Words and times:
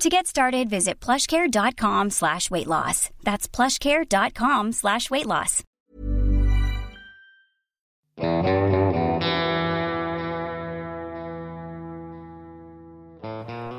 To 0.00 0.08
get 0.08 0.26
started, 0.26 0.68
visit 0.68 1.00
plushcare.com 1.00 2.10
slash 2.10 2.50
weight 2.50 2.66
loss. 2.66 3.10
That's 3.22 3.46
plushcare.com 3.46 4.72
slash 4.72 5.10
weight 5.10 5.26
loss. 5.26 5.62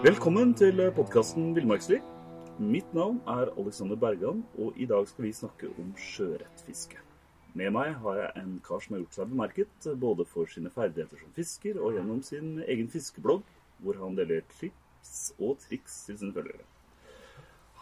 Velkommen 0.04 0.54
til 0.54 0.92
podkasten 0.96 1.56
Villmarksliv. 1.56 2.00
Mitt 2.59 2.94
navn 2.94 3.22
er 3.28 3.50
Alexander 3.58 3.96
Bergan, 3.96 4.44
og 4.59 4.74
i 4.78 4.86
dag 4.86 5.08
skal 5.08 5.26
vi 5.26 5.32
snakke 5.34 5.72
om 5.80 5.96
sjøørretfiske. 5.98 7.00
Med 7.54 7.72
meg 7.72 7.96
har 8.04 8.20
jeg 8.20 8.44
en 8.44 8.62
kar 8.66 8.84
som 8.84 8.96
har 8.96 9.04
gjort 9.04 9.18
seg 9.18 9.32
bemerket 9.32 9.90
både 10.02 10.26
for 10.26 10.46
sine 10.52 10.70
ferdigheter 10.74 11.18
som 11.22 11.34
fisker 11.36 11.80
og 11.80 11.98
gjennom 11.98 12.22
sin 12.26 12.59
egen 12.68 12.90
fiskeblogg, 12.90 13.44
hvor 13.80 14.00
han 14.04 14.16
deler 14.20 14.44
tips 14.59 14.83
og 15.40 15.58
triks 15.64 16.04
til 16.08 16.20
sine 16.20 16.36
følgere. 16.36 16.66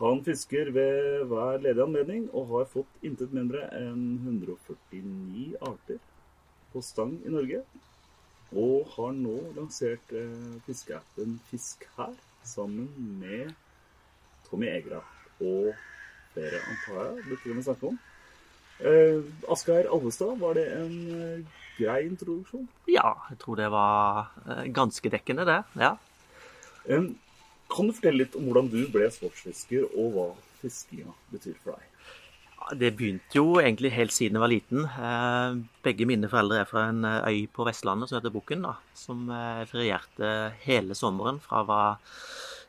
Han 0.01 0.23
fisker 0.25 0.71
ved 0.73 1.25
hver 1.29 1.59
ledige 1.61 1.85
anledning 1.85 2.23
og 2.33 2.47
har 2.55 2.69
fått 2.71 3.05
intet 3.05 3.33
mindre 3.37 3.67
enn 3.77 4.05
149 4.23 5.59
arter 5.61 5.99
på 6.73 6.81
stang 6.81 7.19
i 7.25 7.33
Norge. 7.33 7.61
Og 8.51 8.89
har 8.95 9.13
nå 9.15 9.37
lansert 9.55 10.11
eh, 10.17 10.57
fiskeappen 10.65 11.37
Fisk 11.47 11.85
her, 11.97 12.15
sammen 12.43 12.89
med 13.21 13.53
Tommy 14.49 14.67
Egra 14.73 15.03
og 15.39 15.69
flere, 16.33 16.59
antar 16.71 17.05
jeg, 17.05 17.23
burde 17.29 17.55
vi 17.55 17.63
snakke 17.63 17.91
om. 17.93 17.99
Eh, 18.81 19.21
Asgeir 19.51 19.89
Alvestad, 19.93 20.39
var 20.41 20.57
det 20.57 20.65
en 20.73 20.95
eh, 21.13 21.57
grei 21.77 22.01
introduksjon? 22.07 22.65
Ja, 22.89 23.13
jeg 23.29 23.37
tror 23.43 23.59
det 23.59 23.69
var 23.71 24.31
eh, 24.47 24.65
ganske 24.73 25.11
dekkende, 25.13 25.45
det. 25.45 25.61
Ja. 25.77 25.95
Kan 26.85 27.87
du 27.87 27.95
fortelle 27.95 28.23
litt 28.23 28.35
om 28.35 28.49
hvordan 28.49 28.67
du 28.71 28.81
ble 28.91 29.07
sportsfisker, 29.13 29.87
og 29.95 30.15
hva 30.15 30.27
fiskinga 30.61 31.13
betyr 31.31 31.55
for 31.63 31.77
deg? 31.77 31.87
Det 32.77 32.91
begynte 32.93 33.35
jo 33.35 33.57
egentlig 33.59 33.89
helt 33.95 34.13
siden 34.13 34.37
jeg 34.37 34.43
var 34.43 34.51
liten. 34.51 34.83
Eh, 34.85 35.55
Begge 35.83 36.05
mine 36.07 36.29
foreldre 36.29 36.61
er 36.61 36.69
fra 36.69 36.85
en 36.91 37.03
eh, 37.07 37.31
øy 37.31 37.47
på 37.51 37.65
Vestlandet 37.67 38.09
som 38.09 38.19
heter 38.19 38.33
Bukken, 38.33 38.61
da, 38.67 38.75
som 38.97 39.25
eh, 39.33 39.63
ferierte 39.69 40.29
hele 40.65 40.95
sommeren 40.97 41.41
fra 41.41 41.63
jeg 41.63 41.69
var 41.71 41.97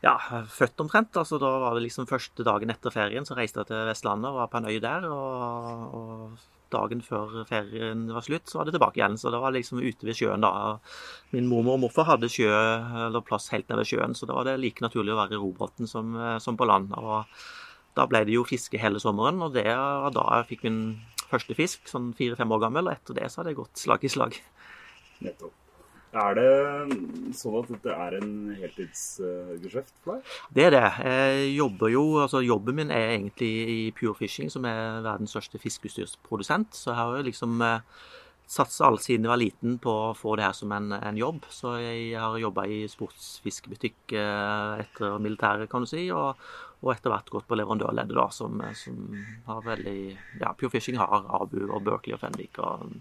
ja, 0.03 0.15
født 0.51 0.81
omtrent. 0.83 1.19
altså 1.19 1.39
Da 1.39 1.51
var 1.61 1.77
det 1.77 1.85
liksom 1.85 2.09
første 2.09 2.45
dagen 2.47 2.73
etter 2.73 2.93
ferien, 2.93 3.27
så 3.27 3.37
reiste 3.37 3.61
jeg 3.61 3.69
til 3.69 3.85
Vestlandet 3.91 4.31
og 4.31 4.41
var 4.41 4.49
på 4.51 4.59
en 4.59 4.71
øy 4.71 4.79
der. 4.83 5.07
Og, 5.13 5.95
og 5.99 6.52
dagen 6.73 7.03
før 7.05 7.43
ferien 7.49 8.07
var 8.13 8.25
slutt, 8.25 8.49
så 8.49 8.59
var 8.59 8.67
det 8.67 8.75
tilbake 8.75 8.99
igjen. 8.99 9.17
Så 9.21 9.31
det 9.33 9.41
var 9.43 9.55
liksom 9.55 9.81
ute 9.83 10.07
ved 10.09 10.17
sjøen 10.19 10.45
da. 10.45 10.53
Min 11.33 11.49
mormor 11.51 11.77
og 11.77 11.85
morfar 11.85 12.09
hadde 12.11 12.31
sjø, 12.31 12.51
eller 13.07 13.25
plass 13.25 13.51
helt 13.53 13.69
nede 13.69 13.83
ved 13.83 13.91
sjøen, 13.93 14.17
så 14.17 14.29
da 14.29 14.37
var 14.37 14.49
det 14.49 14.59
like 14.61 14.83
naturlig 14.85 15.15
å 15.15 15.21
være 15.21 15.37
i 15.37 15.41
robåten 15.41 15.89
som, 15.89 16.15
eh, 16.19 16.39
som 16.43 16.59
på 16.59 16.67
land. 16.69 16.93
og 16.97 17.25
da 17.93 18.07
ble 18.09 18.23
det 18.25 18.33
jo 18.33 18.45
fiske 18.47 18.79
hele 18.81 19.01
sommeren, 19.01 19.41
og 19.45 19.53
det 19.53 19.69
var 19.69 20.13
da 20.15 20.23
jeg 20.39 20.49
fikk 20.53 20.63
min 20.65 20.79
første 21.29 21.57
fisk, 21.57 21.85
sånn 21.89 22.13
fire-fem 22.17 22.55
år 22.55 22.65
gammel. 22.65 22.89
Og 22.89 22.95
etter 22.95 23.21
det 23.21 23.29
så 23.29 23.41
har 23.41 23.51
det 23.51 23.59
gått 23.59 23.77
slag 23.77 24.05
i 24.05 24.13
slag. 24.13 24.39
Nettopp. 25.21 25.62
Er 26.13 26.35
det 26.37 26.49
sånn 27.33 27.55
at 27.57 27.69
dette 27.73 27.93
er 28.05 28.15
en 28.19 28.33
heltidsgeskjeft 28.59 29.95
for 30.03 30.19
deg? 30.19 30.33
Det 30.53 30.65
er 30.67 30.75
det. 30.75 30.89
Jeg 31.09 31.47
jobber 31.55 31.93
jo, 31.93 32.03
altså 32.21 32.43
Jobben 32.45 32.77
min 32.77 32.93
er 32.93 33.15
egentlig 33.15 33.53
i 33.73 33.77
Pure 33.97 34.13
Fishing, 34.19 34.51
som 34.53 34.67
er 34.69 35.01
verdens 35.05 35.33
største 35.33 35.61
fiskeutstyrsprodusent. 35.61 36.77
Så 36.77 36.91
jeg 36.91 36.99
har 36.99 37.17
jo 37.17 37.25
liksom 37.29 37.63
eh, 37.65 38.03
satsa 38.45 38.91
alt 38.91 39.01
siden 39.05 39.25
jeg 39.25 39.33
var 39.33 39.41
liten 39.41 39.79
på 39.81 39.95
å 40.09 40.13
få 40.17 40.35
det 40.37 40.45
her 40.45 40.57
som 40.57 40.75
en, 40.75 40.93
en 40.99 41.17
jobb. 41.17 41.47
Så 41.49 41.79
jeg 41.81 42.13
har 42.19 42.37
jobba 42.41 42.67
i 42.69 42.83
sportsfiskebutikk 42.91 44.13
eh, 44.13 44.83
etter 44.85 45.17
militæret, 45.23 45.71
kan 45.71 45.87
du 45.87 45.89
si. 45.89 46.05
Og, 46.13 46.37
og 46.83 46.91
etter 46.91 47.13
hvert 47.13 47.29
gått 47.31 47.45
på 47.47 47.55
leverandørleddet, 47.55 48.15
da, 48.17 48.25
som, 48.35 48.59
som 48.75 48.97
har 49.47 49.61
veldig 49.63 49.95
Ja, 50.41 50.51
Pure 50.59 50.69
Fishing 50.73 50.97
har 50.99 51.23
Abu 51.39 51.61
og 51.69 51.79
Berkeley 51.85 52.15
og 52.17 52.19
Fenvik 52.19 52.59
og 52.59 52.97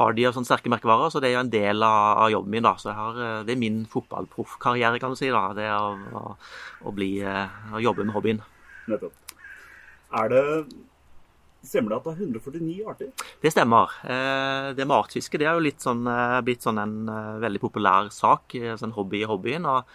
har 0.00 0.16
de 0.16 0.26
og 0.26 0.34
sånne 0.34 0.48
sterke 0.48 0.72
merkevarer, 0.72 1.12
så 1.14 1.22
det 1.22 1.30
er 1.30 1.36
jo 1.36 1.44
en 1.44 1.52
del 1.52 1.86
av, 1.86 2.24
av 2.26 2.32
jobben 2.34 2.56
min, 2.56 2.66
da. 2.66 2.74
Så 2.82 2.94
har, 2.96 3.18
eh, 3.22 3.42
det 3.46 3.54
er 3.54 3.60
min 3.62 3.82
fotballproffkarriere, 3.90 4.98
kan 5.02 5.14
du 5.14 5.18
si, 5.20 5.30
da. 5.30 5.44
Det 5.56 5.68
å, 5.70 5.92
å, 6.18 6.22
å 6.82 6.94
bli 6.96 7.12
eh, 7.22 7.60
Å 7.72 7.82
jobbe 7.82 8.08
med 8.08 8.16
hobbyen. 8.16 8.42
Nettopp. 8.90 9.36
Er 10.18 10.32
det 10.32 10.46
Stemmer 11.62 11.92
det 11.92 11.98
at 12.00 12.06
det 12.08 12.12
er 12.16 12.22
149 12.26 12.88
arter? 12.90 13.10
Det 13.38 13.52
stemmer. 13.54 13.92
Eh, 14.02 14.72
Det 14.74 14.82
med 14.82 14.96
artsfiske 14.96 15.38
det 15.38 15.46
er 15.46 15.54
jo 15.54 15.62
litt 15.62 15.78
sånn, 15.84 16.00
blitt 16.42 16.66
sånn 16.66 16.80
en 16.82 16.96
veldig 17.38 17.60
populær 17.62 18.10
sak, 18.10 18.56
En 18.58 18.80
sånn 18.80 18.96
hobby 18.96 19.20
i 19.22 19.28
hobbyen. 19.30 19.68
Og, 19.70 19.86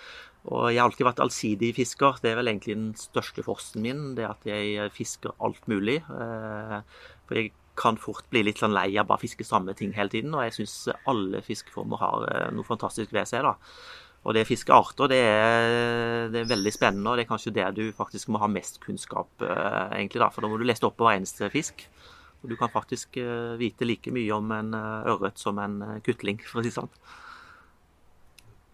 og 0.47 0.69
jeg 0.71 0.79
har 0.79 0.87
alltid 0.87 1.07
vært 1.09 1.21
allsidig 1.23 1.73
fisker. 1.75 2.19
Det 2.23 2.31
er 2.31 2.37
vel 2.39 2.49
egentlig 2.53 2.75
den 2.77 2.91
største 2.95 3.43
forsten 3.43 3.83
min, 3.83 4.03
det 4.15 4.27
at 4.29 4.45
jeg 4.47 4.91
fisker 4.95 5.35
alt 5.43 5.65
mulig. 5.67 5.97
Eh, 6.07 6.77
For 7.27 7.39
jeg 7.41 7.51
kan 7.77 7.99
fort 7.99 8.25
bli 8.31 8.45
litt 8.47 8.61
sånn 8.63 8.73
lei 8.73 8.89
av 8.97 9.09
bare 9.09 9.19
å 9.19 9.25
fiske 9.25 9.45
samme 9.45 9.75
ting 9.77 9.91
hele 9.93 10.09
tiden, 10.13 10.33
og 10.33 10.45
jeg 10.45 10.55
syns 10.55 10.77
alle 11.05 11.43
fiskeformer 11.45 11.99
har 12.01 12.27
eh, 12.31 12.47
noe 12.55 12.67
fantastisk 12.67 13.11
ved 13.11 13.27
seg. 13.27 13.43
da. 13.43 13.57
Og 14.23 14.33
det 14.35 14.45
å 14.47 14.49
fiske 14.49 14.73
arter, 14.73 15.11
det 15.11 15.19
er, 15.19 16.31
det 16.31 16.41
er 16.41 16.49
veldig 16.55 16.73
spennende, 16.73 17.11
og 17.11 17.19
det 17.19 17.27
er 17.27 17.31
kanskje 17.33 17.55
der 17.59 17.75
du 17.75 17.83
faktisk 17.95 18.31
må 18.31 18.39
ha 18.41 18.47
mest 18.51 18.79
kunnskap, 18.83 19.29
eh, 19.43 19.99
egentlig 19.99 20.23
da, 20.23 20.31
for 20.31 20.47
da 20.47 20.51
må 20.51 20.61
du 20.61 20.65
lese 20.67 20.87
opp 20.87 20.95
på 20.97 21.09
hver 21.09 21.19
eneste 21.19 21.51
fisk. 21.51 21.89
Og 22.39 22.51
du 22.53 22.55
kan 22.55 22.69
faktisk 22.69 23.17
vite 23.57 23.85
like 23.87 24.11
mye 24.13 24.35
om 24.35 24.51
en 24.53 24.75
ørret 24.77 25.41
som 25.41 25.57
en 25.57 25.79
kutling, 26.05 26.37
for 26.45 26.61
å 26.61 26.63
si 26.63 26.69
det 26.69 26.75
sånn. 26.75 26.91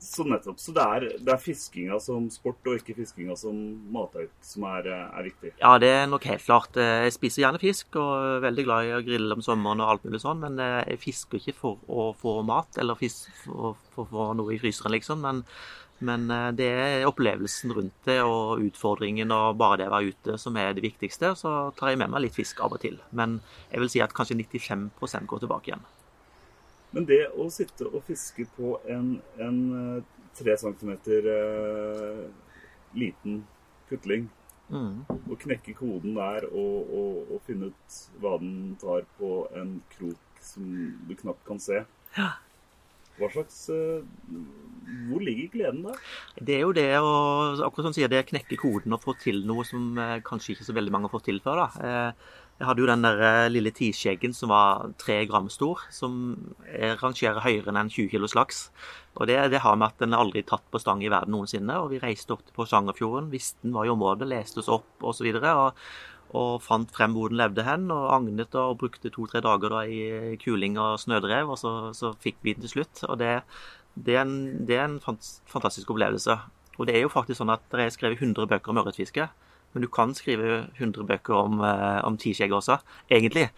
Så 0.04 0.26
nettopp. 0.28 0.58
Så 0.60 0.74
det 0.76 0.84
er, 0.84 1.04
er 1.24 1.40
fiskinga 1.40 1.96
som 2.04 2.26
sport, 2.34 2.60
og 2.68 2.80
ikke 2.80 2.96
fiskinga 2.98 3.38
som 3.40 3.56
matauk, 3.94 4.32
som 4.44 4.66
er, 4.68 4.90
er 4.92 5.28
viktig? 5.30 5.54
Ja, 5.62 5.78
det 5.80 5.92
er 5.94 6.10
nok 6.12 6.26
helt 6.28 6.44
klart. 6.44 6.76
Eh, 6.76 7.06
Jeg 7.06 7.16
spiser 7.16 7.46
gjerne 7.46 7.62
fisk, 7.62 7.96
og 8.02 8.10
er 8.18 8.44
veldig 8.44 8.66
glad 8.68 8.90
i 8.90 8.92
å 8.98 9.04
grille 9.06 9.38
om 9.38 9.46
sommeren 9.46 9.84
og 9.84 9.94
alt 9.94 10.04
mulig 10.08 10.20
sånn, 10.24 10.44
men 10.44 10.60
eh, 10.60 10.82
jeg 10.92 11.02
fisker 11.06 11.40
ikke 11.40 11.56
for 11.62 11.88
å 11.88 12.10
få 12.20 12.36
mat, 12.48 12.76
eller 12.84 13.00
fisk 13.00 13.32
for, 13.46 13.80
å 13.96 14.08
få 14.12 14.28
noe 14.36 14.58
i 14.58 14.60
fryseren, 14.60 14.92
liksom. 14.98 15.24
Men, 15.24 15.42
men 16.04 16.28
eh, 16.36 16.50
det 16.60 16.70
er 16.84 17.08
opplevelsen 17.08 17.72
rundt 17.80 18.04
det, 18.10 18.20
og 18.28 18.60
utfordringen 18.68 19.32
og 19.32 19.56
bare 19.64 19.80
det 19.86 19.88
å 19.88 19.96
være 19.96 20.12
ute 20.12 20.38
som 20.42 20.60
er 20.60 20.76
det 20.76 20.84
viktigste. 20.84 21.32
Så 21.40 21.56
tar 21.80 21.94
jeg 21.94 22.04
med 22.04 22.12
meg 22.12 22.28
litt 22.28 22.36
fisk 22.36 22.60
av 22.60 22.76
og 22.76 22.84
til. 22.84 23.00
Men 23.16 23.40
jeg 23.72 23.86
vil 23.86 23.96
si 23.96 24.04
at 24.04 24.16
kanskje 24.20 24.42
95% 24.44 25.32
går 25.32 25.46
tilbake 25.48 25.72
igjen. 25.72 25.92
Men 26.94 27.08
det 27.10 27.24
å 27.34 27.50
sitte 27.54 27.88
og 27.90 28.04
fiske 28.08 28.46
på 28.58 28.76
en, 28.90 29.16
en 29.42 29.60
eh, 29.80 30.04
tre 30.38 30.56
centimeter 30.62 31.28
eh, 31.34 32.24
liten 32.98 33.44
putling 33.90 34.30
Mm. 34.74 35.04
og 35.12 35.34
knekke 35.42 35.74
koden 35.76 36.16
der 36.16 36.46
og, 36.48 36.88
og, 36.96 37.34
og 37.36 37.42
finne 37.46 37.68
ut 37.70 37.98
hva 38.24 38.38
den 38.42 38.78
tar 38.82 39.04
på 39.20 39.44
en 39.60 39.74
krok 39.92 40.40
som 40.42 40.64
du 41.06 41.12
knapt 41.20 41.44
kan 41.46 41.60
se 41.62 41.82
Ja. 42.16 42.30
Hva 43.20 43.28
slags 43.36 43.58
eh, 43.76 44.08
Hvor 45.12 45.22
ligger 45.22 45.52
gleden 45.54 45.84
der? 45.86 46.00
Det 46.40 46.56
er 46.56 46.64
jo 46.64 46.72
det 46.74 46.88
å 46.96 47.12
akkurat 47.68 47.90
som 47.90 47.94
sier, 48.00 48.10
det 48.10 48.24
knekke 48.32 48.58
koden 48.58 48.96
og 48.96 49.04
få 49.04 49.14
til 49.22 49.44
noe 49.46 49.68
som 49.68 50.00
eh, 50.00 50.22
kanskje 50.26 50.56
ikke 50.56 50.70
så 50.72 50.78
veldig 50.80 50.96
mange 50.96 51.12
har 51.12 51.18
fått 51.20 51.28
til 51.30 51.44
før. 51.44 51.66
da. 51.68 52.14
Jeg 52.60 52.68
hadde 52.70 52.84
jo 52.84 52.88
den 52.88 53.04
der 53.04 53.22
eh, 53.26 53.50
lille 53.52 53.72
tiskjeggen 53.74 54.36
som 54.38 54.52
var 54.54 54.92
tre 55.02 55.24
gram 55.28 55.50
stor, 55.52 55.82
som 55.92 56.38
er- 56.70 56.96
rangerer 57.02 57.42
høyere 57.42 57.72
enn 57.72 57.80
en 57.82 57.90
20 57.90 58.12
kilos 58.12 58.36
laks. 58.38 58.68
Og 59.18 59.28
det, 59.28 59.38
det 59.52 59.64
har 59.66 59.76
med 59.76 59.90
at 59.90 60.00
den 60.00 60.14
er 60.14 60.22
aldri 60.22 60.44
tatt 60.46 60.64
på 60.72 60.82
stang 60.82 61.02
i 61.04 61.10
verden 61.12 61.34
noensinne. 61.34 61.80
Og 61.82 61.90
vi 61.92 62.02
reiste 62.02 62.36
opp 62.36 62.46
til 62.46 62.56
Porsangerfjorden, 62.56 63.32
den 63.34 63.74
var 63.74 63.90
i 63.90 63.94
området, 63.94 64.30
leste 64.30 64.62
oss 64.62 64.70
opp 64.72 65.04
osv. 65.04 65.28
Og, 65.42 65.82
og 66.34 66.52
fant 66.66 66.94
frem 66.94 67.18
hvor 67.18 67.34
den 67.34 67.42
levde 67.42 67.66
hen, 67.66 67.90
og 67.92 68.14
agnet 68.16 68.56
og 68.56 68.78
brukte 68.86 69.12
to-tre 69.14 69.42
dager 69.42 69.74
da 69.74 69.84
i 69.90 70.38
kuling 70.42 70.78
og 70.82 71.02
snødrev, 71.02 71.50
og 71.50 71.58
så, 71.60 71.92
så 71.98 72.14
fikk 72.22 72.38
vi 72.46 72.54
den 72.54 72.68
til 72.68 72.78
slutt. 72.78 73.04
Og 73.10 73.18
det, 73.22 73.40
det, 73.96 74.16
er 74.16 74.28
en, 74.28 74.38
det, 74.66 74.78
er 74.78 74.88
en, 74.88 75.00
fantastisk 75.02 75.90
opplevelse. 75.90 76.38
Og 76.78 76.88
det 76.88 76.96
er 76.96 77.06
jo 77.06 77.14
faktisk 77.14 77.42
sånn 77.42 77.54
at 77.54 77.66
det 77.74 77.82
er 77.82 77.94
skrevet 77.94 78.22
100 78.22 78.50
bøker 78.50 78.74
om 78.74 78.82
ørretfiske, 78.82 79.28
men 79.74 79.86
du 79.86 79.90
kan 79.92 80.14
skrive 80.18 80.68
100 80.78 81.08
bøker 81.10 81.38
om, 81.38 81.62
eh, 81.66 82.00
om 82.06 82.18
også, 82.18 82.80
egentlig. 83.10 83.50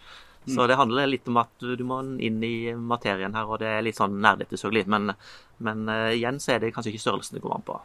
Så 0.46 0.60
mm. 0.60 0.68
det 0.68 0.78
handler 0.78 1.10
litt 1.10 1.28
om 1.28 1.40
at 1.42 1.50
du 1.58 1.84
må 1.84 2.00
inn 2.22 2.42
i 2.44 2.74
materien 2.74 3.34
her, 3.34 3.48
og 3.50 3.58
det 3.60 3.66
er 3.68 3.82
litt 3.82 3.98
sånn 3.98 4.20
nerdete 4.22 4.54
selvfølgelig. 4.54 4.86
Men, 4.94 5.12
men 5.58 5.88
uh, 5.90 6.12
igjen 6.14 6.38
så 6.38 6.54
er 6.54 6.62
det 6.62 6.70
kanskje 6.76 6.92
ikke 6.92 7.02
størrelsen 7.02 7.34
det 7.34 7.42
går 7.42 7.56
an 7.56 7.66
på. 7.66 7.80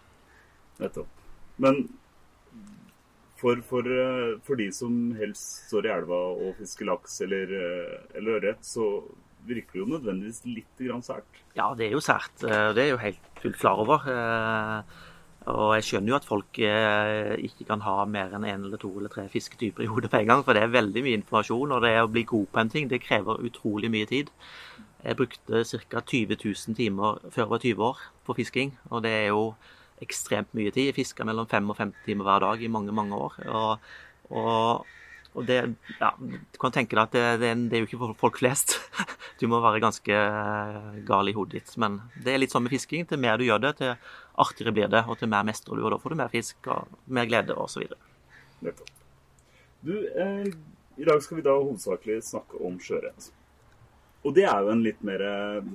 Nettopp. 0.83 1.09
Men 1.61 1.81
for, 3.41 3.61
for, 3.65 3.87
eh, 3.89 4.37
for, 4.45 4.59
de 4.59 4.69
som 4.73 4.97
helst 5.17 5.65
står 5.69 5.87
i 5.87 5.93
elva 5.95 6.19
og 6.35 6.57
fisker 6.59 6.87
laks 6.89 7.21
eller, 7.25 7.53
eh, 7.57 7.95
eller 8.19 8.37
ørret, 8.37 8.65
så 8.65 8.87
virker 9.47 9.73
det 9.73 9.81
jo 9.81 9.87
nødvendigvis 9.89 10.43
litt 10.45 10.83
grann 10.85 11.01
sært? 11.05 11.41
Ja, 11.57 11.71
det 11.77 11.87
er 11.87 11.95
jo 11.95 12.03
sært. 12.05 12.35
Eh, 12.45 12.67
det 12.77 12.83
er 12.85 12.91
jo 12.93 13.01
helt 13.01 13.31
fullt 13.41 13.57
klar 13.63 13.81
over. 13.81 14.05
Og 15.49 15.71
jeg 15.73 15.85
skjønner 15.87 16.11
jo 16.11 16.17
at 16.19 16.27
folk 16.27 16.59
ikke 16.61 17.65
kan 17.65 17.81
ha 17.81 17.95
mer 18.05 18.35
enn 18.35 18.43
én 18.45 18.53
en 18.53 18.65
eller 18.67 18.77
to 18.81 18.91
eller 18.93 19.09
tre 19.09 19.25
fisketyper 19.31 19.83
i 19.83 19.89
hodet 19.89 20.11
på 20.11 20.19
en 20.19 20.27
gang, 20.29 20.43
for 20.45 20.53
det 20.53 20.61
er 20.61 20.75
veldig 20.75 21.01
mye 21.01 21.17
informasjon. 21.17 21.73
Og 21.73 21.81
det 21.81 21.95
å 21.97 22.11
bli 22.11 22.23
god 22.29 22.45
på 22.51 22.61
en 22.61 22.69
ting, 22.69 22.89
det 22.91 23.01
krever 23.01 23.41
utrolig 23.47 23.89
mye 23.89 24.09
tid. 24.09 24.29
Jeg 25.01 25.17
brukte 25.17 25.63
ca. 25.65 26.01
20 26.05 26.37
000 26.45 26.77
timer 26.77 27.17
før 27.33 27.43
jeg 27.43 27.49
var 27.49 27.65
20 27.65 27.85
år 27.89 28.01
på 28.27 28.37
fisking, 28.37 28.75
og 28.91 29.01
det 29.01 29.11
er 29.17 29.27
jo 29.31 29.55
ekstremt 30.01 30.53
mye 30.57 30.73
tid. 30.73 30.91
Jeg 30.91 30.97
fiska 30.99 31.25
mellom 31.25 31.49
5 31.49 31.73
og 31.73 31.77
50 31.77 32.05
timer 32.05 32.27
hver 32.27 32.45
dag 32.45 32.61
i 32.61 32.69
mange, 32.69 32.93
mange 32.93 33.17
år. 33.17 33.37
Og, 33.49 33.91
og, 34.29 34.85
og 35.31 35.45
det 35.47 35.57
ja, 35.99 36.11
Du 36.19 36.57
kan 36.59 36.73
tenke 36.75 36.95
deg 36.97 37.03
at 37.03 37.13
det, 37.15 37.25
det, 37.41 37.51
det, 37.71 37.77
er 37.77 37.83
jo 37.83 37.89
ikke 37.89 38.01
for 38.01 38.17
folk 38.25 38.41
flest. 38.41 38.77
Du 39.41 39.47
må 39.49 39.57
være 39.63 39.81
ganske 39.81 40.13
eh, 40.13 40.97
gal 41.07 41.29
i 41.31 41.33
hodet 41.33 41.61
ditt. 41.61 41.71
Men 41.81 41.97
det 42.21 42.33
er 42.33 42.41
litt 42.43 42.53
sånn 42.53 42.67
med 42.67 42.75
fisking. 42.75 43.07
Til 43.09 43.21
mer 43.21 43.39
du 43.41 43.47
gjør 43.47 43.63
det, 43.63 43.71
til 43.79 43.95
artigere 44.43 44.73
blir 44.75 44.91
det, 44.91 45.01
og 45.09 45.17
til 45.17 45.31
mer 45.31 45.47
mestrer 45.47 45.79
du, 45.79 45.85
og 45.85 45.95
da 45.95 45.97
får 46.01 46.13
du 46.13 46.19
mer 46.19 46.29
fisk 46.33 46.69
og 46.69 46.91
mer 47.09 47.29
glede 47.29 47.55
osv. 47.57 47.87
Du, 49.81 49.95
eh, 49.97 50.51
i 51.01 51.07
dag 51.07 51.23
skal 51.25 51.39
vi 51.39 51.45
da 51.47 51.55
hovedsakelig 51.57 52.19
snakke 52.27 52.61
om 52.61 52.77
sjøørret. 52.83 53.31
Og 54.21 54.35
det 54.37 54.45
er 54.45 54.61
jo 54.61 54.69
en 54.75 54.83
litt 54.85 55.01
mer 55.05 55.23
eh, 55.25 55.71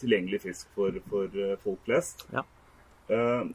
tilgjengelig 0.00 0.40
fisk 0.46 0.70
for, 0.76 0.96
for 1.10 1.36
eh, 1.36 1.58
folk 1.60 1.82
flest. 1.84 2.24
Ja. 2.32 2.46
Eh, 3.12 3.50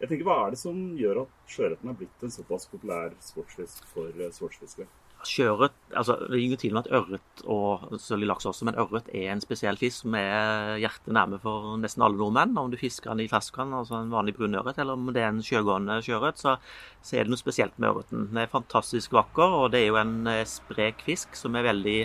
jeg 0.00 0.10
tenker, 0.10 0.26
Hva 0.28 0.36
er 0.44 0.54
det 0.54 0.60
som 0.60 0.78
gjør 0.98 1.24
at 1.24 1.50
sjøørreten 1.50 1.90
er 1.90 1.98
blitt 1.98 2.24
en 2.24 2.32
såpass 2.32 2.68
populær 2.68 3.14
sportsfisk 3.24 3.86
for 3.94 4.12
eh, 4.12 4.32
sportsfiskere? 4.34 4.88
Sjøørret 5.26 5.74
altså, 5.96 6.18
Det 6.20 6.36
er 6.36 6.42
ingen 6.44 6.60
tvil 6.60 6.74
om 6.76 6.82
at 6.82 6.90
ørret 6.94 7.42
og 7.48 7.86
selvfølgelig 7.94 8.28
laks 8.30 8.48
også, 8.50 8.66
men 8.68 8.76
ørret 8.82 9.08
er 9.16 9.30
en 9.32 9.40
spesiell 9.42 9.78
fisk 9.80 10.04
som 10.04 10.16
er 10.18 10.76
hjertet 10.82 11.14
nærme 11.16 11.38
for 11.42 11.78
nesten 11.80 12.04
alle 12.04 12.20
nordmenn. 12.20 12.52
Om 12.60 12.70
du 12.70 12.76
fisker 12.78 13.10
den 13.10 13.24
i 13.24 13.30
ferskvann, 13.30 13.72
altså 13.74 14.02
en 14.02 14.12
vanlig 14.12 14.36
brunørret, 14.36 14.78
eller 14.78 14.98
om 14.98 15.08
det 15.08 15.24
er 15.24 15.32
en 15.32 15.42
sjøgående 15.42 15.98
sjøørret, 16.04 16.42
så, 16.42 16.58
så, 17.00 17.16
er 17.16 17.24
det 17.24 17.32
noe 17.32 17.40
spesielt 17.40 17.80
med 17.80 17.94
ørreten. 17.94 18.28
Den 18.30 18.42
er 18.44 18.52
fantastisk 18.52 19.16
vakker, 19.16 19.56
og 19.62 19.72
det 19.72 19.82
er 19.82 19.88
jo 19.88 20.00
en 20.02 20.18
eh, 20.30 20.44
sprek 20.46 21.02
fisk 21.08 21.40
som 21.40 21.56
er 21.56 21.70
veldig 21.70 21.98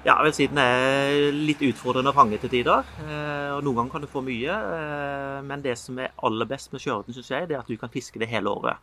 ja, 0.00 0.14
jeg 0.14 0.24
vil 0.24 0.32
si 0.32 0.46
den 0.48 0.60
er 0.62 1.34
litt 1.34 1.60
utfordrende 1.66 2.12
å 2.12 2.16
fange 2.16 2.38
til 2.40 2.52
tider. 2.52 2.88
Eh, 3.04 3.50
og 3.52 3.60
Noen 3.66 3.82
ganger 3.82 3.92
kan 3.92 4.04
du 4.06 4.08
få 4.08 4.22
mye. 4.24 4.56
Eh, 4.56 5.38
men 5.44 5.64
det 5.64 5.76
som 5.76 5.98
er 6.00 6.14
aller 6.24 6.48
best 6.48 6.72
med 6.72 6.80
sjøørreten, 6.80 7.16
syns 7.16 7.28
jeg, 7.34 7.50
det 7.50 7.58
er 7.58 7.60
at 7.60 7.68
du 7.68 7.76
kan 7.80 7.92
fiske 7.92 8.22
det 8.22 8.30
hele 8.30 8.52
året. 8.52 8.80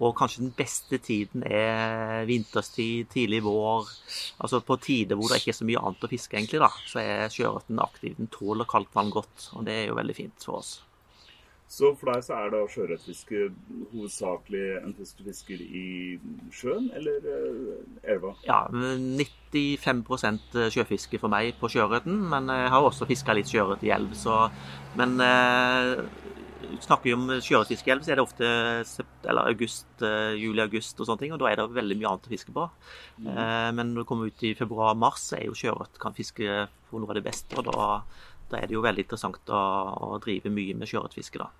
Og 0.00 0.12
kanskje 0.16 0.44
den 0.44 0.52
beste 0.56 1.00
tiden 1.02 1.42
er 1.48 2.26
vinterstid, 2.28 3.08
tidlig 3.12 3.40
vår. 3.44 3.88
Altså 4.44 4.60
på 4.64 4.76
tider 4.84 5.18
hvor 5.18 5.32
det 5.32 5.40
ikke 5.40 5.54
er 5.54 5.58
så 5.62 5.68
mye 5.68 5.80
annet 5.80 6.06
å 6.06 6.12
fiske, 6.12 6.36
egentlig, 6.36 6.60
da, 6.62 6.70
så 6.92 7.00
er 7.02 7.32
sjøørreten 7.32 7.82
aktiv. 7.82 8.14
Den 8.20 8.30
tåler 8.32 8.68
kaldt 8.68 8.92
vann 8.96 9.12
godt, 9.16 9.50
og 9.56 9.64
det 9.68 9.80
er 9.80 9.90
jo 9.90 9.98
veldig 9.98 10.16
fint 10.16 10.46
for 10.46 10.60
oss. 10.60 10.76
Så 11.70 11.92
for 11.94 12.10
deg 12.10 12.24
så 12.26 12.34
er 12.34 12.50
da 12.50 12.64
sjøørretfiske 12.66 13.44
hovedsakelig 13.92 14.64
en 14.80 14.94
fisk 14.98 15.20
du 15.20 15.28
fisker 15.28 15.60
i 15.62 16.18
sjøen 16.54 16.88
eller 16.98 17.28
eh, 17.30 17.84
elva? 18.10 18.32
Ja, 18.42 18.64
95% 18.74 20.58
sjøfiske 20.74 21.20
for 21.22 21.30
meg 21.30 21.54
på 21.60 21.70
sjøørreten, 21.70 22.16
men 22.32 22.50
jeg 22.50 22.72
har 22.74 22.88
også 22.88 23.06
fiska 23.06 23.38
litt 23.38 23.50
sjøørret 23.52 23.86
i 23.86 23.94
elv. 23.94 24.16
Så, 24.18 24.34
men 24.98 25.14
eh, 25.22 26.02
snakker 26.82 27.08
vi 27.08 27.14
om 27.14 27.28
sjøørretfiske 27.38 27.90
i 27.90 27.94
elv, 27.94 28.04
så 28.04 28.12
er 28.12 28.18
det 28.18 28.24
ofte 28.24 28.50
eller 29.30 29.50
august, 29.50 29.88
eh, 30.06 30.34
juli-august 30.40 31.00
og 31.00 31.08
sånne 31.08 31.22
ting, 31.22 31.34
og 31.34 31.42
da 31.42 31.50
er 31.50 31.60
det 31.60 31.68
veldig 31.76 31.98
mye 31.98 32.10
annet 32.10 32.28
å 32.28 32.32
fiske 32.32 32.54
på. 32.56 32.66
Mm. 33.20 33.30
Eh, 33.30 33.70
men 33.76 33.92
når 33.92 34.02
du 34.02 34.08
kommer 34.08 34.30
ut 34.30 34.44
i 34.46 34.54
februar-mars, 34.58 35.28
så 35.30 35.38
er 35.38 35.46
jo 35.48 35.56
sjøørret 35.58 36.00
kan 36.02 36.16
fiske 36.16 36.66
for 36.90 36.98
noe 36.98 37.12
av 37.12 37.20
det 37.20 37.26
beste. 37.26 37.58
og 37.58 37.70
da 37.70 37.88
da 38.50 38.60
er 38.60 38.68
det 38.68 38.76
jo 38.76 38.84
veldig 38.84 39.06
interessant 39.06 39.52
å, 39.54 39.64
å 40.10 40.20
drive 40.22 40.52
mye 40.52 40.76
med 40.78 40.90
sjøørretfiske, 40.90 41.42
da. 41.42 41.50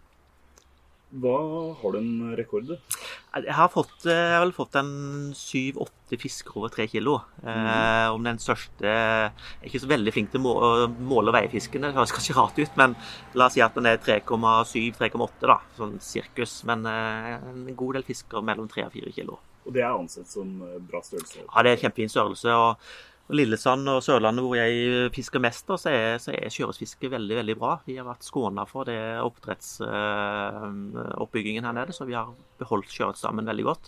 Hva 1.11 1.39
har 1.81 1.95
du 1.95 1.99
en 1.99 2.35
rekord? 2.39 2.69
Jeg 2.71 3.55
har, 3.57 3.71
fått, 3.73 4.05
jeg 4.07 4.35
har 4.37 4.53
fått 4.55 4.77
en 4.79 4.93
syv-åtte 5.35 6.19
fisker 6.23 6.61
over 6.61 6.71
tre 6.71 6.87
kilo. 6.91 7.17
Mm. 7.43 7.67
Eh, 7.67 8.07
om 8.15 8.29
den 8.29 8.39
største 8.39 8.87
Jeg 8.87 9.33
er 9.33 9.67
ikke 9.67 9.83
så 9.83 9.91
veldig 9.91 10.15
flink 10.15 10.31
til 10.31 10.47
å 10.47 10.87
måle 10.87 11.33
og 11.33 11.35
veie 11.35 11.51
fisken, 11.51 11.83
det 11.83 11.97
høres 11.97 12.15
kanskje 12.15 12.39
rart 12.39 12.63
ut, 12.63 12.79
men 12.79 12.95
la 13.35 13.49
oss 13.49 13.59
si 13.59 13.65
at 13.65 13.75
den 13.75 13.91
er 13.91 13.99
3,7-3,8, 13.99 15.51
da, 15.51 15.59
sånn 15.81 15.99
sirkus. 16.05 16.61
Men 16.71 16.87
eh, 16.87 17.37
en 17.57 17.67
god 17.75 17.99
del 17.99 18.07
fisker 18.07 18.47
mellom 18.47 18.71
3 18.71 18.87
og 18.87 18.95
4 18.95 19.15
kilo. 19.19 19.41
Og 19.67 19.75
det 19.75 19.83
er 19.83 19.91
ansett 19.91 20.31
som 20.31 20.61
bra 20.87 21.03
størrelse? 21.03 21.43
Ja, 21.43 21.67
det 21.67 21.75
er 21.75 21.87
kjempefin 21.89 22.15
størrelse. 22.15 22.55
og 22.55 23.01
Lillesand 23.31 23.87
og 23.93 24.01
Sørlandet, 24.03 24.43
hvor 24.45 24.57
jeg 24.59 25.11
fisker 25.15 25.41
mest, 25.43 25.67
så 25.71 25.89
er, 25.91 26.19
så 26.23 26.31
er 26.35 26.51
sjøørretfiske 26.51 27.11
veldig 27.13 27.37
veldig 27.39 27.57
bra. 27.61 27.73
Vi 27.87 27.97
har 27.99 28.07
vært 28.09 28.25
skåna 28.27 28.65
for 28.69 28.85
det 28.89 29.01
oppdrettsoppbyggingen 29.23 31.65
her 31.69 31.75
nede, 31.77 31.93
så 31.95 32.03
vi 32.09 32.19
har 32.19 32.29
beholdt 32.61 32.95
sjøørretstammen 32.95 33.51
veldig 33.51 33.67
godt. 33.69 33.85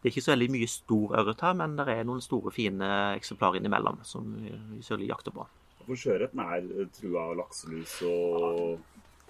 Det 0.00 0.06
er 0.08 0.12
ikke 0.14 0.26
så 0.26 0.34
veldig 0.34 0.52
mye 0.56 0.68
stor 0.70 1.06
ørret 1.22 1.44
her, 1.46 1.54
men 1.60 1.70
det 1.78 1.86
er 1.92 2.08
noen 2.08 2.22
store, 2.24 2.50
fine 2.54 2.88
eksemplarer 3.18 3.56
innimellom 3.60 3.96
som 4.06 4.22
vi 4.40 4.48
selvfølgelig 4.80 5.12
jakter 5.14 5.32
på. 5.38 5.42
For 5.86 5.96
sjøørreten 5.98 6.40
er 6.44 6.60
trua 6.94 7.20
av 7.30 7.36
lakselus 7.40 7.92
og 8.06 8.78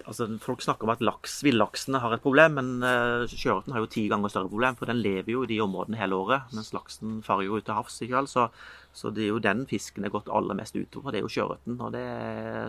altså, 0.05 0.27
Folk 0.41 0.63
snakker 0.63 0.87
om 0.87 0.93
at 0.93 1.03
laks, 1.03 1.39
villaksene 1.45 2.01
har 2.03 2.15
et 2.15 2.23
problem, 2.23 2.57
men 2.59 2.85
uh, 2.85 3.27
sjøørreten 3.29 3.75
har 3.75 3.83
jo 3.83 3.91
ti 3.91 4.05
ganger 4.11 4.33
større 4.33 4.51
problem. 4.51 4.77
For 4.79 4.89
den 4.89 5.01
lever 5.03 5.33
jo 5.33 5.45
i 5.45 5.51
de 5.51 5.61
områdene 5.63 5.99
hele 5.99 6.17
året, 6.17 6.51
mens 6.55 6.73
laksen 6.75 7.19
farer 7.25 7.47
jo 7.47 7.57
ut 7.57 7.67
til 7.67 7.77
havs. 7.77 7.99
ikke 8.01 8.19
vel? 8.19 8.29
Så, 8.31 8.47
så, 8.93 9.09
det 9.15 9.23
er 9.23 9.31
jo 9.31 9.39
den 9.43 9.63
fisken 9.69 10.03
det 10.03 10.11
er 10.11 10.17
gått 10.17 10.31
aller 10.31 10.57
mest 10.57 10.75
utover. 10.75 11.13
Det 11.13 11.21
er 11.21 11.25
jo 11.25 11.31
sjøørreten. 11.31 11.79
Og 11.79 11.93
det 11.95 12.03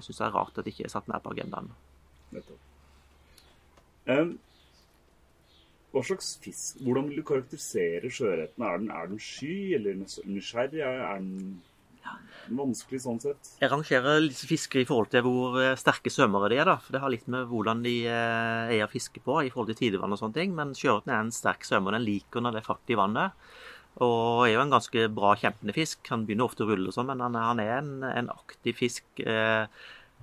syns 0.06 0.20
jeg 0.20 0.28
er 0.28 0.36
rart 0.36 0.58
at 0.58 0.66
det 0.66 0.74
ikke 0.74 0.86
er 0.86 0.94
satt 0.94 1.10
mer 1.10 1.22
på 1.24 1.34
agendaen. 1.34 1.72
Um, 4.06 4.36
hva 5.92 6.00
slags 6.02 6.32
fisk 6.42 6.80
Hvordan 6.82 7.10
vil 7.10 7.20
du 7.20 7.26
karakterisere 7.26 8.08
sjøørreten? 8.10 8.64
Er, 8.64 8.86
er, 8.94 9.10
den 9.10 9.20
sky 9.22 9.74
eller 9.76 10.00
nysgjerrig? 10.00 10.80
Er 10.82 11.20
den 11.20 11.60
vanskelig 12.52 13.02
sånn 13.04 13.20
sett. 13.22 13.52
Jeg 13.60 13.70
rangerer 13.70 14.24
fisker 14.34 14.82
i 14.82 14.86
forhold 14.88 15.12
til 15.12 15.22
hvor 15.26 15.58
eh, 15.62 15.76
sterke 15.78 16.10
svømmere 16.10 16.50
de 16.50 16.58
er. 16.58 16.66
da, 16.68 16.76
for 16.82 16.94
Det 16.94 17.02
har 17.02 17.12
litt 17.12 17.28
med 17.30 17.46
hvordan 17.50 17.84
de 17.84 17.94
eh, 18.10 18.72
er 18.78 18.82
å 18.86 18.90
fiske 18.90 19.22
på 19.22 19.38
i 19.46 19.52
forhold 19.52 19.72
til 19.72 19.78
tidevann 19.84 20.14
og 20.14 20.20
sånne 20.20 20.38
ting. 20.40 20.56
Men 20.58 20.74
sjøørreten 20.78 21.12
er 21.12 21.22
en 21.22 21.34
sterk 21.34 21.66
svømmer. 21.68 21.96
Den 21.96 22.06
liker 22.06 22.42
når 22.42 22.56
det 22.56 22.62
er 22.62 22.68
fart 22.68 22.92
i 22.92 22.98
vannet. 22.98 23.38
Og 24.00 24.46
er 24.46 24.54
jo 24.54 24.62
en 24.62 24.72
ganske 24.72 25.08
bra 25.12 25.34
kjempende 25.36 25.74
fisk. 25.76 26.00
Han 26.08 26.24
begynner 26.28 26.48
ofte 26.48 26.64
å 26.64 26.70
rulle 26.70 26.94
sånn, 26.94 27.10
men 27.10 27.20
han, 27.20 27.36
han 27.36 27.60
er 27.60 27.74
en, 27.80 27.92
en, 28.08 28.30
aktiv 28.32 28.78
fisk. 28.78 29.04
Eh, 29.20 29.66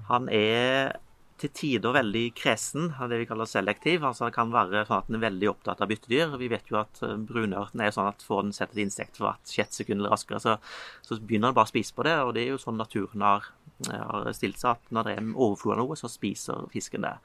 han 0.09 0.31
er 0.33 0.95
til 1.39 1.51
tider 1.55 1.93
veldig 1.95 2.23
kresen, 2.35 2.89
det 3.07 3.21
vi 3.21 3.27
kaller 3.29 3.47
selektiv. 3.47 4.03
altså 4.03 4.27
Det 4.27 4.35
kan 4.35 4.51
være 4.51 4.83
sånn 4.87 4.97
at 4.97 5.07
den 5.07 5.19
er 5.19 5.27
veldig 5.27 5.51
opptatt 5.53 5.83
av 5.85 5.91
byttedyr. 5.91 6.33
Vi 6.41 6.49
vet 6.51 6.73
jo 6.73 6.81
at 6.81 7.03
eh, 7.05 7.15
brunørten 7.29 7.85
er 7.85 7.93
sånn 7.95 8.09
at 8.09 8.25
får 8.25 8.43
den 8.47 8.57
sett 8.57 8.73
et 8.73 8.83
insekt 8.87 9.21
for 9.21 9.29
hvert 9.29 9.53
sjette 9.53 9.77
sekund 9.77 10.01
eller 10.01 10.17
raskere, 10.17 10.41
så, 10.43 10.57
så, 11.05 11.21
begynner 11.21 11.53
den 11.53 11.61
bare 11.61 11.69
å 11.69 11.75
spise 11.75 11.95
på 11.95 12.09
det. 12.09 12.17
Og 12.25 12.33
det 12.35 12.47
er 12.47 12.53
jo 12.55 12.61
sånn 12.65 12.81
naturen 12.81 13.27
har, 13.27 13.49
har 13.93 14.29
stilt 14.35 14.59
seg, 14.59 14.75
at 14.75 14.93
når 14.95 15.07
det 15.07 15.15
er 15.15 15.33
overflod 15.35 15.77
av 15.77 15.83
noe, 15.83 15.99
så 15.99 16.11
spiser 16.11 16.67
fisken 16.73 17.05
det. 17.05 17.19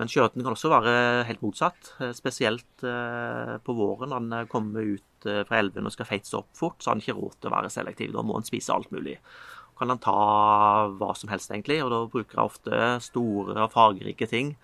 Men 0.00 0.10
sjøørreten 0.10 0.42
kan 0.42 0.56
også 0.56 0.70
være 0.72 0.94
helt 1.28 1.42
motsatt. 1.44 1.92
Eh, 2.02 2.14
spesielt 2.16 2.86
eh, 2.86 3.56
på 3.62 3.76
våren 3.78 4.10
når 4.10 4.24
den 4.26 4.50
kommer 4.50 4.94
ut 4.96 5.04
fra 5.48 5.58
elven 5.60 5.88
og 5.88 5.94
skal 5.94 6.08
feites 6.08 6.34
opp 6.36 6.50
fort, 6.56 6.78
så 6.80 6.90
har 6.90 6.96
han 6.96 7.04
ikke 7.04 7.16
råd 7.18 7.36
til 7.38 7.50
å 7.50 7.54
være 7.54 7.72
selektiv. 7.72 8.14
Da 8.14 8.24
må 8.26 8.38
han 8.38 8.46
spise 8.46 8.74
alt 8.74 8.92
mulig 8.94 9.18
kan 9.78 9.90
han 9.90 9.98
ta 9.98 10.14
hva 10.98 11.12
som 11.18 11.30
helst, 11.32 11.50
egentlig. 11.50 11.80
Og 11.84 11.92
da 11.92 12.02
bruker 12.10 12.40
han 12.40 12.50
ofte 12.50 12.82
store 13.04 13.66
og 13.66 13.72
fargerike 13.74 14.28
ting. 14.30 14.54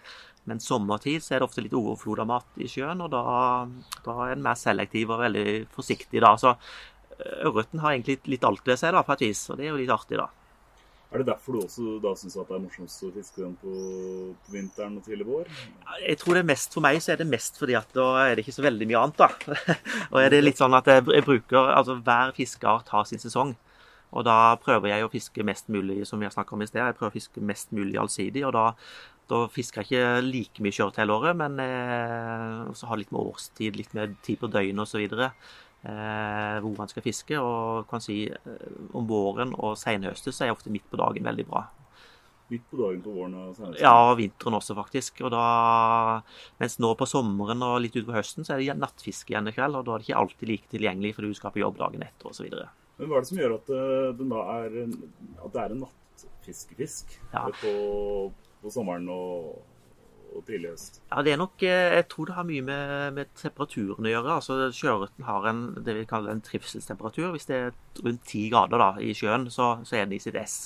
Men 0.48 0.62
sommertid 0.62 1.22
så 1.22 1.34
er 1.34 1.42
det 1.42 1.48
ofte 1.50 1.64
litt 1.64 1.76
overflod 1.76 2.22
av 2.22 2.30
mat 2.30 2.62
i 2.62 2.68
sjøen, 2.70 3.02
og 3.04 3.10
da, 3.12 3.22
da 4.06 4.16
er 4.24 4.34
den 4.34 4.46
mer 4.46 4.58
selektiv 4.58 5.12
og 5.12 5.20
veldig 5.22 5.46
forsiktig 5.74 6.22
da. 6.24 6.32
Så 6.40 6.54
eh, 6.54 7.42
ørreten 7.48 7.82
har 7.84 7.94
egentlig 7.94 8.20
litt 8.32 8.46
alt 8.48 8.64
ved 8.66 8.80
seg 8.80 8.96
da, 8.96 9.04
på 9.06 9.16
et 9.16 9.26
vis, 9.28 9.44
og 9.50 9.60
det 9.60 9.68
er 9.68 9.74
jo 9.74 9.80
litt 9.82 9.92
artig, 9.94 10.18
da. 10.20 10.30
Er 11.10 11.22
det 11.22 11.26
derfor 11.26 11.56
du 11.56 11.62
også 11.64 11.96
da 12.02 12.12
syns 12.14 12.36
det 12.38 12.44
er 12.44 12.60
morsomst 12.62 13.02
å 13.02 13.08
fiske 13.10 13.42
den 13.42 13.56
på, 13.58 13.72
på, 14.44 14.52
vinteren 14.54 14.98
og 15.00 15.06
tidlig 15.06 15.26
vår? 15.26 15.48
Jeg 16.04 16.20
tror 16.20 16.38
det 16.38 16.44
er 16.44 16.50
mest 16.52 16.76
For 16.76 16.84
meg 16.84 17.00
så 17.02 17.14
er 17.14 17.18
det 17.18 17.26
mest 17.26 17.58
fordi 17.58 17.74
at 17.78 17.90
da 17.96 18.06
er 18.22 18.36
det 18.36 18.44
ikke 18.44 18.54
så 18.54 18.66
veldig 18.66 18.86
mye 18.86 19.00
annet, 19.00 19.18
da. 19.18 19.74
og 20.12 20.20
er 20.22 20.30
det 20.30 20.44
litt 20.44 20.60
sånn 20.60 20.76
at 20.78 20.86
jeg, 20.86 21.02
jeg 21.10 21.26
bruker 21.26 21.72
Altså 21.74 21.98
hver 21.98 22.30
fiskeart 22.36 22.94
har 22.94 23.10
sin 23.10 23.22
sesong. 23.22 23.56
Og 24.10 24.26
da 24.26 24.36
prøver 24.62 24.90
jeg 24.90 25.06
å 25.06 25.10
fiske 25.10 25.46
mest 25.46 25.70
mulig, 25.70 26.02
som 26.06 26.18
vi 26.18 26.26
har 26.26 26.34
snakket 26.34 26.56
om 26.56 26.62
i 26.64 26.68
sted, 26.68 26.82
jeg 26.82 26.98
prøver 26.98 27.12
å 27.12 27.18
fiske 27.18 27.42
mest 27.46 27.74
mulig 27.74 27.98
allsidig. 28.00 28.42
Og 28.46 28.54
da, 28.56 28.64
da 29.30 29.44
fisker 29.54 29.82
jeg 29.82 29.90
ikke 29.90 30.24
like 30.26 30.64
mye 30.66 30.74
kjørt 30.74 30.98
hele 30.98 31.14
året, 31.14 31.38
men 31.38 31.58
eh, 31.62 32.70
også 32.70 32.90
har 32.90 32.98
litt 32.98 33.12
med 33.14 33.22
årstid, 33.22 33.78
litt 33.78 33.94
med 33.98 34.16
tid 34.26 34.40
på 34.42 34.50
døgnet 34.50 34.82
osv. 34.82 35.06
Eh, 35.80 36.56
hvor 36.60 36.74
man 36.76 36.90
skal 36.90 37.04
fiske. 37.04 37.36
Og 37.40 37.88
kan 37.90 38.02
si 38.04 38.22
eh, 38.28 38.72
om 38.96 39.06
våren 39.08 39.54
og 39.56 39.78
senhøstet 39.80 40.36
så 40.36 40.46
er 40.46 40.54
ofte 40.54 40.72
midt 40.72 40.88
på 40.90 41.00
dagen 41.00 41.28
veldig 41.30 41.46
bra. 41.48 41.64
Midt 42.50 42.66
på 42.68 42.80
dagen 42.80 43.00
på 43.04 43.14
våren 43.14 43.36
og 43.38 43.54
senhøstet? 43.56 43.84
Ja, 43.84 43.94
og 44.10 44.18
vinteren 44.20 44.58
også, 44.58 44.76
faktisk. 44.76 45.22
Og 45.24 45.32
da, 45.32 45.44
mens 46.60 46.76
nå 46.82 46.92
på 46.98 47.08
sommeren 47.08 47.64
og 47.64 47.78
litt 47.84 47.96
utover 47.96 48.20
høsten 48.20 48.44
så 48.44 48.56
er 48.56 48.64
det 48.64 48.76
nattfiske 48.80 49.32
igjen 49.32 49.48
i 49.48 49.56
kveld, 49.56 49.78
og 49.78 49.86
da 49.86 49.94
er 49.94 50.02
det 50.02 50.10
ikke 50.10 50.20
alltid 50.24 50.52
like 50.52 50.74
tilgjengelig 50.74 51.16
fordi 51.16 51.32
du 51.32 51.40
skal 51.40 51.54
på 51.54 51.64
jobb 51.64 51.80
dagen 51.80 52.04
etter 52.04 52.32
osv. 52.32 52.52
Men 53.00 53.08
hva 53.08 53.16
er 53.16 53.24
det 53.24 53.30
som 53.30 53.40
gjør 53.40 53.56
at, 53.56 53.72
eh, 53.72 54.24
er, 54.36 54.78
at 55.40 55.54
det 55.54 55.64
er 55.64 55.74
en 55.74 55.84
nattfiskefisk 55.86 57.16
ja. 57.32 57.46
på, 57.62 57.74
på, 58.60 58.72
sommeren 58.74 59.08
og, 59.14 59.62
og 60.34 60.46
tidlig? 60.46 60.72
Ja, 61.10 61.22
det 61.26 61.32
er 61.32 61.40
nok 61.40 61.62
eh, 61.66 61.96
Jeg 61.96 62.06
tror 62.12 62.28
det 62.28 62.36
har 62.36 62.46
mye 62.48 62.64
med, 62.64 63.14
med 63.16 63.30
temperaturen 63.38 64.06
å 64.06 64.12
gjøre. 64.12 64.38
Altså 64.38 64.70
Sjøørreten 64.74 65.26
har 65.28 65.48
en, 65.50 65.62
det 65.84 65.96
vi 65.98 66.08
kaller 66.10 66.34
en 66.34 66.42
trivselstemperatur. 66.44 67.30
Hvis 67.34 67.48
det 67.50 67.58
er 67.58 67.78
rundt 68.04 68.26
ti 68.28 68.46
grader 68.52 68.82
da, 68.82 68.90
i 69.02 69.14
sjøen, 69.16 69.48
så, 69.52 69.72
så, 69.84 69.96
er 69.96 70.06
den 70.06 70.18
i 70.18 70.22
sitt 70.22 70.38
ess. 70.38 70.58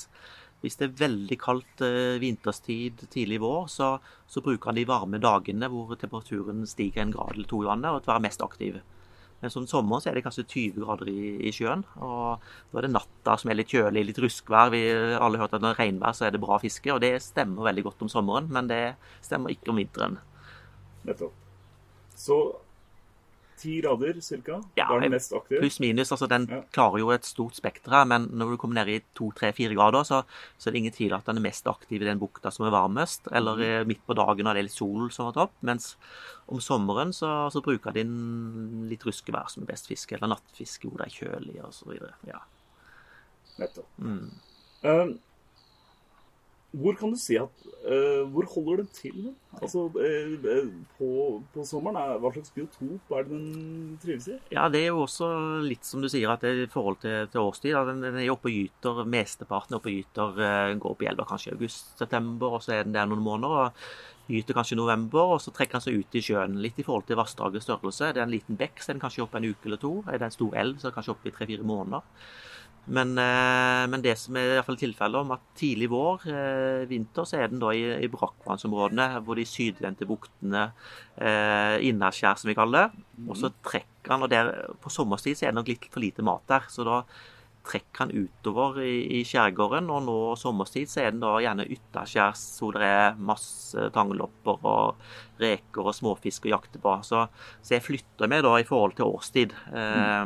Hvis 0.63 0.79
det 0.79 0.87
er 0.87 0.99
veldig 1.03 1.37
kaldt 1.41 1.85
eh, 1.85 2.17
vinterstid 2.21 3.05
tidlig 3.13 3.41
vår, 3.43 3.69
så, 3.71 3.95
så 4.27 4.43
bruker 4.45 4.71
han 4.71 4.79
de 4.79 4.87
varme 4.89 5.21
dagene 5.21 5.69
hvor 5.71 5.93
temperaturen 5.99 6.65
stiger 6.69 7.05
en 7.05 7.15
grad 7.15 7.35
eller 7.35 7.49
to 7.49 7.61
i 7.63 7.69
vannet, 7.69 7.91
og 7.91 8.03
til 8.03 8.13
å 8.13 8.15
være 8.15 8.27
mest 8.27 8.45
aktiv. 8.45 8.81
Men 9.45 9.53
som 9.53 9.67
sommer 9.69 10.01
så 10.01 10.09
er 10.09 10.17
det 10.17 10.23
kanskje 10.25 10.47
20 10.49 10.81
grader 10.81 11.09
i, 11.11 11.35
i, 11.45 11.51
sjøen. 11.53 11.83
Og 12.01 12.41
da 12.71 12.79
er 12.79 12.87
det 12.87 12.95
natta 12.95 13.35
som 13.37 13.51
er 13.51 13.59
litt 13.59 13.69
kjølig, 13.69 14.07
litt 14.07 14.21
ruskvær. 14.23 14.71
Vi 14.73 14.81
har 14.89 15.19
alle 15.21 15.37
hørt 15.37 15.53
at 15.53 15.61
når 15.61 15.75
det 15.75 15.75
er 15.75 15.81
regnvær 15.83 16.15
så 16.17 16.25
er 16.25 16.33
det 16.33 16.41
bra 16.41 16.57
fiske, 16.63 16.89
og 16.89 17.03
det 17.03 17.13
stemmer 17.21 17.67
veldig 17.69 17.83
godt 17.85 18.01
om 18.07 18.09
sommeren. 18.09 18.49
Men 18.49 18.71
det 18.71 18.81
stemmer 19.21 19.53
ikke 19.53 19.69
om 19.69 19.77
vinteren. 19.77 20.17
Nettopp. 21.05 21.37
Så 22.17 22.39
ti 23.65 23.75
grader 23.81 24.19
ca. 24.21 24.59
Ja, 24.77 24.85
da 24.87 24.95
er 24.95 25.05
den 25.05 25.15
mest 25.15 25.33
aktiv? 25.35 25.59
Pluss 25.63 25.79
minus. 25.83 26.13
altså 26.13 26.29
Den 26.31 26.47
ja. 26.51 26.61
klarer 26.75 27.01
jo 27.01 27.11
et 27.15 27.27
stort 27.27 27.57
spekter 27.57 28.05
men 28.07 28.29
når 28.31 28.53
du 28.53 28.59
kommer 28.61 28.79
ned 28.79 28.93
i 28.93 28.99
to, 29.17 29.31
tre, 29.35 29.51
fire 29.57 29.75
grader, 29.75 30.05
så, 30.07 30.21
så, 30.57 30.69
er 30.69 30.75
det 30.75 30.83
ingen 30.83 30.95
tvil 30.95 31.17
at 31.17 31.27
den 31.27 31.41
er 31.41 31.47
mest 31.47 31.67
aktiv 31.67 32.01
i 32.01 32.07
den 32.07 32.21
bukta 32.21 32.53
som 32.53 32.67
er 32.67 32.73
varmest, 32.75 33.29
eller 33.35 33.59
mm. 33.59 33.89
midt 33.89 34.03
på 34.05 34.17
dagen 34.17 34.47
når 34.47 34.57
det 34.57 34.63
er 34.63 34.69
litt 34.69 34.77
sol 34.77 35.11
som 35.13 35.31
er 35.31 35.43
opp, 35.47 35.55
Mens 35.65 35.95
om 36.51 36.61
sommeren 36.61 37.13
så, 37.15 37.49
så 37.53 37.61
bruker 37.65 37.95
de 37.95 38.05
litt 38.89 39.05
ruskevær 39.05 39.49
som 39.51 39.63
er 39.63 39.71
best 39.73 39.89
fiske, 39.89 40.17
eller 40.17 40.35
nattfiske 40.35 40.89
hvor 40.89 41.01
det 41.01 41.09
er 41.09 41.17
kjølig 41.19 41.61
osv. 41.65 41.95
Ja. 42.29 42.41
Nettopp. 43.61 43.87
Mm. 43.97 44.27
Um, 44.85 45.15
hvor 46.75 46.95
kan 46.99 47.11
du 47.13 47.17
si 47.19 47.37
at 47.39 47.65
uh, 47.85 48.23
Hvor 48.33 48.47
holder 48.51 48.81
den 48.83 48.89
til? 48.93 49.29
Altså, 49.55 49.85
uh, 49.87 50.71
på, 50.97 51.09
på, 51.53 51.65
sommeren, 51.67 51.99
er, 51.99 52.17
hva 52.19 52.31
slags 52.35 52.51
biotop 52.55 53.13
er 53.15 53.27
det 53.27 53.31
den 53.31 53.99
trives 54.03 54.27
i? 54.33 54.39
Ja, 54.51 54.67
Det 54.71 54.81
er 54.81 54.89
jo 54.91 55.05
også 55.05 55.29
litt 55.63 55.87
som 55.87 56.03
du 56.03 56.09
sier, 56.11 56.31
at 56.33 56.43
det 56.43 56.51
er 56.51 56.63
i 56.65 56.71
forhold 56.71 56.99
til, 57.03 57.29
til 57.31 57.45
årstid. 57.45 57.77
Den, 57.91 58.03
den, 58.03 58.19
er 58.23 58.33
oppe 58.33 58.51
og 58.51 58.57
gyter, 58.57 59.05
Mesteparten 59.07 59.75
er 59.75 59.79
oppe 59.79 59.93
og 59.93 60.01
gyter 60.01 60.41
uh, 60.41 60.73
går 60.83 61.05
i 61.05 61.11
elva 61.13 61.27
kanskje 61.29 61.53
i 61.53 61.55
august-september, 61.55 62.57
og 62.57 62.65
så 62.65 62.75
er 62.75 62.83
den 62.87 62.97
der 62.97 63.07
noen 63.09 63.23
måneder. 63.23 63.69
og 63.69 64.25
Gyter 64.25 64.57
kanskje 64.57 64.73
i 64.73 64.79
november, 64.79 65.35
og 65.35 65.41
så 65.43 65.53
trekker 65.53 65.77
den 65.77 65.83
seg 65.85 66.01
ut 66.01 66.15
i 66.17 66.23
sjøen. 66.25 66.57
Litt 66.57 66.79
i 66.81 66.85
forhold 66.85 67.05
til 67.05 67.19
vassdragets 67.19 67.67
størrelse. 67.67 68.09
Det 68.09 68.23
er 68.23 68.25
en 68.25 68.33
liten 68.33 68.57
bekk, 68.57 68.81
så 68.81 68.89
er 68.89 68.97
den 68.97 69.03
kanskje 69.03 69.21
oppe 69.27 69.37
en 69.37 69.45
uke 69.51 69.69
eller 69.69 69.81
to. 69.81 69.99
Er 70.09 70.17
det 70.17 70.31
en 70.31 70.33
stor 70.33 70.57
elv, 70.57 70.79
så 70.79 70.87
er 70.87 70.91
den 70.91 70.97
kanskje 70.97 71.13
oppe 71.13 71.29
i 71.29 71.35
tre-fire 71.35 71.67
måneder. 71.67 72.07
Men, 72.85 73.17
eh, 73.17 73.83
men, 73.89 74.01
det 74.05 74.13
som 74.21 74.35
er 74.37 74.45
i 74.45 74.55
hvert 74.59 74.67
fall 74.67 74.77
tilfellet 74.77 75.25
om 75.25 75.31
at 75.33 75.45
tidlig 75.57 75.87
vår, 75.89 76.27
eh, 76.29 76.83
vinter, 76.89 77.25
så 77.25 77.39
er 77.39 77.49
den 77.49 77.61
da 77.61 77.71
i, 77.73 77.81
i 78.05 78.09
brakkvannsområdene, 78.13 79.23
hvor 79.25 79.39
de 79.39 79.45
sydvendte 79.49 80.05
buktene, 80.05 80.67
eh, 81.17 81.77
innaskjær 81.89 82.37
som 82.37 82.51
vi 82.51 82.57
kaller 82.57 82.85
det. 82.85 83.05
Og 83.25 83.39
så 83.41 83.49
trekker 83.65 84.13
han, 84.13 84.25
og 84.27 84.29
der, 84.29 84.51
på 84.81 84.93
sommerstid 84.93 85.39
så 85.39 85.47
er 85.47 85.55
det 85.55 85.61
nok 85.61 85.71
litt 85.73 85.89
for 85.89 86.05
lite 86.05 86.25
mat 86.25 86.45
der. 86.51 86.69
Så 86.69 86.85
da 86.85 87.01
trekker 87.65 88.05
han 88.05 88.13
utover 88.13 88.79
i, 88.83 89.19
i 89.19 89.21
skjærgården. 89.27 89.89
Og 89.93 90.03
nå 90.05 90.17
sommerstid 90.39 90.91
så 90.91 91.03
er 91.03 91.13
den 91.13 91.23
da 91.23 91.33
gjerne 91.43 91.67
ytterskjærs 91.75 92.43
hvor 92.61 92.77
det 92.77 92.87
er 92.87 93.19
masse 93.31 93.89
tanglopper 93.95 94.69
og 94.69 95.41
reker 95.41 95.89
og 95.89 95.95
småfisk 95.97 96.47
å 96.47 96.53
jakte 96.53 96.81
på. 96.81 96.95
Så, 97.07 97.25
så 97.65 97.75
jeg 97.75 97.85
flytter 97.85 98.31
meg 98.31 98.45
da 98.45 98.55
i 98.59 98.67
forhold 98.67 98.95
til 98.99 99.09
årstid. 99.09 99.57
Eh, 99.73 100.23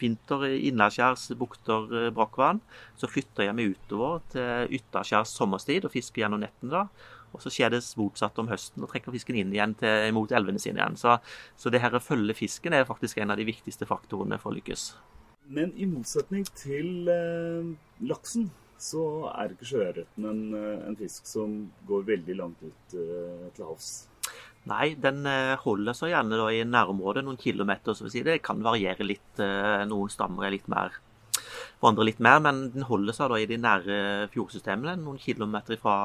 vinter 0.00 0.48
innaskjærs 0.56 1.30
bukter 1.40 1.88
eh, 2.06 2.10
brakkvann. 2.16 2.62
Så 3.00 3.10
flytter 3.10 3.48
jeg 3.48 3.56
meg 3.58 3.76
utover 3.76 4.20
til 4.34 4.76
ytterskjærs 4.80 5.36
sommerstid 5.36 5.88
og 5.88 5.94
fisker 5.94 6.24
gjennom 6.24 6.42
nettene 6.44 6.76
da. 6.80 6.84
Og 7.30 7.42
så 7.44 7.52
skjer 7.52 7.70
det 7.70 7.84
motsatt 7.94 8.38
om 8.42 8.48
høsten, 8.50 8.82
og 8.82 8.90
trekker 8.90 9.14
fisken 9.14 9.38
inn 9.38 9.52
igjen 9.54 9.76
til, 9.78 10.08
mot 10.16 10.32
elvene 10.34 10.58
sine 10.58 10.80
igjen. 10.80 10.98
Så, 10.98 11.14
så 11.54 11.70
det 11.70 11.82
her 11.84 11.94
å 11.94 12.02
følge 12.02 12.34
fisken 12.34 12.74
er 12.74 12.88
faktisk 12.88 13.22
en 13.22 13.30
av 13.30 13.38
de 13.38 13.46
viktigste 13.46 13.86
faktorene 13.86 14.40
for 14.42 14.50
å 14.50 14.58
lykkes. 14.58 14.88
Men 15.50 15.72
i 15.74 15.86
motsetning 15.90 16.46
til 16.58 17.10
eh, 17.10 17.72
laksen, 18.06 18.46
så 18.80 19.02
er 19.34 19.52
ikke 19.52 19.68
sjøørreten 19.68 20.28
en, 20.30 20.44
eh, 20.56 20.86
en, 20.86 20.96
fisk 20.96 21.26
som 21.28 21.58
går 21.88 22.06
veldig 22.14 22.36
langt 22.38 22.62
ut 22.62 22.94
eh, 22.96 23.48
til 23.56 23.66
havs. 23.66 23.90
Nei, 24.70 24.94
den 25.00 25.24
eh, 25.26 25.56
holder 25.60 25.96
seg 25.96 26.12
gjerne 26.14 26.38
da, 26.38 26.48
i 26.54 26.62
nærområdet 26.68 27.24
noen 27.26 27.40
kilometer. 27.40 27.96
så 27.96 28.08
si 28.12 28.22
Det 28.22 28.38
kan 28.46 28.62
variere 28.62 29.06
litt. 29.06 29.42
Eh, 29.42 29.82
noen 29.90 30.12
stammer 30.12 30.46
er 30.46 30.56
litt 30.56 30.70
mer 30.70 30.94
vandrer 31.80 32.10
litt 32.10 32.20
mer, 32.20 32.40
men 32.44 32.66
den 32.74 32.84
holder 32.88 33.16
seg 33.16 33.30
da 33.32 33.38
i 33.40 33.48
de 33.48 33.56
nære 33.60 33.96
fjordsystemene, 34.34 34.98
noen 35.00 35.20
kilometer 35.20 35.80
fra 35.80 35.96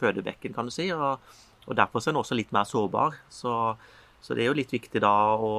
fødebekken, 0.00 0.52
kan 0.56 0.68
du 0.68 0.74
si. 0.74 0.90
Og, 0.92 1.20
og 1.66 1.76
derfor 1.78 2.02
er 2.02 2.12
den 2.12 2.20
også 2.20 2.36
litt 2.36 2.52
mer 2.54 2.68
sårbar. 2.68 3.16
Så, 3.32 3.54
så, 4.20 4.36
det 4.36 4.44
er 4.44 4.50
jo 4.50 4.58
litt 4.58 4.74
viktig 4.74 5.02
da 5.02 5.12
å 5.34 5.52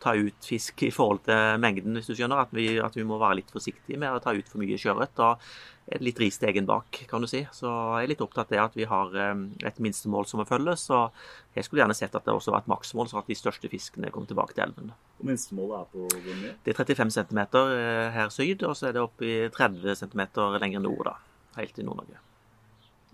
ta 0.00 0.14
ut 0.16 0.46
fisk 0.46 0.82
i 0.86 0.92
forhold 0.94 1.24
til 1.26 1.60
mengden, 1.60 1.98
hvis 1.98 2.08
du 2.08 2.14
skjønner. 2.16 2.46
At 2.46 2.54
vi, 2.56 2.72
at 2.80 2.96
vi 2.96 3.04
må 3.06 3.20
være 3.20 3.42
litt 3.42 3.52
forsiktige 3.52 4.00
med 4.00 4.16
å 4.16 4.22
ta 4.24 4.32
ut 4.36 4.48
for 4.48 4.62
mye 4.62 4.78
sjøørret. 4.80 5.12
Det 5.16 5.98
litt 5.98 6.20
ris 6.22 6.38
til 6.38 6.50
egen 6.52 6.66
bak, 6.68 7.00
kan 7.10 7.22
du 7.22 7.28
si. 7.30 7.40
Så 7.56 7.66
jeg 7.66 8.06
er 8.06 8.10
litt 8.12 8.22
opptatt 8.22 8.52
av 8.54 8.68
at 8.68 8.76
vi 8.78 8.86
har 8.88 9.14
eh, 9.18 9.44
et 9.66 9.80
minstemål 9.82 10.28
som 10.30 10.40
må 10.40 10.46
følges. 10.48 10.86
Og 10.94 11.56
jeg 11.56 11.66
skulle 11.66 11.82
gjerne 11.82 11.96
sett 11.98 12.14
at 12.14 12.26
det 12.26 12.34
også 12.34 12.54
var 12.54 12.62
et 12.62 12.70
maksmål, 12.70 13.10
så 13.10 13.20
at 13.20 13.30
de 13.30 13.38
største 13.38 13.70
fiskene 13.72 14.12
kom 14.14 14.28
tilbake 14.30 14.54
til 14.54 14.68
elven. 14.68 14.92
Og 15.18 15.26
Minstemålet 15.26 15.80
er 15.80 15.88
på 15.92 16.06
hvor 16.06 16.42
mye? 16.42 16.54
Det 16.64 16.74
er 16.74 16.78
35 16.78 17.16
cm 17.18 17.40
eh, 17.42 18.10
her 18.16 18.34
syd, 18.34 18.66
og 18.68 18.76
så 18.78 18.90
er 18.90 18.96
det 18.96 19.04
oppi 19.04 19.32
30 19.56 19.98
cm 20.04 20.26
lenger 20.62 20.84
nord, 20.84 21.10
da. 21.10 21.16
Helt 21.58 21.80
i 21.82 21.86
Nord-Norge. 21.86 22.22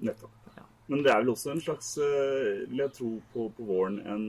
Nettopp. 0.05 0.53
Ja. 0.59 0.67
Men 0.93 1.07
det 1.07 1.15
er 1.15 1.25
vel 1.25 1.33
også 1.33 1.55
en 1.55 1.65
slags, 1.65 1.95
eh, 2.03 2.67
vil 2.69 2.85
jeg 2.85 2.95
tro, 2.99 3.15
på, 3.33 3.49
på 3.57 3.71
våren 3.71 4.03
en 4.05 4.29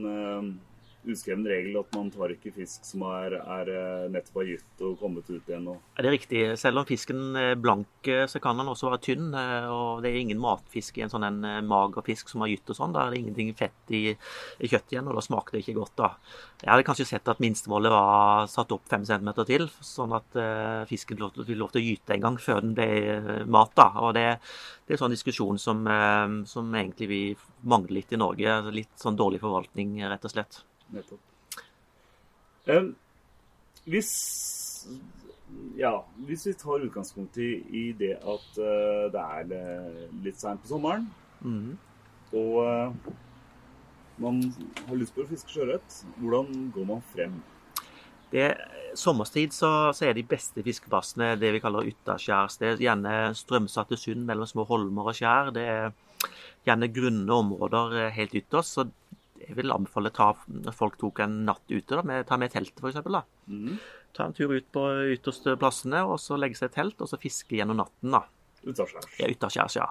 uskreven 1.12 1.46
regel 1.48 1.76
at 1.80 1.94
man 1.96 2.10
tar 2.12 2.32
ikke 2.34 2.52
fisk 2.54 2.84
som 2.86 3.04
er, 3.08 3.36
er 3.38 3.70
eh, 3.72 4.06
nettopp 4.12 4.40
har 4.40 4.50
gytt 4.52 4.84
og 4.84 4.96
kommet 5.00 5.28
ut 5.30 5.50
igjen. 5.50 5.68
Og... 5.72 5.80
Det 5.96 6.04
er 6.04 6.14
riktig. 6.14 6.42
Selv 6.60 6.82
om 6.82 6.88
fisken 6.88 7.38
er 7.38 7.58
blank, 7.60 7.90
eh, 8.08 8.26
så 8.30 8.40
kan 8.42 8.60
den 8.60 8.70
også 8.70 8.90
være 8.90 9.02
tynn. 9.08 9.30
Eh, 9.36 9.68
og 9.72 10.04
det 10.04 10.12
er 10.12 10.20
ingen 10.22 10.40
matfisk 10.42 10.98
i 10.98 11.04
en 11.06 11.12
sånn 11.12 11.26
en 11.28 11.40
mager 11.68 12.04
fisk 12.06 12.30
som 12.32 12.44
har 12.44 12.52
gytt 12.52 12.72
og 12.72 12.78
sånn. 12.78 12.94
Da 12.94 13.06
er 13.06 13.14
det 13.14 13.22
ingenting 13.22 13.52
fett 13.58 13.94
i, 13.94 14.04
i 14.12 14.70
kjøttet 14.70 14.96
igjen, 14.96 15.10
og 15.10 15.18
da 15.18 15.24
smaker 15.24 15.56
det 15.56 15.64
ikke 15.64 15.78
godt. 15.80 15.96
da. 15.98 16.12
Jeg 16.62 16.72
hadde 16.72 16.88
kanskje 16.90 17.08
sett 17.12 17.32
at 17.32 17.42
minstemålet 17.42 17.94
var 17.94 18.48
satt 18.50 18.72
opp 18.74 18.88
fem 18.90 19.04
centimeter 19.08 19.46
til, 19.48 19.68
sånn 19.84 20.14
at 20.16 20.38
fisken 20.90 21.18
fikk 21.18 21.58
lov 21.58 21.72
til 21.72 21.80
å 21.80 21.84
gyte 21.84 22.16
en 22.16 22.24
gang 22.24 22.40
før 22.42 22.62
den 22.64 22.74
ble 22.76 23.44
mat. 23.46 23.72
da. 23.78 23.90
Og 24.04 24.14
det, 24.18 24.26
det 24.86 24.94
er 24.94 24.98
en 24.98 25.04
sånn 25.06 25.14
diskusjon 25.14 25.60
som, 25.62 25.84
som 26.50 26.72
egentlig 26.74 27.10
vi 27.10 27.22
mangler 27.68 28.00
litt 28.00 28.14
i 28.14 28.20
Norge. 28.20 28.58
Litt 28.74 28.96
sånn 29.00 29.18
dårlig 29.18 29.42
forvaltning, 29.42 30.00
rett 30.10 30.26
og 30.26 30.34
slett. 30.34 30.62
Nettopp. 30.94 31.20
Um, 32.68 32.92
hvis 33.88 34.10
ja, 35.78 35.92
hvis 36.26 36.46
vi 36.46 36.54
tar 36.58 36.84
utgangspunkt 36.84 37.38
i, 37.40 37.50
i 37.72 37.84
det 37.96 38.16
at 38.18 38.48
uh, 38.60 39.06
det 39.12 39.22
er 39.22 39.52
uh, 39.52 40.02
litt 40.24 40.40
seint 40.40 40.60
på 40.62 40.70
sommeren, 40.72 41.06
mm. 41.40 41.70
og 42.36 42.58
uh, 42.64 43.14
man 44.20 44.42
har 44.88 44.98
lyst 44.98 45.14
på 45.16 45.24
å 45.24 45.30
fiske 45.30 45.54
sjøørret, 45.54 46.02
hvordan 46.18 46.68
går 46.74 46.88
man 46.90 47.04
frem? 47.14 47.38
Det, 48.28 48.50
sommerstid 48.98 49.54
så, 49.56 49.70
så, 49.96 50.08
er 50.08 50.18
de 50.18 50.26
beste 50.28 50.60
fiskeplassene 50.66 51.32
det 51.40 51.54
vi 51.54 51.62
kaller 51.64 51.88
ytterskjærs. 51.88 52.58
Det 52.60 52.72
er 52.74 52.82
gjerne 52.82 53.14
strømsatte 53.38 53.96
sund 53.96 54.26
mellom 54.28 54.50
små 54.50 54.66
holmer 54.68 55.14
og 55.14 55.16
skjær. 55.16 55.54
Det 55.56 55.64
er 55.64 55.94
gjerne 56.66 56.90
grunne 56.92 57.38
områder 57.40 58.10
helt 58.12 58.36
ytterst. 58.36 58.74
så 58.74 58.84
jeg 59.46 59.56
vil 59.58 59.74
anbefale 59.74 60.10
ta, 60.14 60.32
folk 60.76 60.98
tok 61.00 61.22
en 61.24 61.42
natt 61.48 61.64
ute. 61.70 61.94
da, 61.94 62.02
med, 62.02 62.26
Ta 62.28 62.38
med 62.40 62.52
teltet, 62.52 62.82
f.eks. 62.82 62.98
Mm. 63.46 63.78
Ta 64.16 64.26
en 64.26 64.34
tur 64.36 64.54
ut 64.54 64.66
på 64.74 64.84
ytterste 65.14 65.54
plassene, 65.60 66.02
og 66.08 66.18
så 66.22 66.38
legge 66.40 66.58
seg 66.58 66.72
i 66.72 66.76
telt 66.80 67.00
og 67.04 67.10
så 67.10 67.20
fiske 67.20 67.58
gjennom 67.58 67.80
natten. 67.82 68.12
da. 68.16 68.24
Utaskjærs. 68.66 69.12
Ja, 69.20 69.28
utaskjærs, 69.30 69.76
ja. 69.78 69.86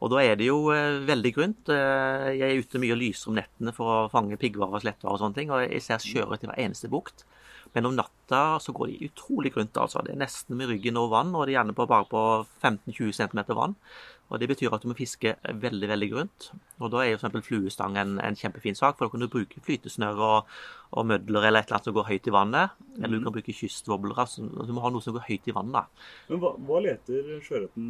Og 0.00 0.12
da 0.12 0.22
er 0.22 0.36
det 0.38 0.46
jo 0.46 0.70
eh, 0.74 1.00
veldig 1.08 1.32
grunt. 1.34 1.70
Eh, 1.74 2.28
jeg 2.38 2.46
er 2.48 2.62
ute 2.62 2.80
mye 2.82 2.94
og 2.94 3.00
lyser 3.00 3.32
om 3.32 3.38
nettene 3.40 3.74
for 3.74 3.92
å 3.92 4.10
fange 4.12 4.38
piggvarer 4.40 4.78
og 4.78 4.84
slettvarer 4.84 5.18
og 5.18 5.22
sånne 5.24 5.38
ting, 5.40 5.50
og 5.50 5.64
jeg 5.64 5.82
ser 5.82 6.04
sjøørret 6.04 6.46
i 6.46 6.50
hver 6.50 6.62
eneste 6.62 6.90
bukt. 6.92 7.26
Men 7.74 7.88
om 7.88 7.96
natta 7.96 8.60
så 8.60 8.74
går 8.76 8.92
de 8.92 9.08
utrolig 9.08 9.52
grunt. 9.54 9.76
altså. 9.80 10.04
Det 10.04 10.14
er 10.14 10.22
nesten 10.22 10.58
med 10.58 10.70
ryggen 10.70 11.00
over 11.00 11.16
vann, 11.16 11.34
og 11.34 11.46
det 11.46 11.54
er 11.54 11.60
gjerne 11.60 11.76
på, 11.76 11.88
bare 11.88 12.08
på 12.10 12.24
15-20 12.62 13.12
cm 13.18 13.42
vann. 13.56 13.76
Og 14.32 14.40
Det 14.40 14.48
betyr 14.48 14.72
at 14.72 14.82
du 14.82 14.88
må 14.88 14.96
fiske 14.96 15.36
veldig 15.44 15.88
veldig 15.90 16.10
grunt. 16.12 16.52
Og 16.80 16.90
Da 16.90 17.02
er 17.02 17.12
jo 17.12 17.18
f.eks. 17.20 17.46
fluestang 17.46 17.98
en, 18.00 18.16
en, 18.18 18.36
kjempefin 18.36 18.74
sak, 18.78 18.96
for 18.96 19.06
da 19.06 19.12
kan 19.12 19.22
du 19.22 19.28
bruke 19.30 19.60
flytesnøre 19.62 20.28
og, 20.36 20.48
og, 20.90 21.06
mødler 21.06 21.46
eller 21.48 21.62
et 21.62 21.68
eller 21.68 21.78
annet 21.78 21.88
som 21.88 21.94
går 21.96 22.08
høyt 22.08 22.26
i 22.26 22.34
vannet. 22.34 22.78
Eller 22.96 23.12
du 23.12 23.18
mhm. 23.20 23.26
kan 23.28 23.36
bruke 23.36 23.54
kystvoblere. 23.56 24.24
Altså, 24.24 24.42
du 24.42 24.72
må 24.74 24.82
ha 24.84 24.90
noe 24.92 25.04
som 25.04 25.14
går 25.14 25.26
høyt 25.28 25.50
i 25.52 25.54
vannet. 25.54 26.02
Men 26.30 26.42
hva, 26.42 26.54
hva 26.66 26.80
leter 26.84 27.28
sjøørreten 27.44 27.86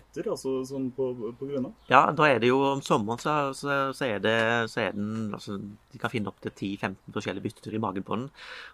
etter, 0.00 0.30
altså 0.32 0.56
sånn 0.66 0.88
på, 0.96 1.10
på 1.38 1.50
grunna? 1.52 1.74
Ja, 1.92 2.02
da 2.16 2.26
er 2.28 2.40
det 2.42 2.50
jo 2.50 2.62
om 2.72 2.82
sommeren 2.84 3.20
så, 3.20 3.36
så, 3.56 3.78
så, 3.96 4.08
er, 4.08 4.24
det, 4.24 4.36
så 4.72 4.86
er 4.86 4.96
den 4.96 5.30
altså, 5.36 5.58
De 5.92 6.00
kan 6.00 6.12
finne 6.12 6.32
opptil 6.32 6.52
10-15 6.52 7.14
forskjellige 7.14 7.46
byttedyr 7.46 7.78
i 7.78 7.82
magen 7.84 8.06
på 8.06 8.16
den. 8.16 8.26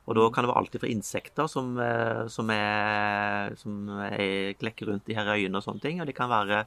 Og 0.07 0.19
da 0.19 0.31
kan 0.31 0.47
det 0.47 0.53
være 0.53 0.63
alltid 0.63 0.85
fra 0.85 0.93
insekter 0.95 1.51
som, 1.51 1.75
eh, 1.83 2.25
som, 2.33 2.51
er, 2.55 3.59
som 3.61 3.93
er, 4.07 4.55
klekker 4.61 4.93
rundt 4.93 5.11
i 5.11 5.19
her 5.19 5.35
øyene 5.35 5.61
og 5.61 5.67
sånne 5.67 5.83
ting. 5.83 6.01
Og 6.01 6.09
det 6.09 6.17
kan 6.17 6.33
være 6.33 6.65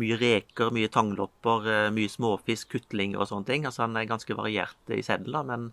mye 0.00 0.16
reker, 0.20 0.70
mye 0.74 0.90
tanglopper, 0.92 1.68
eh, 1.68 1.88
mye 1.94 2.10
småfisk, 2.10 2.70
kutlinger 2.76 3.20
og 3.20 3.30
sånne 3.30 3.48
ting. 3.48 3.66
Altså 3.66 3.84
Han 3.86 3.96
er 3.96 4.08
ganske 4.10 4.36
variert 4.38 4.94
i 4.94 5.02
seddelen, 5.02 5.50
men 5.50 5.68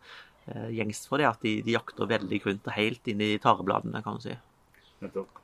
eh, 0.48 0.70
gjengst 0.80 1.10
for 1.10 1.22
det 1.22 1.30
at 1.30 1.42
de, 1.46 1.60
de 1.66 1.76
jakter 1.78 2.10
veldig 2.10 2.42
grunt 2.44 2.68
og 2.68 2.78
helt 2.78 3.08
inn 3.08 3.24
i 3.24 3.38
tarebladene, 3.42 4.04
kan 4.06 4.20
du 4.20 4.28
si. 4.28 4.38
Nettopp. 5.04 5.44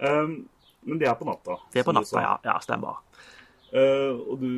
Um, 0.00 0.48
men 0.88 1.00
det 1.00 1.08
er 1.08 1.16
på 1.18 1.28
natta? 1.28 1.58
Det 1.72 1.82
er 1.82 1.88
på 1.88 1.96
natta, 1.96 2.22
ja. 2.24 2.36
ja. 2.44 2.56
Stemmer. 2.64 3.00
Uh, 3.70 4.18
og 4.26 4.40
du 4.42 4.50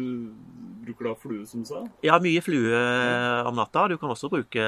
bruker 0.83 1.07
da 1.07 1.15
flue, 1.19 1.47
som 1.47 1.63
du 1.63 1.69
sa? 1.69 1.85
Ja, 2.03 2.19
mye 2.23 2.43
flue 2.43 2.79
om 3.47 3.59
natta. 3.59 3.87
Du 3.93 3.97
kan 4.01 4.11
også 4.11 4.31
bruke 4.33 4.65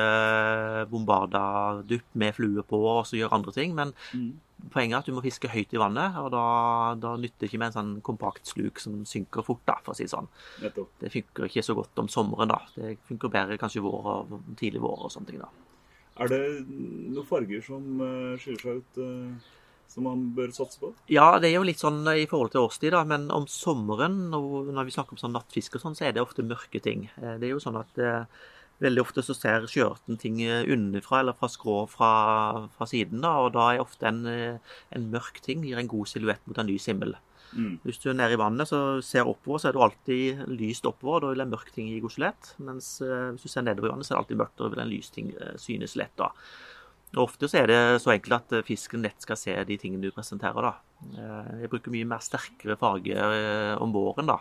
bombarda 0.91 1.45
dupp 1.89 2.07
med 2.15 2.37
flue 2.37 2.63
på 2.67 2.79
og 2.79 3.07
så 3.09 3.19
gjøre 3.19 3.35
andre 3.41 3.55
ting. 3.57 3.75
Men 3.75 3.95
mm. 4.15 4.33
Poenget 4.73 4.95
er 4.97 5.03
at 5.03 5.09
du 5.09 5.13
må 5.13 5.21
fiske 5.25 5.49
høyt 5.51 5.75
i 5.77 5.81
vannet, 5.81 6.15
og 6.17 6.31
da, 6.33 6.45
da 6.97 7.15
nytter 7.21 7.43
det 7.43 7.49
ikke 7.51 7.59
med 7.61 7.73
en 7.73 7.75
sånn 7.75 7.91
kompakt 8.07 8.49
sluk 8.49 8.79
som 8.81 9.03
synker 9.09 9.45
fort, 9.45 9.61
da, 9.69 9.77
for 9.85 9.93
å 9.93 9.99
si 9.99 10.07
det 10.07 10.13
sånn. 10.15 10.29
Nettopp. 10.63 10.95
Det 11.03 11.11
funker 11.13 11.49
ikke 11.51 11.65
så 11.67 11.77
godt 11.77 12.01
om 12.01 12.09
sommeren, 12.09 12.49
da. 12.49 12.61
Det 12.73 12.95
funker 13.11 13.33
bedre 13.35 13.59
kanskje 13.61 13.83
vår 13.85 14.09
og 14.15 14.33
tidlig 14.61 14.81
vår 14.85 15.05
og 15.05 15.13
sånne 15.13 15.31
ting, 15.31 15.43
da. 15.43 15.51
Er 16.23 16.31
det 16.31 16.41
noen 16.71 17.29
farger 17.29 17.61
som 17.67 18.01
skiller 18.41 18.63
seg 18.63 18.81
ut, 18.81 19.03
som 19.95 20.09
man 20.09 20.25
bør 20.37 20.51
satse 20.55 20.81
på? 20.83 20.91
Ja, 21.13 21.39
det 21.39 21.51
er 21.53 21.59
jo 21.61 21.69
litt 21.69 21.83
sånn 21.83 22.03
i 22.13 22.27
forhold 22.31 22.53
til 22.55 22.67
årstid, 22.67 22.93
da. 22.97 23.05
Men 23.09 23.29
om 23.35 23.47
sommeren, 23.51 24.27
når 24.33 24.89
vi 24.89 24.95
snakker 24.97 25.17
om 25.17 25.23
sånn 25.23 25.37
nattfiske 25.37 25.79
og 25.79 25.87
sånn, 25.87 25.97
så 25.99 26.09
er 26.09 26.17
det 26.17 26.25
ofte 26.25 26.45
mørke 26.47 26.83
ting. 26.83 27.07
Det 27.17 27.47
er 27.47 27.55
jo 27.55 27.63
sånn 27.63 27.81
at 27.81 28.03
eh, 28.03 28.27
Veldig 28.83 29.05
ofte 29.05 29.23
så 29.23 29.37
ser 29.39 29.69
sjøørten 29.71 30.17
ting 30.19 30.41
underfra 30.43 31.21
eller 31.23 31.37
fra 31.39 31.47
skrå 31.49 31.85
fra, 31.87 32.09
fra 32.75 32.89
siden. 32.91 33.21
da, 33.23 33.31
og 33.45 33.53
Da 33.55 33.69
er 33.71 33.85
ofte 33.85 34.09
en, 34.11 34.27
en 34.27 35.05
mørk 35.13 35.39
ting 35.45 35.63
gir 35.63 35.79
en 35.79 35.89
god 35.89 36.11
silhuett 36.11 36.43
mot 36.51 36.59
en 36.59 36.67
lys 36.67 36.89
himmel. 36.91 37.15
Mm. 37.55 37.79
Hvis 37.87 38.03
du 38.03 38.09
er 38.11 38.19
nede 38.19 38.35
i 38.35 38.41
vannet 38.41 38.67
så 38.67 38.99
ser 38.99 39.31
oppover, 39.31 39.63
så 39.63 39.71
er 39.71 39.77
det 39.77 39.85
alltid 39.87 40.43
lyst 40.59 40.91
oppover. 40.91 41.23
Da 41.23 41.33
vil 41.33 41.45
en 41.47 41.55
mørk 41.55 41.71
ting 41.73 41.87
gi 41.87 42.03
god 42.03 42.17
silhuett. 42.17 42.51
Mens 42.67 42.91
eh, 43.07 43.31
hvis 43.31 43.47
du 43.47 43.53
ser 43.55 43.63
nedover 43.63 43.93
i 43.93 43.95
vannet, 43.95 44.09
så 44.09 44.13
er 44.13 44.17
det 44.19 44.23
alltid 44.25 44.43
mørkt. 44.43 44.59
og 44.59 44.67
Da 44.67 44.75
vil 44.75 44.85
en 44.85 44.93
lys 44.97 45.15
ting 45.15 45.31
synes 45.69 45.95
lett. 46.03 46.17
da. 46.19 46.33
Ofte 47.21 47.47
så 47.51 47.61
er 47.61 47.71
det 47.71 47.81
så 48.03 48.15
enkelt 48.15 48.37
at 48.41 48.55
uh, 48.59 48.65
fisken 48.67 49.05
lett 49.05 49.23
skal 49.23 49.39
se 49.39 49.55
de 49.69 49.79
tingene 49.79 50.03
du 50.03 50.15
presenterer. 50.15 50.71
da. 50.71 50.75
Jeg 51.61 51.71
bruker 51.73 51.93
mye 51.93 52.09
mer 52.09 52.23
sterkere 52.25 52.79
farger 52.81 53.79
om 53.83 53.93
våren. 53.95 54.33
da. 54.33 54.41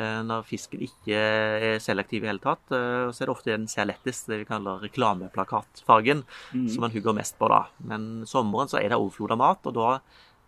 Eh, 0.00 0.20
når 0.24 0.46
fisken 0.48 0.80
ikke 0.86 1.16
er 1.16 1.80
selektiv 1.84 2.24
i 2.24 2.30
hele 2.30 2.40
tatt, 2.40 2.64
eh, 2.72 3.10
så 3.12 3.22
er 3.22 3.28
det 3.28 3.34
ofte 3.34 3.52
den 3.52 3.68
ser 3.68 3.90
lettest, 3.90 4.30
det 4.30 4.38
vi 4.40 4.48
kaller 4.48 4.80
reklameplakatfargen, 4.80 6.22
mm. 6.54 6.68
som 6.72 6.86
man 6.86 6.94
hugger 6.94 7.16
mest 7.16 7.36
på 7.40 7.50
da. 7.52 7.66
Men 7.84 8.24
sommeren 8.28 8.72
så 8.72 8.80
er 8.80 8.88
det 8.88 9.00
overflod 9.00 9.34
av 9.36 9.42
mat, 9.42 9.68
og 9.68 9.76
da 9.76 9.90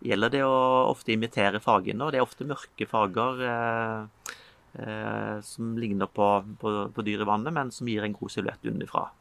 gjelder 0.05 0.33
det 0.33 0.41
å 0.47 0.55
ofte 0.89 1.13
imitere 1.13 1.61
fargene. 1.61 2.07
Og 2.07 2.13
det 2.13 2.21
er 2.21 2.25
ofte 2.25 2.47
mørke 2.49 2.89
farger 2.89 3.45
eh, 3.51 4.33
eh, 4.81 5.37
som 5.45 5.77
ligner 5.77 6.09
på, 6.09 6.31
på, 6.61 6.73
på, 6.95 7.05
dyr 7.05 7.21
i 7.21 7.29
vannet, 7.29 7.53
men 7.53 7.69
som 7.75 7.89
gir 7.91 8.07
en 8.07 8.17
god 8.17 8.33
silhuett 8.33 8.71
underfra. 8.73 9.11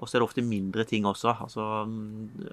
Og 0.00 0.08
så 0.08 0.16
er 0.16 0.22
det 0.22 0.28
ofte 0.28 0.44
mindre 0.44 0.86
ting 0.88 1.04
også. 1.06 1.34
altså 1.44 1.66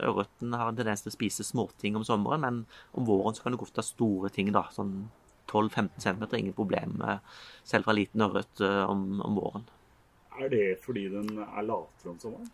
Ørreten 0.04 0.54
har 0.54 0.70
en 0.70 0.78
tendens 0.78 1.06
til 1.06 1.14
å 1.14 1.16
spise 1.16 1.46
småting 1.48 1.96
om 1.96 2.06
sommeren, 2.06 2.44
men 2.44 2.62
om 2.98 3.08
våren 3.08 3.36
så 3.36 3.46
kan 3.46 3.56
det 3.56 3.62
godt 3.62 3.80
ha 3.80 3.86
store 3.86 4.32
ting. 4.34 4.52
da, 4.56 4.68
sånn 4.76 5.08
12-15 5.50 5.90
cm 6.04 6.24
ingen 6.38 6.54
problem 6.54 7.02
selv 7.66 7.88
fra 7.88 7.96
liten 7.98 8.22
ørret 8.22 8.62
eh, 8.62 8.84
om, 8.86 9.22
om, 9.26 9.38
våren. 9.40 9.68
Er 10.40 10.52
det 10.54 10.66
fordi 10.84 11.08
den 11.12 11.32
er 11.42 11.66
latere 11.66 12.14
om 12.14 12.20
sommeren? 12.22 12.52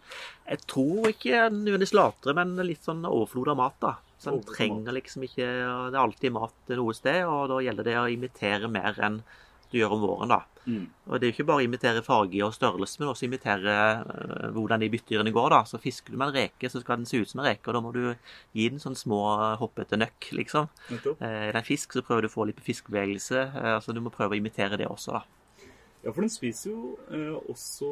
Jeg 0.47 0.63
tror 0.71 1.09
ikke 1.11 1.41
nødvendigvis 1.51 1.95
latere, 1.97 2.37
men 2.37 2.55
litt 2.65 2.87
sånn 2.87 3.03
overflod 3.05 3.51
av 3.53 3.59
mat. 3.59 3.79
da. 3.83 3.93
Så 4.17 4.31
den 4.31 4.45
trenger 4.47 4.95
liksom 4.95 5.25
ikke 5.27 5.45
Det 5.45 5.97
er 5.97 6.01
alltid 6.01 6.33
mat 6.33 6.71
noe 6.79 6.95
sted, 6.95 7.25
og 7.27 7.49
da 7.51 7.59
gjelder 7.61 7.89
det 7.89 7.97
å 7.99 8.07
imitere 8.09 8.71
mer 8.71 8.97
enn 9.03 9.19
du 9.71 9.79
gjør 9.79 9.95
om 9.97 10.03
våren. 10.05 10.33
da. 10.33 10.41
Mm. 10.65 10.87
Og 11.05 11.19
Det 11.19 11.27
er 11.27 11.29
jo 11.29 11.35
ikke 11.35 11.47
bare 11.47 11.61
å 11.61 11.65
imitere 11.67 12.01
farge 12.05 12.41
og 12.45 12.53
størrelse, 12.55 12.99
men 12.99 13.11
også 13.11 13.27
imitere 13.27 13.75
uh, 14.01 14.47
hvordan 14.55 14.81
de 14.81 14.89
byttdyrene 14.89 15.33
går. 15.35 15.49
da. 15.53 15.61
Så 15.69 15.81
Fisker 15.81 16.11
du 16.11 16.17
med 16.17 16.31
en 16.31 16.37
reke, 16.39 16.69
så 16.69 16.81
skal 16.81 17.01
den 17.01 17.09
se 17.09 17.21
ut 17.21 17.29
som 17.29 17.43
en 17.43 17.49
reke, 17.49 17.67
og 17.69 17.77
da 17.77 17.83
må 17.85 17.93
du 17.93 18.01
gi 18.55 18.69
den 18.69 18.81
sånn 18.81 18.97
små 18.97 19.21
hoppete 19.61 19.99
nøkk. 19.99 20.31
liksom. 20.41 20.69
Uh, 20.89 21.21
er 21.21 21.53
det 21.53 21.61
en 21.61 21.69
fisk, 21.69 21.93
så 21.93 22.05
prøver 22.05 22.25
du 22.25 22.31
å 22.31 22.35
få 22.35 22.49
litt 22.49 22.61
fiskebevegelse. 22.65 23.47
Uh, 23.53 23.71
altså 23.77 23.93
Du 23.93 24.01
må 24.01 24.13
prøve 24.13 24.35
å 24.35 24.41
imitere 24.41 24.79
det 24.81 24.89
også. 24.89 25.19
da. 25.19 25.25
Ja, 26.05 26.11
for 26.13 26.21
den 26.21 26.29
spiser 26.29 26.69
jo 26.69 27.39
også 27.49 27.87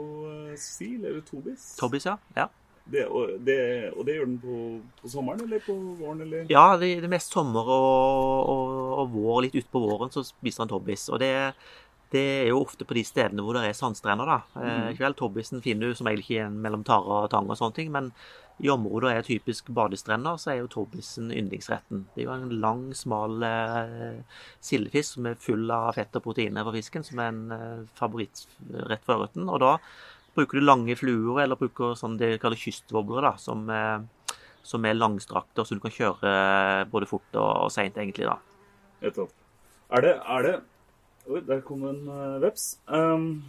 sil, 0.53 0.99
eller 1.01 1.23
tobis. 1.25 1.71
Tobis, 1.79 2.05
ja. 2.05 2.19
ja. 2.37 2.51
Det, 2.83 3.05
og, 3.07 3.29
det, 3.39 3.57
og, 3.93 4.03
det, 4.05 4.17
gjør 4.17 4.25
den 4.27 4.39
på, 4.43 4.57
på, 4.99 5.09
sommeren 5.09 5.45
eller 5.45 5.61
på 5.63 5.75
våren? 6.01 6.25
Eller? 6.25 6.43
Ja, 6.51 6.73
det, 6.79 6.97
det 7.03 7.11
mest 7.11 7.31
sommer 7.31 7.69
og, 7.71 8.51
og, 8.51 8.73
og 8.99 9.15
vår. 9.15 9.37
Litt 9.45 9.57
utpå 9.61 9.81
våren 9.85 10.11
så 10.11 10.25
spiser 10.27 10.65
han 10.65 10.71
tobbis. 10.73 11.07
Og 11.07 11.21
det, 11.23 11.31
det, 12.11 12.23
er 12.43 12.51
jo 12.51 12.59
ofte 12.59 12.87
på 12.87 12.97
de 12.97 13.05
stedene 13.07 13.45
hvor 13.45 13.55
det 13.55 13.69
er 13.69 13.77
sandstrender. 13.77 14.27
da. 14.27 14.39
Eh, 14.59 14.99
mm. 14.99 15.15
Tobbisen 15.19 15.63
finner 15.63 15.89
du 15.89 15.97
som 15.97 16.11
regel 16.11 16.25
ikke 16.25 16.37
igjen 16.41 16.59
mellom 16.65 16.83
tare 16.87 17.23
og 17.23 17.31
tang 17.31 17.47
og 17.47 17.59
sånne 17.59 17.79
ting. 17.79 17.93
Men 17.95 18.11
i 18.61 18.69
områder 18.69 19.07
der 19.09 19.21
er 19.21 19.25
typisk 19.25 19.71
badestrender, 19.73 20.37
så 20.37 20.51
er 20.51 20.59
jo 20.61 20.69
tobbisen 20.75 21.31
yndlingsretten. 21.33 22.05
Det 22.13 22.21
er 22.21 22.27
jo 22.27 22.35
en 22.35 22.59
lang, 22.61 22.83
smal 22.95 23.41
eh, 23.47 24.43
sildefisk 24.61 25.15
som 25.15 25.31
er 25.31 25.39
full 25.41 25.71
av 25.73 25.95
fett 25.97 26.19
og 26.19 26.27
proteiner 26.27 26.67
for 26.67 26.77
fisken, 26.77 27.07
som 27.07 27.23
er 27.23 27.31
en 27.31 27.45
eh, 27.55 27.85
favorittrett 27.97 29.07
for 29.07 29.17
ørreten. 29.17 29.47
Og 29.47 29.63
da 29.63 29.77
Bruker 30.33 30.59
du 30.59 30.65
lange 30.65 30.95
fluer, 30.97 31.43
eller 31.43 31.59
bruker 31.59 31.93
sånn 31.97 32.17
det 32.17 32.37
kaller 32.41 32.57
kystwobbler, 32.57 33.25
da, 33.27 33.33
som, 33.37 33.67
eh, 33.69 34.35
som, 34.65 34.85
er 34.85 34.97
langstrakte, 34.97 35.65
så 35.65 35.77
du 35.77 35.81
kan 35.83 35.93
kjøre 35.93 36.29
eh, 36.29 36.83
både 36.89 37.09
fort 37.09 37.37
og, 37.37 37.49
og 37.67 37.73
seint, 37.73 37.99
egentlig, 38.01 38.29
da. 38.29 38.39
Nettopp. 39.03 39.33
Er 39.93 40.07
det, 40.07 40.13
er 40.35 40.47
det 40.47 40.55
Oi, 41.23 41.39
der 41.47 41.61
kom 41.63 41.85
en 41.87 42.01
uh, 42.09 42.41
veps. 42.43 42.73
Um, 42.91 43.45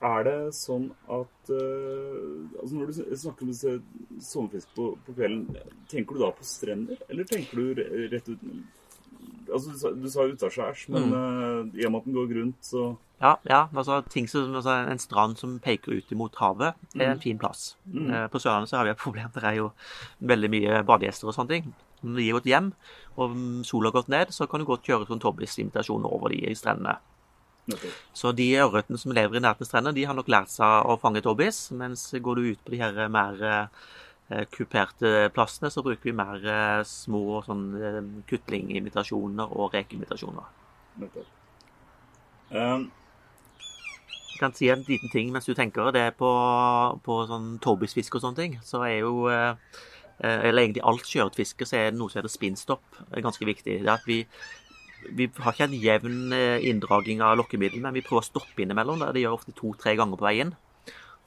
er 0.00 0.22
det 0.24 0.36
sånn 0.56 0.86
at 1.12 1.50
uh, 1.52 2.46
altså 2.56 2.78
Når 2.78 2.88
du 2.88 3.00
snakker 3.20 3.44
om 3.44 3.50
sommerfisk 4.24 4.70
på, 4.72 4.86
på, 5.04 5.16
kvelden, 5.18 5.58
tenker 5.92 6.16
du 6.16 6.22
da 6.22 6.30
på 6.32 6.46
strender, 6.48 7.02
eller 7.12 7.28
tenker 7.28 7.60
du 7.60 7.82
rett 8.14 8.30
ut 8.30 8.46
altså, 9.52 9.92
Du 9.94 10.08
sa, 10.10 10.24
du 10.26 10.34
utaskjærs, 10.34 10.88
men 10.88 11.10
mm. 11.10 11.14
uh, 11.14 11.80
i 11.80 11.86
og 11.86 11.92
med 11.92 12.00
at 12.00 12.08
den 12.08 12.18
går 12.18 12.28
grunt, 12.34 12.58
så 12.64 12.90
ja, 13.20 13.34
ja 13.44 13.66
altså, 13.76 14.00
ting 14.08 14.28
som, 14.28 14.54
altså, 14.54 14.70
En 14.70 14.98
strand 14.98 15.36
som 15.36 15.58
peker 15.60 15.92
ut 15.92 16.12
mot 16.16 16.36
havet, 16.40 16.74
er 16.96 17.10
en 17.10 17.18
mm. 17.18 17.20
fin 17.20 17.38
plass. 17.38 17.76
Mm. 17.84 18.08
Eh, 18.08 18.26
på 18.32 18.40
Sørlandet 18.40 18.70
så 18.70 18.78
har 18.78 18.88
vi 18.88 18.94
et 18.94 19.02
problem. 19.02 19.28
Det 19.34 19.44
er 19.44 19.58
jo 19.58 19.70
veldig 20.20 20.50
mye 20.50 20.80
badegjester 20.88 21.28
og 21.28 21.36
sånne 21.36 21.52
ting. 21.52 21.68
Når 22.00 22.16
de 22.16 22.28
har 22.30 22.38
gått 22.38 22.48
hjem 22.48 22.72
og 23.20 23.36
sola 23.68 23.90
har 23.90 23.98
gått 23.98 24.08
ned, 24.08 24.32
så 24.32 24.48
kan 24.48 24.62
du 24.62 24.68
godt 24.68 24.88
kjøre 24.88 25.08
sånn 25.08 25.20
Tobbis-invitasjon 25.20 26.08
over 26.08 26.32
de 26.32 26.54
strendene. 26.56 26.96
Okay. 27.70 27.92
Så 28.16 28.32
de 28.32 28.48
ørretene 28.62 28.98
som 28.98 29.12
lever 29.12 29.36
i 29.36 29.42
nærheten 29.44 29.66
av 29.66 29.68
strendene, 29.68 29.94
de 29.98 30.06
har 30.08 30.16
nok 30.16 30.30
lært 30.32 30.52
seg 30.52 30.88
å 30.88 30.96
fange 31.02 31.20
tobbis. 31.22 31.66
Mens 31.76 32.08
går 32.16 32.40
du 32.40 32.48
ut 32.54 32.64
på 32.64 32.72
de 32.72 32.80
her 32.80 33.02
mer 33.12 33.44
eh, 33.44 33.90
kuperte 34.54 35.28
plassene, 35.34 35.70
så 35.74 35.82
bruker 35.82 36.10
vi 36.10 36.14
mer 36.14 36.44
eh, 36.46 36.82
små 36.86 37.40
sånn 37.46 37.66
eh, 37.74 38.00
kutlingimitasjoner 38.30 39.54
og 39.58 39.74
rekeimitasjoner. 39.74 40.46
Um, 42.50 42.88
kan 44.40 44.54
si 44.56 44.70
en 44.72 44.84
liten 44.86 45.10
ting 45.12 45.30
mens 45.34 45.46
du 45.46 45.54
tenker 45.54 45.92
det 45.94 46.06
på, 46.18 46.30
på 47.04 47.18
sånn 47.30 47.52
tobisfiske 47.62 48.18
og 48.18 48.24
sånne 48.24 48.40
ting, 48.40 48.56
så 48.66 48.84
er 48.86 49.00
jo 49.02 49.28
eh, 49.30 49.54
Eller 50.20 50.66
egentlig 50.66 50.82
alt 50.84 51.06
sjøørretfiske, 51.08 51.64
så 51.64 51.76
er 51.78 51.86
det 51.90 51.98
noe 51.98 52.12
som 52.12 52.20
heter 52.20 52.32
spinnstopp 52.32 52.98
ganske 53.24 53.46
viktig. 53.48 53.78
Det 53.80 53.88
er 53.88 53.94
at 53.94 54.04
vi, 54.04 54.18
vi 55.16 55.30
har 55.40 55.54
ikke 55.54 55.68
en 55.70 55.78
jevn 55.80 56.34
eh, 56.36 56.66
inndraging 56.68 57.22
av 57.24 57.38
lokkemiddel, 57.40 57.80
men 57.80 57.96
vi 57.96 58.02
prøver 58.04 58.20
å 58.20 58.28
stoppe 58.28 58.60
innimellom. 58.60 59.00
Det 59.14 59.22
gjør 59.22 59.38
ofte 59.38 59.56
to-tre 59.56 59.94
ganger 59.96 60.20
på 60.20 60.28
veien. 60.28 60.52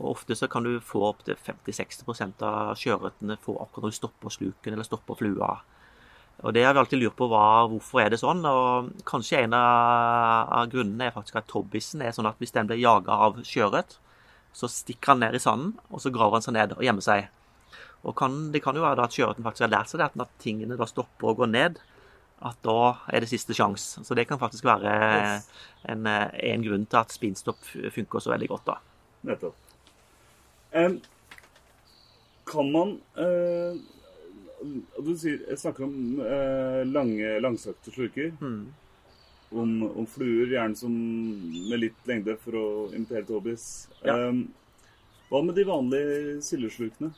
Og 0.02 0.16
Ofte 0.16 0.36
så 0.36 0.50
kan 0.50 0.66
du 0.66 0.80
få 0.84 1.04
opptil 1.12 1.38
50-60% 1.38 2.42
av 2.48 2.74
sjøørretene 2.80 3.38
få 3.42 3.56
akkurat 3.62 3.88
når 3.88 3.94
du 3.94 4.00
stopper 4.00 4.34
sluken 4.34 4.74
eller 4.74 4.88
stopper 4.88 5.20
flua. 5.20 5.52
Og 6.42 6.56
det 6.56 6.64
har 6.66 6.74
vi 6.74 6.82
alltid 6.82 7.00
lurt 7.00 7.16
på 7.20 7.28
hva, 7.30 7.68
hvorfor 7.70 8.02
er 8.02 8.10
det 8.12 8.20
sånn. 8.20 8.42
Og 8.50 8.90
kanskje 9.08 9.44
en 9.46 9.54
av, 9.58 10.66
grunnene 10.72 11.08
er 11.08 11.16
faktisk 11.16 11.38
at 11.40 11.48
tobbisen 11.52 12.02
er 12.02 12.16
sånn 12.16 12.28
at 12.28 12.42
hvis 12.42 12.56
den 12.56 12.68
blir 12.68 12.82
jaga 12.82 13.20
av 13.28 13.40
sjøørret, 13.48 14.00
så 14.54 14.70
stikker 14.70 15.14
han 15.14 15.24
ned 15.24 15.38
i 15.38 15.42
sanden, 15.42 15.72
og 15.90 16.02
så 16.02 16.12
graver 16.14 16.38
han 16.38 16.46
seg 16.46 16.58
ned 16.58 16.76
og 16.76 16.84
gjemmer 16.86 17.06
seg. 17.06 17.30
Og 18.04 18.16
kan, 18.18 18.52
Det 18.52 18.62
kan 18.66 18.76
jo 18.76 18.84
være 18.84 19.06
at 19.06 19.16
sjøørreten 19.16 19.46
faktisk 19.46 19.66
har 19.66 19.74
lært 19.74 19.94
seg 19.94 20.02
det, 20.02 20.10
at 20.12 20.20
når 20.20 20.34
tingene 20.44 20.78
da 20.78 20.90
stopper 20.90 21.32
og 21.32 21.42
går 21.42 21.54
ned, 21.54 21.80
at 22.44 22.58
da 22.66 22.80
er 23.08 23.24
det 23.24 23.32
siste 23.32 23.56
sjanse. 23.56 24.04
Så 24.04 24.18
det 24.18 24.28
kan 24.28 24.42
faktisk 24.42 24.68
være 24.68 24.92
en, 25.88 26.08
en 26.10 26.66
grunn 26.66 26.90
til 26.90 27.00
at 27.00 27.14
spinstopp 27.16 27.62
funker 27.96 28.20
så 28.20 28.34
veldig 28.34 28.50
godt. 28.52 28.74
da. 28.74 28.80
Nettopp. 29.32 29.73
Kan 32.50 32.72
man 32.74 32.96
uh, 33.18 33.78
Du 35.04 35.12
sier, 35.20 35.44
jeg 35.50 35.60
snakker 35.62 35.86
om 35.86 36.22
uh, 36.24 36.82
lange, 36.88 37.36
langsøkte 37.44 37.94
sluker. 37.94 38.32
Mm. 38.42 38.64
Om, 39.54 39.74
om, 39.92 40.06
fluer, 40.10 40.50
gjerne 40.56 40.78
som 40.80 40.94
med 41.70 41.78
litt 41.78 42.08
lengde 42.10 42.34
for 42.42 42.58
å 42.58 42.68
imitere 42.96 43.26
tobis. 43.28 43.68
Ja. 44.02 44.16
Hva 45.30 45.42
med 45.46 45.58
de 45.58 45.66
vanlige 45.68 46.40
sildeslukene? 46.46 47.12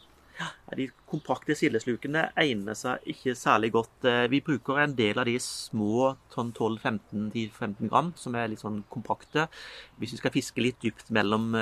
De 0.75 0.87
kompakte 1.07 1.55
sildeslukene 1.55 2.25
egner 2.41 2.75
seg 2.77 3.05
ikke 3.13 3.35
særlig 3.37 3.71
godt. 3.75 4.07
Eh, 4.09 4.25
vi 4.31 4.41
bruker 4.43 4.81
en 4.81 4.95
del 4.97 5.21
av 5.21 5.29
de 5.29 5.35
små 5.41 6.15
sånn 6.33 6.51
12-15 6.55 7.87
gram, 7.87 8.11
som 8.19 8.35
er 8.35 8.49
litt 8.51 8.63
sånn 8.63 8.81
kompakte, 8.91 9.47
hvis 10.01 10.15
vi 10.15 10.19
skal 10.19 10.33
fiske 10.35 10.63
litt 10.63 10.81
dypt 10.83 11.13
mellom, 11.15 11.53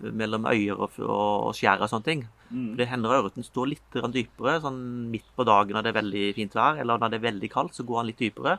mellom 0.00 0.48
øyer 0.50 0.76
og, 0.76 0.98
og 1.00 1.54
skjær 1.56 1.84
og 1.84 1.92
sånne 1.92 2.08
ting. 2.10 2.26
Mm. 2.50 2.76
Det 2.78 2.88
hender 2.88 3.16
ørreten 3.18 3.44
står 3.44 3.72
litt 3.72 3.98
dypere, 4.14 4.58
sånn 4.64 4.80
midt 5.12 5.28
på 5.36 5.46
dagen 5.48 5.76
når 5.76 5.86
det 5.86 5.92
er 5.92 6.00
veldig 6.00 6.28
fint 6.36 6.54
vær, 6.56 6.80
eller 6.80 7.00
når 7.00 7.12
det 7.12 7.20
er 7.20 7.28
veldig 7.30 7.52
kaldt, 7.52 7.76
så 7.76 7.86
går 7.88 8.02
han 8.02 8.10
litt 8.10 8.22
dypere. 8.22 8.58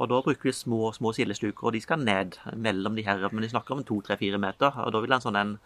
Og 0.00 0.08
Da 0.08 0.20
bruker 0.22 0.48
vi 0.48 0.52
små 0.56 0.92
små 0.96 1.12
sildesluker, 1.12 1.66
og 1.66 1.74
de 1.74 1.80
skal 1.84 2.00
ned 2.00 2.38
mellom 2.56 2.94
de 2.96 3.04
her. 3.04 3.26
Men 3.32 3.44
vi 3.44 3.52
snakker 3.52 3.74
om 3.74 3.84
to-tre-fire 3.84 4.38
meter. 4.38 4.72
og 4.72 4.92
Da 4.92 5.00
vil 5.00 5.12
en 5.12 5.20
sånn 5.20 5.36
en 5.36 5.58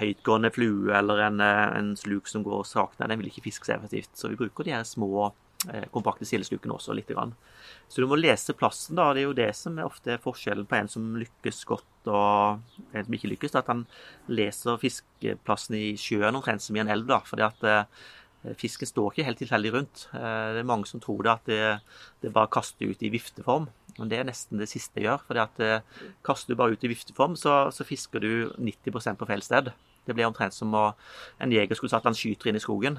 høytgående 0.00 0.50
flue 0.54 0.94
eller 0.96 1.22
en, 1.26 1.40
en 1.44 1.92
sluk 1.98 2.28
som 2.30 2.44
går 2.46 2.66
sakte, 2.68 3.06
den 3.06 3.20
vil 3.20 3.30
ikke 3.30 3.46
fiske 3.48 3.68
så 3.68 3.76
effektivt. 3.76 4.12
Så 4.16 4.32
vi 4.32 4.38
bruker 4.40 4.66
de 4.66 4.74
her 4.74 4.86
små, 4.88 5.30
eh, 5.68 5.86
kompakte 5.94 6.28
sildeslukene 6.28 6.76
også 6.76 6.96
litt. 6.96 7.10
Grann. 7.10 7.34
Så 7.90 8.02
du 8.02 8.08
må 8.10 8.18
lese 8.20 8.54
plassen. 8.56 8.96
da, 8.96 9.12
Det 9.12 9.22
er 9.22 9.28
jo 9.28 9.36
det 9.36 9.50
som 9.56 9.78
er 9.78 9.88
ofte 9.88 10.18
forskjellen 10.22 10.68
på 10.68 10.78
en 10.78 10.88
som 10.88 11.10
lykkes 11.18 11.64
godt 11.66 12.10
og 12.12 12.62
en 12.94 13.04
som 13.04 13.18
ikke 13.18 13.34
lykkes. 13.34 13.58
At 13.58 13.66
han 13.72 13.86
leser 14.28 14.80
fiskeplassen 14.80 15.76
i 15.76 15.92
sjøen 16.00 16.36
omtrent 16.38 16.62
som 16.62 16.76
i 16.76 16.80
en 16.80 16.88
elv. 16.88 17.06
da, 17.06 17.20
fordi 17.20 17.46
at 17.46 17.64
eh, 17.64 17.84
Fisken 18.56 18.88
står 18.88 19.12
ikke 19.12 19.24
helt 19.26 19.40
tilfeldig 19.42 19.70
rundt. 19.74 20.06
Eh, 20.16 20.46
det 20.54 20.62
er 20.62 20.68
mange 20.68 20.88
som 20.88 21.00
tror 21.02 21.20
det 21.26 21.32
at 21.32 21.44
det, 21.50 21.64
det 22.22 22.32
bare 22.32 22.48
kaster 22.48 22.88
ut 22.88 23.02
i 23.04 23.12
vifteform. 23.12 23.68
Men 23.98 24.08
det 24.08 24.20
er 24.20 24.28
nesten 24.28 24.60
det 24.60 24.70
siste 24.70 24.96
jeg 24.96 25.10
gjør. 25.10 25.24
fordi 25.26 25.42
at 25.44 25.60
eh, 25.60 26.08
Kaster 26.24 26.54
du 26.54 26.56
bare 26.56 26.72
ut 26.72 26.84
i 26.84 26.92
vifteform, 26.92 27.36
så, 27.36 27.68
så 27.74 27.84
fisker 27.84 28.22
du 28.24 28.32
90% 28.56 29.20
på 29.20 29.28
feil 29.28 29.44
sted. 29.44 29.72
Det 30.10 30.18
blir 30.18 30.28
omtrent 30.28 30.56
som 30.56 30.74
å, 30.76 30.90
en 31.40 31.54
jeger 31.54 31.78
skulle 31.78 31.92
satt 31.94 32.08
han 32.08 32.18
skyter 32.18 32.50
inn 32.50 32.58
i 32.58 32.62
skogen 32.62 32.98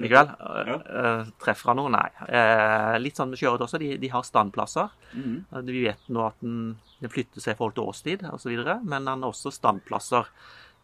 likevel. 0.00 0.30
Ja. 0.38 0.78
Uh, 0.78 1.28
treffer 1.42 1.72
han 1.72 1.80
noe? 1.80 1.92
Nei. 1.92 2.08
Uh, 2.24 2.96
litt 3.02 3.18
sånn 3.18 3.32
med 3.32 3.40
kjøretøy 3.40 3.66
også. 3.66 3.80
De, 3.82 3.92
de, 4.00 4.10
har 4.12 4.24
standplasser. 4.26 4.90
Mm. 5.12 5.36
Vi 5.68 5.84
vet 5.84 6.08
nå 6.12 6.24
at 6.28 6.40
den, 6.44 6.74
den, 7.00 7.12
flytter 7.12 7.42
seg 7.42 7.54
i 7.54 7.60
forhold 7.60 7.76
til 7.76 7.90
årstid 7.90 8.26
osv., 8.30 8.56
men 8.80 9.10
han 9.10 9.24
har 9.24 9.30
også 9.30 9.52
standplasser. 9.54 10.32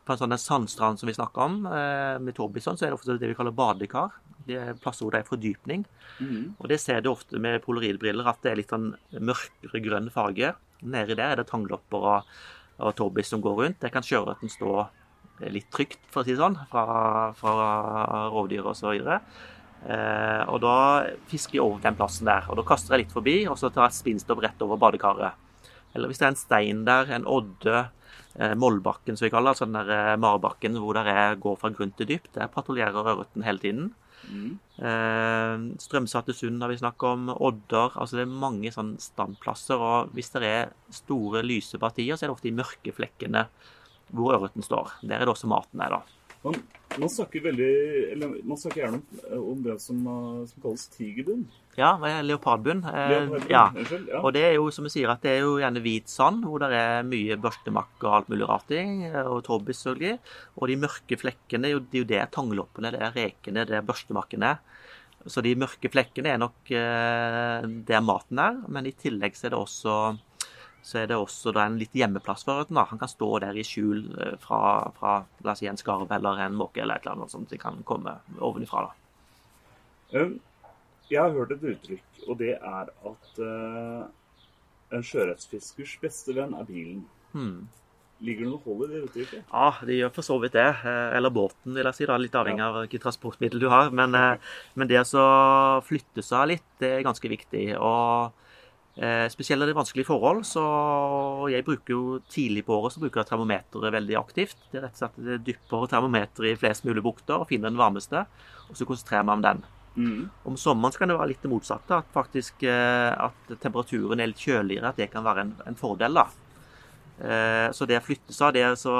På 0.06 0.14
en 0.14 0.20
sånn 0.20 0.36
sandstrand 0.38 1.00
som 1.00 1.08
vi 1.10 1.16
snakker 1.16 1.42
om, 1.42 1.54
med 2.22 2.36
Torbison, 2.36 2.76
så 2.78 2.84
er 2.86 2.92
det 2.92 2.98
ofte 3.00 3.16
det 3.18 3.26
vi 3.26 3.34
kaller 3.34 3.54
badekar. 3.56 4.12
Det 4.46 4.54
er 4.54 4.76
plasser 4.78 5.02
hvor 5.02 5.16
det 5.16 5.24
er 5.24 5.26
fordypning. 5.26 5.82
Mm. 6.20 6.52
Og 6.60 6.68
det 6.70 6.78
ser 6.78 7.00
du 7.02 7.08
ofte 7.10 7.40
med 7.42 7.58
polaridbriller, 7.64 8.28
at 8.30 8.38
det 8.44 8.52
er 8.52 8.60
litt 8.60 8.70
sånn 8.70 8.92
mørkere 9.18 9.80
grønn 9.82 10.06
farge. 10.14 10.52
Nedi 10.86 11.16
der 11.16 11.32
er 11.32 11.40
det 11.40 11.48
tanglopper 11.50 12.06
og, 12.12 12.30
og 12.78 12.94
torbis 12.94 13.34
som 13.34 13.42
går 13.42 13.58
rundt. 13.64 13.80
Der 13.82 13.90
kan 13.90 14.06
sjøørreten 14.06 14.52
stå 14.52 14.76
litt 15.52 15.68
trygt, 15.74 16.00
for 16.12 16.22
å 16.22 16.26
si 16.26 16.34
det 16.34 16.40
sånn, 16.40 16.58
fra, 16.70 17.32
fra 17.36 18.28
rovdyr 18.32 18.66
osv. 18.70 18.94
Eh, 19.86 20.42
og 20.50 20.62
da 20.64 20.76
fisker 21.30 21.58
jeg 21.58 21.64
over 21.64 21.82
den 21.84 21.98
plassen 21.98 22.30
der. 22.30 22.48
og 22.50 22.58
Da 22.60 22.64
kaster 22.66 22.96
jeg 22.96 23.04
litt 23.04 23.14
forbi, 23.14 23.36
og 23.50 23.58
så 23.60 23.70
tar 23.70 23.86
jeg 23.86 23.94
et 23.94 24.00
spinnstopp 24.00 24.42
rett 24.44 24.64
over 24.64 24.80
badekaret. 24.80 25.44
Eller 25.94 26.10
hvis 26.10 26.20
det 26.20 26.26
er 26.26 26.34
en 26.34 26.40
stein 26.40 26.82
der, 26.88 27.12
en 27.16 27.28
odde, 27.28 27.84
eh, 28.36 28.56
Mollbakken 28.58 29.16
som 29.16 29.26
vi 29.26 29.32
kaller 29.32 29.54
altså 29.54 29.68
den 29.68 29.78
der 29.78 29.92
eh, 29.94 30.16
marbakken 30.20 30.76
hvor 30.80 30.98
det 30.98 31.14
går 31.40 31.60
fra 31.60 31.72
grunn 31.72 31.94
til 31.96 32.10
dypt. 32.10 32.34
Der 32.36 32.52
patruljerer 32.52 33.14
ørreten 33.14 33.46
hele 33.46 33.62
tiden. 33.62 33.94
Mm. 34.26 34.58
Eh, 34.82 35.64
Strømsatte 35.82 36.34
sund 36.34 36.60
har 36.62 36.72
vi 36.72 36.80
snakket 36.80 37.08
om. 37.12 37.30
Odder. 37.36 37.94
altså 37.94 38.18
Det 38.18 38.26
er 38.26 38.36
mange 38.44 38.72
sånn 38.74 38.96
standplasser. 39.00 39.80
og 39.80 40.12
Hvis 40.16 40.32
det 40.34 40.44
er 40.44 40.74
store, 40.90 41.44
lyse 41.46 41.80
partier, 41.80 42.16
så 42.16 42.26
er 42.26 42.28
det 42.28 42.36
ofte 42.36 42.50
de 42.50 42.58
mørke 42.58 42.96
flekkene 42.96 43.46
hvor 44.14 44.36
ørreten 44.36 44.64
står. 44.64 44.98
Der 45.02 45.18
er 45.18 45.26
det 45.26 45.34
også 45.34 45.50
maten 45.50 45.82
er, 45.82 45.98
da. 45.98 46.16
Man, 46.46 46.58
man, 47.00 47.10
snakker 47.10 47.42
veldig, 47.42 47.70
eller 48.14 48.34
man 48.46 48.58
snakker 48.60 48.84
gjerne 48.84 49.00
om, 49.00 49.22
eh, 49.24 49.46
om 49.52 49.62
det 49.64 49.76
som, 49.82 50.02
eh, 50.12 50.42
som, 50.50 50.62
kalles 50.62 50.84
tigerbunn. 50.94 51.42
Ja, 51.76 51.90
leopardbunn. 52.24 52.84
Eh, 52.86 53.34
ja. 53.50 53.64
ja. 53.74 54.20
Og 54.20 54.30
det 54.36 54.44
er 54.46 54.54
jo 54.56 54.68
som 54.74 54.86
vi 54.86 54.92
sier, 54.94 55.10
at 55.12 55.24
det 55.26 55.34
er 55.34 55.42
jo 55.42 55.56
gjerne 55.60 55.82
hvit 55.84 56.12
sand, 56.12 56.46
hvor 56.46 56.62
det 56.62 56.70
er 56.76 57.08
mye 57.08 57.38
børstemakk 57.42 58.06
og 58.06 58.14
alt 58.20 58.30
mulig 58.32 58.48
rart 58.48 58.70
i. 58.76 58.84
Og 59.24 59.42
tobis, 59.48 59.82
selvfølgelig. 59.82 60.20
Og 60.60 60.70
de 60.70 60.78
mørke 60.86 61.20
flekkene, 61.20 61.74
det 61.74 61.98
er 61.98 62.04
jo 62.04 62.10
det 62.14 62.22
tangloppene, 62.36 62.94
det 62.94 63.02
er 63.02 63.16
rekene, 63.16 63.66
det 63.68 63.80
er 63.80 63.90
børstemakkene. 63.90 64.54
Så 65.26 65.42
de 65.42 65.56
mørke 65.58 65.90
flekkene 65.90 66.30
er 66.30 66.38
nok 66.38 66.70
der 66.70 68.04
maten 68.06 68.38
er. 68.38 68.62
Men 68.70 68.86
i 68.86 68.94
tillegg 68.94 69.34
så 69.34 69.48
er 69.48 69.56
det 69.56 69.58
også 69.58 69.96
så 70.86 71.00
er 71.00 71.08
det 71.10 71.16
også 71.18 71.50
en 71.58 71.80
litt 71.80 71.94
hjemmeplass 71.98 72.44
for 72.46 72.60
ørreten. 72.60 72.78
Han 72.78 73.00
kan 73.00 73.10
stå 73.10 73.28
der 73.42 73.56
i 73.58 73.64
skjul 73.66 74.04
eh, 74.22 74.36
fra, 74.38 74.60
fra 74.94 75.16
la 75.42 75.54
oss 75.56 75.62
si 75.62 75.66
en 75.66 75.80
skarv 75.80 76.12
eller 76.14 76.44
en 76.44 76.54
måke 76.54 76.84
eller 76.84 77.00
et 77.00 77.06
eller 77.06 77.16
annet 77.16 77.34
sånt 77.34 77.50
de 77.50 77.58
kan 77.58 77.80
komme 77.88 78.12
ovenifra. 78.38 78.84
Da. 78.86 80.20
Um, 80.20 80.36
jeg 81.10 81.18
har 81.18 81.34
hørt 81.34 81.56
et 81.56 81.66
uttrykk, 81.72 82.22
og 82.28 82.38
det 82.38 82.52
er 82.54 82.94
at 83.10 83.42
uh, 83.42 84.06
en 84.94 85.04
sjøørretfiskers 85.10 85.96
beste 86.02 86.38
venn 86.38 86.54
er 86.54 86.70
bilen. 86.70 87.02
Hmm. 87.34 87.66
Ligger 88.22 88.46
det 88.46 88.54
noe 88.54 88.62
hold 88.62 88.86
i 88.86 88.94
det 88.94 89.04
uttrykket? 89.08 89.50
Ja, 89.50 89.68
det 89.90 89.98
gjør 89.98 90.16
for 90.20 90.30
så 90.30 90.38
vidt 90.40 90.54
det. 90.54 90.70
Eh, 90.70 91.18
eller 91.18 91.34
båten, 91.34 91.74
vil 91.74 91.84
jeg 91.84 91.98
si. 91.98 92.06
da, 92.08 92.14
Litt 92.16 92.38
avhengig 92.38 92.62
av 92.64 92.78
hvilket 92.78 93.02
transportmiddel 93.04 93.60
du 93.60 93.66
har. 93.68 93.90
Men, 93.92 94.14
men 94.72 94.88
det 94.88 95.02
å 95.04 95.26
flytte 95.84 96.24
seg 96.24 96.54
litt, 96.54 96.70
det 96.80 96.94
er 96.94 97.04
ganske 97.04 97.28
viktig. 97.28 97.66
og 97.76 98.45
spesielt 99.28 99.60
er 99.60 99.68
det 99.68 99.76
vanskelige 99.76 100.08
forhold, 100.08 100.38
så 100.48 100.62
jeg 101.52 101.66
bruker 101.66 101.92
jo 101.92 102.02
tidlig 102.32 102.62
på 102.64 102.78
året 102.78 102.94
så 102.94 103.02
bruker 103.02 103.20
jeg 103.20 103.28
termometeret 103.28 103.92
veldig 103.92 104.16
aktivt. 104.16 104.56
Det 104.70 104.80
er 104.80 104.86
rett 104.86 104.96
og 104.96 105.02
slett 105.02 105.18
det 105.26 105.36
dypper 105.44 105.84
termometeret 105.92 106.54
i 106.54 106.60
flest 106.60 106.86
mulig 106.88 107.04
bukter 107.04 107.42
og 107.42 107.50
finner 107.50 107.68
den 107.68 107.80
varmeste, 107.80 108.22
og 108.70 108.78
så 108.78 108.88
konsentrerer 108.88 109.26
meg 109.28 109.36
om 109.36 109.44
den. 109.44 109.60
Mm. 109.96 110.24
Om 110.48 110.56
sommeren 110.60 110.96
kan 110.96 111.08
det 111.08 111.16
være 111.16 111.32
litt 111.32 111.44
det 111.44 111.50
motsatte, 111.52 112.00
at 112.00 112.08
faktisk 112.14 112.64
eh, 112.68 113.12
at 113.12 113.52
temperaturen 113.62 114.20
er 114.20 114.32
litt 114.32 114.42
kjøligere, 114.44 114.92
at 114.92 115.00
det 115.00 115.10
kan 115.12 115.24
være 115.24 115.44
en, 115.44 115.54
en 115.68 115.78
fordel. 115.78 116.16
da. 116.20 116.26
Eh, 117.16 117.68
så 117.72 117.88
det 117.88 118.00
å 118.00 118.04
flytte 118.04 118.36
seg, 118.36 118.56
det 118.56 118.66
å 118.88 118.96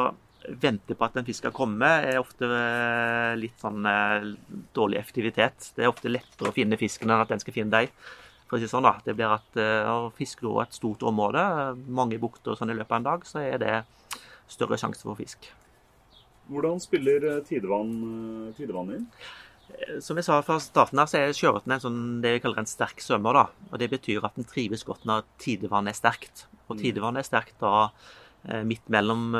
vente 0.62 0.94
på 0.94 1.04
at 1.04 1.16
en 1.18 1.26
fisk 1.26 1.42
skal 1.42 1.54
komme, 1.54 1.88
er 2.06 2.20
ofte 2.20 2.48
eh, 2.48 3.32
litt 3.38 3.58
sånn 3.60 3.86
eh, 3.90 4.30
dårlig 4.76 5.00
effektivitet. 5.00 5.72
Det 5.76 5.84
er 5.84 5.92
ofte 5.92 6.12
lettere 6.12 6.52
å 6.52 6.56
finne 6.56 6.78
fisken 6.80 7.10
enn 7.10 7.24
at 7.24 7.32
den 7.32 7.42
skal 7.42 7.56
finne 7.56 7.82
deg 7.82 7.92
for 8.46 8.56
å 8.56 8.62
si 8.62 8.70
sånn 8.70 8.86
da, 8.86 8.96
det 9.06 9.16
blir 9.18 9.32
at 9.34 9.58
uh, 9.58 10.06
Fisker 10.16 10.46
du 10.46 10.60
et 10.62 10.76
stort 10.76 11.02
område, 11.06 11.42
mange 11.90 12.18
bukter 12.22 12.58
sånn 12.58 12.70
i 12.70 12.76
løpet 12.78 12.94
av 12.94 13.00
en 13.00 13.08
dag, 13.08 13.24
så 13.26 13.42
er 13.42 13.62
det 13.62 13.76
større 14.50 14.78
sjanse 14.78 15.02
for 15.02 15.18
fisk. 15.18 15.48
Hvordan 16.46 16.78
spiller 16.78 17.24
eh, 17.26 17.40
tidevann, 17.42 17.88
eh, 18.46 18.50
tidevann 18.54 18.92
inn? 18.94 19.08
Som 19.98 20.20
jeg 20.20 20.28
sa 20.28 20.36
fra 20.46 20.60
starten 20.62 21.00
her, 21.02 21.08
så 21.10 21.18
er 21.18 21.34
sjøørreten 21.34 21.74
en 21.74 21.82
sånn, 21.82 21.96
det 22.22 22.36
vi 22.36 22.42
kaller 22.44 22.62
en 22.62 22.70
sterk 22.70 23.02
svømmer. 23.02 23.34
da, 23.34 23.72
og 23.72 23.80
Det 23.82 23.88
betyr 23.90 24.28
at 24.28 24.38
den 24.38 24.46
trives 24.46 24.86
godt 24.86 25.02
når 25.10 25.26
tidevannet 25.42 25.90
er 25.90 25.98
sterkt. 25.98 26.44
Og 26.68 26.78
tidevannet 26.78 27.24
er 27.24 27.26
sterkt 27.26 27.58
da 27.58 27.90
midt 28.62 28.86
mellom 28.94 29.34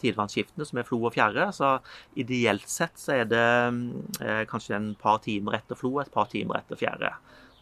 tidevannsskiftene, 0.00 0.64
som 0.64 0.80
er 0.80 0.88
flo 0.88 1.02
og 1.04 1.12
fjære. 1.12 1.50
Så 1.52 1.74
ideelt 2.16 2.64
sett 2.72 2.96
så 2.96 3.18
er 3.18 3.28
det 3.28 4.48
kanskje 4.48 4.78
en 4.78 4.88
par 4.96 5.20
timer 5.20 5.58
etter 5.60 5.76
flo 5.76 5.98
et 6.00 6.12
par 6.16 6.32
timer 6.32 6.62
etter 6.62 6.80
fjære. 6.80 7.12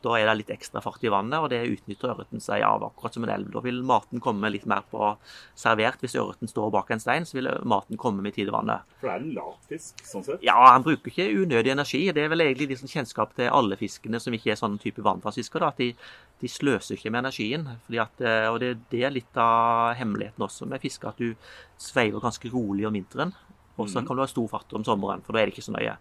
Da 0.00 0.14
er 0.16 0.28
det 0.28 0.36
litt 0.38 0.52
ekstra 0.54 0.80
fart 0.80 1.02
i 1.04 1.10
vannet, 1.12 1.36
og 1.42 1.50
det 1.52 1.60
utnytter 1.68 2.14
ørreten 2.14 2.40
seg 2.40 2.64
av, 2.64 2.86
akkurat 2.86 3.16
som 3.16 3.26
en 3.26 3.32
elv. 3.34 3.50
Da 3.52 3.60
vil 3.64 3.82
maten 3.86 4.22
komme 4.24 4.48
litt 4.52 4.64
mer 4.70 4.86
på 4.88 5.10
servert. 5.58 6.00
Hvis 6.00 6.16
ørreten 6.20 6.48
står 6.48 6.70
bak 6.72 6.92
en 6.94 7.02
stein, 7.02 7.26
så 7.28 7.36
vil 7.36 7.50
maten 7.68 8.00
komme 8.00 8.24
med 8.24 8.36
tidevannet. 8.36 8.86
For 9.02 9.10
det 9.10 9.14
er 9.14 9.26
en 9.26 9.34
lavfisk, 9.36 10.00
sånn 10.08 10.24
sett? 10.24 10.46
Ja, 10.46 10.56
han 10.70 10.86
bruker 10.86 11.12
ikke 11.12 11.28
unødig 11.42 11.74
energi. 11.74 12.02
Det 12.16 12.24
er 12.24 12.32
vel 12.32 12.46
egentlig 12.46 12.70
liksom 12.72 12.92
kjennskap 12.92 13.36
til 13.36 13.52
alle 13.52 13.76
fiskene 13.80 14.22
som 14.22 14.36
ikke 14.36 14.54
er 14.54 14.60
sånn 14.60 14.80
type 14.80 15.04
vannfastfisker, 15.04 15.68
at 15.68 15.82
de, 15.82 15.92
de, 16.40 16.50
sløser 16.50 16.96
ikke 16.96 17.12
med 17.12 17.26
energien. 17.26 17.68
At, 17.92 18.24
eh, 18.24 18.48
og 18.48 18.62
det, 18.64 18.72
det, 18.94 19.04
er 19.04 19.14
litt 19.14 19.36
av 19.40 19.92
hemmeligheten 20.00 20.48
også 20.48 20.70
med 20.70 20.80
fiske, 20.80 21.12
at 21.12 21.20
du 21.20 21.36
sveiver 21.80 22.24
ganske 22.24 22.52
rolig 22.52 22.88
om 22.88 22.96
vinteren. 22.96 23.36
Og 23.76 23.88
så 23.88 24.00
mm. 24.00 24.08
kan 24.08 24.16
du 24.16 24.24
ha 24.24 24.28
stor 24.28 24.48
fart 24.48 24.72
om 24.76 24.84
sommeren, 24.84 25.22
for 25.24 25.36
da 25.36 25.40
er 25.40 25.48
det 25.48 25.56
ikke 25.56 25.68
så 25.68 25.76
nøye. 25.76 25.94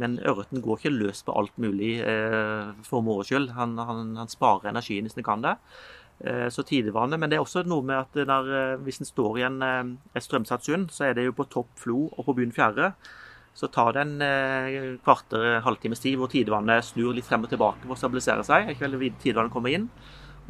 Men 0.00 0.18
ørreten 0.24 0.62
går 0.64 0.80
ikke 0.80 0.94
løs 0.94 1.22
på 1.26 1.34
alt 1.36 1.56
mulig 1.60 1.98
eh, 2.00 2.70
for 2.86 3.04
moro 3.04 3.24
skyld. 3.26 3.50
Han, 3.56 3.76
han, 3.78 4.14
han, 4.18 4.30
sparer 4.30 4.70
energien 4.72 5.08
hvis 5.08 5.18
han 5.18 5.26
kan 5.26 5.44
det. 5.44 5.56
Eh, 6.24 6.48
så 6.52 6.64
tidevannet. 6.66 7.20
Men 7.20 7.32
det 7.32 7.38
er 7.38 7.44
også 7.44 7.64
noe 7.68 7.84
med 7.86 8.00
at 8.00 8.20
der, 8.28 8.52
eh, 8.58 8.76
hvis 8.84 9.02
en 9.02 9.08
står 9.08 9.40
i 9.40 9.48
en, 9.48 9.58
eh, 9.64 9.96
et 10.16 10.26
strømsatt 10.26 10.64
så 10.64 11.08
er 11.08 11.14
det 11.18 11.26
jo 11.28 11.36
på 11.36 11.48
topp 11.48 11.74
flo 11.80 12.06
og 12.10 12.24
på 12.26 12.36
bunn 12.40 12.54
fjære. 12.56 12.94
Så 13.54 13.68
tar 13.72 13.92
det 13.92 14.02
en 14.06 14.22
eh, 14.22 14.96
kvarter, 15.04 15.60
halvtimes 15.66 16.00
tid 16.00 16.16
hvor 16.16 16.30
tidevannet 16.30 16.86
snur 16.86 17.12
litt 17.14 17.26
frem 17.26 17.44
og 17.44 17.50
tilbake 17.50 17.82
for 17.82 17.96
å 17.96 17.98
stabilisere 17.98 18.46
seg. 18.46 18.70
Ikke 18.70 18.86
veldig 18.86 19.12
tidevannet 19.20 19.52
kommer 19.52 19.74
inn. 19.74 19.88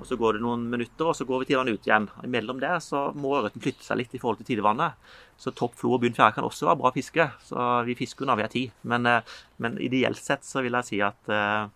Og 0.01 0.07
Så 0.09 0.17
går 0.17 0.37
det 0.37 0.45
noen 0.45 0.63
minutter, 0.73 1.11
og 1.11 1.17
så 1.17 1.27
går 1.29 1.43
vi 1.43 1.51
tidevannet 1.51 1.77
ut 1.77 1.89
igjen. 1.89 2.07
Og 2.17 2.25
Imellom 2.25 2.61
det 2.63 2.73
så 2.85 3.11
må 3.13 3.35
ørreten 3.37 3.61
flytte 3.61 3.85
seg 3.85 4.01
litt 4.01 4.15
i 4.17 4.21
forhold 4.23 4.41
til 4.41 4.49
tidevannet. 4.49 4.97
Så 5.41 5.53
topp 5.57 5.77
flo 5.77 5.95
og 5.97 6.01
bunn 6.03 6.17
fjære 6.17 6.39
kan 6.39 6.47
også 6.47 6.71
være 6.71 6.81
bra 6.81 6.93
fiske. 6.95 7.27
Så 7.45 7.67
vi 7.85 7.99
fisker 7.99 8.29
når 8.29 8.41
vi 8.41 8.47
har 8.47 8.55
tid. 8.55 8.79
Men, 8.89 9.07
eh, 9.07 9.37
men, 9.61 9.77
ideelt 9.81 10.21
sett 10.21 10.49
så 10.49 10.65
vil 10.65 10.79
jeg 10.81 10.89
si 10.89 11.03
at, 11.05 11.29
eh, 11.29 11.69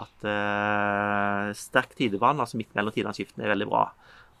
at 0.00 0.22
uh, 0.22 1.50
sterkt 1.58 1.96
tidevann, 1.98 2.38
altså 2.38 2.60
midt 2.60 2.76
mellom 2.78 2.94
tidevannsskiftene, 2.94 3.42
er 3.42 3.54
veldig 3.56 3.66
bra. 3.66 3.88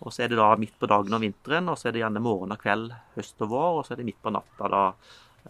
Og 0.00 0.14
så 0.14 0.22
er 0.22 0.30
det 0.30 0.38
da 0.38 0.54
midt 0.56 0.78
på 0.78 0.88
dagen 0.88 1.12
om 1.12 1.24
vinteren, 1.24 1.66
og 1.68 1.76
så 1.76 1.88
er 1.88 1.96
det 1.96 2.04
gjerne 2.04 2.22
morgen 2.22 2.54
og 2.54 2.62
kveld 2.62 2.94
høst 3.16 3.42
og 3.42 3.50
vår, 3.50 3.80
og 3.80 3.82
så 3.84 3.96
er 3.96 4.00
det 4.00 4.06
midt 4.06 4.22
på 4.22 4.30
natta 4.32 4.70
da 4.70 4.84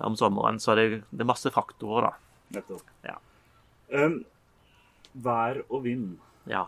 om 0.08 0.16
sommeren. 0.16 0.58
Så 0.62 0.74
det, 0.78 0.86
det 1.12 1.20
er 1.20 1.28
masse 1.28 1.52
faktorer, 1.52 2.08
da. 2.08 2.40
Nettopp. 2.56 2.88
Ja. 3.04 3.18
Um, 3.92 4.22
vær 5.12 5.60
og 5.68 5.84
vind. 5.84 6.16
Ja. 6.50 6.64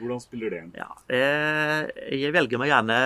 Hvordan 0.00 0.20
spiller 0.22 0.52
det 0.52 0.62
inn? 0.64 0.74
Ja, 0.76 0.90
eh, 1.08 1.86
jeg 2.16 2.34
velger 2.36 2.60
meg 2.60 2.72
gjerne 2.72 2.98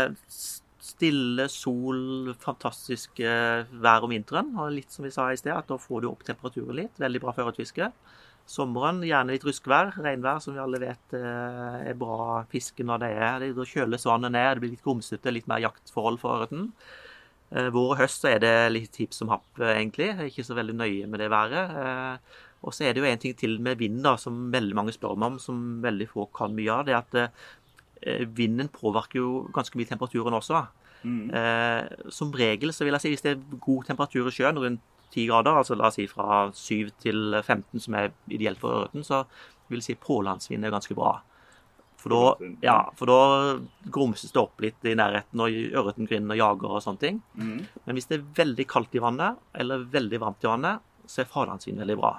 stille, 0.91 1.47
sol, 1.53 2.33
fantastisk 2.41 3.21
vær 3.21 4.05
om 4.05 4.13
vinteren. 4.13 4.51
Og 4.59 4.73
litt 4.75 4.93
som 4.93 5.07
vi 5.07 5.13
sa 5.15 5.29
i 5.31 5.39
sted, 5.39 5.53
at 5.55 5.69
da 5.71 5.79
får 5.81 6.03
du 6.03 6.11
opp 6.11 6.25
temperaturen 6.27 6.77
litt. 6.77 6.99
Veldig 7.01 7.23
bra 7.23 7.33
for 7.37 7.47
ørretfiske. 7.47 7.93
Sommeren 8.51 8.99
gjerne 9.07 9.37
litt 9.37 9.45
ruskvær, 9.47 9.93
regnvær, 10.03 10.41
som 10.43 10.57
vi 10.57 10.63
alle 10.63 10.81
vet 10.83 11.15
eh, 11.15 11.91
er 11.93 11.99
bra 11.99 12.43
fiske 12.51 12.83
når 12.87 13.05
det 13.05 13.11
er. 13.15 13.45
Da 13.55 13.67
kjøles 13.69 14.07
vannet 14.09 14.35
ned, 14.35 14.49
det 14.57 14.65
blir 14.65 14.73
litt 14.75 14.87
grumsete, 14.87 15.35
litt 15.35 15.47
mer 15.51 15.63
jaktforhold 15.63 16.19
for 16.23 16.41
ørreten. 16.41 16.71
Eh, 17.55 17.69
vår 17.71 17.93
og 17.93 18.01
høst 18.01 18.25
så 18.25 18.33
er 18.33 18.43
det 18.43 18.55
litt 18.75 18.99
hipp 18.99 19.15
som 19.15 19.31
happ, 19.31 19.47
egentlig. 19.63 20.11
Ikke 20.27 20.47
så 20.47 20.59
veldig 20.59 20.77
nøye 20.81 21.11
med 21.11 21.23
det 21.23 21.31
været. 21.31 21.77
Og 22.61 22.75
så 22.77 22.85
er 22.85 22.93
det 22.95 23.03
jo 23.03 23.09
en 23.09 23.23
ting 23.23 23.37
til 23.39 23.57
med 23.63 23.81
vind, 23.81 24.03
da, 24.05 24.17
som 24.21 24.51
veldig 24.53 24.77
mange 24.77 24.93
spør 24.93 25.17
meg 25.17 25.35
om, 25.35 25.41
som 25.41 25.81
veldig 25.85 26.09
få 26.11 26.27
kan 26.37 26.53
mye 26.57 26.75
av. 26.75 26.85
Det 26.87 26.95
er 26.95 27.01
at 27.01 27.17
eh, 27.23 28.27
vinden 28.37 28.69
påvirker 28.73 29.21
jo 29.23 29.31
ganske 29.55 29.81
mye 29.81 29.89
temperaturen 29.89 30.37
også. 30.37 30.67
Mm. 31.01 31.31
Eh, 31.33 32.11
som 32.13 32.33
regel 32.37 32.75
så 32.77 32.85
vil 32.85 32.97
jeg 32.99 33.05
si 33.05 33.15
hvis 33.15 33.25
det 33.25 33.33
er 33.33 33.63
god 33.65 33.89
temperatur 33.89 34.29
i 34.29 34.35
sjøen, 34.35 34.61
rundt 34.61 34.85
10 35.11 35.27
grader, 35.27 35.57
altså 35.59 35.75
la 35.75 35.89
oss 35.89 35.97
si 35.99 36.07
fra 36.07 36.45
7 36.55 36.93
til 37.03 37.41
15, 37.41 37.81
som 37.83 37.97
er 37.99 38.13
ideelt 38.31 38.61
for 38.61 38.77
ørreten, 38.77 39.03
så 39.07 39.25
vil 39.71 39.81
jeg 39.81 39.89
si 39.89 39.99
pålandsvind 39.99 40.67
er 40.67 40.75
ganske 40.75 40.95
bra. 40.99 41.17
For 42.01 42.13
da, 42.15 42.51
ja, 42.65 42.79
for 42.97 43.11
da 43.11 43.19
grumses 43.93 44.33
det 44.33 44.41
opp 44.41 44.63
litt 44.65 44.87
i 44.89 44.95
nærheten, 44.97 45.41
og 45.43 45.57
ørreten 45.83 46.09
griner 46.09 46.37
og 46.37 46.41
jager 46.41 46.77
og 46.77 46.85
sånne 46.85 47.03
ting. 47.03 47.19
Mm. 47.37 47.59
Men 47.85 47.99
hvis 47.99 48.09
det 48.09 48.21
er 48.21 48.31
veldig 48.39 48.67
kaldt 48.71 48.97
i 48.97 49.03
vannet, 49.05 49.41
eller 49.53 49.85
veldig 49.93 50.21
varmt 50.23 50.47
i 50.47 50.49
vannet, 50.49 50.87
så 51.11 51.23
er 51.23 51.33
farlandsvind 51.33 51.83
veldig 51.83 51.99
bra. 52.01 52.15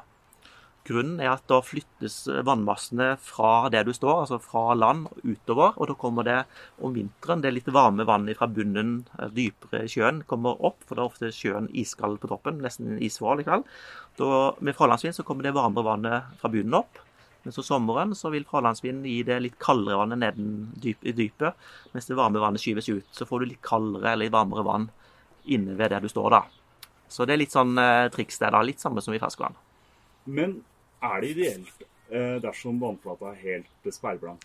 Grunnen 0.87 1.19
er 1.21 1.29
at 1.35 1.43
da 1.45 1.59
flyttes 1.61 2.23
vannmassene 2.47 3.11
fra 3.21 3.69
der 3.69 3.85
du 3.85 3.91
står, 3.93 4.23
altså 4.23 4.39
fra 4.41 4.73
land 4.73 5.11
utover. 5.21 5.75
Og 5.77 5.91
da 5.91 5.95
kommer 5.99 6.25
det 6.25 6.39
om 6.81 6.95
vinteren 6.95 7.43
det 7.43 7.51
litt 7.53 7.69
varme 7.69 8.07
vannet 8.09 8.39
fra 8.39 8.49
bunnen 8.49 8.95
eh, 9.19 9.29
dypere 9.35 9.83
i 9.85 9.91
sjøen 9.91 10.23
kommer 10.29 10.57
opp. 10.57 10.81
For 10.87 10.97
da 10.97 11.05
er 11.05 11.11
ofte 11.11 11.29
sjøen 11.35 11.69
iskald 11.77 12.17
på 12.23 12.31
toppen, 12.31 12.63
nesten 12.65 12.97
isvål 12.97 13.43
likevel. 13.43 13.67
Da, 14.17 14.31
med 14.59 14.77
fralandsvind 14.77 15.19
så 15.19 15.25
kommer 15.27 15.45
det 15.45 15.53
varmere 15.57 15.85
vannet 15.85 16.41
fra 16.41 16.49
bunnen 16.53 16.79
opp. 16.81 17.03
Men 17.43 17.53
så 17.53 17.63
sommeren 17.65 18.15
så 18.17 18.29
vil 18.33 18.45
fralandsvinden 18.49 19.05
gi 19.09 19.21
det 19.25 19.37
litt 19.41 19.61
kaldere 19.61 20.01
vannet 20.01 20.21
neden 20.21 20.49
dyp, 20.81 21.01
i 21.01 21.13
dypet, 21.17 21.57
mens 21.93 22.09
det 22.09 22.17
varme 22.17 22.41
vannet 22.41 22.61
skyves 22.61 22.89
ut. 22.89 23.07
Så 23.13 23.25
får 23.29 23.41
du 23.41 23.51
litt 23.51 23.63
kaldere 23.65 24.15
eller 24.15 24.33
varmere 24.33 24.65
vann 24.65 24.89
inne 25.49 25.77
ved 25.77 25.93
der 25.93 26.01
du 26.01 26.09
står, 26.09 26.33
da. 26.33 26.41
Så 27.11 27.25
det 27.25 27.35
er 27.35 27.41
litt 27.41 27.53
sånn 27.53 27.77
eh, 27.81 28.09
triks 28.13 28.41
der, 28.41 28.53
da. 28.53 28.65
Litt 28.65 28.81
samme 28.81 29.01
som 29.05 29.13
i 29.13 29.21
ferskvann. 29.21 29.57
Men 30.29 30.59
er 31.01 31.21
det 31.21 31.31
ideelt 31.33 31.85
eh, 32.11 32.37
dersom 32.43 32.79
vannflata 32.81 33.31
er 33.31 33.39
helt 33.41 33.93
speilblank? 33.93 34.43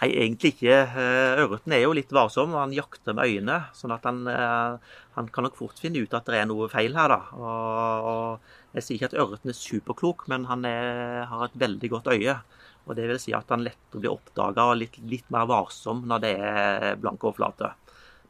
Nei, 0.00 0.08
egentlig 0.08 0.54
ikke. 0.54 0.76
Eh, 0.86 1.42
ørreten 1.42 1.74
er 1.76 1.84
jo 1.84 1.96
litt 1.96 2.14
varsom. 2.14 2.56
Han 2.56 2.74
jakter 2.74 3.16
med 3.16 3.28
øynene. 3.28 3.58
sånn 3.76 3.94
at 3.94 4.06
han, 4.08 4.22
eh, 4.30 4.94
han, 5.16 5.28
kan 5.28 5.46
nok 5.46 5.58
fort 5.58 5.82
finne 5.82 6.00
ut 6.00 6.16
at 6.16 6.30
det 6.30 6.40
er 6.40 6.48
noe 6.48 6.70
feil 6.72 6.96
her. 6.96 7.12
da. 7.12 7.20
Og, 7.36 8.08
og 8.12 8.78
jeg 8.78 8.86
sier 8.86 8.98
ikke 8.98 9.10
at 9.12 9.20
ørreten 9.26 9.52
er 9.52 9.60
superklok, 9.60 10.26
men 10.32 10.48
han 10.50 10.64
er, 10.68 11.26
har 11.30 11.48
et 11.48 11.60
veldig 11.60 11.92
godt 11.96 12.10
øye. 12.14 12.40
Og 12.88 12.96
Det 12.96 13.06
vil 13.06 13.20
si 13.22 13.36
at 13.36 13.50
han 13.52 13.62
lettere 13.62 14.00
blir 14.00 14.14
oppdaga 14.14 14.70
og 14.70 14.80
litt, 14.80 14.96
litt, 15.06 15.28
mer 15.30 15.46
varsom 15.46 16.06
når 16.08 16.24
det 16.24 16.34
er 16.40 16.96
blank 16.98 17.22
overflate. 17.28 17.74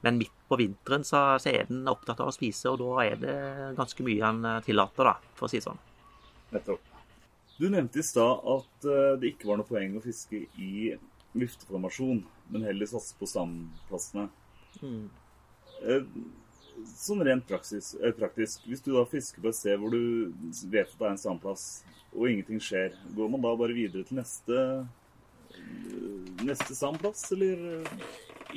Men 0.02 0.18
midt 0.18 0.34
på 0.48 0.58
vinteren 0.58 1.04
så, 1.04 1.38
så, 1.38 1.52
er 1.52 1.68
den 1.68 1.86
opptatt 1.88 2.20
av 2.24 2.32
å 2.32 2.34
spise, 2.34 2.72
og 2.72 2.80
da 2.80 3.04
er 3.04 3.20
det 3.20 3.38
ganske 3.78 4.04
mye 4.04 4.24
han 4.24 4.64
tillater, 4.66 5.12
da, 5.12 5.34
for 5.36 5.46
å 5.46 5.52
si 5.52 5.60
det 5.60 5.68
sånn. 5.68 5.84
Nettopp. 6.56 6.89
Du 7.60 7.68
nevnte 7.68 7.98
i 8.00 8.02
stad 8.02 8.40
at 8.48 8.84
eh, 8.88 9.14
det 9.20 9.34
ikke 9.34 9.50
var 9.50 9.58
noe 9.60 9.68
poeng 9.68 9.98
å 9.98 10.00
fiske 10.00 10.46
i 10.56 10.94
luftformasjon, 11.36 12.22
men 12.48 12.62
heller 12.64 12.88
satse 12.88 13.12
på 13.18 13.28
standplassene. 13.28 14.30
Mm. 14.80 15.02
Eh, 15.84 16.06
sånn 16.96 17.20
rent 17.26 17.44
praksis, 17.50 17.92
eh, 18.00 18.14
praktisk, 18.16 18.64
hvis 18.64 18.80
du 18.86 18.94
da 18.94 19.04
fisker 19.10 19.44
på 19.44 19.52
et 19.52 19.58
sted 19.58 19.76
hvor 19.76 19.92
du 19.92 20.32
vet 20.72 20.88
at 20.88 20.96
det 20.96 21.04
er 21.04 21.12
en 21.12 21.20
standplass, 21.20 21.66
og 22.14 22.30
ingenting 22.30 22.64
skjer, 22.64 22.96
går 23.12 23.28
man 23.34 23.44
da 23.44 23.52
bare 23.60 23.76
videre 23.76 24.08
til 24.08 24.22
neste, 24.22 24.64
neste 26.40 26.80
standplass, 26.80 27.26
eller? 27.36 27.84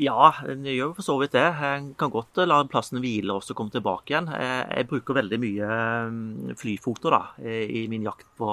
Ja, 0.02 0.32
jeg 0.48 0.78
gjør 0.78 0.96
for 0.98 1.06
så 1.06 1.18
vidt 1.22 1.36
det. 1.36 1.46
En 1.68 1.92
kan 2.00 2.12
godt 2.14 2.40
la 2.48 2.62
plassen 2.70 3.02
hvile 3.04 3.36
og 3.36 3.44
så 3.46 3.56
komme 3.58 3.74
tilbake 3.74 4.14
igjen. 4.14 4.32
Jeg 4.34 4.88
bruker 4.90 5.20
veldig 5.20 5.40
mye 5.42 5.70
mm, 6.10 6.56
flyfoto 6.58 7.12
da, 7.14 7.22
i 7.44 7.86
min 7.92 8.06
jakt 8.08 8.26
på, 8.40 8.50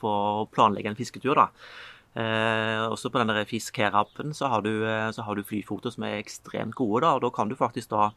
på 0.00 0.14
å 0.42 0.48
planlegge 0.52 0.92
en 0.92 0.98
fisketur. 0.98 1.36
da. 1.36 1.48
Eh, 2.18 2.82
også 2.88 3.12
på 3.12 3.20
denne 3.20 3.44
Fisk 3.46 3.76
her-appen 3.78 4.32
så, 4.34 4.48
har 4.50 4.62
du, 4.64 4.82
eh, 4.88 5.10
så 5.14 5.22
har 5.22 5.36
du 5.36 5.44
flyfoto 5.46 5.92
som 5.92 6.06
er 6.08 6.18
ekstremt 6.18 6.74
gode. 6.74 7.02
da, 7.04 7.14
og 7.14 7.20
Da 7.22 7.30
kan 7.30 7.48
du 7.48 7.54
faktisk 7.54 7.90
da 7.90 8.10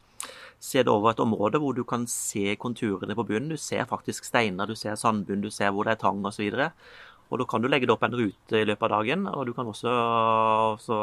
se 0.59 0.81
det 0.81 0.87
over 0.87 1.11
et 1.11 1.19
område 1.19 1.59
hvor 1.59 1.75
du 1.75 1.83
kan 1.83 2.07
se 2.07 2.55
konturene 2.55 3.15
på 3.15 3.27
bunnen. 3.27 3.49
Du 3.49 3.57
ser 3.57 3.85
faktisk 3.85 4.23
steiner, 4.25 4.65
du 4.65 4.75
ser 4.75 4.95
sandbunn, 4.95 5.41
du 5.41 5.51
ser 5.51 5.71
hvor 5.71 5.83
det 5.83 5.91
er 5.91 6.01
tang 6.01 6.23
osv. 6.25 6.49
Og 6.49 6.71
Da 7.39 7.47
kan 7.47 7.63
du 7.63 7.69
legge 7.71 7.87
det 7.87 7.93
opp 7.93 8.03
en 8.03 8.15
rute 8.17 8.59
i 8.59 8.67
løpet 8.67 8.83
av 8.87 8.91
dagen, 8.99 9.25
og 9.31 9.45
du 9.47 9.53
kan 9.55 9.67
også, 9.71 9.91
også 10.75 10.97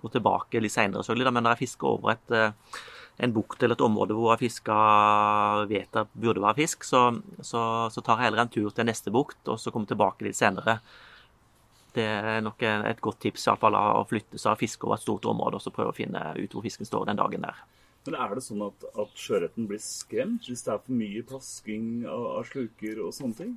gå 0.00 0.10
tilbake 0.14 0.62
litt 0.64 0.72
seinere. 0.72 1.04
Men 1.28 1.44
når 1.44 1.54
jeg 1.54 1.66
fisker 1.66 1.90
over 1.90 2.14
et, 2.14 2.32
eh, 2.32 2.78
en 3.24 3.34
bukt 3.34 3.62
eller 3.62 3.76
et 3.76 3.84
område 3.84 4.16
hvor 4.16 4.32
jeg 4.32 4.48
fisker 4.48 5.66
vet 5.70 6.00
at 6.00 6.14
burde 6.18 6.42
være 6.42 6.62
fisk, 6.64 6.86
så, 6.88 7.06
så, 7.40 7.90
så, 7.92 8.00
tar 8.00 8.18
jeg 8.18 8.30
heller 8.30 8.46
en 8.46 8.54
tur 8.56 8.72
til 8.74 8.88
neste 8.88 9.12
bukt 9.14 9.52
og 9.52 9.60
så 9.60 9.70
kommer 9.70 9.90
tilbake 9.90 10.26
litt 10.26 10.40
senere. 10.40 10.80
Det 11.94 12.08
er 12.08 12.40
nok 12.42 12.64
et 12.66 13.04
godt 13.04 13.20
tips 13.22 13.44
i 13.46 13.52
alle 13.52 13.62
fall, 13.62 13.76
å 13.78 14.08
flytte 14.10 14.40
seg 14.40 14.56
og 14.56 14.64
fiske 14.64 14.88
over 14.88 14.98
et 14.98 15.04
stort 15.04 15.28
område 15.30 15.60
og 15.60 15.62
så 15.62 15.70
prøve 15.74 15.92
å 15.92 15.96
finne 16.00 16.32
ut 16.40 16.56
hvor 16.56 16.64
fisken 16.64 16.88
står 16.88 17.06
den 17.12 17.20
dagen 17.20 17.46
der. 17.46 17.60
Men 18.04 18.16
er 18.20 18.34
det 18.36 18.42
sånn 18.44 18.62
at, 18.66 18.84
at 19.00 19.12
sjøørreten 19.16 19.68
blir 19.68 19.80
skremt 19.80 20.44
hvis 20.48 20.64
det 20.66 20.72
er 20.74 20.80
for 20.84 20.96
mye 20.98 21.22
plasking 21.24 21.86
av, 22.04 22.24
av, 22.34 22.48
sluker 22.50 23.00
og 23.00 23.14
sånne 23.16 23.38
ting? 23.38 23.54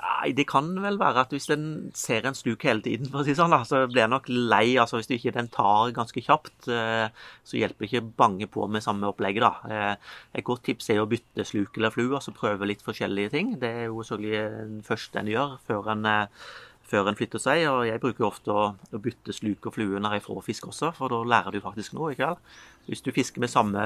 Nei, 0.00 0.32
det 0.34 0.46
kan 0.50 0.72
vel 0.82 0.98
være 1.00 1.22
at 1.22 1.34
hvis 1.34 1.46
den 1.50 1.68
ser 1.98 2.26
en 2.26 2.34
sluk 2.38 2.66
hele 2.66 2.82
tiden, 2.82 3.10
for 3.12 3.22
å 3.22 3.28
si 3.28 3.36
sånn, 3.38 3.54
da, 3.54 3.62
så 3.68 3.84
blir 3.86 4.02
den 4.02 4.14
nok 4.16 4.26
lei. 4.32 4.74
altså 4.82 4.98
Hvis 4.98 5.10
du 5.10 5.14
ikke 5.16 5.36
den 5.36 5.50
tar 5.54 5.94
ganske 5.94 6.24
kjapt, 6.26 6.68
eh, 6.72 7.06
så 7.46 7.60
hjelper 7.60 7.86
det 7.86 7.92
ikke 7.92 8.14
bange 8.24 8.50
på 8.50 8.66
med 8.66 8.84
samme 8.84 9.10
opplegget. 9.10 9.46
da. 9.46 9.54
Eh, 9.70 10.12
et 10.40 10.46
godt 10.46 10.66
tips 10.66 10.90
er 10.90 11.02
å 11.02 11.08
bytte 11.10 11.46
sluk 11.46 11.78
eller 11.78 11.94
flue, 11.94 12.16
altså 12.18 12.34
prøve 12.34 12.66
litt 12.68 12.82
forskjellige 12.84 13.34
ting. 13.36 13.56
Det 13.62 13.70
er 13.84 13.88
jo 13.88 14.02
selvfølgelig 14.02 14.78
det 14.78 14.86
første 14.88 15.22
en 15.22 15.34
gjør 15.34 15.58
før 15.68 15.92
en 15.94 16.08
eh, 16.10 16.46
før 16.88 17.10
en 17.10 17.18
flytter 17.18 17.42
seg. 17.42 17.64
Og 17.70 17.82
jeg 17.88 18.02
bruker 18.02 18.26
ofte 18.28 18.54
å, 18.54 18.64
å 18.74 19.02
bytte 19.02 19.34
sluk 19.36 19.68
og 19.70 19.76
flue 19.76 20.00
når 20.02 20.18
jeg 20.18 20.26
får 20.26 20.40
fisk 20.46 20.68
også, 20.70 20.92
for 20.96 21.12
da 21.12 21.20
lærer 21.34 21.56
du 21.56 21.62
faktisk 21.64 21.96
noe. 21.96 22.12
ikke 22.14 22.30
vel? 22.32 22.58
Hvis 22.88 23.04
du 23.04 23.12
fisker 23.16 23.44
med 23.44 23.52
samme 23.52 23.84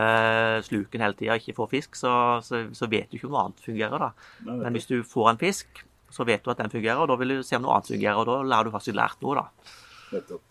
sluken 0.67 1.05
hele 1.05 1.19
tida 1.19 1.37
og 1.37 1.43
ikke 1.43 1.59
får 1.61 1.71
fisk, 1.75 1.99
så, 2.01 2.13
så, 2.45 2.65
så, 2.75 2.91
vet 2.91 3.11
du 3.11 3.19
ikke 3.19 3.31
om 3.31 3.37
noe 3.37 3.47
annet 3.49 3.65
fungerer. 3.65 4.09
da. 4.09 4.49
Men 4.49 4.75
hvis 4.77 4.91
du 4.91 4.99
får 5.07 5.33
en 5.33 5.41
fisk, 5.41 5.85
så 6.11 6.25
vet 6.25 6.45
du 6.45 6.53
at 6.53 6.61
den 6.63 6.73
fungerer, 6.73 7.03
og 7.03 7.11
da 7.11 7.19
vil 7.21 7.37
du 7.37 7.43
se 7.47 7.59
om 7.59 7.67
noe 7.67 7.77
annet 7.77 7.93
fungerer. 7.93 8.21
Og 8.21 8.29
da 8.29 8.39
lærer 8.43 8.69
du 8.69 8.75
faktisk 8.75 8.97
lært 8.99 9.21
noe, 9.25 9.43
da. 9.43 9.75
Nettopp. 10.17 10.45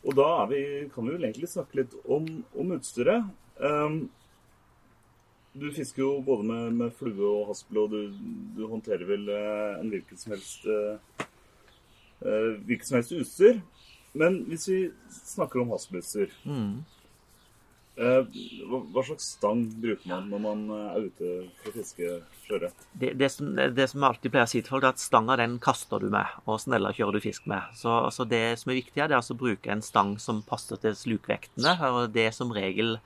Og 0.00 0.16
da 0.16 0.30
vi, 0.48 0.62
kan 0.94 1.04
vi 1.04 1.12
vel 1.12 1.26
egentlig 1.28 1.50
snakke 1.52 1.82
litt 1.82 1.94
om, 2.08 2.24
om 2.56 2.72
utstyret. 2.72 3.26
Um, 3.60 4.06
du 5.52 5.66
fisker 5.74 6.04
jo 6.04 6.12
både 6.24 6.46
med, 6.46 6.78
med 6.78 6.94
flue 6.96 7.26
og 7.26 7.50
haspel, 7.50 7.82
og 7.82 7.92
du, 7.92 8.22
du 8.56 8.64
håndterer 8.70 9.04
vel 9.08 9.26
uh, 9.28 9.80
en 9.80 9.90
hvilken 9.92 10.20
som 10.20 10.32
helst 10.32 10.64
uh, 10.70 11.26
hvilket 12.20 12.86
som 12.88 12.98
helst 12.98 13.14
utstyr. 13.16 13.60
Men 14.12 14.40
hvis 14.50 14.66
vi 14.68 14.78
snakker 15.10 15.62
om 15.62 15.70
haspelutstyr 15.74 16.32
mm. 16.44 16.80
Eh, 18.00 18.36
hva 18.70 19.02
slags 19.04 19.26
stang 19.34 19.64
bruker 19.82 20.08
man 20.08 20.28
når 20.30 20.40
man 20.40 20.60
eh, 20.72 20.84
er 20.94 21.08
ute 21.10 21.30
for 21.60 21.68
å 21.68 21.74
fiske 21.74 22.12
sjøørret? 22.46 22.84
Det, 22.96 23.10
det, 23.20 23.28
som, 23.34 23.50
det 23.52 23.86
som 23.90 24.06
alltid 24.06 24.32
pleier 24.32 24.48
å 24.48 24.50
si 24.52 24.62
til 24.62 24.72
folk, 24.72 24.86
er 24.86 24.94
at 24.94 25.02
stanga 25.02 25.36
den 25.36 25.58
kaster 25.60 26.00
du 26.00 26.06
med, 26.14 26.38
og 26.46 26.62
sneller 26.62 26.96
kjører 26.96 27.18
du 27.18 27.26
fisk 27.26 27.50
med. 27.50 27.66
Så, 27.76 27.98
så 28.14 28.24
det 28.30 28.40
som 28.62 28.72
er 28.72 28.78
viktig, 28.78 29.02
er 29.02 29.10
det 29.10 29.18
altså 29.18 29.36
å 29.36 29.42
bruke 29.42 29.74
en 29.74 29.84
stang 29.84 30.14
som 30.22 30.40
passer 30.46 30.80
til 30.80 30.96
slukvektene. 30.96 31.74
og 31.90 32.14
Det 32.14 32.30
er 32.30 32.36
som 32.36 32.54
regel 32.56 32.96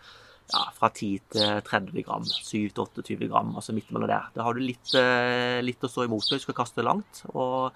ja, 0.53 0.63
fra 0.77 0.91
10 0.91 1.11
til 1.33 1.61
30 1.67 2.05
gram. 2.07 2.25
7-28 2.25 3.29
gram, 3.29 3.55
altså 3.57 3.75
midt 3.77 3.93
mellom 3.95 4.11
der. 4.11 4.31
Da 4.35 4.45
har 4.47 4.57
du 4.57 4.63
litt, 4.65 4.95
eh, 4.99 5.61
litt 5.65 5.85
å 5.85 5.91
stå 5.91 6.07
imot 6.09 6.27
når 6.29 6.41
du 6.41 6.45
skal 6.45 6.59
kaste 6.59 6.85
langt, 6.85 7.25
og, 7.33 7.73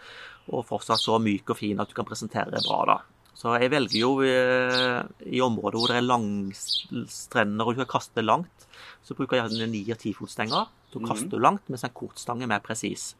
og 0.52 0.66
fortsatt 0.68 1.02
så 1.02 1.18
myk 1.22 1.54
og 1.54 1.60
fin 1.60 1.80
at 1.80 1.90
du 1.90 1.96
kan 1.96 2.08
presentere 2.08 2.52
det 2.54 2.64
bra. 2.66 2.82
da. 2.92 2.98
Så 3.38 3.54
jeg 3.54 3.70
velger 3.70 4.00
jo 4.00 4.14
eh, 4.26 5.02
i 5.30 5.42
områder 5.44 5.78
hvor 5.78 5.92
det 5.92 6.00
er 6.00 6.08
langstrender 6.08 7.68
og 7.68 7.76
du 7.76 7.82
skal 7.84 7.92
kaste 7.92 8.24
langt, 8.24 8.66
så 9.06 9.14
bruker 9.14 9.38
jeg 9.38 9.46
gjerne 9.46 9.70
9- 9.72 9.84
og 9.94 10.00
10-fotstenger. 10.02 10.72
Så 10.92 11.02
kaster 11.04 11.36
du 11.36 11.44
langt, 11.44 11.68
mens 11.70 11.84
en 11.86 11.94
kortstang 11.94 12.42
er 12.42 12.50
mer 12.50 12.64
presis. 12.64 13.12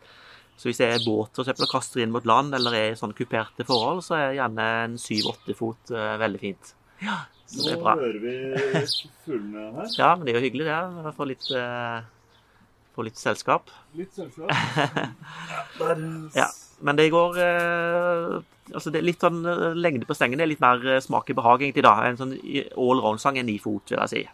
Så 0.59 0.67
hvis 0.67 0.81
jeg 0.83 0.91
er 0.91 0.99
i 0.99 1.05
båt 1.07 1.39
og 1.39 1.71
kaster 1.71 2.03
inn 2.03 2.11
mot 2.11 2.27
land, 2.27 2.57
eller 2.57 2.75
er 2.75 2.91
i 2.91 2.99
sånn 2.99 3.15
kuperte 3.15 3.63
forhold, 3.69 4.03
så 4.03 4.17
er 4.19 4.39
gjerne 4.41 4.67
en 4.89 4.97
7-8 4.99 5.55
fot 5.55 5.93
eh, 5.95 6.17
veldig 6.19 6.41
fint. 6.43 6.73
Ja, 7.03 7.19
så 7.47 7.63
det 7.65 7.73
Nå 7.73 7.79
er 7.79 7.83
bra. 7.83 7.95
hører 7.97 8.21
vi 8.23 8.35
fuglene 9.25 9.67
her. 9.79 9.91
Ja, 10.01 10.15
men 10.17 10.27
det 10.27 10.35
er 10.35 10.41
jo 10.41 10.45
hyggelig, 10.47 10.67
det. 10.69 11.13
Få 11.17 11.27
litt, 11.31 11.51
eh, 11.55 12.01
få 12.97 13.05
litt 13.07 13.17
selskap. 13.21 13.71
Litt 13.97 14.13
selskap. 14.19 14.51
Ja, 14.51 14.89
der. 15.79 16.03
Ja, 16.35 16.49
men 16.83 16.97
det 16.99 17.11
går 17.15 17.39
eh, 17.43 18.39
Altså, 18.69 18.91
det 18.93 18.99
er 19.01 19.07
litt 19.09 19.23
sånn 19.25 19.39
eh, 19.49 19.73
lengde 19.81 20.05
på 20.05 20.13
stengene 20.19 20.45
er 20.45 20.51
litt 20.51 20.61
mer 20.61 20.83
eh, 20.85 20.99
smak 21.01 21.31
i 21.33 21.37
behag, 21.39 21.63
egentlig, 21.65 21.87
da. 21.87 21.95
En 22.05 22.19
sånn 22.21 22.35
allround-sang 22.77 23.39
er 23.41 23.47
ni 23.49 23.55
fot, 23.63 23.89
vil 23.89 24.03
jeg 24.03 24.13
si. 24.13 24.25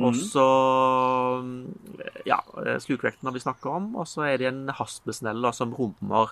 Og 0.00 0.14
Mhm. 0.14 0.22
så 0.30 0.46
Ja, 2.24 2.38
eh, 2.64 2.78
slukvekten 2.80 3.26
har 3.28 3.32
vi 3.36 3.42
snakka 3.42 3.68
om. 3.76 3.90
Og 3.96 4.06
så 4.08 4.24
er 4.30 4.38
det 4.38 4.46
en 4.48 4.68
haspesnell 4.68 5.44
som 5.52 5.74
rommer 5.76 6.30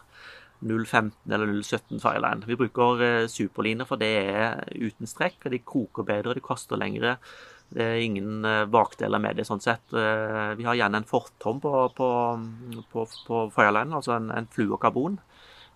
0,15 0.61 1.12
eller 1.31 1.47
0,17 1.47 2.01
fireline. 2.03 2.47
Vi 2.47 2.57
bruker 2.59 3.03
eh, 3.05 3.27
superliner, 3.31 3.87
for 3.87 4.01
det 4.01 4.11
er 4.33 4.64
uten 4.75 5.07
strekk, 5.07 5.44
og 5.47 5.55
de 5.55 5.62
koker 5.62 6.07
bedre, 6.09 6.35
de 6.35 6.42
koster 6.44 6.81
lengre. 6.81 7.16
Det 7.71 7.85
er 7.85 8.03
ingen 8.03 8.44
eh, 8.49 8.64
bakdeler 8.71 9.23
med 9.23 9.38
det, 9.38 9.47
sånn 9.47 9.62
sett. 9.62 9.85
Eh, 9.94 10.55
Vi 10.59 10.66
har 10.66 10.79
gjerne 10.81 11.03
en 11.03 11.09
fortom 11.09 11.61
på, 11.62 11.73
på, 11.94 12.09
på, 12.92 13.07
på 13.29 13.42
fireline, 13.55 13.94
altså 13.94 14.16
en, 14.16 14.33
en 14.35 14.49
fluorkarbon, 14.51 15.21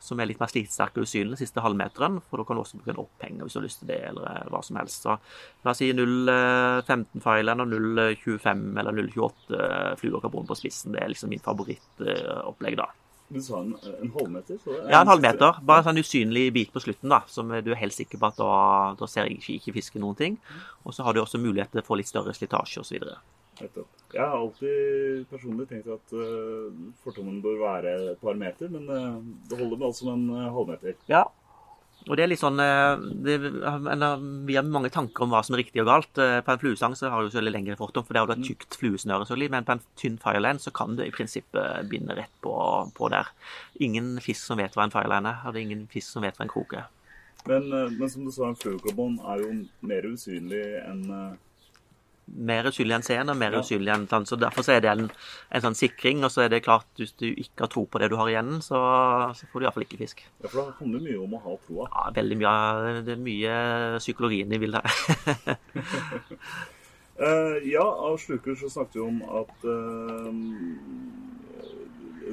som 0.03 0.19
er 0.19 0.27
litt 0.27 0.41
mer 0.43 0.51
slitsterk 0.51 0.97
og 0.99 1.07
usynlig 1.07 1.39
siste 1.39 1.63
halvmeteren. 1.63 2.19
For 2.27 2.43
da 2.43 2.47
kan 2.49 2.59
du 2.59 2.65
også 2.65 2.81
bruke 2.81 2.91
en 2.97 3.05
opphenger 3.05 3.47
hvis 3.47 3.55
du 3.55 3.61
har 3.61 3.67
lyst 3.69 3.83
til 3.85 3.93
det, 3.93 4.01
eller 4.09 4.51
hva 4.51 4.65
som 4.67 4.81
helst. 4.81 5.07
Så 5.07 5.15
la 5.63 5.71
oss 5.71 5.79
si 5.79 5.93
0,15 5.95 7.23
fireline 7.23 7.63
og 7.63 7.71
0,25 7.71 8.67
eller 8.83 8.99
0,28 8.99 9.63
fluorkarbon 10.03 10.51
på 10.51 10.59
spissen. 10.59 10.97
Det 10.97 11.05
er 11.05 11.15
liksom 11.15 11.31
min 11.31 11.45
favorittopplegg, 11.47 12.81
da. 12.83 12.91
Du 13.33 13.41
sa 13.41 13.63
en, 13.63 13.75
en 13.97 14.15
halvmeter? 14.15 14.59
Så 14.63 14.75
Ja, 14.79 15.01
en 15.01 15.11
halvmeter. 15.11 15.61
Bare 15.67 15.83
en 15.83 15.91
sånn 15.91 16.03
usynlig 16.03 16.47
bit 16.55 16.73
på 16.75 16.83
slutten, 16.85 17.13
da, 17.13 17.23
som 17.33 17.53
du 17.53 17.71
er 17.73 17.81
helt 17.81 17.97
sikker 17.97 18.21
på 18.21 18.29
at 18.29 18.41
da, 18.41 18.55
da 18.99 19.09
ser 19.11 19.31
ikke, 19.33 19.57
ikke 19.59 19.77
fisken 19.81 20.05
noen 20.05 20.19
ting. 20.19 20.41
Og 20.85 20.97
så 20.97 21.07
har 21.07 21.17
du 21.17 21.23
også 21.23 21.41
mulighet 21.41 21.73
til 21.73 21.83
å 21.83 21.87
få 21.87 22.01
litt 22.01 22.11
større 22.11 22.35
slitasje 22.37 22.85
osv. 22.85 23.07
Jeg 23.61 24.21
har 24.21 24.35
alltid 24.37 25.27
personlig 25.31 25.69
tenkt 25.71 25.91
at 25.93 26.15
uh, 26.17 26.73
fortommen 27.05 27.43
bør 27.45 27.61
være 27.61 27.93
et 28.15 28.23
par 28.23 28.37
meter, 28.39 28.71
men 28.73 28.89
uh, 28.89 29.21
det 29.49 29.59
holder 29.61 29.79
med 29.79 29.87
altså 29.89 30.09
med 30.09 30.15
en 30.17 30.41
eh, 30.41 30.51
halvmeter. 30.57 30.97
Ja. 31.11 31.23
Og 32.09 32.17
det 32.19 32.25
er 32.25 32.31
litt 32.33 32.41
sånn 32.41 32.59
eh, 32.59 33.03
det, 33.25 33.37
Vi 34.49 34.57
har 34.57 34.67
mange 34.67 34.91
tanker 34.93 35.25
om 35.25 35.31
hva 35.35 35.43
som 35.47 35.55
er 35.55 35.63
riktig 35.63 35.85
og 35.85 35.91
galt. 35.91 36.19
Eh, 36.19 36.41
På 36.43 36.55
en 36.55 36.63
fluesang 36.63 36.97
så 36.99 37.13
har 37.13 37.23
du 37.23 37.35
veldig 37.35 37.53
lengre 37.55 37.77
fortom, 37.79 38.07
for 38.07 38.17
der 38.17 38.25
har 38.25 38.31
du 38.31 38.35
et 38.35 38.49
tykt 38.49 38.79
fluesnøre, 38.81 39.29
selvfølgelig. 39.29 39.53
Men 39.55 39.69
på 39.69 39.77
en 39.77 39.85
tynn 40.01 40.19
fireland 40.23 40.65
så 40.65 40.73
kan 40.75 40.97
du 40.99 41.05
i 41.05 41.13
prinsippet 41.15 41.87
binde 41.93 42.17
rett 42.19 42.35
på, 42.43 42.57
på 42.97 43.13
der. 43.13 43.31
Ingen 43.87 44.17
fisk 44.25 44.43
som 44.49 44.59
vet 44.59 44.75
hva 44.75 44.89
en 44.89 44.95
fireland 44.95 45.31
er, 45.31 45.45
og 45.47 45.55
det 45.55 45.63
er 45.63 45.69
ingen 45.69 45.87
fisk 45.93 46.17
som 46.17 46.27
vet 46.27 46.39
hva 46.39 46.49
en 46.49 46.53
krok 46.53 46.75
er. 46.81 46.91
Men, 47.47 47.71
eh, 47.71 47.95
men 47.95 48.11
som 48.11 48.27
du 48.27 48.35
sa, 48.35 48.51
en 48.51 48.59
fluorkarbon 48.59 49.21
er 49.35 49.47
jo 49.47 49.55
mer 49.87 50.11
usynlig 50.11 50.65
enn 50.83 51.07
mer 52.33 52.65
usynlig 52.71 52.95
enn 52.97 53.03
scenen 53.05 53.31
og 53.35 53.37
mer 53.37 53.53
Ja. 53.53 53.61
usynlig 53.61 53.93
enn 53.93 54.07
sånn. 54.09 54.25
Så 54.27 54.39
derfor 54.41 54.65
så 54.65 54.73
er 54.77 54.81
det 54.81 54.91
en, 54.91 55.11
en 55.53 55.61
sånn 55.65 55.77
sikring. 55.77 56.25
Og 56.25 56.31
så 56.33 56.45
er 56.47 56.49
det 56.49 56.63
klart, 56.65 56.87
hvis 56.97 57.13
du 57.21 57.27
ikke 57.31 57.67
har 57.67 57.69
tro 57.69 57.85
på 57.87 58.01
det 58.01 58.09
du 58.11 58.17
har 58.17 58.29
igjen, 58.33 58.61
så, 58.65 58.79
så 59.37 59.47
får 59.53 59.61
du 59.61 59.67
iallfall 59.67 59.85
ikke 59.85 60.01
fisk. 60.01 60.23
Ja, 60.43 60.49
for 60.49 60.63
det 60.63 60.79
handler 60.81 61.05
mye 61.09 61.19
om 61.23 61.35
å 61.37 61.43
ha 61.45 61.57
troa. 61.67 61.89
Ja, 61.93 62.07
veldig 62.17 62.39
mye, 62.41 63.03
det 63.05 63.17
er 63.19 63.25
mye 63.27 63.57
psykologien 64.01 64.53
i 64.53 64.63
bildet 64.63 64.83
her. 64.87 65.59
Eh, 67.23 67.59
ja, 67.69 67.83
av 67.85 68.17
sluker 68.19 68.55
så 68.57 68.71
snakket 68.73 68.97
vi 68.97 69.01
om 69.05 69.19
at 69.37 69.67
eh, 69.69 70.31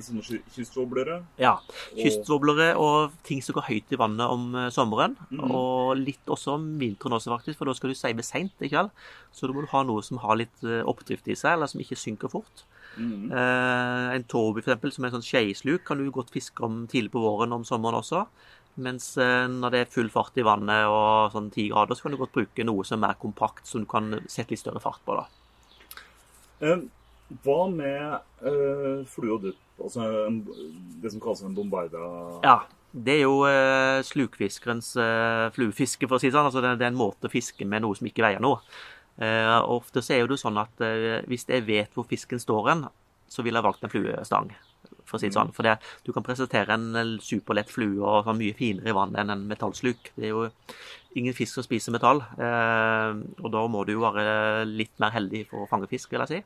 sånne 0.06 0.40
kystvoblere. 0.54 1.20
ja. 1.42 1.56
Kystvoblere 1.98 2.74
og 2.80 3.16
ting 3.28 3.42
som 3.46 3.58
går 3.58 3.68
høyt 3.70 3.94
i 3.96 4.00
vannet 4.00 4.34
om 4.34 4.50
eh, 4.56 4.70
sommeren. 4.74 5.16
Mm. 5.30 5.44
Og 5.48 6.00
litt 6.00 6.32
også 6.32 6.58
om 6.58 6.68
vinteren 6.82 7.18
også, 7.18 7.34
faktisk, 7.36 7.60
for 7.60 7.70
da 7.70 7.76
skal 7.78 7.94
du 7.94 8.00
seive 8.00 8.26
seint 8.26 8.66
i 8.66 8.72
kveld. 8.72 8.92
Så 9.36 9.48
da 9.48 9.56
må 9.56 9.64
du 9.66 9.72
ha 9.72 9.84
noe 9.88 10.04
som 10.06 10.22
har 10.24 10.40
litt 10.40 10.66
eh, 10.66 10.84
oppdrift 10.88 11.30
i 11.30 11.38
seg, 11.40 11.58
eller 11.58 11.72
som 11.72 11.84
ikke 11.84 12.00
synker 12.00 12.32
fort. 12.32 12.66
Mm. 13.00 13.32
Eh, 13.32 14.06
en 14.18 14.28
toby 14.30 14.64
eksempel, 14.64 14.94
som 14.94 15.06
er 15.06 15.12
en 15.12 15.20
sånn 15.20 15.30
skeisluk, 15.30 15.86
kan 15.88 16.00
du 16.00 16.10
godt 16.14 16.34
fiske 16.34 16.66
om 16.66 16.86
tidlig 16.90 17.14
på 17.16 17.24
våren 17.24 17.56
om 17.56 17.66
sommeren 17.68 18.00
også. 18.02 18.26
Mens 18.80 19.12
eh, 19.20 19.46
når 19.52 19.74
det 19.74 19.82
er 19.84 19.92
full 19.92 20.10
fart 20.14 20.38
i 20.40 20.46
vannet 20.46 20.88
og 20.88 21.34
sånn 21.34 21.50
10 21.52 21.72
grader, 21.74 21.98
så 21.98 22.06
kan 22.06 22.16
du 22.16 22.22
godt 22.22 22.36
bruke 22.38 22.68
noe 22.68 22.86
som 22.88 23.04
er 23.08 23.20
kompakt, 23.20 23.68
som 23.68 23.84
du 23.84 23.90
kan 23.90 24.14
sette 24.28 24.54
litt 24.54 24.64
større 24.64 24.84
fart 24.84 25.04
på. 25.08 25.20
da. 25.20 25.28
Hva 27.44 27.60
med 27.70 28.46
øh, 28.50 29.06
flue 29.08 29.36
og 29.36 29.44
dupp? 29.48 29.66
Altså 29.80 30.04
en, 30.28 30.44
det 31.02 31.14
som 31.14 31.24
kalles 31.24 31.42
en 31.48 31.56
bombarda 31.56 32.04
Ja, 32.44 32.58
det 32.92 33.20
er 33.20 33.26
jo 33.28 33.44
eh, 33.48 34.00
slukfiskerens 34.06 34.96
eh, 35.00 35.48
fluefiske, 35.56 36.08
for 36.10 36.18
å 36.18 36.22
si 36.22 36.30
det 36.30 36.36
sånn. 36.38 36.48
Altså, 36.50 36.64
det, 36.66 36.78
det 36.82 36.88
er 36.88 36.94
en 36.94 37.00
måte 37.00 37.30
å 37.30 37.34
fiske 37.34 37.68
med 37.70 37.86
noe 37.86 37.98
som 37.98 38.10
ikke 38.10 38.26
veier 38.26 38.42
noe. 38.44 38.64
Eh, 39.20 39.58
ofte 39.68 40.02
så 40.02 40.16
er 40.16 40.24
jo 40.24 40.40
sånn 40.40 40.58
at 40.62 40.82
eh, 40.86 41.20
hvis 41.30 41.46
jeg 41.50 41.68
vet 41.68 41.94
hvor 41.94 42.08
fisken 42.10 42.42
står 42.42 42.72
hen, 42.72 42.88
så 43.30 43.46
ville 43.46 43.60
jeg 43.60 43.68
valgt 43.68 43.86
en 43.86 43.94
fluestang. 43.94 44.50
For 45.10 45.18
å 45.18 45.22
si 45.22 45.30
det 45.30 45.38
sånn. 45.38 45.54
For 45.54 45.66
det, 45.66 45.76
du 46.06 46.14
kan 46.16 46.26
presentere 46.26 46.74
en 46.74 46.90
eh, 46.98 47.16
superlett 47.22 47.70
flue 47.70 48.02
og 48.02 48.26
sånn 48.26 48.40
mye 48.42 48.58
finere 48.58 48.90
i 48.90 48.98
vannet 48.98 49.22
enn 49.22 49.36
en 49.36 49.46
metallsluk. 49.50 50.12
Det 50.16 50.30
er 50.30 50.34
jo 50.34 50.48
ingen 51.20 51.38
fisk 51.38 51.60
som 51.60 51.66
spiser 51.66 51.94
metall. 51.94 52.24
Eh, 52.42 53.22
og 53.44 53.54
da 53.54 53.66
må 53.70 53.86
du 53.86 53.96
jo 53.98 54.06
være 54.06 54.66
litt 54.70 54.96
mer 55.02 55.14
heldig 55.14 55.46
for 55.52 55.66
å 55.66 55.70
fange 55.70 55.90
fisk, 55.92 56.10
vil 56.14 56.26
jeg 56.26 56.40
si. 56.40 56.42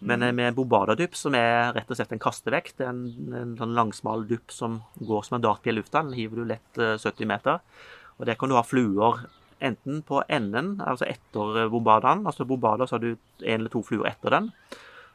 Men 0.00 0.22
eh, 0.22 0.34
med 0.34 0.56
bombadadupp, 0.56 1.16
som 1.16 1.36
er 1.38 1.72
rett 1.76 1.90
og 1.90 1.98
slett 1.98 2.12
en 2.14 2.22
kastevekt, 2.22 2.80
er 2.80 2.90
en, 2.90 3.04
en 3.34 3.54
sånn 3.60 3.76
langsmal 3.76 4.26
dupp 4.28 4.52
som 4.52 4.80
går 4.98 5.26
som 5.26 5.38
en 5.38 5.44
dartpil 5.44 5.76
i 5.76 5.78
lufta, 5.80 6.02
den 6.02 6.16
hiver 6.18 6.42
du 6.42 6.48
lett 6.50 6.80
eh, 6.82 6.96
70 6.98 7.30
meter. 7.30 7.62
Og 8.18 8.28
der 8.28 8.38
kan 8.38 8.50
du 8.50 8.58
ha 8.58 8.64
fluer 8.66 9.26
enten 9.64 10.02
på 10.06 10.22
enden, 10.28 10.76
altså 10.84 11.06
etter 11.08 11.62
eh, 11.62 11.70
bombadaen. 11.72 12.24
Altså 12.28 12.46
bombada 12.48 12.88
så 12.88 12.98
har 12.98 13.04
du 13.04 13.12
en 13.14 13.60
eller 13.60 13.72
to 13.72 13.84
fluer 13.86 14.10
etter 14.10 14.34
den. 14.38 14.50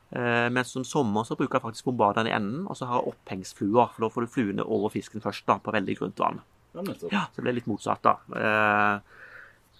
Eh, 0.09 0.47
mens 0.53 0.73
om 0.79 0.85
sommeren 0.87 1.27
så 1.27 1.37
bruker 1.37 1.59
jeg 1.59 1.67
faktisk 1.67 1.89
bombadaen 1.91 2.29
i 2.29 2.33
enden, 2.35 2.65
og 2.67 2.77
så 2.77 2.89
har 2.89 3.01
jeg 3.01 3.13
opphengsfluer. 3.13 3.91
For 3.93 4.05
da 4.05 4.13
får 4.13 4.25
du 4.25 4.33
fluene 4.33 4.65
over 4.65 4.93
fisken 4.93 5.23
først, 5.23 5.45
da, 5.49 5.59
på 5.61 5.75
veldig 5.75 5.97
grunt 5.99 6.23
vann. 6.23 6.41
Ja. 6.73 6.83
Ja, 7.11 7.21
så 7.29 7.39
det 7.39 7.45
blir 7.47 7.57
litt 7.57 7.69
motsatt, 7.69 8.03
da. 8.05 8.15
Eh, 8.37 8.45
eh, 8.45 9.18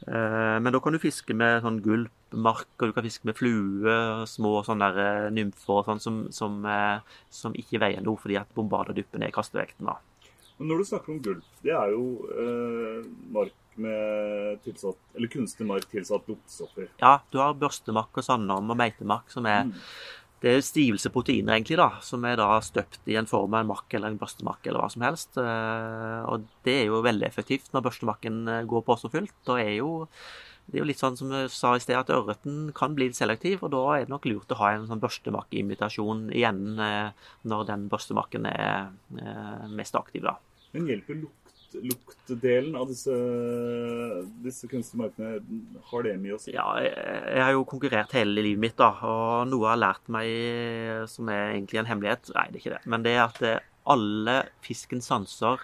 men 0.08 0.74
da 0.74 0.80
kan 0.80 0.96
du 0.96 1.00
fiske 1.02 1.36
med 1.36 1.62
sånn 1.64 1.82
gulpmark, 1.84 2.70
og 2.80 2.90
du 2.90 2.94
kan 2.96 3.04
fiske 3.04 3.28
med 3.28 3.36
flue, 3.38 3.96
små 4.30 4.64
sånne 4.66 4.92
der, 4.96 5.26
eh, 5.28 5.32
nymfer 5.36 5.82
og 5.82 5.86
sånn, 5.90 6.00
som, 6.00 6.20
som, 6.32 6.60
eh, 6.66 7.00
som 7.30 7.54
ikke 7.54 7.82
veier 7.84 8.02
noe, 8.06 8.18
fordi 8.18 8.38
at 8.40 8.52
bombadaduppen 8.56 9.24
er 9.24 9.34
kastevekten, 9.36 9.86
da. 9.92 9.98
Men 10.60 10.72
når 10.72 10.78
du 10.82 10.90
snakker 10.90 11.14
om 11.14 11.20
gulp, 11.24 11.44
det 11.64 11.72
er 11.72 11.92
jo 11.96 12.06
eh, 12.36 13.04
mark 13.32 13.56
med 13.80 14.60
tilsatt 14.66 14.98
Eller 15.16 15.30
kunstig 15.32 15.64
mark 15.68 15.86
tilsatt 15.88 16.26
luktstoffer. 16.28 16.90
Ja, 17.00 17.22
du 17.32 17.38
har 17.40 17.54
børstemark 17.56 18.18
og 18.20 18.26
sandorm 18.26 18.74
og 18.74 18.76
meitemark, 18.78 19.32
som 19.32 19.46
er 19.46 19.64
Mm. 19.70 19.74
Det 20.40 20.52
er 20.56 20.62
stivelsesproteiner, 20.64 21.52
egentlig, 21.52 21.76
da, 21.82 21.90
som 22.06 22.24
er 22.24 22.38
da 22.40 22.48
støpt 22.64 23.10
i 23.12 23.18
en 23.20 23.28
form 23.28 23.58
av 23.58 23.66
en 23.66 23.72
makk 23.74 23.96
eller 23.98 24.14
en 24.14 24.20
børstemakk 24.22 24.70
eller 24.70 24.80
hva 24.80 24.92
som 24.94 25.04
helst. 25.04 25.36
Eh, 25.36 26.22
Og 26.32 26.46
det 26.64 26.76
er 26.78 26.86
jo 26.88 27.02
veldig 27.04 27.28
effektivt 27.28 27.74
når 27.74 27.84
børstemakken 27.90 28.38
eh, 28.48 28.62
går 28.70 28.86
på 28.88 28.96
så 29.02 29.12
fullt. 29.12 29.36
Og 29.52 29.60
er 29.60 29.74
jo, 29.82 29.90
det 30.68 30.80
er 30.80 30.84
jo 30.86 30.88
litt 30.88 31.02
sånn 31.04 31.20
som 31.20 31.34
jeg 31.36 31.52
sa 31.52 31.74
i 31.76 31.84
sted, 31.84 31.98
at 32.00 32.14
ørreten 32.16 32.72
kan 32.78 32.96
bli 32.96 33.10
selektiv, 33.12 33.66
og 33.68 33.74
da 33.76 33.84
er 33.98 34.06
det 34.06 34.14
nok 34.14 34.30
lurt 34.32 34.56
å 34.56 34.60
ha 34.62 34.72
en 34.78 34.88
sånn 34.88 35.04
børstemakkeimitasjon 35.04 36.30
igjen 36.32 36.80
eh, 36.88 37.12
når 37.44 37.68
den 37.74 37.90
børstemakken 37.92 38.48
er 38.48 38.94
mest 39.68 40.00
aktiv, 40.00 40.24
da. 40.24 40.38
Men 40.72 40.88
hjelper 40.88 41.20
luktdelen 41.78 42.76
av 42.80 42.90
disse, 42.90 43.14
disse 44.44 44.70
kunstige 44.72 45.02
markene 45.04 45.82
Har 45.92 46.06
det 46.06 46.16
mye 46.22 46.38
å 46.38 46.42
si? 46.42 46.54
Ja, 46.56 46.68
jeg, 46.84 47.42
har 47.44 47.54
jo 47.56 47.66
konkurrert 47.70 48.14
hele 48.18 48.42
livet 48.42 48.64
mitt, 48.64 48.78
da, 48.80 48.92
og 49.06 49.50
noe 49.52 49.70
har 49.72 49.82
lært 49.82 50.10
meg 50.12 51.06
som 51.12 51.30
er 51.34 51.54
egentlig 51.54 51.82
en 51.82 51.90
hemmelighet 51.90 52.32
Nei, 52.36 52.48
det 52.50 52.60
er 52.60 52.64
ikke 52.64 52.78
det. 52.78 52.86
Men 52.90 53.06
det 53.06 53.16
er 53.16 53.26
at 53.26 53.44
eh, 53.46 53.60
alle 53.90 54.40
fiskens 54.66 55.10
sanser 55.10 55.62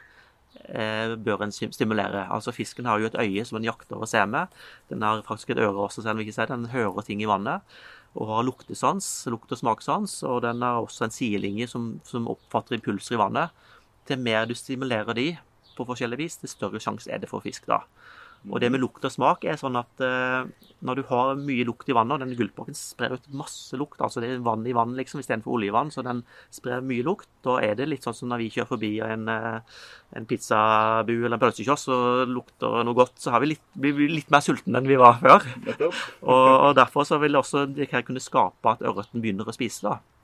eh, 0.64 1.16
bør 1.16 1.46
en 1.46 1.54
stimulere. 1.54 2.26
Altså 2.32 2.54
Fisken 2.56 2.88
har 2.90 3.02
jo 3.02 3.10
et 3.10 3.20
øye 3.20 3.46
som 3.46 3.60
den 3.60 3.68
jakter 3.70 4.00
og 4.00 4.10
ser 4.10 4.26
med. 4.30 4.54
Den 4.90 5.04
har 5.06 5.24
faktisk 5.28 5.54
et 5.54 5.62
øre 5.62 5.88
også, 5.88 6.02
selv 6.02 6.16
om 6.16 6.24
vi 6.24 6.28
ikke 6.28 6.38
ser. 6.40 6.52
Den 6.52 6.72
hører 6.74 7.06
ting 7.06 7.22
i 7.22 7.30
vannet. 7.30 7.66
Og 8.16 8.32
har 8.32 8.48
luktesans, 8.48 9.28
lukt- 9.28 9.52
og 9.52 9.60
smakssans. 9.60 10.22
Og 10.24 10.42
den 10.46 10.64
har 10.64 10.82
også 10.82 11.08
en 11.08 11.16
sidelinje 11.16 11.68
som, 11.72 11.96
som 12.08 12.30
oppfatter 12.32 12.80
impulser 12.80 13.18
i 13.18 13.22
vannet. 13.22 13.66
Til 14.06 14.22
mer 14.22 14.46
du 14.46 14.56
stimulerer 14.56 15.18
de 15.18 15.30
på 15.78 15.88
forskjellig 15.88 16.22
vis, 16.22 16.40
til 16.42 16.52
større 16.52 16.82
sjanse 16.84 17.12
er 17.12 17.22
det 17.24 17.32
for 17.32 17.44
fisk 17.46 17.68
da. 17.70 17.84
Og 18.46 18.62
det 18.62 18.70
med 18.70 18.82
lukt 18.82 19.06
og 19.08 19.10
smak 19.14 19.46
er 19.50 19.58
sånn 19.58 19.78
at 19.80 20.02
eh, 20.06 20.46
når 20.86 21.00
du 21.00 21.04
har 21.10 21.32
mye 21.40 21.66
lukt 21.66 21.90
i 21.90 21.96
vannet, 21.98 22.20
og 22.20 22.22
den 22.22 22.38
gullpokken 22.38 22.78
sprer 22.78 23.16
ut 23.18 23.28
masse 23.34 23.78
lukt, 23.80 24.02
altså 24.04 24.22
det 24.22 24.30
er 24.30 24.44
vann 24.46 24.66
i 24.70 24.76
vann 24.76 24.94
liksom 24.98 25.22
istedenfor 25.22 25.58
oljevann, 25.58 25.90
så 25.94 26.04
den 26.06 26.22
sprer 26.54 26.86
mye 26.86 27.06
lukt, 27.06 27.30
da 27.46 27.58
er 27.66 27.78
det 27.80 27.90
litt 27.90 28.06
sånn 28.06 28.18
som 28.18 28.30
når 28.30 28.44
vi 28.44 28.52
kjører 28.54 28.70
forbi 28.70 28.92
en, 29.06 29.28
eh, 29.32 29.78
en 30.20 30.30
pizzabu 30.30 31.16
eller 31.16 31.38
en 31.40 31.42
pølsekiosk 31.42 31.94
og 31.96 32.36
lukter 32.36 32.86
noe 32.86 32.98
godt, 32.98 33.18
så 33.24 33.34
har 33.34 33.42
vi 33.42 33.56
litt, 33.56 33.66
blir 33.74 33.98
vi 33.98 34.12
litt 34.14 34.34
mer 34.34 34.46
sultne 34.46 34.82
enn 34.82 34.94
vi 34.94 35.00
var 35.02 35.18
før. 35.24 35.50
Og, 36.26 36.48
og 36.70 36.72
derfor 36.78 37.08
så 37.08 37.18
vil 37.22 37.38
også 37.38 37.66
det 37.70 37.90
her 37.92 38.06
kunne 38.06 38.24
skape 38.24 38.76
at 38.76 38.86
ørreten 38.86 39.24
begynner 39.24 39.50
å 39.50 39.56
spise. 39.56 39.90
da. 39.90 40.15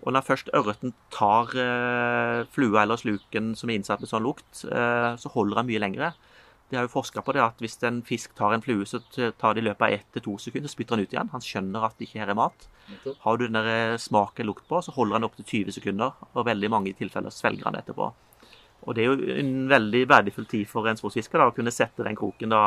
Og 0.00 0.12
når 0.14 0.26
først 0.26 0.52
ørreten 0.54 0.94
tar 1.14 1.50
eh, 1.58 2.44
flua 2.54 2.84
eller 2.84 3.00
sluken 3.00 3.52
som 3.58 3.70
er 3.70 3.80
innsatt 3.80 4.04
med 4.04 4.10
sånn 4.10 4.24
lukt, 4.24 4.64
eh, 4.68 5.10
så 5.20 5.32
holder 5.34 5.60
den 5.60 5.70
mye 5.72 5.82
lengre. 5.82 6.12
De 6.70 6.78
har 6.78 6.86
jo 6.86 6.94
forska 6.94 7.22
på 7.22 7.34
det 7.36 7.42
at 7.44 7.60
hvis 7.62 7.76
en 7.86 8.00
fisk 8.06 8.32
tar 8.38 8.54
en 8.54 8.62
flue, 8.64 8.86
så 8.88 9.00
tar 9.12 9.54
det 9.54 9.62
i 9.62 9.66
løpet 9.68 9.84
av 9.84 9.96
ett 9.98 10.06
til 10.16 10.24
to 10.24 10.36
sekunder, 10.40 10.72
spytter 10.72 10.96
han 10.96 11.04
ut 11.04 11.12
igjen. 11.12 11.32
Han 11.34 11.44
skjønner 11.44 11.84
at 11.86 11.98
det 11.98 12.08
ikke 12.08 12.22
her 12.22 12.32
er 12.32 12.38
mat. 12.38 12.68
Har 13.24 13.38
du 13.38 13.46
den 13.46 13.58
der 13.58 13.98
smaken 14.00 14.48
lukt 14.48 14.66
på, 14.68 14.80
så 14.82 14.94
holder 14.96 15.20
han 15.20 15.28
opptil 15.28 15.46
20 15.68 15.76
sekunder, 15.76 16.16
og 16.32 16.48
veldig 16.48 16.70
mange 16.72 16.94
tilfeller 16.96 17.34
svelger 17.34 17.68
han 17.68 17.78
etterpå. 17.78 18.10
Og 18.84 18.96
det 18.96 19.04
er 19.04 19.12
jo 19.12 19.36
en 19.40 19.68
veldig 19.70 20.02
verdifull 20.08 20.48
tid 20.48 20.66
for 20.68 20.88
en 20.88 20.98
sportsfisker 20.98 21.40
da, 21.40 21.48
å 21.48 21.54
kunne 21.56 21.72
sette 21.72 22.04
den 22.04 22.18
kroken 22.18 22.52
da 22.52 22.64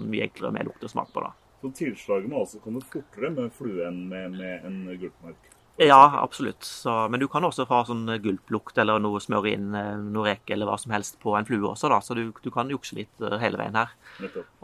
mye 0.00 0.26
enklere 0.26 0.54
med 0.54 0.70
lukt 0.70 0.86
og 0.86 0.92
smak 0.94 1.12
på. 1.14 1.22
da. 1.26 1.34
Så 1.60 1.70
tilslaget 1.74 2.30
må 2.30 2.42
altså 2.42 2.62
komme 2.62 2.82
fortere 2.86 3.30
med 3.34 3.54
flue 3.54 3.86
enn 3.86 4.04
med, 4.10 4.34
med 4.38 4.66
en 4.66 4.82
gulpmark? 4.98 5.47
Ja, 5.80 6.20
absolutt. 6.22 6.64
Så, 6.64 6.90
men 7.08 7.20
du 7.22 7.28
kan 7.30 7.44
også 7.46 7.62
ha 7.70 7.84
sånn 7.86 8.08
gulplukt 8.22 8.80
eller 8.82 8.98
noe 8.98 9.20
smøre 9.22 9.52
inn 9.54 9.68
eh, 9.78 9.92
noe 10.10 10.32
reke 10.32 10.56
eller 10.56 10.66
hva 10.66 10.74
som 10.82 10.90
helst 10.90 11.20
på 11.22 11.36
en 11.38 11.46
flue 11.46 11.68
også, 11.70 11.86
da. 11.92 12.00
Så 12.02 12.16
du, 12.18 12.24
du 12.42 12.48
kan 12.50 12.72
jukse 12.72 12.98
litt 12.98 13.22
eh, 13.22 13.36
hele 13.38 13.60
veien 13.60 13.78
her. 13.78 13.92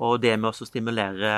Og 0.02 0.16
det 0.24 0.32
med 0.42 0.50
å 0.50 0.66
stimulere 0.66 1.34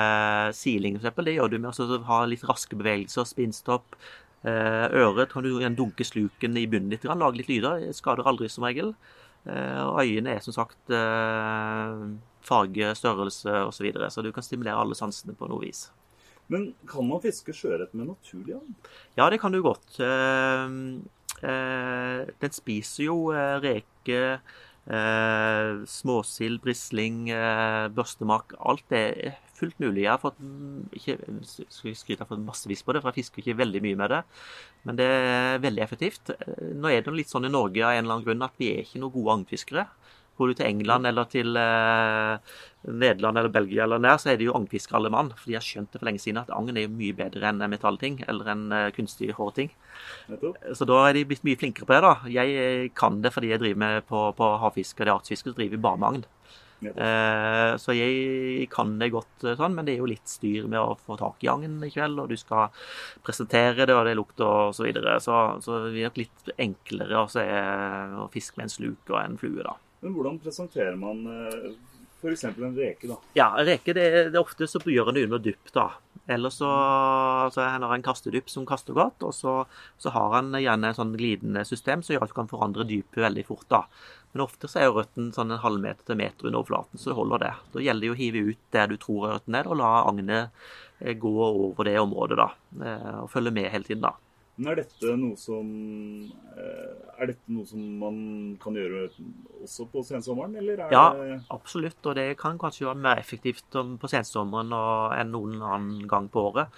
siling, 0.57 0.97
f.eks., 0.97 1.21
det 1.27 1.35
gjør 1.35 1.53
du 1.53 1.59
med 1.61 1.69
å 1.69 1.99
ha 2.09 2.23
litt 2.25 2.47
raske 2.49 2.79
bevegelser, 2.79 3.29
spinnstopp. 3.29 3.99
Eh, 4.47 4.87
øret 4.97 5.29
kan 5.33 5.45
du 5.45 5.51
igjen 5.51 5.77
dunke 5.77 6.05
sluken 6.09 6.57
i 6.57 6.65
bunnen 6.69 6.93
litt, 6.93 7.05
lage 7.05 7.37
litt 7.43 7.53
lyder. 7.53 7.85
Skader 7.93 8.25
aldri 8.33 8.49
som 8.49 8.65
regel. 8.65 8.95
Eh, 9.45 9.83
og 9.85 10.01
øyene 10.01 10.33
er 10.39 10.41
som 10.41 10.57
sagt 10.57 10.89
eh, 10.89 12.01
farge, 12.49 12.95
størrelse 12.97 13.61
osv., 13.67 13.77
så, 13.77 13.85
videre, 13.85 14.09
så 14.09 14.25
du 14.25 14.33
kan 14.33 14.45
stimulere 14.45 14.81
alle 14.81 14.97
sansene 14.97 15.37
på 15.37 15.53
noe 15.53 15.67
vis. 15.67 15.87
Men 16.53 16.69
kan 16.87 17.07
man 17.07 17.21
fiske 17.23 17.55
sjøørret 17.55 17.93
med 17.97 18.09
naturlig 18.11 18.55
agn? 18.57 18.75
Ja, 19.19 19.27
det 19.31 19.41
kan 19.41 19.55
du 19.55 19.59
godt. 19.65 19.99
Eh, 20.03 20.77
eh, 21.43 22.21
den 22.43 22.55
spiser 22.55 23.07
jo 23.09 23.17
eh, 23.35 23.57
reke, 23.63 24.21
eh, 24.87 25.71
småsild, 25.91 26.61
brisling, 26.63 27.27
børstemak. 27.97 28.55
Alt 28.59 28.87
det 28.93 29.03
er 29.27 29.37
fullt 29.57 29.79
mulig. 29.81 30.05
Jeg 30.05 30.13
har 30.13 30.21
fått 30.21 30.39
ikke 30.95 31.17
skal 31.57 31.97
skryte, 31.97 32.21
jeg 32.21 32.29
fått 32.29 32.45
massevis 32.45 32.83
på 32.85 32.93
det, 32.95 33.03
for 33.03 33.11
jeg 33.11 33.25
fisker 33.25 33.43
ikke 33.43 33.59
veldig 33.63 33.83
mye 33.83 33.99
med 33.99 34.13
det. 34.13 34.23
Men 34.87 34.99
det 34.99 35.07
er 35.11 35.63
veldig 35.65 35.83
effektivt. 35.83 36.31
Nå 36.77 36.93
er 36.93 37.03
det 37.03 37.15
litt 37.17 37.33
sånn 37.33 37.49
i 37.49 37.51
Norge 37.51 37.83
av 37.83 37.97
en 37.97 38.05
eller 38.05 38.19
annen 38.19 38.27
grunn 38.27 38.47
at 38.47 38.55
vi 38.61 38.71
er 38.71 38.85
ikke 38.85 39.01
noen 39.03 39.17
gode 39.17 39.39
agnfiskere. 39.39 39.89
Går 40.37 40.51
du 40.51 40.57
til 40.59 40.67
England 40.67 41.09
eller 41.09 41.27
til 41.31 41.57
eh, 41.57 42.57
Nederland 42.87 43.41
eller 43.41 43.53
Belgia 43.53 43.87
eller 43.87 44.01
nær, 44.01 44.19
så 44.21 44.31
er 44.31 44.39
det 44.39 44.47
jo 44.47 44.55
agnfiskere 44.57 44.99
alle 44.99 45.11
mann. 45.13 45.33
For 45.35 45.49
de 45.49 45.57
har 45.57 45.65
skjønt 45.65 45.91
det 45.93 46.01
for 46.01 46.09
lenge 46.09 46.21
siden 46.23 46.41
at 46.43 46.53
agn 46.53 46.77
er 46.77 46.85
jo 46.85 46.93
mye 46.93 47.17
bedre 47.17 47.49
enn 47.49 47.65
metallting 47.71 48.21
eller 48.27 48.53
enn 48.53 48.65
eh, 48.75 48.91
kunstig 48.95 49.33
hårting. 49.37 49.73
Så 50.77 50.87
da 50.87 51.01
er 51.07 51.17
de 51.17 51.25
blitt 51.31 51.45
mye 51.47 51.59
flinkere 51.59 51.89
på 51.89 51.97
det. 51.97 52.01
da. 52.05 52.15
Jeg 52.37 52.57
eh, 52.63 52.87
kan 52.95 53.21
det 53.23 53.33
fordi 53.35 53.53
jeg 53.53 53.63
driver 53.63 53.83
med 53.85 54.07
på, 54.09 54.27
på 54.37 54.53
havfiske 54.63 55.03
og 55.03 55.09
det 55.09 55.15
artsfiske, 55.17 55.51
så 55.51 55.59
driver 55.59 55.77
vi 55.77 55.85
bare 55.89 56.01
med 56.03 56.09
agn. 56.11 56.27
Eh, 56.85 57.71
så 57.81 57.93
jeg 57.97 58.67
kan 58.69 58.93
det 59.01 59.09
godt 59.15 59.45
eh, 59.47 59.57
sånn, 59.57 59.73
men 59.73 59.87
det 59.87 59.95
er 59.95 60.03
jo 60.03 60.09
litt 60.11 60.29
styr 60.29 60.67
med 60.69 60.77
å 60.77 60.97
få 61.01 61.17
tak 61.17 61.41
i 61.41 61.49
agn 61.49 61.79
i 61.83 61.89
kveld, 61.93 62.21
og 62.21 62.29
du 62.29 62.37
skal 62.37 62.69
presentere 63.25 63.87
det, 63.87 63.95
og 63.97 64.05
det 64.05 64.13
lukter 64.19 64.45
og 64.45 64.75
så 64.77 64.85
videre. 64.85 65.17
Så, 65.23 65.33
så 65.65 65.81
det 65.85 65.95
blir 65.95 66.09
nok 66.09 66.21
litt 66.21 66.53
enklere 66.67 67.23
å, 67.23 67.27
se, 67.31 67.45
å 68.21 68.29
fiske 68.33 68.59
med 68.59 68.69
en 68.69 68.75
sluk 68.75 69.13
og 69.13 69.19
en 69.23 69.39
flue, 69.41 69.65
da. 69.65 69.73
Men 70.01 70.13
hvordan 70.15 70.39
presenterer 70.41 70.97
man 70.99 71.23
f.eks. 72.21 72.43
en 72.49 72.75
reke, 72.77 73.07
da? 73.09 73.17
Ja, 73.37 73.47
reke 73.65 73.93
det, 73.93 74.07
det 74.33 74.39
ofte 74.41 74.67
så 74.69 74.81
gjør 74.81 75.11
en 75.11 75.17
det 75.17 75.25
under 75.27 75.41
dypp, 75.41 75.71
da. 75.73 75.89
Eller 76.27 76.51
så, 76.51 76.67
så 77.53 77.63
han 77.63 77.85
har 77.85 77.93
en 77.95 78.03
kastedypp 78.03 78.49
som 78.51 78.65
kaster 78.67 78.97
godt, 78.97 79.23
og 79.23 79.31
så, 79.35 79.53
så 80.01 80.11
har 80.11 80.33
han 80.33 80.51
gjerne 80.59 80.89
en 80.91 80.97
sånn 80.97 81.13
glidende 81.15 81.63
system 81.67 82.01
som 82.03 82.15
gjør 82.17 82.25
at 82.25 82.33
du 82.33 82.37
kan 82.41 82.49
forandre 82.51 82.87
dypet 82.89 83.21
veldig 83.23 83.45
fort. 83.47 83.67
da. 83.71 83.83
Men 84.33 84.43
ofte 84.43 84.67
så 84.67 84.81
er 84.83 84.91
røtten 84.91 85.31
sånn 85.35 85.53
en 85.55 85.61
halvmeter 85.63 86.03
til 86.09 86.19
meter 86.19 86.49
under 86.49 86.59
overflaten, 86.59 86.99
så 86.99 87.13
det 87.13 87.17
holder 87.21 87.43
det. 87.45 87.53
Da 87.73 87.85
gjelder 87.85 88.03
det 88.03 88.11
jo 88.11 88.17
å 88.17 88.19
hive 88.19 88.43
ut 88.51 88.63
der 88.75 88.91
du 88.91 88.97
tror 89.01 89.29
røtten 89.37 89.55
er, 89.61 89.69
og 89.71 89.79
la 89.79 89.91
agnet 90.03 90.67
eh, 90.99 91.15
gå 91.15 91.33
over 91.47 91.87
det 91.87 91.95
området, 92.01 92.41
da. 92.41 92.49
Eh, 92.81 93.19
Og 93.23 93.31
følge 93.31 93.55
med 93.55 93.71
hele 93.71 93.87
tiden, 93.87 94.03
da. 94.09 94.13
Men 94.57 94.71
er 94.71 94.79
dette 94.81 95.13
noe 95.21 95.37
som 95.37 95.67
eh, 96.57 96.93
Er 97.21 97.29
dette 97.29 97.53
noe 97.53 97.67
som 97.69 97.81
man 98.01 98.15
kan 98.61 98.77
gjøre 98.77 99.07
også 99.61 99.85
på 99.91 100.01
sensommeren, 100.05 100.55
eller 100.57 100.81
er 100.85 100.93
Ja, 100.93 101.03
det 101.17 101.41
absolutt. 101.53 101.99
Og 102.05 102.17
det 102.17 102.31
kan 102.41 102.57
kanskje 102.61 102.89
være 102.89 103.03
mer 103.03 103.21
effektivt 103.21 103.69
på 103.73 104.09
sensommeren 104.09 104.73
enn 105.17 105.31
noen 105.33 105.61
annen 105.61 106.09
gang 106.09 106.31
på 106.33 106.49
året. 106.49 106.73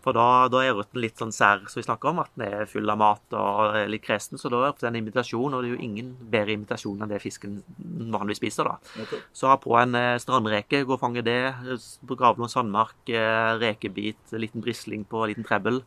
For 0.00 0.16
da, 0.16 0.48
da 0.48 0.62
er 0.64 0.72
ørreten 0.72 1.02
litt 1.02 1.20
sånn 1.20 1.32
sær, 1.34 1.66
som 1.68 1.80
vi 1.80 1.84
snakker 1.84 2.10
om, 2.10 2.22
at 2.22 2.30
den 2.38 2.46
er 2.46 2.68
full 2.70 2.88
av 2.88 2.98
mat 3.00 3.34
og 3.36 3.74
litt 3.92 4.04
kresen. 4.06 4.40
Så 4.40 4.48
da 4.52 4.62
er 4.64 4.76
det 4.78 4.88
en 4.88 4.96
invitasjon, 5.00 5.52
og 5.52 5.60
det 5.60 5.70
er 5.70 5.74
jo 5.74 5.88
ingen 5.88 6.14
bedre 6.32 6.54
invitasjon 6.56 7.04
enn 7.04 7.10
det 7.10 7.20
fisken 7.20 7.58
vanligvis 7.76 8.40
spiser. 8.40 8.70
da. 8.70 9.10
Så 9.36 9.50
ha 9.50 9.58
på 9.60 9.76
en 9.76 9.98
eh, 9.98 10.16
strandreke, 10.22 10.86
gå 10.88 10.96
og 10.96 11.02
fange 11.02 11.24
det. 11.26 11.42
Grave 12.08 12.40
noen 12.40 12.52
sandmark, 12.52 12.96
eh, 13.12 13.50
rekebit, 13.60 14.32
liten 14.32 14.64
brisling 14.64 15.04
på 15.04 15.20
en 15.20 15.34
liten 15.34 15.48
trebbel. 15.48 15.82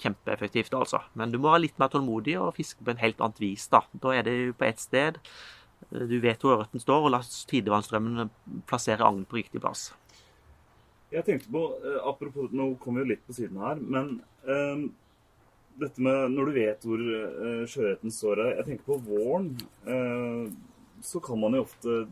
Kjempeeffektivt, 0.00 0.74
altså. 0.74 1.00
Men 1.14 1.30
du 1.32 1.38
må 1.38 1.52
være 1.52 1.66
litt 1.66 1.78
mer 1.78 1.92
tålmodig 1.92 2.34
og 2.40 2.54
fiske 2.56 2.84
på 2.84 2.94
en 2.94 3.02
helt 3.02 3.20
annet 3.22 3.40
vis. 3.42 3.68
Da 3.70 3.84
Da 4.02 4.14
er 4.14 4.26
det 4.26 4.34
jo 4.34 4.56
på 4.58 4.66
ett 4.68 4.80
sted. 4.80 5.20
Eh, 5.92 6.06
Du 6.08 6.18
vet 6.20 6.40
hvor 6.40 6.58
ørreten 6.58 6.80
står, 6.80 7.04
og 7.04 7.10
la 7.14 7.20
tidevannsstrømmen 7.22 8.30
plassere 8.66 9.04
agnen 9.04 9.24
på 9.24 9.38
riktig 9.38 9.60
plass. 9.60 9.92
Jeg 11.12 11.24
tenkte 11.24 11.50
på, 11.50 11.62
eh, 11.84 12.00
apropos, 12.08 12.50
Nå 12.52 12.74
kommer 12.80 13.04
vi 13.04 13.14
litt 13.14 13.26
på 13.26 13.32
siden 13.32 13.58
her, 13.62 13.76
men 13.76 14.20
um, 14.48 14.92
dette 15.78 16.00
med 16.02 16.30
når 16.32 16.46
du 16.46 16.52
vet 16.52 16.86
hvor 16.86 16.98
uh, 16.98 17.64
sjøørreten 17.66 18.10
står 18.10 18.42
Jeg 18.56 18.64
tenker 18.66 18.84
på 18.84 18.98
våren. 19.06 19.52
Uh, 19.86 20.50
så 21.02 21.20
kan 21.20 21.38
man 21.38 21.54
jo 21.54 21.64
ofte 21.66 22.06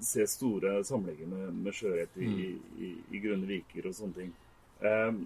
se 0.00 0.24
store 0.26 0.84
samlinger 0.84 1.28
med, 1.28 1.54
med 1.64 1.76
sjøørret 1.76 2.16
i, 2.16 2.56
i, 2.80 2.90
i 3.10 3.20
grønne 3.20 3.48
viker 3.48 3.88
og 3.90 3.96
sånne 3.96 4.16
ting. 4.16 4.30
Um, 4.80 5.18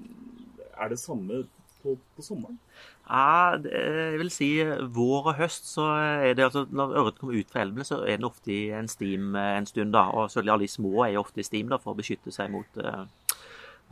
er 0.74 0.91
det 0.91 0.99
samme 0.99 1.45
på, 1.85 1.95
på 2.16 2.24
sommeren? 2.24 2.57
Ja, 3.05 3.57
jeg 3.61 4.18
vil 4.20 4.30
si 4.32 4.49
vår 4.97 5.30
og 5.32 5.39
høst, 5.39 5.68
så 5.68 5.91
er 6.01 6.37
det 6.37 6.47
altså 6.47 6.64
Når 6.70 6.95
ørret 7.01 7.18
kommer 7.20 7.37
ut 7.37 7.51
fra 7.53 7.61
elvene, 7.64 7.85
så 7.85 8.01
er 8.03 8.16
den 8.16 8.28
ofte 8.28 8.53
i 8.53 8.62
en 8.72 8.89
stim 8.89 9.37
eh, 9.37 9.59
en 9.59 9.68
stund, 9.68 9.93
da. 9.93 10.07
Og 10.12 10.30
selvfølgelig 10.30 10.55
alle 10.55 10.68
de 10.68 10.76
små 10.76 10.95
er 11.05 11.20
ofte 11.20 11.45
i 11.45 11.47
stim 11.47 11.72
da, 11.72 11.80
for 11.82 11.93
å 11.93 12.01
beskytte 12.01 12.32
seg 12.35 12.53
mot, 12.55 12.80
eh, 12.80 13.05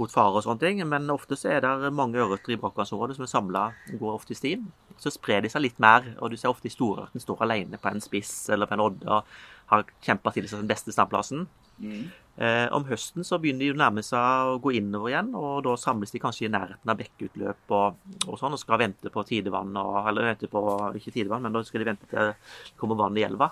mot 0.01 0.12
fare 0.12 0.40
og 0.40 0.47
sånne 0.47 0.64
ting. 0.64 0.82
Men 0.88 1.12
ofte 1.12 1.36
så 1.38 1.53
er 1.53 1.64
det 1.66 1.93
mange 1.93 2.20
ørreter 2.24 2.57
i 2.57 2.61
brakkvannsområdet 2.62 3.18
som 3.18 3.28
er 3.28 3.34
samla, 3.34 3.64
går 3.93 4.14
ofte 4.16 4.32
i 4.32 4.40
stim. 4.40 4.70
Så 5.03 5.12
sprer 5.12 5.45
de 5.45 5.53
seg 5.53 5.66
litt 5.66 5.82
mer, 5.82 6.14
og 6.18 6.32
du 6.32 6.40
ser 6.40 6.53
ofte 6.53 6.70
de 6.70 6.74
store 6.74 7.11
står 7.20 7.45
alene 7.45 7.80
på 7.80 7.93
en 7.93 8.01
spiss 8.05 8.32
eller 8.55 8.70
på 8.70 8.78
en 8.78 8.86
odde 8.86 9.20
og 9.20 9.28
har 9.72 9.84
kjempa 10.05 10.32
til 10.32 10.49
seg 10.49 10.64
den 10.64 10.72
beste 10.72 10.95
standplassen. 10.95 11.47
Eh, 11.82 12.66
om 12.72 12.86
høsten 12.88 13.26
så 13.28 13.36
begynner 13.40 13.66
de 13.66 13.74
å 13.74 13.76
nærme 13.76 14.02
seg 14.06 14.52
å 14.54 14.60
gå 14.64 14.72
innover 14.78 15.12
igjen, 15.12 15.34
og 15.36 15.66
da 15.66 15.74
samles 15.76 16.14
de 16.14 16.20
kanskje 16.22 16.46
i 16.46 16.52
nærheten 16.52 16.88
av 16.88 16.96
bekkeutløp 16.96 17.74
og, 17.76 17.98
og 18.24 18.38
sånn, 18.40 18.56
og 18.56 18.62
skal 18.62 18.80
vente 18.80 19.12
på 19.12 19.24
tidevann, 19.28 19.74
og, 19.76 19.98
eller 20.08 20.30
vente 20.30 20.48
på, 20.52 20.62
ikke 20.96 21.12
tidevann, 21.12 21.44
men 21.44 21.52
da 21.52 21.60
skal 21.68 21.84
de 21.84 21.90
vente 21.90 22.08
til 22.08 22.32
det 22.32 22.78
kommer 22.80 22.96
vann 23.02 23.20
i 23.20 23.26
elva, 23.26 23.50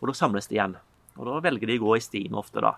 og 0.00 0.08
da 0.08 0.16
samles 0.16 0.48
de 0.48 0.56
igjen. 0.56 0.78
Og 1.18 1.28
da 1.28 1.42
velger 1.44 1.68
de 1.68 1.76
å 1.76 1.84
gå 1.84 1.98
i 1.98 2.04
stim 2.04 2.40
ofte 2.40 2.64
da. 2.64 2.72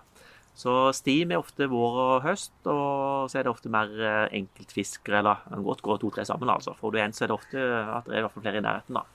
Så 0.55 0.73
stim 0.95 1.31
er 1.31 1.39
ofte 1.39 1.67
vår 1.71 1.97
og 2.03 2.27
høst, 2.27 2.53
og 2.67 3.31
så 3.31 3.39
er 3.39 3.47
det 3.47 3.51
ofte 3.51 3.71
mer 3.71 3.91
eh, 3.95 4.37
enkeltfiskere, 4.41 5.23
eller 5.23 5.47
en 5.55 5.63
godt 5.63 5.83
går 5.87 6.03
to-tre 6.03 6.27
sammen 6.27 6.51
altså. 6.51 6.75
Får 6.79 6.91
du 6.91 6.99
en, 6.99 7.15
så 7.15 7.25
er 7.25 7.31
det 7.31 7.39
ofte 7.39 7.63
at 7.63 8.07
det 8.07 8.15
er 8.15 8.21
i 8.21 8.27
hvert 8.27 8.35
fall 8.35 8.45
flere 8.45 8.59
i 8.59 8.67
nærheten 8.67 8.99
da. 8.99 9.07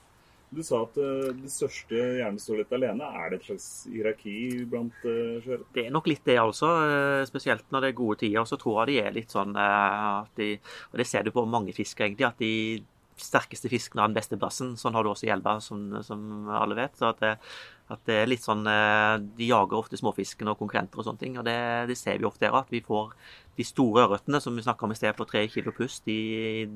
Du 0.51 0.59
sa 0.67 0.81
at 0.83 0.97
uh, 0.99 1.29
det 1.31 1.49
største 1.51 1.95
gjerne 2.19 2.41
står 2.41 2.61
litt 2.61 2.73
alene. 2.75 3.07
Er 3.07 3.31
det 3.31 3.39
et 3.39 3.49
slags 3.49 3.67
hierarki 3.87 4.35
blant 4.67 4.97
uh, 5.05 5.39
sjøørret? 5.43 5.67
Det 5.77 5.85
er 5.87 5.93
nok 5.95 6.09
litt 6.11 6.25
det, 6.27 6.35
altså. 6.41 6.71
eh, 6.83 7.23
Spesielt 7.29 7.69
når 7.71 7.85
det 7.85 7.91
er 7.91 7.99
gode 8.01 8.19
tider. 8.25 8.47
Så 8.49 8.59
tror 8.59 8.81
jeg 8.81 8.91
de 8.91 8.97
er 9.05 9.15
litt 9.15 9.31
sånn 9.31 9.55
uh, 9.55 10.25
at 10.25 10.33
de 10.41 10.53
Og 10.91 10.99
det 10.99 11.07
ser 11.07 11.23
du 11.23 11.31
på 11.31 11.45
mange 11.47 11.75
fiskere, 11.77 12.09
egentlig. 12.09 12.27
At 12.27 12.43
de 12.43 12.53
sterkeste 13.21 13.69
fiskene 13.71 14.03
har 14.03 14.11
den 14.11 14.17
beste 14.17 14.39
plassen. 14.39 14.73
Sånn 14.79 14.95
har 14.97 15.05
du 15.05 15.11
også 15.11 15.27
i 15.27 15.31
elva, 15.33 15.57
som, 15.63 15.87
som 16.05 16.49
alle 16.51 16.77
vet. 16.77 16.97
Så 16.99 17.11
at, 17.11 17.21
det, 17.23 17.33
At 17.93 18.03
det 18.09 18.17
er 18.21 18.29
litt 18.29 18.43
sånn 18.45 18.65
eh, 18.67 19.15
De 19.37 19.47
jager 19.49 19.77
ofte 19.79 19.99
småfisken 19.99 20.51
og 20.51 20.59
konkurrenter 20.59 21.01
og 21.01 21.07
sånne 21.07 21.21
ting. 21.21 21.37
Og 21.39 21.47
det, 21.47 21.57
det 21.91 21.99
ser 21.99 22.19
vi 22.19 22.27
ofte 22.27 22.47
her, 22.47 22.57
at 22.59 22.71
vi 22.73 22.83
får 22.85 23.15
de 23.57 23.67
store 23.67 24.05
ørretene 24.05 24.39
som 24.41 24.55
vi 24.55 24.63
snakka 24.65 24.87
om 24.87 24.93
i 24.93 24.97
sted, 24.97 25.15
på 25.15 25.27
tre 25.29 25.43
kilo 25.51 25.73
pluss, 25.75 25.99
de, 26.07 26.17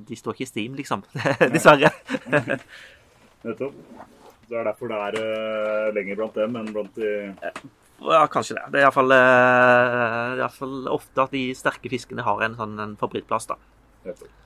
de, 0.05 0.17
står 0.19 0.35
ikke 0.35 0.47
i 0.47 0.51
stim, 0.51 0.75
liksom. 0.79 1.05
Dessverre. 1.55 1.91
Nettopp. 3.45 3.75
Det 4.45 4.59
er 4.59 4.67
derfor 4.67 4.91
det 4.91 5.01
er 5.07 5.19
uh, 5.21 5.93
lenger 5.95 6.19
blant 6.19 6.37
dem 6.37 6.57
enn 6.59 6.71
blant 6.73 6.97
de 6.99 7.11
Ja, 8.05 8.25
kanskje 8.29 8.57
det. 8.59 8.65
Det 8.73 8.81
er 8.81 8.85
iallfall 8.85 9.13
uh, 10.85 10.93
ofte 10.93 11.23
at 11.23 11.33
de 11.33 11.47
sterke 11.57 11.89
fiskene 11.89 12.25
har 12.25 12.43
en 12.45 12.57
sånn 12.59 12.75
en 12.83 12.97
favorittplass, 12.99 13.49
da. 13.53 13.57
Nettopp. 14.05 14.41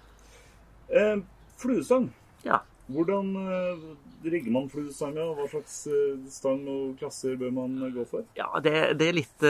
Eh, 0.90 1.18
fluesang. 1.58 2.10
Ja. 2.44 2.62
Hvordan 2.90 3.36
eh, 3.36 3.82
rigger 4.26 4.52
man 4.52 4.70
fluesanga? 4.72 5.28
Hva 5.38 5.46
slags 5.52 5.76
eh, 5.88 6.16
stang 6.34 6.64
og 6.70 6.96
klasser 7.02 7.36
bør 7.38 7.52
man 7.54 7.76
gå 7.94 8.06
for? 8.10 8.26
Ja, 8.40 8.50
Det, 8.64 8.98
det 8.98 9.10
er 9.10 9.20
litt, 9.20 9.50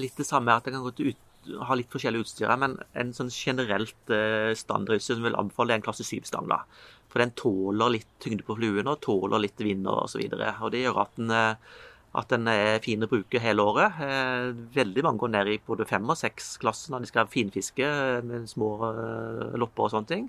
litt, 0.00 0.16
det 0.16 0.28
samme 0.28 0.56
at 0.56 0.64
det 0.64 0.72
kan 0.76 0.86
godt 0.86 1.02
ut, 1.04 1.26
ha 1.68 1.76
litt 1.76 1.92
forskjellig 1.92 2.24
utstyr. 2.24 2.48
Men 2.60 2.78
en 2.96 3.12
sånn 3.16 3.32
generelt 3.32 4.14
standardutstyr 4.56 5.18
som 5.18 5.28
vil 5.28 5.36
anbefale, 5.36 5.74
er 5.74 5.82
en 5.82 5.88
klasse 5.88 6.06
7-stang. 6.06 6.48
da. 6.48 6.64
For 7.10 7.22
den 7.22 7.34
tåler 7.38 7.96
litt 7.96 8.10
tyngde 8.22 8.46
på 8.46 8.56
fluene 8.58 8.94
og 8.94 9.00
tåler 9.04 9.42
litt 9.42 9.60
vind 9.62 9.88
og 9.90 10.06
osv. 10.06 10.26
Det 10.30 10.82
gjør 10.84 11.00
at 11.04 11.16
den 11.18 11.34
uh, 11.34 11.78
at 12.18 12.30
den 12.32 12.48
er 12.50 12.80
fin 12.82 13.02
å 13.04 13.08
bruke 13.10 13.38
hele 13.42 13.62
året. 13.62 13.98
Eh, 14.02 14.48
veldig 14.74 15.04
mange 15.06 15.22
går 15.22 15.30
ned 15.30 15.50
i 15.52 15.58
både 15.62 15.86
fem 15.86 16.08
og 16.10 16.18
seks 16.18 16.56
klassen 16.62 16.94
når 16.94 17.04
de 17.04 17.10
skal 17.10 17.30
finfiske 17.30 17.90
med 18.26 18.48
små 18.50 18.70
eh, 18.88 19.58
lopper 19.60 19.86
og 19.86 19.92
sånne 19.92 20.10
ting. 20.10 20.24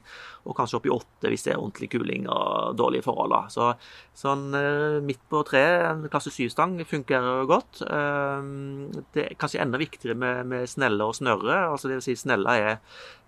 Og 0.45 0.55
kanskje 0.57 0.77
opp 0.77 0.85
i 0.85 0.93
åtte 0.93 1.31
hvis 1.31 1.47
det 1.47 1.55
er 1.55 1.61
ordentlig 1.61 1.89
kuling 1.95 2.27
og 2.29 2.77
dårlige 2.77 3.07
forhold. 3.07 3.33
Så 3.53 3.71
sånn 4.21 4.51
eh, 4.57 4.99
midt 5.05 5.23
på 5.31 5.41
tre, 5.47 5.63
en 5.87 6.05
klasse 6.11 6.33
syv-stang, 6.33 6.77
fungerer 6.85 7.49
godt. 7.49 7.81
Det 7.81 9.23
er 9.23 9.33
kanskje 9.41 9.63
enda 9.63 9.79
viktigere 9.81 10.17
med, 10.17 10.45
med 10.51 10.69
snelle 10.69 11.07
og 11.07 11.17
snørre. 11.17 11.63
Altså 11.71 11.89
vil 11.89 12.05
si 12.05 12.13
snella 12.19 12.57
er 12.61 12.77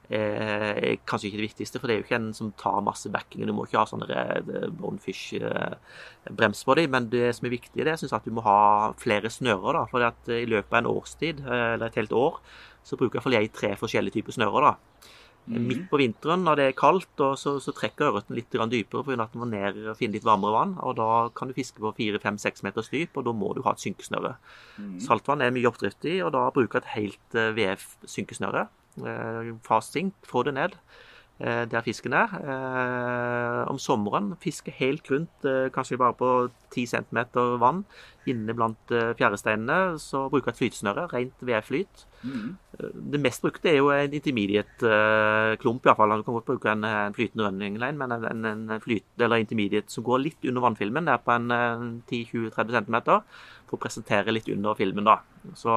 er 0.09 0.97
kanskje 1.07 1.29
ikke 1.29 1.39
det 1.39 1.47
viktigste, 1.47 1.79
for 1.79 1.87
det 1.87 1.95
er 1.95 2.01
jo 2.01 2.05
ikke 2.07 2.19
en 2.19 2.33
som 2.35 2.51
tar 2.59 2.83
masse 2.85 3.09
backing. 3.11 3.45
Du 3.47 3.53
må 3.55 3.65
ikke 3.67 3.79
ha 3.79 3.87
sånne 3.87 4.41
bonefish-brems 4.79 6.63
på 6.67 6.77
dem. 6.79 6.91
Men 6.93 7.09
det 7.13 7.31
som 7.37 7.47
er 7.47 7.55
viktig, 7.55 7.79
det 7.79 7.87
er 7.87 7.97
jeg 7.97 8.11
at 8.13 8.27
du 8.27 8.35
må 8.35 8.43
ha 8.45 8.91
flere 8.99 9.31
snører. 9.31 9.79
da, 9.79 9.85
for 9.89 10.35
I 10.35 10.45
løpet 10.45 10.73
av 10.73 10.81
en 10.81 10.91
årstid, 10.91 11.43
eller 11.47 11.87
et 11.87 11.99
helt 12.01 12.13
år, 12.13 12.39
så 12.83 12.99
bruker 12.99 13.17
iallfall 13.17 13.37
jeg 13.39 13.53
tre 13.55 13.75
forskjellige 13.79 14.19
typer 14.19 14.35
snører. 14.35 14.71
da. 14.71 15.09
Mm. 15.43 15.63
Midt 15.67 15.87
på 15.91 15.99
vinteren 15.99 16.45
når 16.45 16.59
det 16.59 16.65
er 16.69 16.77
kaldt, 16.77 17.19
og 17.19 17.33
så, 17.39 17.57
så 17.59 17.73
trekker 17.75 18.11
ørreten 18.11 18.35
litt 18.37 18.51
dypere 18.51 19.03
pga. 19.03 19.23
at 19.23 19.33
den 19.33 19.41
må 19.41 19.47
ned 19.51 19.79
og 19.91 19.97
finne 19.99 20.15
litt 20.15 20.27
varmere 20.27 20.55
vann. 20.55 20.77
og 20.79 20.95
Da 20.95 21.29
kan 21.35 21.47
du 21.47 21.53
fiske 21.53 21.79
på 21.83 21.91
4-5-6 21.95 22.63
meters 22.63 22.89
dyp, 22.89 23.17
og 23.17 23.25
da 23.25 23.31
må 23.31 23.53
du 23.53 23.63
ha 23.63 23.71
et 23.71 23.83
synkesnøre. 23.83 24.35
Mm. 24.77 24.99
Saltvann 25.03 25.41
er 25.41 25.51
mye 25.51 25.67
oppdrift 25.67 26.05
i, 26.05 26.21
og 26.23 26.31
da 26.35 26.49
bruker 26.51 26.79
jeg 26.79 26.83
et 26.83 26.95
helt 26.95 27.39
VF-synkesnøre. 27.59 28.67
Eh, 29.01 29.55
fasting, 29.65 30.13
få 30.27 30.43
det 30.45 30.53
ned 30.53 30.75
eh, 31.41 31.65
der 31.69 31.81
fisken 31.81 32.13
er. 32.13 32.29
Eh, 32.37 33.61
om 33.71 33.79
sommeren 33.81 34.35
fiske 34.41 34.71
helt 34.77 35.09
rundt, 35.11 35.47
kanskje 35.73 35.97
bare 35.97 36.13
på 36.13 36.29
10 36.71 36.85
cm 36.85 37.19
vann 37.59 37.83
inne 38.29 38.53
blant 38.53 38.93
fjæresteinene. 39.17 39.97
Så 39.99 40.27
bruker 40.29 40.53
et 40.53 40.61
flytesnøre, 40.61 41.07
rent 41.11 41.41
vedflyt. 41.41 42.05
Mm. 42.23 42.55
Det 43.11 43.19
mest 43.19 43.41
brukte 43.43 43.69
er 43.69 43.81
jo 43.81 43.89
en 43.91 44.13
intermediate 44.13 45.57
klump, 45.59 45.85
iallfall. 45.85 46.15
Du 46.21 46.23
kan 46.23 46.37
godt 46.37 46.51
bruke 46.53 46.71
en, 46.71 46.85
en 46.87 47.17
flytende 47.17 47.49
running 47.49 47.77
line, 47.81 47.97
men 47.97 48.13
en, 48.15 48.45
en 48.45 48.79
flyt, 48.81 49.05
eller 49.19 49.41
intermediate 49.43 49.91
som 49.91 50.05
går 50.05 50.23
litt 50.23 50.47
under 50.47 50.63
vannfilmen, 50.63 51.09
det 51.09 51.17
er 51.17 51.25
på 51.25 51.35
en 51.35 52.01
10-20-30 52.07 52.77
cm, 52.79 52.99
for 53.67 53.75
å 53.75 53.83
presentere 53.83 54.31
litt 54.31 54.47
under 54.53 54.77
filmen, 54.79 55.09
da. 55.09 55.19
Så 55.59 55.75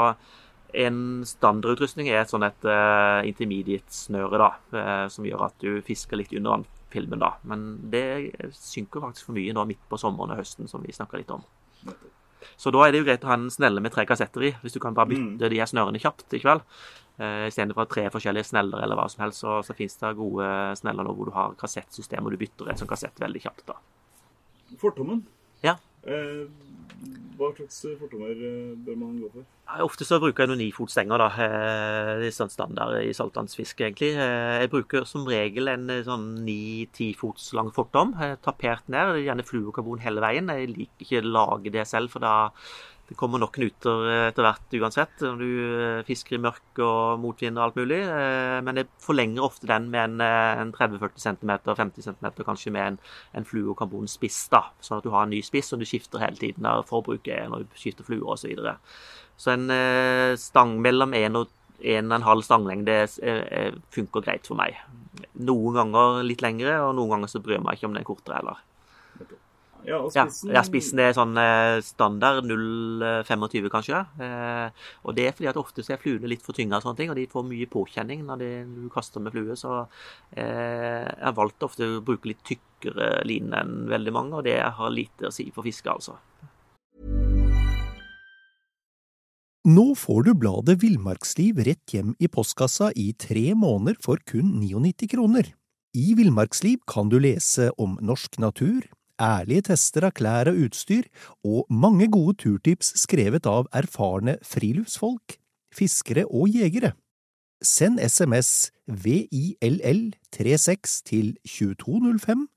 en 0.76 0.98
standardutrustning 1.26 2.10
er 2.10 2.22
et 2.22 2.32
sånn 2.32 2.44
et 2.46 2.66
uh, 2.68 3.22
intermediate-snøre, 3.28 4.40
da, 4.40 4.50
uh, 4.76 5.06
som 5.12 5.26
gjør 5.28 5.46
at 5.48 5.56
du 5.62 5.80
fisker 5.86 6.20
litt 6.20 6.34
under 6.36 6.66
filmen, 6.92 7.20
da. 7.22 7.34
Men 7.48 7.64
det 7.92 8.04
synker 8.56 9.04
faktisk 9.04 9.30
for 9.30 9.38
mye 9.38 9.54
nå 9.56 9.64
midt 9.68 9.82
på 9.90 9.98
sommeren 10.00 10.34
og 10.34 10.42
høsten, 10.42 10.68
som 10.70 10.84
vi 10.84 10.94
snakka 10.94 11.20
litt 11.20 11.32
om. 11.34 11.44
Så 12.56 12.72
da 12.72 12.84
er 12.84 12.94
det 12.94 13.02
jo 13.02 13.08
greit 13.08 13.24
å 13.26 13.30
ha 13.30 13.36
en 13.36 13.50
snelle 13.52 13.82
med 13.84 13.92
tre 13.92 14.06
kassetter 14.08 14.46
i, 14.48 14.52
hvis 14.62 14.76
du 14.76 14.80
kan 14.82 14.94
bare 14.96 15.10
bytte 15.10 15.44
mm. 15.44 15.50
de 15.52 15.58
her 15.60 15.68
snørene 15.68 16.00
kjapt 16.00 16.36
i 16.36 16.40
kveld. 16.40 16.64
Uh, 17.16 17.48
Istedenfor 17.48 17.88
tre 17.90 18.06
forskjellige 18.12 18.50
sneller 18.50 18.84
eller 18.84 18.98
hva 18.98 19.08
som 19.12 19.24
helst, 19.24 19.42
så, 19.44 19.58
så 19.66 19.76
finnes 19.76 19.96
det 20.00 20.14
gode 20.18 20.48
sneller 20.80 21.06
nå 21.06 21.16
hvor 21.16 21.30
du 21.30 21.34
har 21.36 21.56
kassettsystem, 21.60 22.24
og 22.24 22.32
du 22.32 22.40
bytter 22.40 22.72
et 22.72 22.80
sånt 22.80 22.92
kassett 22.92 23.20
veldig 23.22 23.44
kjapt, 23.44 23.66
da. 23.72 23.80
Fortommen? 24.80 25.24
Ja. 25.64 25.76
Uh, 26.06 26.46
hva 27.36 27.50
slags 27.52 27.82
fortommer 28.00 28.38
bør 28.86 28.96
man 28.96 29.18
gå 29.20 29.28
for? 29.34 29.44
Ofte 29.82 30.06
så 30.06 30.16
bruker 30.22 30.44
jeg 30.44 30.50
noen 30.52 30.62
nifotstenger. 30.62 31.18
da, 31.18 31.26
eh, 31.26 32.18
Det 32.20 32.26
er 32.28 32.36
sånn 32.36 32.50
standard 32.50 33.02
i 33.02 33.12
saltvannsfiske, 33.12 33.84
egentlig. 33.84 34.14
Eh, 34.16 34.60
jeg 34.60 34.70
bruker 34.70 35.04
som 35.04 35.26
regel 35.26 35.68
en 35.68 35.90
eh, 35.90 36.02
sånn 36.02 36.44
ni-ti 36.44 37.12
fots 37.12 37.52
lang 37.52 37.70
fortom. 37.70 38.14
Tapert 38.42 38.88
ned. 38.88 39.16
Gjerne 39.26 39.44
fluokarbon 39.44 40.00
hele 40.00 40.20
veien. 40.20 40.48
Jeg 40.48 40.68
liker 40.68 41.04
ikke 41.04 41.22
å 41.22 41.32
lage 41.32 41.72
det 41.72 41.86
selv, 41.86 42.10
for 42.10 42.20
da 42.20 42.52
det 43.06 43.16
kommer 43.18 43.38
nok 43.38 43.52
knuter 43.54 44.08
etter 44.28 44.42
hvert 44.42 44.76
uansett. 44.80 45.20
Når 45.22 45.42
du 45.42 46.02
fisker 46.08 46.36
i 46.36 46.42
mørk 46.42 46.80
og 46.82 47.20
motvind 47.22 47.60
og 47.60 47.68
alt 47.68 47.78
mulig. 47.78 48.00
Men 48.66 48.80
jeg 48.80 48.90
forlenger 49.04 49.46
ofte 49.46 49.68
den 49.70 49.86
med 49.92 50.16
en, 50.16 50.24
en 50.24 50.72
30-40 50.74 51.22
cm, 51.22 51.52
50 51.68 52.08
cm 52.08 52.26
kanskje 52.40 52.72
med 52.74 52.86
en, 52.90 52.98
en 53.38 53.46
fluokarbonspiss. 53.46 54.40
da, 54.50 54.64
Sånn 54.82 54.98
at 54.98 55.06
du 55.06 55.12
har 55.14 55.26
en 55.26 55.34
ny 55.36 55.38
spiss 55.46 55.70
som 55.70 55.78
du 55.78 55.86
skifter 55.86 56.24
hele 56.24 56.40
tiden 56.40 56.66
når 56.66 56.82
forbruket 56.90 57.30
er, 57.36 57.46
når 57.52 57.66
du 57.68 57.78
skifter 57.78 58.06
fluer 58.06 58.26
osv. 58.34 58.58
Så 58.58 58.74
så 59.36 59.52
en 59.52 59.70
eh, 59.70 60.36
stang 60.40 60.78
mellom 60.82 61.12
1 61.14 61.36
og 61.36 61.52
1,5 61.84 62.44
stanglengde 62.46 62.94
eh, 63.22 63.74
funker 63.92 64.24
greit 64.24 64.48
for 64.48 64.56
meg. 64.58 64.78
Noen 65.44 65.76
ganger 65.76 66.22
litt 66.24 66.44
lengre, 66.44 66.78
og 66.86 66.96
noen 66.96 67.16
ganger 67.16 67.32
så 67.32 67.42
bryr 67.44 67.58
jeg 67.58 67.66
meg 67.66 67.76
ikke 67.76 67.90
om 67.90 67.96
den 67.96 68.02
er 68.02 68.08
kortere 68.08 68.40
heller. 68.40 68.62
Ja, 69.86 70.00
og 70.02 70.10
spissen, 70.10 70.50
ja, 70.50 70.62
spissen 70.66 71.00
er 71.02 71.12
sånn 71.14 71.38
eh, 71.38 71.78
standard 71.86 72.42
0,25 72.48 73.68
kanskje. 73.70 74.00
og 75.06 75.14
det 75.14 75.28
er 75.28 75.36
fordi 75.36 75.50
at 75.52 75.60
ofte 75.60 75.84
så 75.86 75.94
er 75.94 76.02
fluene 76.02 76.30
litt 76.32 76.42
for 76.42 76.58
tynga, 76.58 76.80
og 76.80 76.86
sånne 76.86 76.98
ting, 76.98 77.12
og 77.12 77.20
de 77.20 77.28
får 77.30 77.46
mye 77.46 77.70
påkjenning 77.70 78.24
når 78.26 78.42
de, 78.42 78.50
du 78.66 78.88
kaster 78.90 79.22
med 79.22 79.36
flue. 79.36 79.54
Så 79.54 79.84
jeg 80.34 81.22
har 81.22 81.36
valgt 81.38 81.62
ofte 81.62 81.86
å 81.86 82.02
bruke 82.02 82.32
litt 82.32 82.42
tykkere 82.46 83.20
line 83.30 83.54
enn 83.62 83.86
veldig 83.92 84.16
mange, 84.16 84.40
og 84.40 84.48
det 84.48 84.58
har 84.58 84.90
lite 84.90 85.30
å 85.30 85.34
si 85.34 85.52
for 85.54 85.66
fiske, 85.66 85.86
altså. 85.86 86.18
Nå 89.66 89.96
får 89.98 90.28
du 90.28 90.28
bladet 90.38 90.76
Villmarksliv 90.78 91.58
rett 91.66 91.90
hjem 91.90 92.12
i 92.22 92.28
postkassa 92.30 92.92
i 92.94 93.08
tre 93.18 93.48
måneder 93.58 93.96
for 93.98 94.20
kun 94.22 94.52
99 94.60 95.08
kroner. 95.10 95.48
I 95.90 96.12
Villmarksliv 96.14 96.84
kan 96.86 97.10
du 97.10 97.16
lese 97.18 97.72
om 97.74 97.96
norsk 97.98 98.38
natur, 98.38 98.86
ærlige 99.22 99.62
tester 99.70 100.02
av 100.08 100.12
klær 100.16 100.48
og 100.50 100.56
utstyr, 100.66 101.04
og 101.44 101.66
mange 101.70 102.08
gode 102.12 102.34
turtips 102.42 102.88
skrevet 103.00 103.46
av 103.50 103.66
erfarne 103.76 104.36
friluftsfolk, 104.46 105.36
fiskere 105.74 106.24
og 106.26 106.48
jegere. 106.52 106.92
Send 107.64 108.00
SMS 108.00 108.70
VILL36 108.90 111.02
til 111.08 111.36
2205 111.48 112.48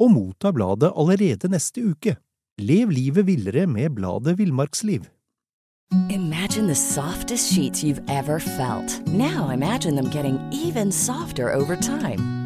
og 0.00 0.10
motta 0.12 0.52
bladet 0.52 0.92
allerede 0.96 1.48
neste 1.52 1.84
uke. 1.84 2.16
Lev 2.58 2.90
livet 2.90 3.26
villere 3.26 3.66
med 3.66 3.90
bladet 3.90 4.38
Villmarksliv. 4.38 5.04
Imagine 6.10 6.66
the 6.66 6.74
softest 6.74 7.52
sheets 7.52 7.84
you've 7.84 8.02
ever 8.08 8.40
felt. 8.40 9.06
Now 9.06 9.50
imagine 9.50 9.94
them 9.94 10.10
getting 10.10 10.40
even 10.52 10.90
softer 10.90 11.54
over 11.54 11.76
time. 11.76 12.45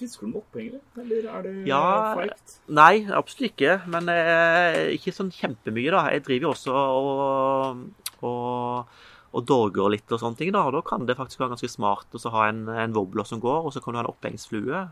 Fisker 0.00 0.26
du 0.26 0.32
med 0.32 0.40
opphengere, 0.40 0.80
eller 1.02 1.28
er 1.28 1.46
det 1.46 1.52
ja, 1.68 1.82
feigt? 2.16 2.56
Nei, 2.72 2.94
absolutt 3.06 3.52
ikke. 3.52 3.76
Men 3.92 4.10
eh, 4.12 4.96
ikke 4.96 5.14
sånn 5.14 5.32
kjempemye, 5.34 5.92
da. 5.94 6.06
Jeg 6.14 6.24
driver 6.26 6.48
jo 6.48 6.54
også 6.54 6.76
og, 6.80 7.84
og, 8.30 8.96
og 9.30 9.46
dorger 9.48 9.94
litt 9.96 10.16
og 10.16 10.22
sånne 10.22 10.40
ting, 10.40 10.54
da. 10.56 10.64
Og 10.68 10.78
da 10.78 10.82
kan 10.86 11.06
det 11.08 11.18
faktisk 11.20 11.42
være 11.42 11.54
ganske 11.56 11.72
smart 11.72 12.16
å 12.16 12.34
ha 12.36 12.48
en, 12.48 12.64
en 12.86 12.96
wobbler 12.96 13.28
som 13.28 13.42
går, 13.42 13.68
og 13.68 13.76
så 13.76 13.84
kan 13.84 13.94
du 13.94 14.00
ha 14.00 14.06
en 14.06 14.12
opphengsflue. 14.12 14.84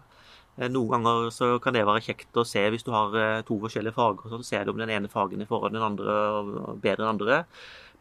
Eh, 0.58 0.70
Noen 0.74 0.94
ganger 0.98 1.32
så 1.34 1.54
kan 1.62 1.76
det 1.76 1.86
være 1.88 2.04
kjekt 2.10 2.38
å 2.38 2.46
se 2.48 2.64
hvis 2.68 2.86
du 2.86 2.92
har 2.94 3.18
eh, 3.18 3.42
to 3.48 3.60
forskjellige 3.64 3.96
farger, 3.96 4.32
så 4.32 4.42
ser 4.46 4.66
du 4.66 4.74
om 4.74 4.80
den 4.80 4.92
ene 4.94 5.10
fargen 5.12 5.44
er 5.44 5.50
foran 5.50 5.76
den 5.76 5.86
andre 5.86 6.22
bedre 6.82 6.98
enn 6.98 7.06
den 7.06 7.12
andre. 7.14 7.44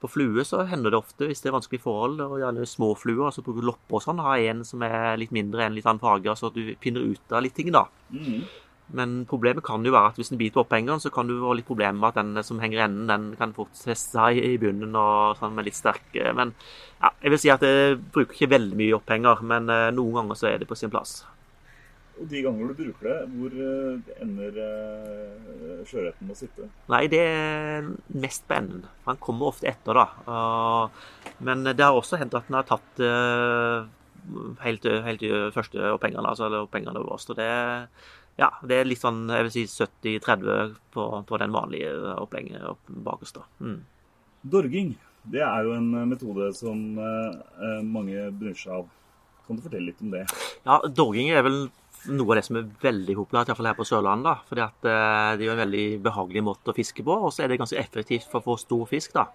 På 0.02 0.10
flue 0.12 0.44
så 0.46 0.62
hender 0.70 0.94
det 0.94 1.00
ofte, 1.00 1.26
hvis 1.26 1.42
det 1.42 1.50
er 1.50 1.58
vanskelige 1.58 1.86
forhold, 1.88 2.22
og 2.22 2.38
gjerne 2.42 2.68
små 2.70 2.92
fluer, 3.00 3.26
altså 3.30 3.42
bruker 3.46 3.64
du 3.64 3.70
lopper 3.72 3.98
og 3.98 4.06
sånn, 4.06 4.22
ha 4.22 4.38
en 4.38 4.62
som 4.68 4.86
er 4.86 5.18
litt 5.18 5.34
mindre 5.34 5.66
en 5.66 5.74
litt 5.74 5.88
annen 5.90 6.04
farge, 6.04 6.36
så 6.38 6.52
du 6.54 6.62
finner 6.84 7.14
ut 7.16 7.34
av 7.34 7.42
litt 7.46 7.58
ting, 7.58 7.72
da. 7.74 7.88
Mm. 8.14 8.46
Men 8.88 9.16
problemet 9.28 9.66
kan 9.68 9.84
jo 9.84 9.92
være 9.92 10.14
at 10.14 10.20
hvis 10.20 10.30
den 10.32 10.40
biter 10.40 10.60
på 10.60 10.64
opphengeren, 10.64 11.02
så 11.04 11.12
kan 11.12 11.28
du 11.28 11.36
ha 11.42 11.56
litt 11.58 11.68
problemer 11.68 11.98
med 12.00 12.14
at 12.14 12.20
den 12.22 12.44
som 12.46 12.62
henger 12.64 12.80
i 12.80 12.84
enden, 12.86 13.10
den 13.10 13.26
kan 13.40 13.56
fort 13.56 13.74
feste 13.76 14.16
seg 14.16 14.40
i 14.40 14.54
bunnen 14.62 14.96
og 14.96 15.36
sånn 15.42 15.58
med 15.58 15.68
litt 15.68 15.76
sterke 15.76 16.32
Men 16.38 16.54
ja, 17.02 17.12
jeg 17.26 17.34
vil 17.34 17.42
si 17.42 17.52
at 17.52 17.66
jeg 17.68 17.98
bruker 18.14 18.38
ikke 18.38 18.54
veldig 18.56 18.80
mye 18.80 18.96
opphenger, 18.96 19.44
men 19.50 19.68
eh, 19.74 19.90
noen 19.96 20.22
ganger 20.22 20.40
så 20.40 20.48
er 20.54 20.62
det 20.62 20.70
på 20.70 20.78
sin 20.80 20.94
plass. 20.94 21.20
Og 22.18 22.26
de 22.32 22.42
ganger 22.42 22.72
du 22.72 22.78
bruker 22.78 23.08
det, 23.08 23.18
hvor 23.38 23.56
eh, 23.62 24.14
ender 24.24 24.60
eh, 24.64 25.82
sjøørreten 25.88 26.32
å 26.34 26.38
sitte? 26.38 26.70
Nei, 26.90 27.04
det 27.12 27.22
er 27.22 27.90
mest 28.18 28.48
på 28.50 28.58
enden. 28.58 28.86
For 29.04 29.14
han 29.14 29.22
kommer 29.22 29.52
ofte 29.52 29.70
etter, 29.70 29.98
da. 29.98 30.08
Men 31.46 31.66
det 31.68 31.84
har 31.84 31.98
også 31.98 32.20
hendt 32.22 32.38
at 32.38 32.50
den 32.50 32.58
har 32.58 32.68
tatt 32.70 33.04
eh, 33.04 33.86
helt, 34.66 34.88
helt 35.08 35.28
første 35.56 35.94
pengene, 36.02 36.34
altså 36.34 36.66
pengene 36.74 37.04
øverst. 37.04 37.34
Og 37.34 37.40
det, 37.40 37.50
ja, 38.42 38.52
det 38.66 38.82
er 38.82 38.90
litt 38.90 39.04
sånn 39.04 39.28
jeg 39.30 39.50
vil 39.50 39.54
si 39.54 39.68
70-30 39.70 40.78
på, 40.96 41.10
på 41.30 41.42
den 41.44 41.54
vanlige 41.54 41.94
opplegget 42.18 42.66
opp 42.74 42.94
bakerst. 43.12 43.44
Mm. 43.62 43.82
Dorging, 44.48 44.96
det 45.30 45.46
er 45.46 45.68
jo 45.68 45.78
en 45.78 45.92
metode 46.10 46.50
som 46.58 46.82
mange 46.98 48.30
benytter 48.32 48.64
seg 48.64 48.80
av. 48.82 48.94
Kan 49.48 49.60
du 49.60 49.64
fortelle 49.64 49.88
litt 49.88 50.02
om 50.04 50.12
det? 50.12 50.26
Ja, 50.68 50.82
dorging 50.92 51.30
er 51.32 51.46
vel 51.46 51.68
noe 52.08 52.34
av 52.34 52.40
det 52.40 52.46
som 52.48 52.60
er 52.60 52.68
veldig 52.82 53.16
populært, 53.18 53.50
iallfall 53.52 53.70
her 53.70 53.78
på 53.78 53.88
Sørlandet. 53.88 54.28
da, 54.28 54.36
fordi 54.50 54.64
at 54.64 54.88
eh, 54.88 55.38
Det 55.38 55.44
er 55.44 55.48
jo 55.48 55.56
en 55.56 55.64
veldig 55.64 55.88
behagelig 56.04 56.44
måte 56.44 56.72
å 56.72 56.78
fiske 56.78 57.04
på, 57.04 57.16
og 57.28 57.34
så 57.34 57.44
er 57.44 57.52
det 57.52 57.60
ganske 57.62 57.80
effektivt 57.80 58.30
for 58.32 58.40
å 58.40 58.46
få 58.52 58.58
stor 58.62 58.86
fisk. 58.90 59.14
da. 59.14 59.28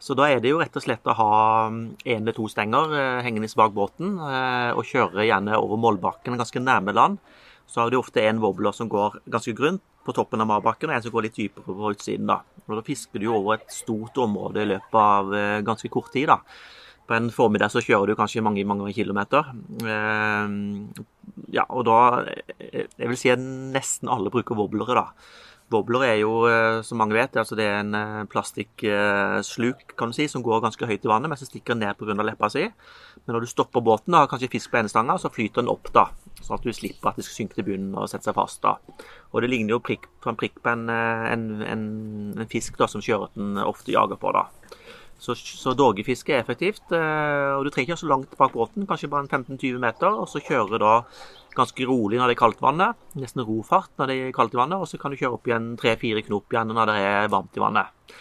Så 0.00 0.14
da 0.18 0.28
er 0.28 0.40
det 0.42 0.50
jo 0.50 0.60
rett 0.60 0.76
og 0.76 0.84
slett 0.84 1.06
å 1.06 1.16
ha 1.16 1.70
én 1.70 2.20
eller 2.20 2.36
to 2.36 2.48
stenger 2.50 2.92
eh, 2.92 3.22
hengende 3.24 3.48
bak 3.56 3.72
båten, 3.72 4.18
eh, 4.18 4.70
og 4.74 4.84
kjøre 4.84 5.26
gjerne 5.26 5.56
over 5.58 5.80
målbakken 5.80 6.38
ganske 6.38 6.60
nærme 6.60 6.94
land. 6.94 7.18
Så 7.66 7.80
har 7.80 7.90
du 7.90 7.96
ofte 7.96 8.20
en 8.20 8.42
wobbler 8.42 8.72
som 8.76 8.88
går 8.88 9.22
ganske 9.30 9.54
grunt 9.56 9.82
på 10.04 10.12
toppen 10.12 10.40
av 10.40 10.50
marbakken, 10.50 10.90
og 10.90 10.96
en 10.96 11.02
som 11.02 11.12
går 11.14 11.30
litt 11.30 11.38
dypere 11.38 11.64
på 11.64 11.94
utsiden. 11.94 12.28
Da 12.28 12.42
Og 12.68 12.76
da 12.76 12.82
fisker 12.84 13.18
du 13.18 13.30
jo 13.30 13.38
over 13.38 13.54
et 13.54 13.72
stort 13.72 14.18
område 14.20 14.60
i 14.60 14.68
løpet 14.68 14.94
av 14.94 15.32
ganske 15.64 15.88
kort 15.88 16.12
tid. 16.12 16.28
da. 16.28 16.42
På 17.04 17.16
en 17.16 17.30
formiddag 17.34 17.72
så 17.72 17.82
kjører 17.84 18.12
du 18.12 18.18
kanskje 18.18 18.42
mange 18.44 18.64
mange 18.64 18.92
kilometer. 18.96 19.50
Eh, 19.84 20.54
ja, 21.52 21.66
og 21.68 21.84
da 21.88 21.98
eh, 22.24 22.86
Jeg 22.98 23.10
vil 23.10 23.18
si 23.20 23.32
at 23.32 23.40
nesten 23.40 24.08
alle 24.12 24.32
bruker 24.32 24.56
wobblere, 24.56 24.96
da. 24.96 25.08
Wobbler 25.72 26.02
er 26.04 26.18
jo, 26.20 26.32
eh, 26.46 26.82
som 26.84 26.98
mange 27.00 27.16
vet, 27.16 27.36
altså 27.40 27.56
det 27.56 27.64
er 27.64 27.78
en 27.80 27.94
eh, 27.96 28.26
plastikksluk 28.30 29.94
kan 29.96 30.12
du 30.12 30.16
si, 30.16 30.26
som 30.28 30.44
går 30.44 30.60
ganske 30.60 30.86
høyt 30.86 31.06
i 31.06 31.10
vannet, 31.10 31.30
men 31.30 31.40
som 31.40 31.48
stikker 31.48 31.78
ned 31.78 31.96
pga. 31.96 32.16
leppa 32.20 32.50
si. 32.52 32.66
Men 33.24 33.36
når 33.36 33.46
du 33.46 33.50
stopper 33.50 33.80
båten 33.80 34.14
og 34.14 34.24
har 34.24 34.28
kanskje 34.28 34.52
fisk 34.52 34.70
på 34.70 34.82
enestanga, 34.82 35.16
så 35.18 35.32
flyter 35.32 35.62
den 35.62 35.72
opp, 35.72 35.88
da. 35.94 36.10
Sånn 36.42 36.58
at 36.58 36.66
du 36.66 36.72
slipper 36.72 37.10
at 37.10 37.16
det 37.16 37.24
skal 37.24 37.38
synke 37.40 37.56
til 37.56 37.68
bunnen 37.70 37.96
og 37.96 38.10
sette 38.12 38.28
seg 38.28 38.36
fast. 38.36 38.60
da. 38.62 38.76
Og 39.32 39.40
det 39.40 39.50
ligner 39.50 39.78
jo 39.78 39.84
prikk 39.84 40.04
på 40.20 40.30
en 40.30 40.38
prikk 40.38 40.60
på 40.60 40.74
en, 40.74 40.88
eh, 40.92 41.26
en, 41.32 41.48
en, 41.64 41.86
en 42.36 42.50
fisk 42.50 42.76
da, 42.76 42.90
som 42.90 43.00
sjøørreten 43.00 43.56
ofte 43.64 43.96
jager 43.96 44.20
på. 44.20 44.34
da. 44.36 44.46
Så, 45.20 45.36
så 45.38 45.72
dorgefiske 45.78 46.34
er 46.34 46.42
effektivt. 46.42 46.84
eh, 46.92 47.54
og 47.54 47.64
Du 47.64 47.70
trenger 47.70 47.94
ikke 47.94 48.02
så 48.02 48.10
langt 48.10 48.36
bak 48.38 48.52
båten, 48.52 48.86
kanskje 48.88 49.08
bare 49.12 49.24
en 49.24 49.30
15-20 49.30 49.80
meter. 49.80 50.10
Og 50.20 50.28
så 50.28 50.42
kjøre 50.42 50.80
da 50.82 50.98
ganske 51.54 51.86
rolig 51.88 52.18
når 52.18 52.32
det 52.32 52.36
er 52.36 52.42
kaldt 52.42 52.62
vannet. 52.64 53.00
Nesten 53.18 53.46
rofart 53.46 53.92
når 53.98 54.10
det 54.10 54.20
er 54.20 54.36
kaldt 54.36 54.56
i 54.56 54.60
vannet. 54.60 54.82
Og 54.82 54.90
så 54.90 55.00
kan 55.00 55.14
du 55.14 55.18
kjøre 55.20 55.38
opp 55.38 55.48
igjen 55.48 55.74
tre-fire 55.80 56.24
knop 56.26 56.52
igjen 56.52 56.74
når 56.74 56.92
det 56.92 57.00
er 57.06 57.32
varmt 57.32 57.56
i 57.56 57.62
vannet. 57.62 58.16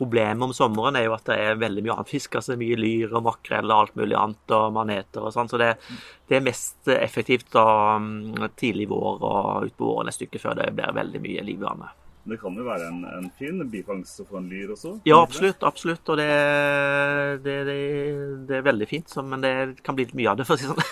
Problemet 0.00 0.46
om 0.46 0.52
sommeren 0.56 0.96
er 0.96 1.04
jo 1.04 1.12
at 1.12 1.26
det 1.28 1.36
er 1.36 1.58
veldig 1.60 1.82
mye 1.84 1.92
annen 1.92 2.08
fisk. 2.08 2.38
altså 2.40 2.56
Mye 2.56 2.78
lyr 2.80 3.12
og 3.12 3.26
makrell 3.26 3.68
og 3.68 3.82
alt 3.82 3.98
mulig 4.00 4.16
annet, 4.16 4.54
og 4.56 4.72
maneter 4.72 5.26
og 5.28 5.34
sånn. 5.34 5.50
Så 5.52 5.60
det, 5.60 5.74
det 6.30 6.38
er 6.38 6.46
mest 6.46 6.88
effektivt 6.94 7.52
da 7.52 7.98
mm, 8.00 8.46
tidlig 8.56 8.88
vår 8.88 9.20
og 9.20 9.66
utpå 9.68 9.90
våren 9.92 10.08
et 10.08 10.16
stykke 10.16 10.40
før 10.40 10.56
det 10.56 10.70
blir 10.78 10.96
veldig 10.96 11.20
mye 11.20 11.44
liv 11.44 11.60
i 11.60 11.66
vannet. 11.68 11.98
Det 12.30 12.38
kan 12.40 12.56
jo 12.56 12.64
være 12.66 12.88
en, 12.90 13.00
en 13.10 13.28
fin 13.38 13.60
bifangst 13.70 14.22
å 14.22 14.26
få 14.28 14.40
en 14.40 14.48
lyr 14.50 14.72
også? 14.76 14.96
Ja, 15.08 15.20
absolutt. 15.22 15.64
absolutt, 15.66 16.06
Og 16.08 16.20
det, 16.20 16.28
det, 17.44 17.56
det, 17.68 17.78
det 18.48 18.58
er 18.60 18.66
veldig 18.66 18.88
fint, 18.90 19.16
men 19.26 19.42
det 19.44 19.54
kan 19.86 19.96
bli 19.98 20.06
litt 20.08 20.18
mye 20.18 20.30
av 20.32 20.40
det, 20.40 20.46
for 20.48 20.56
å 20.56 20.60
si 20.60 20.68
sånn. 20.70 20.84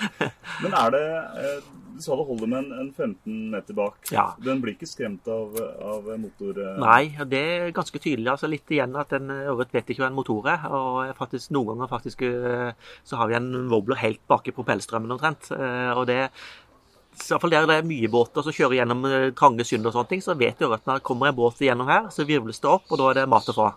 Men 0.62 0.74
er 0.78 0.92
det 0.94 1.06
eh, 1.42 1.64
Du 1.94 2.02
sa 2.02 2.14
det 2.18 2.24
holder 2.28 2.50
med 2.50 2.58
en, 2.60 2.84
en 2.84 2.90
15 2.94 3.38
meter 3.52 3.76
bak. 3.78 3.96
Ja. 4.14 4.24
Den 4.42 4.60
blir 4.62 4.74
ikke 4.76 4.88
skremt 4.90 5.26
av, 5.30 5.54
av 5.82 6.08
motor... 6.22 6.58
eh, 6.62 6.78
Nei, 6.82 7.26
det 7.30 7.42
er 7.54 7.74
ganske 7.74 7.98
tydelig. 8.02 8.28
altså 8.32 8.50
Litt 8.50 8.70
igjen 8.74 8.94
at 8.98 9.14
en 9.18 9.30
ørret 9.34 9.74
vet 9.74 9.90
ikke 9.90 10.04
hva 10.04 10.10
en 10.12 10.18
motor 10.18 10.48
er. 10.50 10.66
Og 10.74 11.14
faktisk, 11.18 11.50
noen 11.54 11.72
ganger 11.74 11.90
faktisk 11.90 12.22
eh, 12.26 12.70
så 13.06 13.18
har 13.20 13.30
vi 13.30 13.38
en 13.38 13.50
wobbler 13.72 14.00
helt 14.02 14.22
bak 14.30 14.46
i 14.50 14.54
propellstrømmen 14.56 15.14
omtrent. 15.16 15.50
Og 15.98 16.04
det 16.10 16.20
i 17.14 17.30
hvert 17.30 17.42
fall 17.44 17.54
der 17.54 17.68
det 17.68 17.78
er 17.78 17.86
mye 17.88 18.10
båter 18.10 18.44
som 18.44 18.54
kjører 18.54 18.78
gjennom 18.80 19.06
eh, 19.08 19.30
trange 19.38 19.66
synder 19.66 19.90
og 19.90 19.96
sånne 19.96 20.10
ting, 20.10 20.24
så 20.24 20.36
vet 20.38 20.60
du 20.60 20.68
at 20.68 20.84
når 20.84 21.00
det 21.00 21.06
kommer 21.06 21.30
en 21.30 21.38
båt 21.38 21.62
gjennom 21.64 21.90
her, 21.90 22.10
så 22.14 22.26
virvles 22.28 22.60
det 22.62 22.70
opp, 22.70 22.86
og 22.90 23.00
da 23.00 23.10
er 23.10 23.20
det 23.20 23.30
mat 23.32 23.50
å 23.52 23.56
få. 23.56 23.70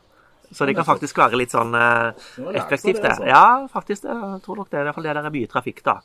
Så 0.48 0.64
det 0.64 0.78
kan 0.78 0.88
faktisk 0.88 1.18
være 1.20 1.40
litt 1.40 1.52
sånn 1.52 1.76
eh, 1.76 2.26
effektivt, 2.56 3.02
det, 3.02 3.04
det. 3.04 3.14
altså. 3.14 3.28
Ja, 3.28 3.46
faktisk. 3.72 4.06
Jeg 4.08 4.42
tror 4.46 4.62
nok 4.62 4.70
det. 4.72 4.80
I 4.80 4.88
hvert 4.88 4.96
fall 4.96 5.08
det 5.10 5.16
der 5.18 5.28
er 5.28 5.34
mye 5.34 5.50
trafikk, 5.52 5.82
da. 5.84 5.98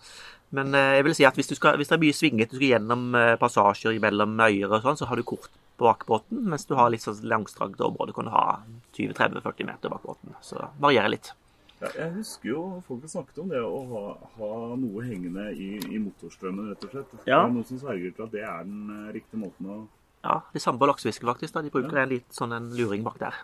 Men 0.59 0.75
eh, 0.75 0.97
jeg 0.99 1.07
vil 1.07 1.17
si 1.17 1.27
at 1.29 1.39
hvis, 1.39 1.53
du 1.53 1.55
skal, 1.59 1.79
hvis 1.79 1.93
det 1.93 1.97
er 1.97 2.03
mye 2.03 2.17
svingete, 2.17 2.57
du 2.57 2.59
skal 2.59 2.73
gjennom 2.75 3.19
passasjer 3.41 4.01
mellom 4.03 4.35
øyer 4.43 4.67
og 4.67 4.83
sånn, 4.83 4.99
så 4.99 5.11
har 5.11 5.21
du 5.21 5.27
kort 5.27 5.53
på 5.79 5.87
bakbåten, 5.87 6.43
mens 6.51 6.67
du 6.69 6.75
har 6.79 6.91
litt 6.93 7.07
sånn 7.07 7.23
langstrakt 7.31 7.81
områder, 7.81 8.17
kan 8.17 8.29
du 8.29 8.35
ha 8.35 8.47
20-30-40 8.99 9.71
meter 9.71 9.95
bak 9.95 10.03
båten. 10.11 10.35
Så 10.45 10.59
det 10.59 10.69
varierer 10.83 11.15
litt. 11.15 11.33
Ja, 11.83 11.89
jeg 11.99 12.13
husker 12.21 12.47
jo 12.53 12.61
folk 12.87 13.01
har 13.03 13.11
snakket 13.11 13.39
om 13.43 13.49
det 13.51 13.59
å 13.59 13.79
ha, 13.91 14.03
ha 14.39 14.51
noe 14.79 15.03
hengende 15.03 15.49
i, 15.51 15.73
i 15.91 15.99
motorstrømmen, 15.99 16.69
rett 16.71 16.85
og 16.87 16.93
slett. 16.95 17.11
Det 17.25 17.27
Ja. 17.33 17.41
er 17.43 17.51
noen 17.51 17.67
som 17.67 17.81
sverger 17.81 18.13
til 18.15 18.25
at 18.29 18.31
det 18.37 18.45
er 18.47 18.63
den 18.69 18.85
eh, 19.09 19.13
riktige 19.19 19.41
måten 19.43 19.67
å 19.67 19.81
Ja, 20.23 20.37
det 20.55 20.63
samme 20.63 20.79
på 20.79 20.87
laksefisket, 20.87 21.27
faktisk. 21.27 21.55
da. 21.57 21.63
De 21.67 21.71
bruker 21.75 21.99
en 22.05 22.09
litt 22.13 22.31
sånn 22.31 22.53
en 22.55 22.69
luring 22.79 23.03
bak 23.03 23.19
der. 23.19 23.35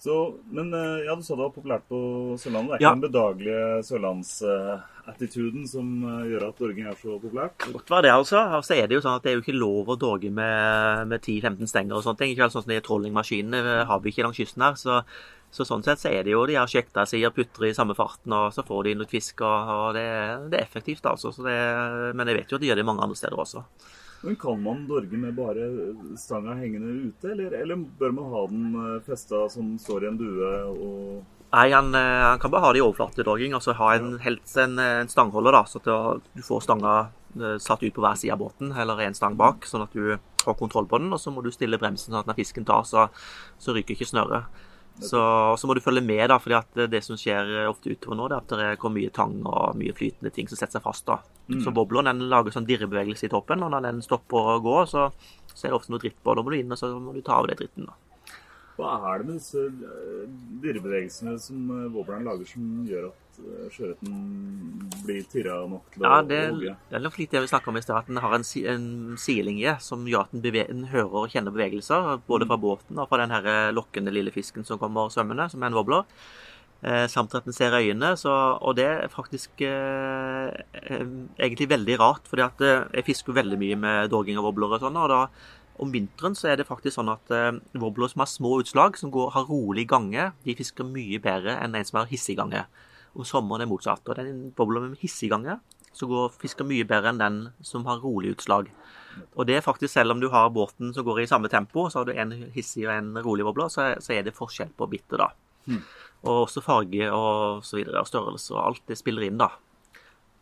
Så, 0.00 0.14
men 0.54 0.70
eh, 0.72 1.02
ja, 1.04 1.16
du 1.18 1.22
sa 1.26 1.34
det 1.34 1.42
var 1.42 1.50
populært 1.52 1.82
på 1.90 1.98
Sørlandet. 2.38 2.78
Det 2.78 2.78
er 2.78 2.84
Ja. 2.86 2.92
ikke 2.94 3.00
den 3.00 3.10
bedagelige 3.10 3.82
sørlandsattituden 3.90 5.66
som 5.68 5.90
eh, 6.06 6.28
gjør 6.30 6.46
at 6.48 6.58
dorging 6.62 6.86
er 6.86 6.94
så 6.96 7.18
populært? 7.20 7.66
Godt 7.72 7.90
var 7.90 8.02
det, 8.06 8.12
altså. 8.14 8.38
Og 8.56 8.64
så 8.64 8.78
er 8.78 8.86
det 8.86 8.96
jo 8.96 9.02
sånn 9.04 9.18
at 9.18 9.26
det 9.26 9.32
er 9.32 9.36
jo 9.40 9.42
ikke 9.44 9.58
lov 9.58 9.90
å 9.92 9.98
dorge 10.00 10.30
med, 10.30 11.08
med 11.10 11.20
10-15 11.26 11.66
stenger 11.68 11.98
og 11.98 12.06
sånne 12.06 12.22
ting. 12.22 12.32
Ikke 12.32 12.46
vel 12.46 12.54
sånn 12.54 12.64
som 12.64 12.72
de 12.72 12.80
trollingmaskinene 12.86 13.84
har 13.90 14.00
vi 14.00 14.14
ikke 14.14 14.24
langs 14.24 14.38
kysten 14.40 14.62
her. 14.64 14.78
Så, 14.80 15.02
så 15.50 15.64
sånn 15.66 15.82
sett 15.82 15.98
så 15.98 16.10
er 16.14 16.22
det 16.24 16.30
jo 16.34 16.44
de 16.46 16.54
her 16.58 16.68
sjekta 16.70 17.02
seg 17.10 17.24
og 17.26 17.34
putter 17.34 17.66
i 17.66 17.74
samme 17.74 17.96
farten, 17.98 18.32
og 18.32 18.52
så 18.54 18.62
får 18.66 18.84
de 18.86 18.94
litt 19.00 19.10
fisk, 19.10 19.40
og, 19.42 19.72
og 19.74 19.88
det, 19.98 20.04
det 20.52 20.60
er 20.60 20.62
effektivt, 20.66 21.06
altså. 21.10 21.32
Så 21.34 21.42
det, 21.46 21.56
men 22.14 22.30
jeg 22.30 22.36
vet 22.38 22.52
jo 22.54 22.60
at 22.60 22.62
de 22.62 22.70
gjør 22.70 22.80
det 22.82 22.86
mange 22.86 23.02
andre 23.02 23.18
steder 23.18 23.42
også. 23.42 23.64
Men 24.22 24.36
Kan 24.36 24.62
man 24.62 24.82
dorge 24.86 25.16
med 25.16 25.34
bare 25.34 25.66
stanga 26.20 26.54
hengende 26.60 26.92
ute, 27.08 27.30
eller, 27.32 27.54
eller 27.62 27.76
bør 27.98 28.12
man 28.12 28.32
ha 28.34 28.46
den 28.50 28.64
eh, 28.76 28.96
festa 29.06 29.46
som 29.50 29.74
står 29.80 30.04
i 30.04 30.10
en 30.10 30.18
due 30.20 30.50
og 30.70 31.22
Nei, 31.50 31.64
han, 31.74 31.88
eh, 31.98 32.20
han 32.28 32.38
kan 32.38 32.52
bare 32.52 32.62
ha 32.68 32.72
det 32.76 32.78
i 32.78 32.84
overflatedogging. 32.84 33.56
og 33.56 33.62
så 33.64 33.72
ha 33.74 33.94
en, 33.96 34.12
helst 34.22 34.54
en, 34.60 34.76
en 34.78 35.08
stangholder, 35.10 35.56
da, 35.56 35.64
så 35.66 35.80
at 35.80 35.88
du- 36.36 36.44
får 36.46 36.60
stanga 36.68 36.92
eh, 37.40 37.56
satt 37.58 37.82
ut 37.82 37.94
på 37.96 38.04
hver 38.04 38.14
side 38.20 38.36
av 38.36 38.38
båten, 38.44 38.70
eller 38.76 39.00
en 39.02 39.16
stang 39.18 39.34
bak, 39.40 39.66
sånn 39.66 39.82
at 39.82 39.96
du 39.96 40.12
har 40.44 40.54
kontroll 40.60 40.86
på 40.86 41.00
den. 41.02 41.10
Og 41.10 41.18
så 41.18 41.32
må 41.34 41.42
du 41.42 41.50
stille 41.50 41.80
bremsen 41.80 42.12
sånn 42.12 42.20
at 42.20 42.30
når 42.30 42.38
fisken 42.38 42.68
tar, 42.68 42.84
så, 42.86 43.08
så 43.58 43.74
ryker 43.74 43.96
ikke 43.96 44.06
snøret. 44.12 44.46
Så, 45.00 45.20
så 45.56 45.68
må 45.68 45.74
du 45.76 45.80
følge 45.84 46.02
med, 46.04 46.26
da, 46.28 46.36
fordi 46.42 46.56
at 46.58 46.80
det 46.92 47.00
som 47.04 47.18
skjer 47.18 47.68
ofte 47.70 47.94
utover 47.94 48.18
nå, 48.18 48.28
det 48.28 48.36
er 48.36 48.44
at 48.44 48.56
det 48.60 48.80
kommer 48.82 49.00
mye 49.00 49.12
tang 49.16 49.38
og 49.48 49.78
mye 49.80 49.94
flytende 49.96 50.32
ting 50.34 50.50
som 50.50 50.60
setter 50.60 50.78
seg 50.78 50.84
fast. 50.84 51.06
da. 51.08 51.20
Så 51.64 51.72
boblen 51.74 52.06
den 52.06 52.28
lager 52.30 52.54
sånn 52.54 52.68
dirrebevegelse 52.68 53.26
i 53.26 53.32
toppen, 53.32 53.64
og 53.66 53.72
når 53.72 53.88
den 53.88 54.04
stopper 54.04 54.52
å 54.54 54.60
gå, 54.62 54.76
så, 54.90 55.08
så 55.50 55.66
er 55.66 55.72
det 55.72 55.78
ofte 55.80 55.94
noe 55.94 56.02
dritt 56.02 56.20
på. 56.22 56.36
Da 56.36 56.44
må 56.44 56.52
du 56.52 56.60
inn 56.60 56.70
og 56.70 56.78
så 56.78 56.92
må 56.94 57.14
du 57.16 57.22
ta 57.26 57.40
av 57.40 57.48
det 57.50 57.58
dritten. 57.58 57.88
da. 57.88 57.96
Hva 58.80 58.94
er 59.10 59.20
det 59.20 59.26
med 59.28 59.40
disse 59.40 59.64
eh, 59.66 60.28
dirrebevegelsene 60.62 61.34
som 61.42 61.72
eh, 61.74 62.12
lager, 62.24 62.46
som 62.48 62.68
gjør 62.88 63.10
at 63.10 63.29
sjøørreten 63.74 64.90
blir 65.04 65.24
tyrra 65.30 65.56
nok 65.70 65.88
til 65.94 66.04
å 66.04 66.08
Ja, 66.08 66.20
det, 66.26 66.40
hogge? 66.50 66.74
det 66.90 66.98
er 66.98 67.04
nok 67.04 67.18
litt 67.20 67.32
det 67.34 67.42
vi 67.44 67.50
snakka 67.52 67.72
om 67.72 67.80
i 67.80 67.84
stad, 67.84 68.02
at 68.02 68.10
den 68.10 68.20
har 68.22 68.36
en, 68.36 68.46
en 68.74 68.86
sidelinje 69.20 69.76
som 69.84 70.04
gjør 70.08 70.28
at 70.28 70.36
den, 70.46 70.84
hører 70.92 71.24
og 71.24 71.32
kjenner 71.32 71.54
bevegelser, 71.54 72.20
både 72.28 72.48
fra 72.50 72.60
båten 72.60 73.00
og 73.00 73.10
fra 73.10 73.22
den 73.22 73.34
her 73.34 73.74
lokkende 73.76 74.14
lille 74.14 74.34
fisken 74.34 74.66
som 74.68 74.80
kommer 74.82 75.12
svømmende, 75.14 75.48
som 75.52 75.62
er 75.62 75.72
en 75.72 75.78
wobbler. 75.80 76.06
Eh, 76.80 77.04
samt 77.12 77.34
at 77.36 77.44
den 77.44 77.52
ser 77.52 77.74
øynene. 77.76 78.14
Så, 78.16 78.32
og 78.32 78.76
det 78.78 78.86
er 78.88 79.08
faktisk 79.12 79.60
eh, 79.66 80.48
eh, 80.80 81.06
egentlig 81.36 81.68
veldig 81.68 81.98
rart, 82.00 82.28
fordi 82.30 82.44
at 82.46 82.62
eh, 82.64 82.86
jeg 82.96 83.04
fisker 83.10 83.36
veldig 83.36 83.58
mye 83.60 83.76
med 83.76 84.12
dogging 84.12 84.40
og 84.40 84.48
wobbler 84.48 84.78
og 84.78 84.84
sånn, 84.86 84.96
og 84.96 85.10
da 85.12 85.24
om 85.80 85.92
vinteren 85.92 86.34
så 86.36 86.50
er 86.52 86.58
det 86.60 86.68
faktisk 86.68 86.96
sånn 86.98 87.12
at 87.12 87.32
eh, 87.36 87.58
wobblere 87.80 88.12
som 88.12 88.24
har 88.24 88.30
små 88.32 88.58
utslag, 88.62 88.96
som 89.00 89.12
går, 89.12 89.30
har 89.36 89.48
rolig 89.48 89.86
gange, 89.88 90.30
de 90.44 90.56
fisker 90.56 90.88
mye 90.88 91.20
bedre 91.24 91.56
enn 91.60 91.76
en 91.76 91.88
som 91.88 92.00
har 92.02 92.10
hissig 92.10 92.36
gange. 92.40 92.64
Om 93.14 93.26
sommeren 93.26 93.64
er 93.64 93.70
motsatt. 93.70 94.06
Og 94.06 94.16
den 94.18 94.50
bobler 94.56 94.88
med 94.88 95.00
hissigganger 95.02 95.60
som 95.92 96.10
går 96.10 96.34
fisker 96.38 96.66
mye 96.66 96.86
bedre 96.86 97.10
enn 97.10 97.20
den 97.20 97.38
som 97.66 97.86
har 97.88 98.02
rolig 98.02 98.36
utslag. 98.36 98.68
Og 99.34 99.46
det 99.48 99.56
er 99.58 99.64
faktisk 99.64 99.92
selv 99.92 100.14
om 100.14 100.20
du 100.22 100.28
har 100.30 100.52
båten 100.54 100.92
som 100.94 101.04
går 101.06 101.24
i 101.24 101.30
samme 101.30 101.50
tempo, 101.50 101.88
så 101.90 102.00
har 102.00 102.06
du 102.06 102.12
en 102.14 102.30
hissig 102.54 102.86
og 102.86 102.94
en 102.94 103.10
rolig 103.24 103.46
bobler, 103.46 103.72
så, 103.72 103.90
så 103.98 104.14
er 104.14 104.22
det 104.26 104.36
forskjell 104.36 104.70
på 104.78 104.86
bittet, 104.92 105.18
da. 105.18 105.32
Og 106.22 106.44
også 106.44 106.62
farge 106.62 107.10
og 107.10 107.64
så 107.66 107.80
videre, 107.80 108.00
og 108.00 108.08
størrelse 108.08 108.54
og 108.54 108.62
alt 108.62 108.86
det 108.88 108.98
spiller 109.00 109.26
inn, 109.26 109.40
da. 109.40 109.50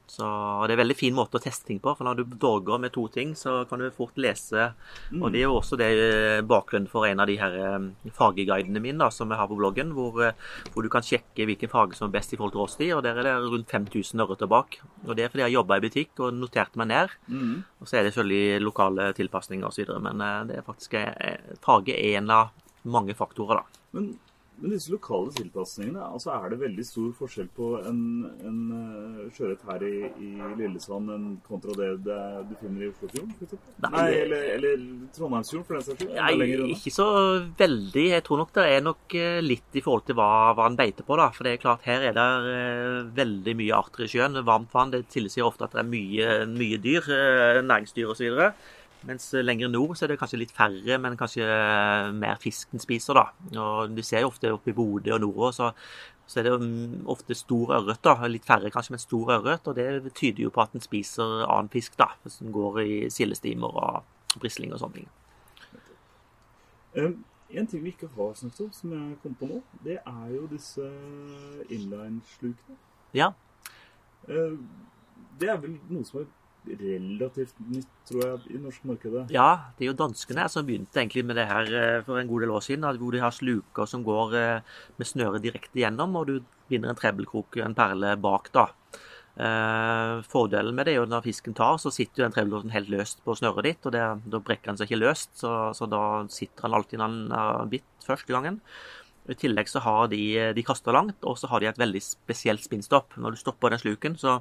Så 0.09 0.25
det 0.65 0.73
er 0.73 0.79
en 0.79 0.81
veldig 0.81 0.97
fin 0.97 1.15
måte 1.17 1.37
å 1.37 1.43
teste 1.43 1.69
ting 1.69 1.79
på, 1.85 1.93
for 1.93 2.07
når 2.07 2.23
du 2.23 2.37
dogger 2.41 2.81
med 2.81 2.95
to 2.95 3.05
ting, 3.13 3.35
så 3.37 3.61
kan 3.69 3.83
du 3.83 3.91
fort 3.95 4.17
lese 4.17 4.71
Og 5.13 5.27
det 5.33 5.43
er 5.43 5.47
jo 5.47 5.59
også 5.59 5.77
det 5.81 5.89
eh, 6.01 6.41
bakgrunnen 6.49 6.89
for 6.89 7.05
en 7.05 7.21
av 7.21 7.29
de 7.29 7.37
her 7.41 7.57
eh, 7.61 8.09
fargeguidene 8.17 8.81
mine 8.83 9.03
da, 9.05 9.11
som 9.13 9.29
jeg 9.29 9.41
har 9.41 9.51
på 9.51 9.59
bloggen, 9.59 9.93
hvor, 9.97 10.17
eh, 10.25 10.37
hvor 10.73 10.87
du 10.87 10.91
kan 10.93 11.05
sjekke 11.05 11.45
hvilken 11.49 11.73
farge 11.73 11.99
som 11.99 12.09
er 12.09 12.17
best 12.17 12.33
i 12.33 12.39
forhold 12.41 12.57
til 12.57 12.65
årstid, 12.65 12.93
og 12.97 13.03
der 13.05 13.21
er 13.21 13.29
det 13.29 13.35
rundt 13.53 13.69
5000 13.75 14.25
ørreter 14.25 14.51
bak. 14.51 14.79
Og 15.05 15.13
det 15.19 15.27
er 15.27 15.35
fordi 15.35 15.45
jeg 15.45 15.59
jobba 15.59 15.77
i 15.77 15.85
butikk 15.85 16.25
og 16.25 16.39
noterte 16.39 16.81
meg 16.81 16.91
ned. 16.95 17.19
Og 17.83 17.91
så 17.91 17.99
er 17.99 18.07
det 18.07 18.15
selvfølgelig 18.15 18.65
lokale 18.65 19.11
tilpasninger 19.19 19.69
osv., 19.69 19.93
men 20.09 20.25
det 20.49 20.57
er 20.59 20.67
faktisk 20.67 20.97
farge 21.65 21.95
er 21.95 22.19
en 22.23 22.33
av 22.33 22.57
mange 22.89 23.15
faktorer, 23.19 23.61
da. 23.61 23.85
Men, 23.97 24.11
men 24.61 24.73
disse 24.75 24.91
lokale 24.91 25.31
tilpasningene, 25.37 26.03
altså 26.03 26.33
er 26.35 26.51
det 26.51 26.59
veldig 26.61 26.85
stor 26.87 27.11
forskjell 27.15 27.49
på 27.55 27.69
en, 27.87 28.01
en 28.47 28.59
eh, 28.75 29.21
sjøørret 29.37 29.63
her 29.69 29.85
i, 29.87 29.93
i 30.25 30.31
Lillesand 30.59 31.13
enn 31.15 31.27
kontra 31.47 31.77
det, 31.79 31.91
det 32.07 32.19
du 32.49 32.55
finner 32.59 32.87
i 32.87 32.89
Oslofjorden? 32.91 33.35
Nei, 33.85 33.93
Nei, 33.95 34.07
eller, 34.25 34.47
eller 34.57 34.83
Trondheimsfjorden, 35.15 35.67
for 35.69 35.79
den 35.79 35.87
saks 35.87 36.03
skyld? 36.03 36.17
Nei, 36.19 36.73
ikke 36.75 36.95
så 36.95 37.09
veldig. 37.61 38.07
Jeg 38.17 38.27
tror 38.27 38.43
nok 38.43 38.55
det 38.59 38.67
er 38.73 38.83
nok 38.89 39.19
eh, 39.21 39.39
litt 39.45 39.79
i 39.79 39.85
forhold 39.85 40.09
til 40.09 40.19
hva, 40.19 40.31
hva 40.59 40.67
en 40.71 40.81
beiter 40.81 41.07
på. 41.07 41.21
da. 41.21 41.29
For 41.37 41.47
det 41.47 41.55
er 41.55 41.63
klart, 41.63 41.87
her 41.87 42.09
er 42.11 42.19
det 42.19 42.27
eh, 42.55 42.99
veldig 43.21 43.55
mye 43.63 43.79
arter 43.79 44.09
i 44.09 44.11
sjøen. 44.11 44.43
Varmt 44.49 44.75
vann 44.75 44.95
det 44.97 45.05
tilsier 45.15 45.47
ofte 45.47 45.69
at 45.69 45.79
det 45.79 45.85
er 45.85 45.93
mye, 45.93 46.35
mye 46.51 46.83
dyr, 46.83 47.07
næringsdyr 47.63 48.11
osv. 48.11 48.43
Mens 49.07 49.29
eh, 49.35 49.45
lenger 49.45 49.71
nord 49.71 49.95
så 49.97 50.07
er 50.07 50.13
det 50.13 50.19
kanskje 50.21 50.41
litt 50.41 50.55
færre, 50.55 50.99
men 50.99 51.17
kanskje 51.19 51.47
eh, 51.47 52.11
mer 52.17 52.41
fisk 52.43 52.73
den 52.75 52.83
spiser. 52.83 53.19
da. 53.19 53.27
Og 53.63 53.95
Du 53.95 54.03
ser 54.03 54.25
jo 54.25 54.33
ofte 54.33 54.53
oppe 54.55 54.73
i 54.73 54.77
Bodø 54.77 55.15
og 55.15 55.23
nordover, 55.23 55.55
så, 55.55 55.71
så 56.27 56.41
er 56.41 56.49
det 56.49 56.55
mm, 56.65 57.07
ofte 57.15 57.37
stor 57.39 57.77
ørret. 57.79 58.03
da. 58.05 58.17
Litt 58.27 58.49
færre 58.49 58.73
kanskje, 58.75 58.97
men 58.97 59.05
stor 59.05 59.33
ørret. 59.39 59.71
Og 59.71 59.79
det 59.79 60.15
tyder 60.19 60.45
jo 60.49 60.53
på 60.55 60.65
at 60.65 60.75
den 60.75 60.85
spiser 60.85 61.45
annen 61.47 61.73
fisk, 61.73 61.97
da. 62.01 62.11
Som 62.27 62.53
går 62.55 62.83
i 62.85 63.01
sildestimer 63.15 63.83
og 63.83 64.39
brisling 64.43 64.75
og 64.75 64.83
sånne 64.83 65.01
ting. 65.01 65.11
Eh, 66.99 67.13
en 67.59 67.67
ting 67.67 67.85
vi 67.85 67.95
ikke 67.95 68.11
har 68.17 68.35
snakket 68.37 68.67
om, 68.67 68.73
som 68.77 68.93
jeg 68.93 69.21
kom 69.23 69.37
på 69.39 69.47
nå, 69.49 69.63
det 69.85 70.01
er 70.03 70.33
jo 70.35 70.49
disse 70.51 70.85
inline-slukene. 71.73 72.77
Ja, 73.17 73.33
Eh, 74.29 74.59
det 75.41 75.49
er 75.49 75.61
vel 75.63 75.77
noe 75.89 76.05
som 76.07 76.21
er 76.23 76.29
relativt 76.67 77.57
nytt, 77.71 77.91
tror 78.09 78.25
jeg, 78.25 78.41
i 78.55 78.61
norsk 78.63 78.87
markedet. 78.89 79.25
Ja, 79.33 79.73
det 79.77 79.87
er 79.87 79.93
jo 79.93 79.99
danskene 79.99 80.47
som 80.53 80.67
begynte 80.67 81.01
egentlig 81.01 81.25
med 81.27 81.39
det 81.39 81.49
her 81.49 81.71
eh, 81.73 82.01
for 82.07 82.21
en 82.21 82.31
god 82.31 82.45
del 82.45 82.55
år 82.55 82.65
siden. 82.65 82.87
Hvor 83.01 83.15
de 83.15 83.23
har 83.23 83.35
sluker 83.35 83.89
som 83.89 84.05
går 84.07 84.37
eh, 84.39 84.81
med 84.99 85.09
snøret 85.09 85.45
direkte 85.45 85.81
gjennom, 85.81 86.17
og 86.19 86.29
du 86.29 86.39
binder 86.69 86.93
en 86.93 86.99
trebbelkrok, 86.99 87.61
en 87.65 87.77
perle, 87.79 88.15
bak 88.21 88.51
da. 88.55 88.69
Eh, 89.39 90.15
fordelen 90.29 90.75
med 90.75 90.89
det 90.89 90.97
er 90.97 91.01
jo 91.01 91.09
når 91.09 91.27
fisken 91.29 91.57
tar, 91.57 91.79
så 91.81 91.93
sitter 91.95 92.23
jo 92.23 92.29
den 92.29 92.37
trebbelkroken 92.37 92.75
helt 92.75 92.93
løst 92.93 93.23
på 93.25 93.37
snøret 93.39 93.71
ditt, 93.71 93.85
og 93.87 93.95
det, 93.95 94.07
da 94.27 94.43
brekker 94.43 94.73
den 94.73 94.81
seg 94.81 94.91
ikke 94.91 95.03
løst, 95.05 95.37
så, 95.41 95.53
så 95.77 95.89
da 95.91 96.03
sitter 96.33 96.67
han 96.67 96.75
alltid 96.79 97.01
når 97.01 97.13
han 97.13 97.37
har 97.37 97.71
bitt 97.71 98.09
første 98.09 98.35
gangen. 98.35 98.61
I 99.29 99.37
tillegg 99.37 99.69
så 99.69 99.83
har 99.85 100.09
de, 100.09 100.23
de 100.57 100.65
kaster 100.65 100.95
langt, 100.97 101.21
og 101.29 101.37
så 101.37 101.51
har 101.53 101.61
de 101.61 101.69
et 101.69 101.81
veldig 101.81 102.01
spesielt 102.01 102.65
spinnstopp. 102.65 103.19
Når 103.21 103.37
du 103.37 103.41
stopper 103.41 103.75
den 103.75 103.83
sluken, 103.83 104.17
så, 104.17 104.39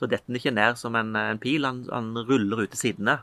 så 0.00 0.08
detter 0.08 0.32
den 0.32 0.40
ikke 0.40 0.54
ned 0.56 0.80
som 0.80 0.96
en, 0.96 1.12
en 1.16 1.40
pil, 1.40 1.66
han, 1.68 1.84
han 1.92 2.14
ruller 2.24 2.64
ut 2.64 2.72
til 2.72 2.80
sidene. 2.80 3.20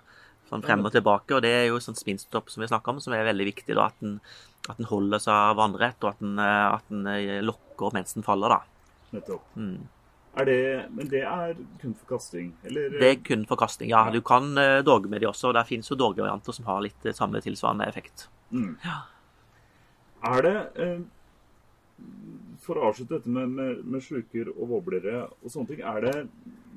Sånn 0.47 0.63
frem 0.63 0.85
og 0.85 0.93
tilbake, 0.93 1.35
og 1.35 1.41
det 1.43 1.49
er 1.51 1.65
jo 1.67 1.81
sånn 1.83 1.97
spinstopp 1.97 2.47
som 2.53 2.61
vi 2.63 2.69
snakker 2.69 2.93
om, 2.93 3.01
som 3.03 3.11
er 3.17 3.25
veldig 3.27 3.49
viktig. 3.49 3.73
da, 3.75 3.89
At 3.89 3.97
den, 4.03 4.19
at 4.69 4.77
den 4.79 4.87
holder 4.87 5.19
seg 5.19 5.57
vannrett, 5.59 5.99
og 6.05 6.13
at 6.13 6.21
den, 6.23 6.37
eh, 6.39 6.67
at 6.77 6.87
den 6.93 7.09
eh, 7.11 7.41
lokker 7.43 7.97
mens 7.97 8.15
den 8.15 8.23
faller. 8.23 8.55
da. 8.55 8.93
Nettopp. 9.17 9.49
Mm. 9.59 9.89
Er 10.37 10.47
det, 10.47 10.61
men 10.93 11.09
det 11.09 11.23
er 11.25 11.57
kun 11.81 11.97
for 11.97 12.13
kasting, 12.13 12.53
eller? 12.69 12.95
Det 12.95 13.09
er 13.09 13.19
kun 13.25 13.43
for 13.49 13.59
kasting. 13.59 13.89
Ja, 13.89 14.05
du 14.13 14.21
kan 14.21 14.53
doge 14.85 15.09
med 15.09 15.25
de 15.25 15.31
også, 15.31 15.49
og 15.49 15.57
der 15.57 15.67
finnes 15.67 15.89
jo 15.89 15.97
dogevarianter 15.97 16.55
som 16.55 16.69
har 16.69 16.83
litt 16.85 17.09
eh, 17.09 17.15
samme 17.17 17.41
tilsvarende 17.43 17.89
effekt. 17.89 18.29
Mm. 18.53 18.75
Ja. 18.85 19.01
Er 20.31 20.41
det 20.45 20.55
eh, 20.81 20.99
For 22.63 22.79
å 22.79 22.89
avslutte 22.89 23.19
dette 23.19 23.31
med, 23.31 23.51
med, 23.53 23.83
med 23.85 24.03
sluker 24.03 24.49
og 24.55 24.71
voblere 24.71 25.27
og 25.27 25.51
sånne 25.51 25.71
ting, 25.71 25.83
er 25.85 26.07
det 26.07 26.15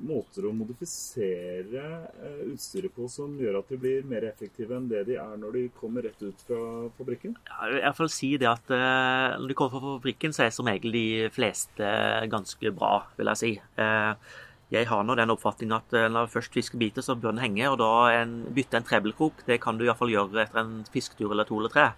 måter 0.01 0.45
å 0.47 0.51
modifisere 0.55 1.83
eh, 2.09 2.43
utstyret 2.51 2.93
på 2.95 3.07
som 3.11 3.33
gjør 3.39 3.59
at 3.59 3.71
de 3.71 3.79
blir 3.81 4.07
mer 4.09 4.25
effektive 4.29 4.75
enn 4.77 4.87
det 4.89 5.03
de 5.09 5.17
er 5.21 5.33
når 5.39 5.57
de 5.57 5.63
kommer 5.77 6.05
rett 6.07 6.21
ut 6.23 6.45
fra 6.47 6.61
fabrikken? 6.97 7.35
Jeg 7.77 7.93
fall 7.97 8.11
si 8.13 8.33
det 8.41 8.49
at 8.49 8.73
eh, 8.73 9.39
når 9.41 9.51
de 9.51 9.57
kommer 9.57 9.75
fra 9.75 9.97
fabrikken, 9.97 10.33
så 10.35 10.47
er 10.47 10.55
som 10.55 10.69
regel 10.69 10.95
de 10.95 11.07
fleste 11.33 11.91
ganske 12.31 12.73
bra, 12.77 12.95
vil 13.19 13.31
jeg 13.33 13.41
si. 13.43 13.51
Eh, 13.81 14.39
jeg 14.71 14.87
har 14.87 15.03
nå 15.03 15.15
den 15.19 15.33
oppfatning 15.33 15.73
at 15.75 15.91
når 15.91 16.21
når 16.21 16.29
først 16.31 16.53
fisker 16.55 16.79
biter, 16.79 17.03
så 17.03 17.17
bør 17.19 17.35
den 17.35 17.43
henge. 17.43 17.65
Og 17.71 17.77
da 17.81 17.89
en, 18.21 18.37
bytte 18.55 18.79
en 18.79 18.87
trebbelkrok, 18.87 19.43
det 19.47 19.59
kan 19.63 19.77
du 19.77 19.83
iallfall 19.85 20.13
gjøre 20.13 20.45
etter 20.45 20.61
en 20.61 20.73
fisketur 20.93 21.33
eller 21.33 21.47
to 21.49 21.59
eller 21.59 21.73
tre. 21.73 21.89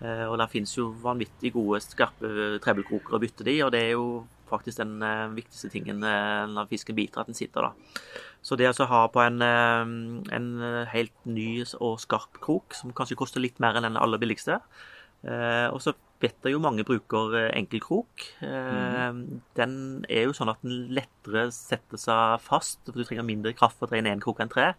Eh, 0.00 0.24
og 0.28 0.38
der 0.40 0.50
finnes 0.52 0.72
jo 0.76 0.88
vanvittig 1.02 1.52
gode, 1.56 1.82
skarpe 1.84 2.58
trebbelkroker 2.64 3.18
å 3.18 3.22
bytte 3.22 3.46
de, 3.48 3.58
og 3.66 3.72
det 3.74 3.84
er 3.84 3.94
jo 3.96 4.08
faktisk 4.48 4.80
den 4.80 5.02
eh, 5.04 5.26
viktigste 5.36 5.68
tingen 5.74 6.04
eh, 6.06 6.44
når 6.48 6.70
fisken 6.70 6.96
biter, 6.96 7.20
at 7.20 7.28
den 7.28 7.36
sitter, 7.36 7.68
da. 7.68 7.98
Så 8.40 8.56
det 8.56 8.70
å 8.70 8.88
ha 8.88 9.02
på 9.12 9.20
en, 9.20 9.42
eh, 9.44 9.96
en 10.38 10.52
helt 10.94 11.26
ny 11.28 11.50
og 11.76 11.98
skarp 12.00 12.40
krok, 12.40 12.78
som 12.78 12.94
kanskje 12.96 13.18
koster 13.20 13.44
litt 13.44 13.60
mer 13.60 13.76
enn 13.76 13.90
den 13.90 14.00
aller 14.00 14.22
billigste, 14.22 14.62
Eh, 14.62 14.96
og 15.26 15.80
så 15.82 15.94
vet 16.22 16.48
jo 16.50 16.60
mange 16.62 16.84
bruker 16.86 17.34
eh, 17.38 17.52
enkelkrok. 17.58 18.24
Eh, 18.44 19.20
Den 19.58 19.74
er 20.10 20.26
jo 20.26 20.34
sånn 20.36 20.50
at 20.52 20.62
den 20.64 20.88
lettere 20.96 21.48
setter 21.54 22.00
seg 22.00 22.42
fast, 22.44 22.80
for 22.86 22.98
du 22.98 23.06
trenger 23.06 23.26
mindre 23.26 23.54
kraft 23.56 23.78
for 23.78 23.88
å 23.88 23.92
dreie 23.92 24.04
ned 24.06 24.18
en 24.18 24.24
krok 24.24 24.42
enn 24.42 24.52
tre. 24.52 24.72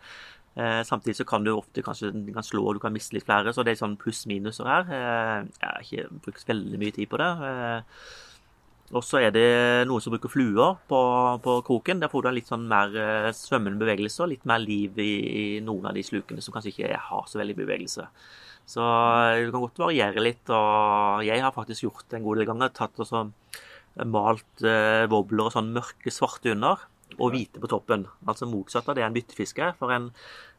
Eh, 0.59 0.81
samtidig 0.87 1.15
så 1.19 1.27
kan 1.29 1.45
du 1.45 1.53
ofte 1.53 1.83
kanskje 1.85 2.11
den 2.11 2.33
kan 2.35 2.43
slå, 2.45 2.65
og 2.67 2.75
du 2.75 2.81
kan 2.83 2.95
miste 2.95 3.15
litt 3.15 3.27
flere, 3.27 3.53
så 3.55 3.63
det 3.63 3.75
er 3.75 3.83
sånn 3.83 3.99
pluss-minuser 4.01 4.67
her. 4.67 4.89
Eh, 4.89 5.37
jeg 5.61 5.69
har 5.69 5.85
ikke 5.85 6.23
brukt 6.25 6.49
veldig 6.49 6.81
mye 6.81 6.97
tid 6.97 7.11
på 7.11 7.21
det. 7.21 7.29
Eh, 7.51 8.03
og 8.89 9.05
så 9.05 9.19
er 9.21 9.29
det 9.29 9.45
noen 9.85 10.01
som 10.01 10.11
bruker 10.15 10.31
fluer 10.33 10.79
på, 10.89 10.99
på 11.45 11.55
kroken. 11.67 11.99
Der 12.01 12.09
får 12.09 12.25
du 12.25 12.29
en 12.31 12.37
litt 12.39 12.49
sånn 12.49 12.65
mer 12.67 12.95
eh, 12.97 13.29
svømmende 13.37 13.79
bevegelse 13.79 14.23
og 14.25 14.31
litt 14.33 14.47
mer 14.49 14.63
liv 14.63 14.97
i, 14.99 15.11
i 15.29 15.47
noen 15.63 15.91
av 15.91 15.95
de 15.95 16.03
slukene 16.03 16.41
som 16.41 16.55
kanskje 16.55 16.73
ikke 16.73 16.97
har 16.97 17.27
så 17.29 17.39
veldig 17.39 17.55
bevegelse. 17.61 18.07
Så 18.69 18.85
det 19.33 19.47
du 19.47 19.55
kan 19.55 19.65
godt 19.65 19.81
variere 19.81 20.21
litt. 20.23 20.45
Og 20.53 21.25
jeg 21.25 21.41
har 21.41 21.55
faktisk 21.55 21.87
gjort 21.87 22.05
det 22.09 22.19
en 22.19 22.27
god 22.27 22.39
del 22.39 22.49
ganger. 22.51 22.71
Tatt 22.75 23.01
og 23.01 23.09
så 23.09 23.25
malt 24.05 24.63
eh, 24.63 25.09
wobbler 25.11 25.49
og 25.49 25.55
sånn 25.55 25.73
mørke 25.75 26.13
svarte 26.13 26.53
under. 26.53 26.85
Og 27.17 27.33
hvite 27.33 27.59
på 27.59 27.67
toppen. 27.71 28.05
Altså 28.29 28.45
motsatt 28.47 28.87
av 28.91 28.99
det 28.99 29.03
en 29.07 29.15
byttefiske. 29.15 29.71
For 29.79 29.95
en, 29.95 30.11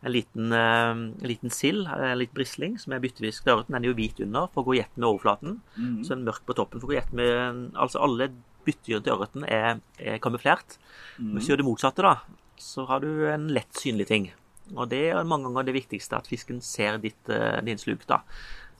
en 0.02 0.12
liten, 0.12 0.50
eh, 0.56 0.90
en 0.90 1.30
liten 1.30 1.54
sild, 1.54 1.86
en 1.86 2.18
liten 2.18 2.36
brisling, 2.36 2.76
som 2.82 2.96
er 2.96 3.04
byttefisk 3.04 3.46
den 3.46 3.78
er 3.78 3.88
jo 3.92 3.96
hvit 3.96 4.18
under 4.26 4.50
for 4.50 4.64
å 4.64 4.70
gå 4.72 4.80
i 4.80 4.82
ett 4.82 4.98
med 4.98 5.08
overflaten. 5.12 5.61
Så 6.04 6.16
en 6.16 6.26
mørk 6.26 6.42
på 6.48 6.58
toppen 6.58 6.82
for 6.82 6.90
å 6.90 6.92
gå 6.92 6.98
i 6.98 7.02
ett 7.04 7.14
med 7.14 7.70
Altså 7.78 8.02
alle 8.02 8.32
byttedyr 8.66 9.00
til 9.00 9.14
ørreten 9.14 9.46
er, 9.46 9.78
er 10.02 10.18
kamuflert. 10.20 10.76
Hvis 11.16 11.46
du 11.46 11.54
gjør 11.54 11.62
det 11.62 11.70
motsatte, 11.70 12.04
da, 12.04 12.18
så 12.61 12.84
har 12.90 13.00
du 13.06 13.30
en 13.30 13.48
lett 13.54 13.72
synlig 13.78 14.11
ting. 14.11 14.32
Og 14.76 14.88
det 14.90 15.04
er 15.10 15.22
mange 15.28 15.48
ganger 15.50 15.68
det 15.70 15.76
viktigste, 15.80 16.16
at 16.20 16.30
fisken 16.30 16.60
ser 16.64 16.98
ditt, 17.02 17.28
eh, 17.28 17.60
din 17.66 17.78
sluk. 17.80 18.06
da. 18.06 18.22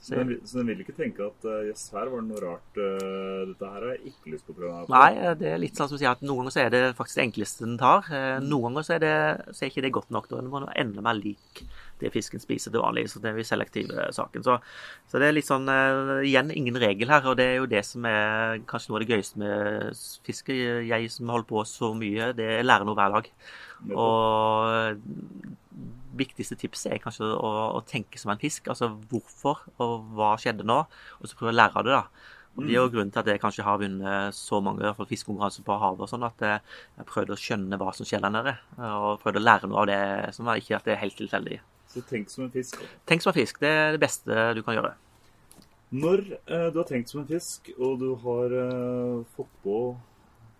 Så 0.01 0.15
den, 0.17 0.39
så 0.49 0.57
den 0.57 0.71
vil 0.71 0.79
ikke 0.81 0.95
tenke 0.97 1.21
at 1.27 1.43
eh, 1.45 1.67
jøss, 1.67 1.83
her 1.93 2.09
var 2.09 2.23
det 2.23 2.29
noe 2.31 2.39
rart. 2.41 2.77
eh, 2.81 3.41
dette 3.51 3.67
her 3.69 3.83
har 3.85 3.91
jeg 3.93 4.09
ikke 4.09 4.31
lyst 4.33 4.47
på 4.47 4.55
å 4.55 4.57
prøve 4.57 4.71
meg 4.79 4.87
på. 4.87 4.95
Nei, 4.95 5.35
det 5.37 5.51
er 5.51 5.61
litt 5.61 5.77
sånn 5.77 5.91
som 5.91 5.99
å 5.99 6.01
si 6.01 6.07
at 6.09 6.23
noen 6.25 6.39
ganger 6.41 6.55
så 6.55 6.63
er 6.63 6.71
det 6.73 6.81
faktisk 6.97 7.19
det 7.19 7.25
enkleste 7.27 7.67
den 7.67 7.77
tar. 7.77 8.09
Eh, 8.09 8.39
Noen 8.41 8.71
ganger 8.71 8.87
så 8.87 8.95
er, 8.97 9.03
det, 9.05 9.13
så 9.53 9.61
er 9.61 9.69
ikke 9.69 9.85
det 9.85 9.93
godt 9.99 10.09
nok. 10.09 10.31
Da 10.31 10.41
må 10.41 10.63
den 10.65 10.73
enda 10.73 11.05
mer 11.05 11.19
lik 11.21 11.61
det 12.01 12.09
fisken 12.15 12.41
spiser 12.41 12.73
til 12.73 12.81
vanlig. 12.81 13.05
Så 13.13 13.21
det 13.21 13.29
er 13.29 13.37
vi 13.37 13.45
selektive 13.45 14.09
saken. 14.17 14.41
Så, 14.47 14.57
så 15.05 15.21
det 15.21 15.27
er 15.29 15.37
litt 15.37 15.45
sånn 15.51 15.69
Igjen 15.69 16.49
ingen 16.49 16.81
regel 16.81 17.13
her, 17.13 17.27
og 17.29 17.37
det 17.37 17.45
er 17.51 17.59
jo 17.59 17.69
det 17.69 17.85
som 17.85 18.09
er 18.09 18.57
kanskje 18.65 18.89
noe 18.89 18.97
av 18.97 19.05
det 19.05 19.13
gøyeste 19.13 19.37
med 19.45 20.01
fiske. 20.25 20.57
Jeg 20.89 21.13
som 21.13 21.29
holder 21.29 21.51
på 21.53 21.61
så 21.69 21.93
mye, 21.93 22.33
det 22.33 22.55
er 22.57 22.65
lærer 22.65 22.89
noe 22.89 22.97
hver 22.97 23.19
dag. 23.19 23.29
Og 23.89 24.97
viktigste 26.17 26.57
tipset 26.59 26.91
er 26.93 27.01
kanskje 27.01 27.25
å, 27.33 27.49
å 27.77 27.81
tenke 27.87 28.19
som 28.19 28.31
en 28.33 28.41
fisk. 28.41 28.67
Altså 28.69 28.91
hvorfor, 29.09 29.63
og 29.81 30.11
hva 30.17 30.33
skjedde 30.41 30.65
nå? 30.67 30.81
Og 31.21 31.29
så 31.29 31.37
prøve 31.39 31.53
å 31.53 31.57
lære 31.57 31.79
av 31.81 31.87
det, 31.87 31.95
da. 31.95 32.03
Og 32.51 32.65
Det 32.67 32.73
er 32.75 32.81
jo 32.81 32.89
grunnen 32.91 33.11
til 33.15 33.21
at 33.21 33.29
jeg 33.31 33.39
kanskje 33.39 33.63
har 33.63 33.77
vunnet 33.79 34.35
så 34.35 34.57
mange 34.59 34.89
fiskekonkurranser 34.99 35.63
på 35.63 35.77
havet, 35.79 36.03
og 36.03 36.09
sånn, 36.11 36.25
at 36.27 36.41
jeg 36.43 37.05
prøvde 37.07 37.31
å 37.31 37.39
skjønne 37.39 37.79
hva 37.79 37.93
som 37.95 38.05
skjer 38.05 38.19
der 38.25 38.33
nede. 38.35 38.53
Og 38.75 39.21
prøvde 39.23 39.39
å 39.39 39.45
lære 39.45 39.69
noe 39.71 39.79
av 39.85 39.87
det, 39.87 39.99
som 40.35 40.49
er 40.51 40.59
ikke 40.59 40.75
at 40.75 40.89
det 40.89 40.97
er 40.97 40.99
helt 41.05 41.15
tilfeldig. 41.15 41.61
Så 41.93 42.03
tenk 42.09 42.29
som 42.31 42.43
en 42.43 42.51
fisk. 42.51 42.75
Tenk 43.07 43.23
som 43.23 43.31
en 43.31 43.39
fisk. 43.39 43.59
Det 43.63 43.71
er 43.71 43.95
det 43.95 44.03
beste 44.03 44.49
du 44.57 44.61
kan 44.67 44.75
gjøre. 44.75 44.91
Når 45.95 46.21
eh, 46.47 46.67
du 46.71 46.77
har 46.79 46.87
tenkt 46.87 47.09
som 47.11 47.23
en 47.23 47.27
fisk, 47.31 47.71
og 47.79 47.97
du 48.03 48.09
har 48.19 48.53
eh, 48.55 49.23
fått 49.35 49.51
på 49.63 49.79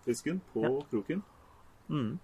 fisken 0.07 0.41
på 0.55 0.63
Ja. 0.65 0.73
kroken, 0.91 1.23
Mm. 1.91 2.19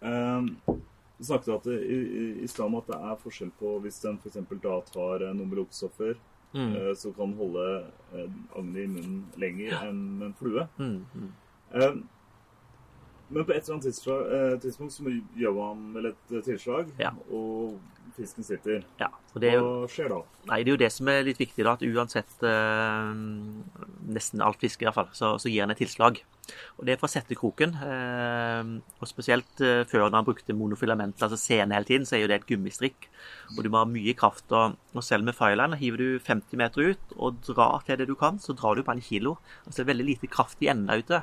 Du 0.00 1.24
snakket 1.26 1.48
at 1.56 1.64
det, 1.66 1.78
i, 1.82 1.96
i 1.98 2.44
islam 2.46 2.76
at 2.78 2.86
det 2.86 2.98
er 2.98 3.16
forskjell 3.22 3.50
på 3.58 3.72
hvis 3.82 3.98
den 4.04 4.20
f.eks. 4.22 4.38
da 4.62 4.76
tar 4.92 5.24
eh, 5.26 5.46
luktstoffer, 5.58 6.16
Mm. 6.54 6.70
eh, 6.76 6.94
så 6.96 7.10
kan 7.12 7.34
holde 7.36 7.64
eh, 8.16 8.28
agnet 8.56 8.78
i 8.80 8.86
munnen 8.88 9.18
lenger 9.36 9.74
enn 9.84 9.98
en 10.24 10.32
flue. 10.38 10.62
Mm, 10.78 11.02
mm. 11.12 11.26
Um, 11.76 11.98
men 13.28 13.44
på 13.44 13.52
et 13.52 13.68
eller 13.68 13.74
annet 13.74 14.62
tidspunkt, 14.62 14.94
så 14.94 15.12
gjør 15.36 15.52
man 15.58 15.82
vel 15.92 16.06
et 16.14 16.32
tilslag, 16.46 16.88
Ja. 16.98 17.10
og 17.28 17.76
fisken 18.16 18.42
sitter. 18.48 18.80
Ja, 18.98 19.10
og 19.34 19.40
det 19.44 19.50
er 19.50 19.58
jo 19.58 19.66
Hva 19.82 19.90
skjer 19.92 20.08
da? 20.08 20.22
Nei, 20.48 20.62
det 20.64 20.70
er 20.72 20.76
jo 20.78 20.80
det 20.86 20.92
som 20.92 21.08
er 21.12 21.22
litt 21.28 21.38
viktig, 21.38 21.64
da, 21.68 21.76
at 21.76 21.84
uansett 21.84 22.42
eh, 22.48 23.12
nesten 24.08 24.40
alt 24.40 24.56
fiske 24.64 24.82
i 24.82 24.88
hvert 24.88 24.96
fall, 25.02 25.12
så, 25.12 25.34
så 25.36 25.52
gir 25.52 25.66
en 25.66 25.76
et 25.76 25.82
tilslag. 25.84 26.22
Og 26.78 26.86
det 26.86 26.94
er 26.94 27.00
for 27.00 27.08
å 27.08 27.12
sette 27.12 27.36
kroken. 27.38 27.74
Eh, 27.84 28.70
og 28.98 29.10
spesielt 29.10 29.62
eh, 29.64 29.82
før 29.88 30.06
når 30.06 30.18
han 30.20 30.28
brukte 30.28 30.56
monofilament, 30.56 31.18
altså 31.24 31.38
sene 31.40 31.76
hele 31.76 31.88
tiden, 31.88 32.06
så 32.08 32.16
er 32.16 32.24
jo 32.24 32.30
det 32.30 32.40
et 32.40 32.48
gummistrikk. 32.48 33.08
Og 33.56 33.62
du 33.64 33.70
må 33.72 33.82
ha 33.82 33.88
mye 33.88 34.14
kraft. 34.18 34.46
Og, 34.52 34.78
og 34.94 35.04
selv 35.04 35.26
med 35.28 35.36
fireline 35.38 35.78
hiver 35.80 36.02
du 36.02 36.08
50 36.24 36.60
meter 36.60 36.92
ut 36.92 37.14
og 37.18 37.42
drar 37.46 37.84
til 37.86 38.00
det 38.00 38.08
du 38.10 38.16
kan, 38.18 38.40
så 38.42 38.56
drar 38.56 38.78
du 38.78 38.84
på 38.86 38.94
en 38.94 39.04
kilo. 39.04 39.36
Altså 39.64 39.80
det 39.80 39.86
er 39.86 39.92
veldig 39.92 40.10
lite 40.12 40.32
kraft 40.32 40.62
i 40.64 40.70
enda 40.72 40.98
ute. 40.98 41.22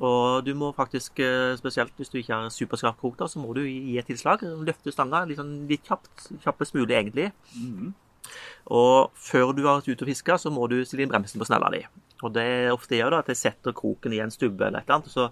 Og 0.00 0.44
du 0.46 0.54
må 0.56 0.70
faktisk, 0.76 1.20
eh, 1.20 1.56
spesielt 1.60 1.92
hvis 1.96 2.08
du 2.12 2.18
ikke 2.18 2.34
har 2.34 2.52
superskarp 2.54 3.00
krok, 3.00 3.18
da, 3.18 3.28
så 3.28 3.40
må 3.42 3.52
du 3.54 3.64
gi 3.64 3.98
et 3.98 4.06
tilslag. 4.08 4.44
Løfte 4.64 4.92
stanga 4.92 5.24
litt, 5.28 5.40
sånn, 5.40 5.66
litt 5.68 5.84
kjapt. 5.84 6.30
Kjappest 6.44 6.74
mulig, 6.74 6.96
egentlig. 6.96 7.32
Mm. 7.56 7.92
Og 8.70 9.10
før 9.16 9.52
du 9.56 9.64
har 9.66 9.80
vært 9.80 9.90
ute 9.90 10.06
og 10.06 10.10
fiska, 10.12 10.38
så 10.38 10.52
må 10.52 10.68
du 10.70 10.80
stille 10.84 11.04
inn 11.04 11.12
bremsen 11.12 11.40
på 11.40 11.48
snella 11.48 11.70
di. 11.74 11.82
Og 12.26 12.32
det 12.36 12.46
ofte 12.72 12.98
gjør 12.98 13.14
da 13.16 13.18
at 13.24 13.28
jeg 13.32 13.40
setter 13.40 13.72
kroken 13.76 14.12
i 14.16 14.20
en 14.24 14.30
stubbe 14.34 14.66
eller 14.66 14.80
et 14.82 14.88
eller 14.88 15.00
annet, 15.00 15.12
så 15.12 15.30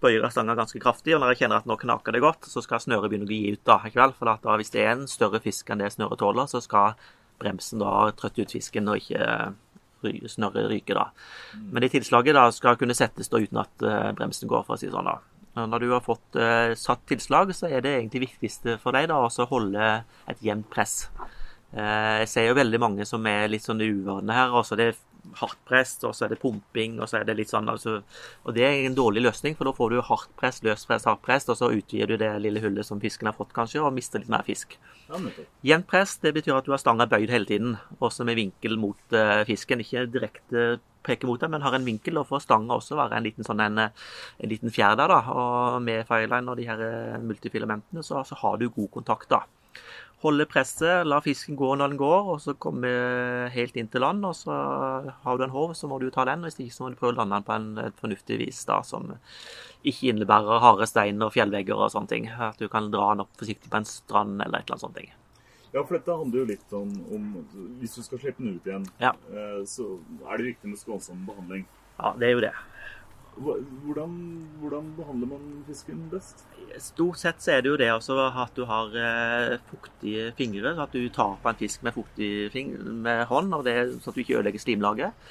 bøyer 0.00 0.22
jeg 0.22 0.34
stanga 0.36 0.54
ganske 0.58 0.78
kraftig. 0.82 1.14
Og 1.16 1.20
når 1.22 1.32
jeg 1.34 1.40
kjenner 1.44 1.58
at 1.62 1.66
nå 1.66 1.76
knaker 1.80 2.14
det 2.14 2.22
godt, 2.22 2.46
så 2.46 2.62
skal 2.62 2.82
snøret 2.84 3.10
begynne 3.10 3.26
å 3.26 3.32
gi 3.34 3.54
ut 3.56 3.64
da 3.66 3.80
i 3.84 3.90
kveld. 3.94 4.14
For 4.18 4.30
da, 4.30 4.56
hvis 4.60 4.70
det 4.74 4.84
er 4.84 4.92
en 4.96 5.08
større 5.10 5.40
fisk 5.42 5.70
enn 5.74 5.82
det 5.82 5.90
snøret 5.96 6.20
tåler, 6.22 6.46
så 6.50 6.60
skal 6.62 6.94
bremsen 7.42 7.82
da 7.82 8.10
trøtte 8.18 8.42
ut 8.46 8.54
fisken 8.54 8.88
og 8.90 9.00
ikke 9.02 9.26
ry- 10.06 10.28
snøret 10.30 10.68
ryke 10.70 10.94
da. 10.94 11.08
Men 11.58 11.82
det 11.82 11.90
tilslaget 11.96 12.34
da 12.38 12.46
skal 12.54 12.78
kunne 12.78 12.94
settes 12.98 13.30
da 13.32 13.40
uten 13.42 13.58
at 13.62 13.82
eh, 13.86 14.12
bremsen 14.18 14.50
går, 14.50 14.62
for 14.66 14.76
å 14.76 14.80
si 14.80 14.86
det 14.86 14.94
sånn 14.94 15.10
da. 15.10 15.18
Når 15.58 15.82
du 15.82 15.88
har 15.90 16.02
fått 16.04 16.36
uh, 16.38 16.70
satt 16.78 17.00
tilslag, 17.10 17.50
så 17.56 17.66
er 17.66 17.80
det 17.82 17.96
egentlig 17.96 18.28
viktigste 18.28 18.76
for 18.78 18.94
deg 18.94 19.08
da 19.10 19.16
å 19.26 19.46
holde 19.50 19.88
et 20.30 20.42
jevnt 20.46 20.68
press. 20.70 21.08
Eh, 21.72 22.20
Jeg 22.22 22.28
ser 22.30 22.46
jo 22.46 22.54
veldig 22.60 22.78
mange 22.78 23.06
som 23.08 23.26
er 23.26 23.48
litt 23.50 23.64
sånn 23.66 23.82
uvane 23.82 24.36
her. 24.36 24.54
Også 24.54 24.78
det 24.78 24.86
er 24.92 25.00
hardt 25.40 25.60
press, 25.68 25.96
og 26.06 26.14
så 26.16 26.26
er 26.26 26.34
det 26.34 26.40
pumping, 26.42 26.98
og 27.00 27.10
så 27.10 27.20
er 27.20 27.28
det 27.28 27.36
litt 27.38 27.52
sånn 27.52 27.68
altså, 27.70 28.00
Og 28.44 28.54
det 28.56 28.64
er 28.66 28.82
en 28.86 28.96
dårlig 28.96 29.24
løsning, 29.26 29.56
for 29.58 29.68
da 29.68 29.74
får 29.76 29.94
du 29.94 30.00
hardt 30.04 30.32
press, 30.40 30.62
løst 30.66 30.88
press, 30.88 31.06
hardt 31.08 31.24
press, 31.24 31.48
og 31.48 31.58
så 31.60 31.70
utvider 31.74 32.14
du 32.14 32.22
det 32.24 32.30
lille 32.44 32.62
hullet 32.64 32.86
som 32.86 33.00
fisken 33.02 33.30
har 33.30 33.36
fått, 33.36 33.54
kanskje, 33.56 33.82
og 33.82 33.94
mister 33.96 34.22
litt 34.22 34.32
mer 34.32 34.46
fisk. 34.46 34.78
Ja. 35.08 35.20
Jevnt 35.70 35.88
press 35.88 36.18
det 36.22 36.34
betyr 36.36 36.58
at 36.58 36.68
du 36.68 36.74
har 36.74 36.82
stanga 36.82 37.08
bøyd 37.08 37.32
hele 37.32 37.48
tiden, 37.48 37.76
også 37.98 38.26
med 38.28 38.38
vinkel 38.40 38.76
mot 38.80 39.16
uh, 39.16 39.44
fisken. 39.48 39.80
Ikke 39.84 40.04
direkte 40.10 40.78
peke 41.08 41.28
mot 41.28 41.40
deg, 41.40 41.52
men 41.52 41.64
har 41.64 41.76
en 41.76 41.86
vinkel, 41.86 42.20
og 42.20 42.28
får 42.30 42.44
stanga 42.44 42.76
også 42.76 42.98
være 42.98 43.18
en 43.18 43.26
liten 43.26 43.46
sånn 43.46 43.62
en, 43.64 43.78
eh, 43.84 44.08
en 44.42 44.50
liten 44.52 44.74
fjær 44.74 44.98
der. 44.98 45.08
da, 45.08 45.20
Og 45.32 45.82
med 45.82 46.06
fireline 46.08 46.50
og 46.50 46.58
de 46.58 46.66
her 46.68 46.82
eh, 46.84 47.20
multifilamentene, 47.22 48.02
så, 48.04 48.24
så 48.24 48.34
har 48.42 48.58
du 48.58 48.68
god 48.68 48.90
kontakt. 48.98 49.28
da. 49.28 49.44
Holde 50.18 50.48
presset, 50.50 51.06
la 51.06 51.20
fisken 51.22 51.54
gå 51.54 51.68
når 51.78 51.92
den 51.92 51.98
går, 52.00 52.24
og 52.32 52.40
så 52.42 52.54
komme 52.58 52.88
helt 53.54 53.76
inn 53.78 53.86
til 53.92 54.02
land. 54.02 54.24
Og 54.26 54.34
så 54.34 54.50
har 55.22 55.38
du 55.38 55.44
en 55.46 55.52
håv, 55.54 55.76
så 55.78 55.86
må 55.90 56.00
du 56.02 56.08
ta 56.10 56.24
den. 56.26 56.42
Hvis 56.42 56.58
ikke 56.58 56.74
så 56.74 56.82
må 56.82 56.90
du 56.90 56.98
prøve 56.98 57.14
å 57.14 57.18
lande 57.20 57.38
den 57.38 57.46
på 57.46 57.54
en, 57.54 57.68
et 57.84 58.00
fornuftig 58.02 58.40
vis 58.40 58.64
da, 58.66 58.80
som 58.82 59.12
ikke 59.86 60.10
innebærer 60.10 60.58
harde 60.64 60.88
stein 60.90 61.22
og 61.22 61.30
fjellvegger 61.36 61.78
og 61.78 61.92
sånne 61.94 62.10
ting. 62.10 62.26
At 62.34 62.58
du 62.58 62.66
kan 62.72 62.90
dra 62.90 63.12
den 63.12 63.22
opp 63.26 63.38
forsiktig 63.38 63.70
på 63.70 63.78
en 63.78 63.86
strand 63.86 64.42
eller 64.42 64.58
et 64.58 64.66
eller 64.66 64.74
annet 64.80 64.86
sånt. 64.88 64.98
ting. 64.98 65.12
Ja, 65.70 65.82
for 65.84 65.98
dette 65.98 66.16
handler 66.16 66.40
jo 66.40 66.48
litt 66.48 66.72
om, 66.72 66.92
om 67.14 67.24
Hvis 67.78 67.94
du 67.98 68.02
skal 68.02 68.18
slippe 68.18 68.42
den 68.42 68.56
ut 68.56 68.66
igjen, 68.66 68.86
Ja. 68.98 69.12
eh, 69.30 69.62
så 69.68 70.00
er 70.26 70.38
det 70.38 70.46
viktig 70.56 70.72
med 70.72 70.78
skånsom 70.80 71.26
behandling. 71.28 71.66
Ja, 71.98 72.12
det 72.18 72.26
er 72.26 72.32
jo 72.34 72.40
det. 72.40 72.54
Hvordan, 73.38 74.14
hvordan 74.60 74.86
behandler 74.96 75.30
man 75.30 75.42
fisken 75.68 76.00
best? 76.12 76.44
Stort 76.82 77.20
sett 77.20 77.42
så 77.42 77.54
er 77.54 77.62
det 77.62 77.70
jo 77.70 77.80
det 77.80 77.90
også 77.94 78.16
at 78.26 78.56
du 78.56 78.64
har 78.68 78.94
eh, 78.98 79.58
fuktige 79.70 80.32
fingre. 80.38 80.74
At 80.82 80.94
du 80.94 81.06
tar 81.14 81.36
på 81.42 81.50
en 81.52 81.60
fisk 81.60 81.84
med 81.86 81.94
fuktig 81.94 82.30
med 82.78 83.26
hånd, 83.30 83.54
og 83.54 83.66
det 83.66 83.74
er 83.74 83.92
sånn 83.94 84.10
at 84.10 84.18
du 84.18 84.24
ikke 84.24 84.40
ødelegger 84.40 84.64
slimlaget. 84.64 85.28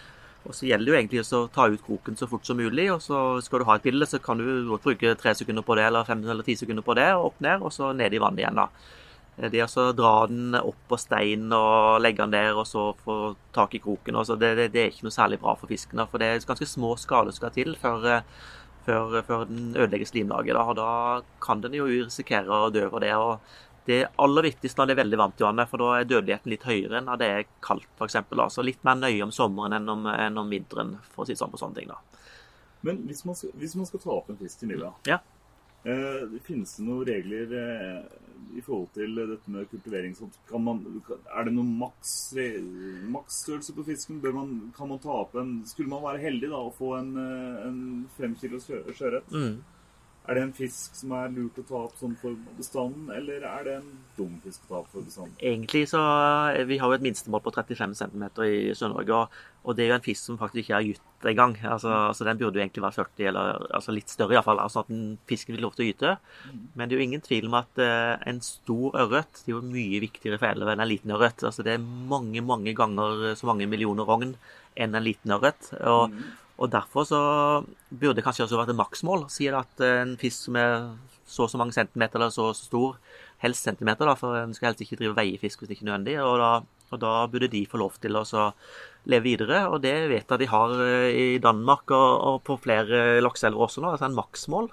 Og 0.47 0.55
så 0.55 0.69
gjelder 0.69 0.87
det 0.87 0.93
jo 0.93 0.97
egentlig 1.01 1.23
å 1.25 1.41
ta 1.51 1.65
ut 1.67 1.83
kroken 1.83 2.15
så 2.15 2.27
fort 2.31 2.47
som 2.47 2.59
mulig. 2.59 2.87
Og 2.93 3.01
så 3.03 3.19
skal 3.43 3.61
du 3.61 3.67
ha 3.67 3.75
et 3.75 3.87
bilde, 3.87 4.07
så 4.07 4.21
kan 4.23 4.39
du 4.39 4.47
godt 4.69 4.87
bruke 4.87 5.17
tre 5.19 5.35
sekunder 5.35 5.65
på 5.67 5.75
det, 5.79 5.89
eller 5.89 6.07
fem 6.07 6.23
eller 6.23 6.47
ti 6.47 6.55
sekunder 6.55 6.85
på 6.85 6.95
det, 6.97 7.09
og 7.17 7.33
opp 7.33 7.43
ned, 7.43 7.65
og 7.65 7.73
så 7.75 7.91
ned 7.97 8.15
i 8.15 8.23
vannet 8.23 8.45
igjen, 8.45 8.61
da. 8.63 8.69
Eh, 9.37 9.49
Det 9.51 9.63
å 9.63 9.87
dra 9.93 10.27
den 10.27 10.55
opp 10.55 10.79
på 10.89 10.97
stein 10.99 11.51
og 11.53 12.01
legge 12.01 12.23
den 12.23 12.31
der, 12.35 12.53
og 12.57 12.65
så 12.67 12.89
få 13.05 13.35
tak 13.53 13.75
i 13.75 13.79
kroken, 13.83 14.17
det, 14.39 14.55
det, 14.55 14.71
det 14.73 14.81
er 14.83 14.91
ikke 14.91 15.07
noe 15.07 15.17
særlig 15.17 15.39
bra 15.41 15.55
for 15.55 15.67
fisken. 15.67 16.01
For 16.09 16.17
det 16.17 16.27
er 16.27 16.47
ganske 16.47 16.67
små 16.67 16.95
skader 16.97 17.31
som 17.31 17.43
skal 17.43 17.55
til 17.55 17.75
før, 17.75 18.05
eh, 18.05 18.21
før, 18.87 19.21
før 19.27 19.45
den 19.45 19.75
ødelegger 19.75 20.09
slimlaget. 20.09 20.55
Da, 20.57 20.65
og 20.65 20.75
da 20.75 20.91
kan 21.43 21.61
den 21.61 21.77
jo 21.77 21.87
risikere 21.87 22.47
å 22.49 22.71
dø 22.73 22.87
over 22.89 23.05
det. 23.05 23.13
og 23.15 23.39
det 23.87 24.01
er 24.03 24.09
aller 24.19 24.43
viktigst 24.43 24.75
når 24.75 24.89
det 24.89 24.93
er 24.97 24.99
veldig 24.99 25.17
varmt 25.21 25.39
i 25.39 25.45
vannet, 25.45 25.69
for 25.71 25.79
da 25.79 25.93
er 25.95 26.07
dødeligheten 26.09 26.51
litt 26.51 26.65
høyere 26.67 26.97
enn 26.99 27.05
når 27.07 27.19
det 27.21 27.27
er 27.31 27.45
kaldt, 27.63 27.87
f.eks. 27.95 28.17
Så 28.51 28.65
litt 28.65 28.81
mer 28.83 28.97
nøye 28.99 29.23
om 29.23 29.31
sommeren 29.31 29.77
enn 29.77 29.87
om, 29.93 30.01
enn 30.11 30.41
om 30.41 30.49
vinteren, 30.51 30.97
for 31.13 31.23
å 31.23 31.27
si 31.27 31.31
det 31.31 31.39
sånn 31.39 31.53
på 31.53 31.61
sånne 31.61 31.79
ting. 31.79 31.87
da. 31.87 32.01
Men 32.83 32.99
hvis 33.07 33.23
man 33.25 33.37
hvis 33.55 33.75
man 33.79 33.87
skal 33.87 34.03
ta 34.03 34.11
opp 34.17 34.29
en 34.29 34.39
fisk 34.41 34.59
til 34.59 34.73
middag, 34.73 34.93
Ja. 35.07 35.21
Eh, 35.87 36.39
finnes 36.45 36.75
det 36.77 36.85
noen 36.85 37.07
regler 37.07 37.53
eh, 37.57 38.01
i 38.57 38.63
forhold 38.63 38.89
til 38.95 39.15
dette 39.17 39.53
med 39.53 39.69
kultivering? 39.71 40.15
Man, 40.63 40.83
er 41.35 41.47
det 41.47 41.53
noen 41.55 41.71
maks, 41.79 42.13
maksstørrelse 43.13 43.75
på 43.77 43.87
fisken? 43.87 44.21
Man, 44.23 44.53
kan 44.77 44.91
man 44.91 45.01
ta 45.03 45.13
opp 45.23 45.35
en 45.39 45.59
Skulle 45.67 45.91
man 45.91 46.05
være 46.05 46.23
heldig 46.25 46.51
da 46.53 46.61
og 46.69 46.75
få 46.77 46.93
en, 46.99 47.15
eh, 47.21 47.65
en 47.67 47.81
fem 48.17 48.35
kilos 48.39 48.69
sjøørret? 48.69 49.33
Mm. 49.33 49.57
Er 50.27 50.35
det 50.35 50.41
en 50.43 50.55
fisk 50.55 50.95
som 50.97 51.13
er 51.15 51.29
lurt 51.31 51.55
å 51.61 51.63
ta 51.63 51.81
opp 51.85 51.93
sånn 51.95 52.15
for 52.19 52.35
bestanden, 52.57 53.07
eller 53.15 53.45
er 53.47 53.61
det 53.63 53.75
en 53.79 53.91
dum 54.17 54.33
fisk 54.43 54.65
å 54.65 54.69
ta 54.69 54.79
opp 54.81 54.89
for 54.91 55.05
bestanden? 55.05 55.37
Egentlig 55.39 55.85
så 55.87 56.01
eh, 56.51 56.65
Vi 56.67 56.79
har 56.81 56.91
jo 56.91 56.97
et 56.97 57.05
minstemål 57.05 57.43
på 57.45 57.53
35 57.55 57.93
cm 57.95 58.25
i 58.43 58.57
Sør-Norge, 58.75 59.21
og, 59.63 59.75
det 59.75 59.85
er 59.85 59.93
jo 59.93 59.97
en 59.97 60.03
fisk 60.03 60.23
som 60.23 60.39
faktisk 60.39 60.65
ikke 60.65 60.75
er 60.77 60.89
gytt 60.89 61.27
engang. 61.31 61.55
Altså, 61.63 61.91
altså, 62.09 62.27
den 62.27 62.39
burde 62.39 62.59
jo 62.59 62.63
egentlig 62.63 62.83
være 62.83 62.97
40, 62.99 63.29
eller 63.31 63.65
altså 63.79 63.95
litt 63.95 64.11
større 64.11 64.35
iallfall, 64.35 64.61
altså 64.63 64.83
at 64.83 64.91
den 64.91 65.05
fisken 65.27 65.55
vil 65.55 65.63
lov 65.63 65.75
til 65.75 65.85
å 65.85 65.87
gyte. 65.89 66.13
Men 66.75 66.87
det 66.87 66.95
er 66.95 67.01
jo 67.01 67.07
ingen 67.07 67.23
tvil 67.23 67.47
om 67.47 67.57
at 67.59 67.83
eh, 67.83 68.15
en 68.31 68.41
stor 68.43 68.99
ørret 69.05 69.43
det 69.45 69.51
er 69.51 69.55
jo 69.55 69.63
mye 69.63 70.01
viktigere 70.03 70.39
for 70.39 70.51
elven 70.51 70.73
enn 70.75 70.83
en 70.83 70.91
liten 70.91 71.15
ørret. 71.15 71.43
Altså, 71.47 71.63
det 71.67 71.77
er 71.77 71.87
mange, 71.87 72.43
mange 72.43 72.75
ganger 72.75 73.31
så 73.39 73.47
mange 73.47 73.67
millioner 73.71 74.07
rogn 74.07 74.35
enn 74.75 74.99
en 74.99 75.07
liten 75.07 75.35
ørret. 75.35 75.71
Og, 75.83 76.19
og 76.57 76.71
derfor 76.73 77.05
så 77.05 77.21
burde 77.89 78.17
det 78.17 78.25
kanskje 78.25 78.47
også 78.47 78.57
vært 78.57 78.73
et 78.73 78.79
maksmål. 78.79 79.27
Sier 79.29 79.59
at 79.59 79.83
en 79.85 80.15
fisk 80.17 80.47
som 80.47 80.57
er 80.57 80.73
så 81.27 81.45
og 81.45 81.51
så 81.51 81.59
mange 81.59 81.75
centimeter 81.75 82.19
eller 82.19 82.33
så 82.33 82.49
og 82.49 82.55
så 82.57 82.65
stor, 82.69 82.97
helst 83.43 83.67
centimeter, 83.67 84.07
da, 84.07 84.15
for 84.17 84.37
en 84.39 84.55
skal 84.55 84.71
helst 84.71 84.81
ikke 84.81 84.97
drive 85.01 85.17
veiefisk 85.17 85.61
hvis 85.61 85.69
det 85.69 85.77
ikke 85.77 85.85
er 85.85 85.91
nødvendig. 85.91 86.17
Og 86.23 86.39
da, 86.41 86.51
og 86.87 87.01
da 87.03 87.13
burde 87.29 87.51
de 87.51 87.65
få 87.69 87.81
lov 87.81 87.99
til 88.01 88.17
å 88.17 88.25
leve 89.11 89.25
videre. 89.27 89.65
Og 89.69 89.81
det 89.83 89.95
vet 90.09 90.25
jeg 90.25 90.41
de 90.41 90.49
har 90.51 90.75
eh, 90.87 91.11
i 91.11 91.27
Danmark 91.43 91.91
og, 91.91 92.09
og 92.31 92.43
på 92.47 92.57
flere 92.63 93.21
lakseelver 93.23 93.67
også 93.67 93.83
nå, 93.83 93.93
altså 93.93 94.09
en 94.09 94.17
maksmål. 94.17 94.71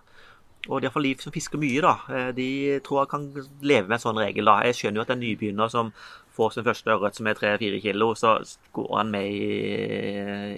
Og 0.70 0.80
de 0.80 0.86
iallfall 0.86 1.04
de 1.04 1.14
som 1.20 1.34
fisker 1.34 1.60
mye, 1.60 1.82
da, 1.84 1.94
eh, 2.08 2.30
de 2.36 2.48
tror 2.86 3.02
jeg 3.02 3.12
kan 3.12 3.26
leve 3.60 3.88
med 3.88 3.98
en 3.98 4.06
sånn 4.06 4.22
regel. 4.22 4.48
da. 4.48 4.62
Jeg 4.70 4.78
skjønner 4.80 5.02
jo 5.02 5.06
at 5.08 5.12
en 5.16 5.24
nybegynner 5.26 5.72
som 5.72 5.92
får 6.34 6.54
sin 6.54 6.66
første 6.66 6.90
ørret 6.90 7.18
som 7.18 7.28
er 7.30 7.36
tre-fire 7.38 7.78
kilo, 7.82 8.10
så 8.18 8.36
går 8.74 8.90
han 8.98 9.12
med 9.12 9.28
i, 9.30 9.50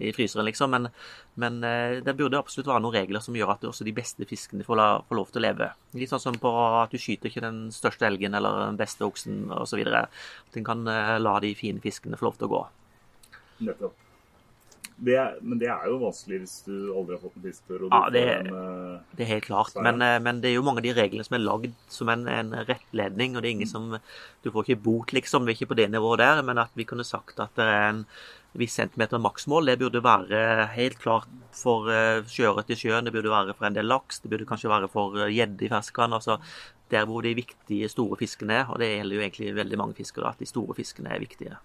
i 0.09 0.12
fryseren, 0.16 0.47
liksom. 0.49 0.72
Men, 0.72 0.89
men 1.43 1.59
eh, 1.66 1.99
det 2.05 2.16
burde 2.16 2.41
absolutt 2.41 2.70
være 2.70 2.85
noen 2.85 2.97
regler 2.97 3.24
som 3.24 3.37
gjør 3.37 3.57
at 3.57 3.66
også 3.68 3.87
de 3.87 3.95
beste 3.97 4.29
fiskene 4.29 4.66
får, 4.66 4.81
la, 4.81 4.89
får 5.09 5.20
lov 5.20 5.33
til 5.33 5.43
å 5.43 5.47
leve. 5.49 5.70
Litt 5.99 6.12
sånn 6.12 6.24
som 6.24 6.41
på 6.41 6.55
at 6.81 6.95
du 6.95 7.01
skyter 7.01 7.31
ikke 7.31 7.45
den 7.45 7.66
største 7.74 8.09
elgen 8.09 8.37
eller 8.39 8.64
den 8.64 8.81
beste 8.81 9.07
oksen 9.07 9.47
osv. 9.57 9.85
At 9.93 10.59
en 10.61 10.66
kan 10.66 10.89
eh, 10.93 11.14
la 11.20 11.37
de 11.45 11.53
fine 11.59 11.85
fiskene 11.85 12.18
få 12.20 12.31
lov 12.31 12.41
til 12.41 12.49
å 12.49 12.55
gå. 12.57 12.64
Nettopp. 13.68 14.05
Det 14.99 15.16
men 15.42 15.59
det 15.61 15.68
er 15.68 15.88
jo 15.90 15.99
vanskelig 16.01 16.38
hvis 16.40 16.55
du 16.64 16.76
aldri 16.97 17.16
har 17.16 17.20
fått 17.20 17.36
en 17.36 17.44
fisk 17.44 17.66
før. 17.68 17.82
Ja, 17.90 18.09
det- 18.11 18.22
en, 18.38 18.47
eh, 18.47 19.01
Det 19.16 19.26
er 19.26 19.34
helt 19.34 19.44
klart. 19.44 19.74
Men, 19.76 20.01
eh, 20.01 20.18
men 20.18 20.40
det 20.40 20.49
er 20.51 20.55
jo 20.55 20.62
mange 20.62 20.78
av 20.78 20.84
de 20.84 20.94
reglene 20.94 21.24
som 21.24 21.34
er 21.34 21.44
lagd 21.44 21.74
som 21.88 22.09
en, 22.09 22.26
en 22.26 22.51
rettledning. 22.53 23.36
Og 23.36 23.42
det 23.42 23.49
er 23.49 23.57
ingen 23.57 23.68
som 23.68 23.99
Du 24.42 24.51
får 24.51 24.64
ikke 24.64 24.82
bot, 24.82 25.12
liksom. 25.12 25.44
Vi 25.44 25.53
er 25.53 25.57
ikke 25.57 25.74
på 25.74 25.76
det 25.76 25.90
nivået 25.90 26.18
der. 26.18 26.42
Men 26.42 26.59
at 26.59 26.70
vi 26.74 26.84
kunne 26.84 27.05
sagt 27.05 27.38
at 27.40 27.55
det 27.57 27.64
er 27.64 27.88
en 27.90 28.07
viss 28.57 28.72
centimeter 28.72 29.18
maksmål, 29.18 29.66
det 29.66 29.78
burde 29.78 30.03
være 30.03 30.68
helt 30.72 30.99
klart 30.99 31.28
for 31.53 31.90
uh, 31.90 32.22
sjøørret 32.24 32.70
i 32.70 32.74
sjøen. 32.74 33.05
Det 33.05 33.12
burde 33.12 33.28
være 33.28 33.55
for 33.55 33.66
en 33.66 33.74
del 33.74 33.84
laks. 33.84 34.20
Det 34.20 34.30
burde 34.30 34.47
kanskje 34.49 34.70
være 34.70 34.88
for 34.88 35.16
eh, 35.18 35.28
gjedde 35.28 35.66
i 35.66 35.68
ferskvann. 35.68 36.14
Altså 36.16 36.38
der 36.90 37.05
hvor 37.05 37.20
de 37.22 37.34
viktige, 37.34 37.88
store 37.88 38.16
fiskene 38.16 38.62
er. 38.62 38.66
Og 38.70 38.78
det 38.78 38.88
gjelder 38.97 39.16
jo 39.16 39.20
egentlig 39.20 39.55
veldig 39.55 39.78
mange 39.78 39.94
fisker, 39.94 40.24
at 40.24 40.38
de 40.38 40.47
store 40.47 40.74
fiskene 40.74 41.12
er 41.12 41.18
viktige. 41.20 41.57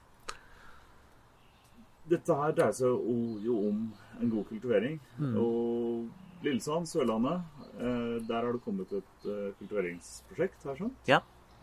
Dette 2.10 2.36
her 2.36 2.56
dreier 2.58 2.74
seg 2.76 2.88
jo, 2.88 3.18
jo 3.44 3.58
om 3.70 3.84
en 4.22 4.32
god 4.32 4.48
kultivering. 4.50 4.98
Mm. 5.20 5.36
Og 5.42 6.46
Lillesand, 6.46 6.90
Sørlandet. 6.90 7.44
Eh, 7.78 8.18
der 8.28 8.42
har 8.42 8.52
det 8.56 8.64
kommet 8.66 8.92
et 8.98 9.28
eh, 9.30 9.52
kultiveringsprosjekt, 9.60 10.66
her, 10.66 10.80
sånn. 10.80 10.96
Ja. 11.10 11.22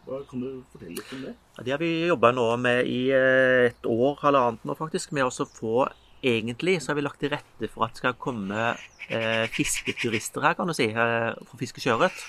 Hva 0.09 0.23
Kan 0.31 0.41
du 0.41 0.51
fortelle 0.73 0.97
litt 0.97 1.15
om 1.15 1.25
det? 1.27 1.35
Ja, 1.59 1.65
Det 1.65 1.73
har 1.75 1.83
vi 1.83 1.91
jobba 2.09 2.31
nå 2.33 2.47
med 2.63 2.87
i 2.89 3.01
eh, 3.15 3.69
et 3.69 3.89
år, 3.89 4.17
halvannet 4.23 4.65
nå 4.65 4.77
faktisk, 4.79 5.13
med 5.17 5.29
å 5.29 5.49
få 5.49 5.89
Egentlig 6.19 6.81
så 6.83 6.91
har 6.91 6.97
vi 6.99 7.03
lagt 7.05 7.21
til 7.23 7.31
rette 7.31 7.69
for 7.71 7.85
at 7.87 7.93
det 7.95 8.01
skal 8.01 8.17
komme 8.19 8.63
eh, 9.07 9.45
fisketurister 9.55 10.43
her, 10.43 10.57
kan 10.59 10.67
du 10.67 10.75
si, 10.75 10.89
eh, 10.91 11.29
for 11.45 11.55
å 11.55 11.61
fiske 11.61 11.79
sjøørret. 11.85 12.25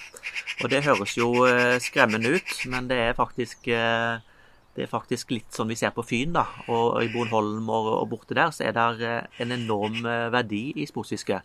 Og 0.61 0.69
det 0.69 0.83
høres 0.85 1.15
jo 1.17 1.31
eh, 1.47 1.79
skremmende 1.81 2.35
ut, 2.35 2.51
men 2.69 2.85
det 2.91 2.99
er 3.07 3.17
faktisk 3.17 3.65
eh, 3.73 4.21
det 4.77 4.85
er 4.85 4.91
faktisk 4.91 5.33
litt 5.33 5.51
sånn 5.55 5.71
vi 5.71 5.77
ser 5.79 5.91
på 5.95 6.05
Fyn, 6.05 6.31
da. 6.35 6.45
Og 6.71 7.01
i 7.03 7.09
Bornholm 7.11 7.67
og, 7.67 7.89
og 7.97 8.07
borte 8.13 8.37
der, 8.37 8.53
så 8.55 8.67
er 8.69 8.77
det 8.77 9.09
eh, 9.09 9.41
en 9.43 9.53
enorm 9.55 9.99
eh, 10.05 10.29
verdi 10.33 10.69
i 10.77 10.87
sportsfiske. 10.89 11.41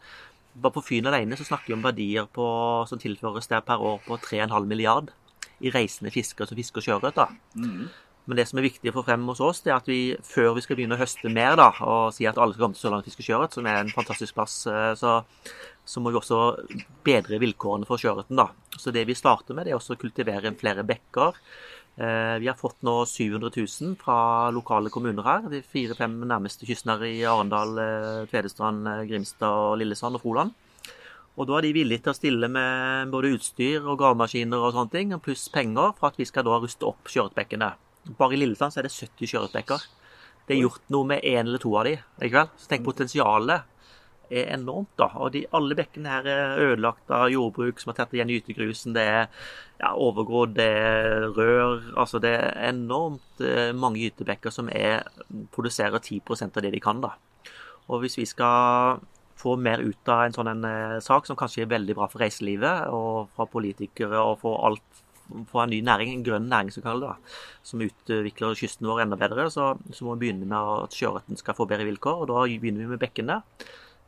Bare 0.54 0.74
på 0.76 0.84
Fyn 0.86 1.08
alene 1.10 1.38
så 1.38 1.46
snakker 1.48 1.72
vi 1.72 1.76
om 1.78 1.84
verdier 1.84 2.28
på, 2.30 2.46
som 2.90 3.00
tilføres 3.00 3.50
der 3.50 3.64
per 3.66 3.82
år 3.82 4.00
på 4.06 4.20
3,5 4.22 4.68
milliard 4.70 5.10
i 5.64 5.72
reisende 5.74 6.12
fiskere 6.14 6.46
som 6.50 6.58
fisker 6.58 6.84
sjøørret. 6.84 7.18
Mhm. 7.58 7.92
Men 8.24 8.38
det 8.38 8.46
som 8.48 8.56
er 8.56 8.64
viktig 8.64 8.88
å 8.88 8.94
få 8.94 9.02
frem 9.04 9.26
hos 9.28 9.40
oss, 9.44 9.60
det 9.60 9.72
er 9.72 9.82
at 9.82 9.88
vi 9.90 10.16
før 10.24 10.54
vi 10.56 10.62
skal 10.64 10.78
begynne 10.78 10.96
å 10.96 11.00
høste 11.00 11.28
mer, 11.28 11.58
da, 11.60 11.66
og 11.84 12.14
si 12.16 12.24
at 12.24 12.38
alle 12.40 12.54
skal 12.54 12.64
komme 12.64 12.76
til 12.78 12.86
Sørlandet 12.86 13.04
og 13.04 13.10
fiske 13.10 13.26
sjøørret, 13.26 13.56
som 13.56 13.66
er 13.68 13.82
en 13.82 13.92
fantastisk 13.92 14.38
plass, 14.38 14.54
eh, 14.70 14.92
så, 14.96 15.18
så 15.84 16.00
må 16.00 16.12
vi 16.12 16.20
også 16.20 16.38
bedre 17.04 17.40
vilkårene 17.42 17.88
for 17.88 18.00
sjøørreten. 18.00 18.40
Så 18.80 18.94
det 18.96 19.04
vi 19.10 19.18
starter 19.18 19.56
med, 19.56 19.66
det 19.66 19.74
er 19.74 19.80
også 19.80 19.98
å 19.98 20.00
kultivere 20.00 20.54
flere 20.56 20.86
bekker. 20.88 21.36
Eh, 21.96 22.38
Vi 22.38 22.48
har 22.48 22.58
fått 22.58 22.82
nå 22.82 23.06
700 23.06 23.50
000 23.56 23.94
fra 23.96 24.50
lokale 24.50 24.90
kommuner 24.90 25.22
her. 25.22 25.48
De 25.50 25.62
fire-fem 25.62 26.16
nærmeste 26.26 26.66
kystnære 26.66 27.06
i 27.06 27.22
Arendal, 27.22 27.78
eh, 27.78 28.26
Tvedestrand, 28.30 28.86
eh, 28.88 29.04
Grimstad, 29.06 29.78
Lillesand 29.78 30.16
og 30.16 30.22
Froland. 30.22 30.54
Og 31.38 31.46
da 31.46 31.58
er 31.58 31.62
de 31.62 31.72
villige 31.72 32.02
til 32.02 32.12
å 32.12 32.18
stille 32.18 32.48
med 32.48 33.10
både 33.10 33.34
utstyr 33.34 33.82
og 33.86 33.98
gravemaskiner 33.98 34.58
og 34.58 34.72
sånne 34.74 34.90
ting, 34.90 35.20
pluss 35.20 35.48
penger 35.48 35.94
for 35.98 36.08
at 36.08 36.16
vi 36.16 36.24
skal 36.24 36.44
da 36.44 36.58
ruste 36.58 36.86
opp 36.86 37.04
skjøretbekkene. 37.06 37.74
Bare 38.18 38.34
i 38.34 38.36
Lillesand 38.36 38.72
så 38.72 38.78
er 38.78 38.82
det 38.82 38.94
70 38.94 39.26
skjøretbekker. 39.26 39.80
Det 40.46 40.56
er 40.56 40.62
gjort 40.62 40.82
noe 40.90 41.04
med 41.04 41.22
én 41.22 41.46
eller 41.46 41.58
to 41.58 41.74
av 41.76 41.84
de, 41.84 41.98
ikke 42.20 42.38
vel? 42.38 42.50
Så 42.58 42.68
tenk 42.68 42.84
potensialet 42.84 43.62
er 44.30 44.50
enormt, 44.54 44.92
da. 45.00 45.08
Og 45.20 45.32
de, 45.34 45.44
alle 45.56 45.76
bekkene 45.78 46.12
her 46.12 46.28
er 46.30 46.62
ødelagt 46.64 47.10
av 47.12 47.28
jordbruk 47.32 47.80
som 47.80 47.92
har 47.92 47.98
tatt 48.00 48.14
igjen 48.16 48.32
gytegrusen. 48.32 48.94
Det 48.96 49.04
er 49.04 49.22
ja, 49.80 49.92
overgrodd, 49.92 50.54
det 50.58 50.68
er 50.68 51.28
rør 51.34 51.82
Altså 52.00 52.20
det 52.22 52.34
er 52.38 52.70
enormt 52.70 53.44
eh, 53.44 53.72
mange 53.76 54.02
gytebekker 54.04 54.54
som 54.54 54.70
er, 54.72 55.04
produserer 55.54 56.00
10% 56.00 56.56
av 56.56 56.64
det 56.64 56.74
de 56.76 56.82
kan, 56.82 57.02
da. 57.04 57.14
Og 57.88 58.04
hvis 58.04 58.16
vi 58.20 58.28
skal 58.28 59.02
få 59.36 59.56
mer 59.60 59.82
ut 59.82 60.08
av 60.08 60.24
en 60.24 60.34
sånn 60.36 60.50
en, 60.54 60.64
eh, 60.64 60.98
sak 61.04 61.26
som 61.28 61.36
kanskje 61.36 61.64
er 61.64 61.72
veldig 61.74 61.96
bra 61.98 62.08
for 62.08 62.22
reiselivet 62.24 62.88
og 62.94 63.32
fra 63.36 63.48
politikere 63.50 64.22
og 64.22 64.38
for 64.44 64.62
alt 64.66 65.02
for 65.50 65.62
en 65.62 65.72
ny 65.72 65.80
næring, 65.84 66.12
en 66.12 66.24
grønn 66.24 66.48
næring 66.50 66.72
som 66.72 66.84
kaller 66.84 67.14
det, 67.14 67.32
som 67.64 67.82
utvikler 67.84 68.58
kysten 68.58 68.88
vår 68.88 69.04
enda 69.04 69.16
bedre, 69.16 69.48
så, 69.50 69.72
så 69.92 70.04
må 70.04 70.14
vi 70.14 70.26
begynne 70.26 70.48
med 70.48 70.84
at 70.84 70.96
sjøørreten 70.96 71.40
skal 71.40 71.56
få 71.56 71.66
bedre 71.70 71.86
vilkår. 71.88 72.24
og 72.24 72.28
Da 72.28 72.44
begynner 72.44 72.84
vi 72.84 72.92
med 72.92 73.00
bekkene. 73.02 73.40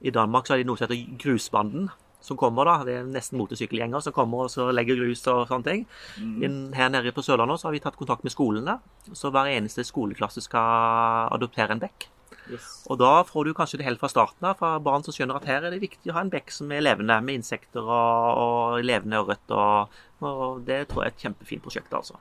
I 0.01 0.12
Danmark 0.12 0.47
så 0.47 0.55
har 0.55 0.62
de 0.62 0.66
noe 0.68 0.78
som 0.78 0.88
heter 0.88 1.16
grusbanden. 1.22 1.88
Som 2.20 2.38
kommer 2.40 2.66
da, 2.66 2.82
Det 2.84 2.94
er 2.97 3.05
nesten 3.07 3.38
motorsykkelgjenger 3.38 4.03
som 4.03 4.12
kommer 4.12 4.47
og 4.47 4.51
så 4.51 4.72
legger 4.74 4.99
grus 4.99 5.22
og 5.30 5.47
sånne 5.47 5.64
ting. 5.64 5.86
Mm. 6.18 6.72
her 6.74 6.88
nede 6.90 7.12
på 7.14 7.22
Sørlandet 7.22 7.61
så 7.61 7.68
har 7.68 7.76
vi 7.76 7.80
tatt 7.84 7.97
kontakt 7.97 8.24
med 8.24 8.34
skolene. 8.34 8.80
Så 9.12 9.30
hver 9.30 9.47
eneste 9.47 9.84
skoleklasse 9.86 10.42
skal 10.42 11.30
adoptere 11.30 11.76
en 11.76 11.82
bekk. 11.82 12.09
Yes. 12.51 12.84
Og 12.90 12.99
da 12.99 13.22
får 13.26 13.47
du 13.47 13.55
kanskje 13.55 13.80
det 13.80 13.86
helt 13.86 14.01
fra 14.01 14.11
starten 14.11 14.47
av, 14.47 14.59
fra 14.59 14.76
barn 14.82 15.05
som 15.07 15.14
skjønner 15.14 15.38
at 15.38 15.49
her 15.51 15.66
er 15.66 15.74
det 15.74 15.82
viktig 15.82 16.11
å 16.11 16.16
ha 16.18 16.22
en 16.22 16.30
bekk 16.30 16.53
som 16.55 16.70
er 16.70 16.84
levende, 16.84 17.18
med 17.22 17.40
insekter 17.40 17.82
og, 17.82 18.42
og 18.42 18.86
levende 18.86 19.18
ørret. 19.22 19.55
Og, 19.55 19.99
og 20.22 20.62
det 20.66 20.84
tror 20.90 21.05
jeg 21.05 21.12
er 21.12 21.14
et 21.14 21.26
kjempefint 21.26 21.64
prosjekt, 21.64 21.94
altså. 21.94 22.18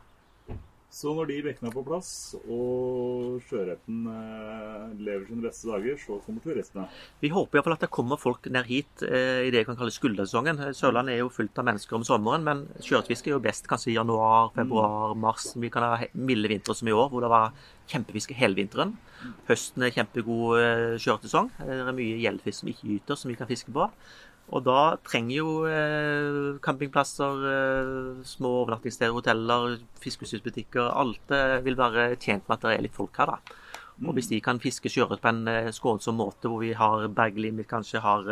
Så 0.96 1.12
når 1.12 1.28
de 1.28 1.42
bekkene 1.44 1.68
er 1.68 1.74
på 1.76 1.82
plass, 1.84 2.10
og 2.40 3.42
sjøørreten 3.50 4.06
eh, 4.08 4.94
lever 5.04 5.26
sine 5.28 5.44
beste 5.44 5.68
dager, 5.68 5.98
så 6.00 6.22
kommer 6.24 6.44
turistene. 6.46 6.86
Vi 7.20 7.32
håper 7.34 7.60
iallfall 7.60 7.76
at 7.76 7.84
det 7.84 7.90
kommer 7.92 8.22
folk 8.22 8.48
ned 8.48 8.70
hit 8.70 9.04
eh, 9.04 9.42
i 9.44 9.50
det 9.52 9.60
jeg 9.60 9.68
kan 9.68 9.76
kalle 9.82 9.92
skuldersesongen. 9.92 10.62
Sørlandet 10.78 11.18
er 11.18 11.26
jo 11.26 11.34
fullt 11.36 11.60
av 11.60 11.68
mennesker 11.68 12.00
om 12.00 12.06
sommeren, 12.08 12.48
men 12.48 12.64
sjøørretfiske 12.80 13.28
er 13.28 13.36
jo 13.36 13.44
best 13.44 13.68
kanskje 13.68 13.92
i 13.92 13.98
januar, 13.98 14.54
februar, 14.56 15.18
mars. 15.20 15.50
Vi 15.60 15.74
kan 15.74 15.84
ha 15.84 16.08
milde 16.16 16.54
vintre 16.54 16.78
som 16.80 16.88
i 16.88 16.96
år, 16.96 17.12
hvor 17.12 17.28
det 17.28 17.34
var 17.34 17.52
kjempefiske 17.92 18.40
hele 18.40 18.56
vinteren. 18.62 18.96
Høsten 19.50 19.84
er 19.84 19.92
kjempegod 19.98 20.62
eh, 20.62 20.96
sjøørretsesong. 20.96 21.52
Det 21.60 21.82
er 21.82 21.98
mye 22.00 22.22
gjeldfisk 22.24 22.62
som 22.62 22.72
ikke 22.72 22.94
gyter, 22.94 23.20
som 23.20 23.34
vi 23.34 23.38
kan 23.42 23.52
fiske 23.52 23.76
på. 23.76 23.92
Og 24.54 24.62
da 24.66 24.80
trenger 25.08 25.36
jo 25.40 25.52
eh, 25.66 26.58
campingplasser, 26.64 27.46
eh, 27.50 28.26
små 28.30 28.52
overnattingssteder, 28.62 29.16
hoteller, 29.16 29.80
fiskehusbutikker 30.04 30.92
Alt 30.92 31.34
eh, 31.34 31.58
vil 31.66 31.78
være 31.80 32.12
tjent 32.22 32.46
med 32.46 32.60
at 32.60 32.68
det 32.68 32.76
er 32.76 32.84
litt 32.86 32.98
folk 32.98 33.18
her, 33.18 33.34
da. 33.34 33.62
Og 34.06 34.12
hvis 34.18 34.28
de 34.30 34.42
kan 34.44 34.60
fiske 34.60 34.92
sjøørret 34.92 35.24
på 35.24 35.32
en 35.32 35.72
skånsom 35.74 36.18
måte, 36.20 36.50
hvor 36.52 36.60
vi 36.60 36.74
har 36.76 37.08
berglimit, 37.16 37.70
kanskje 37.72 38.02
har 38.04 38.28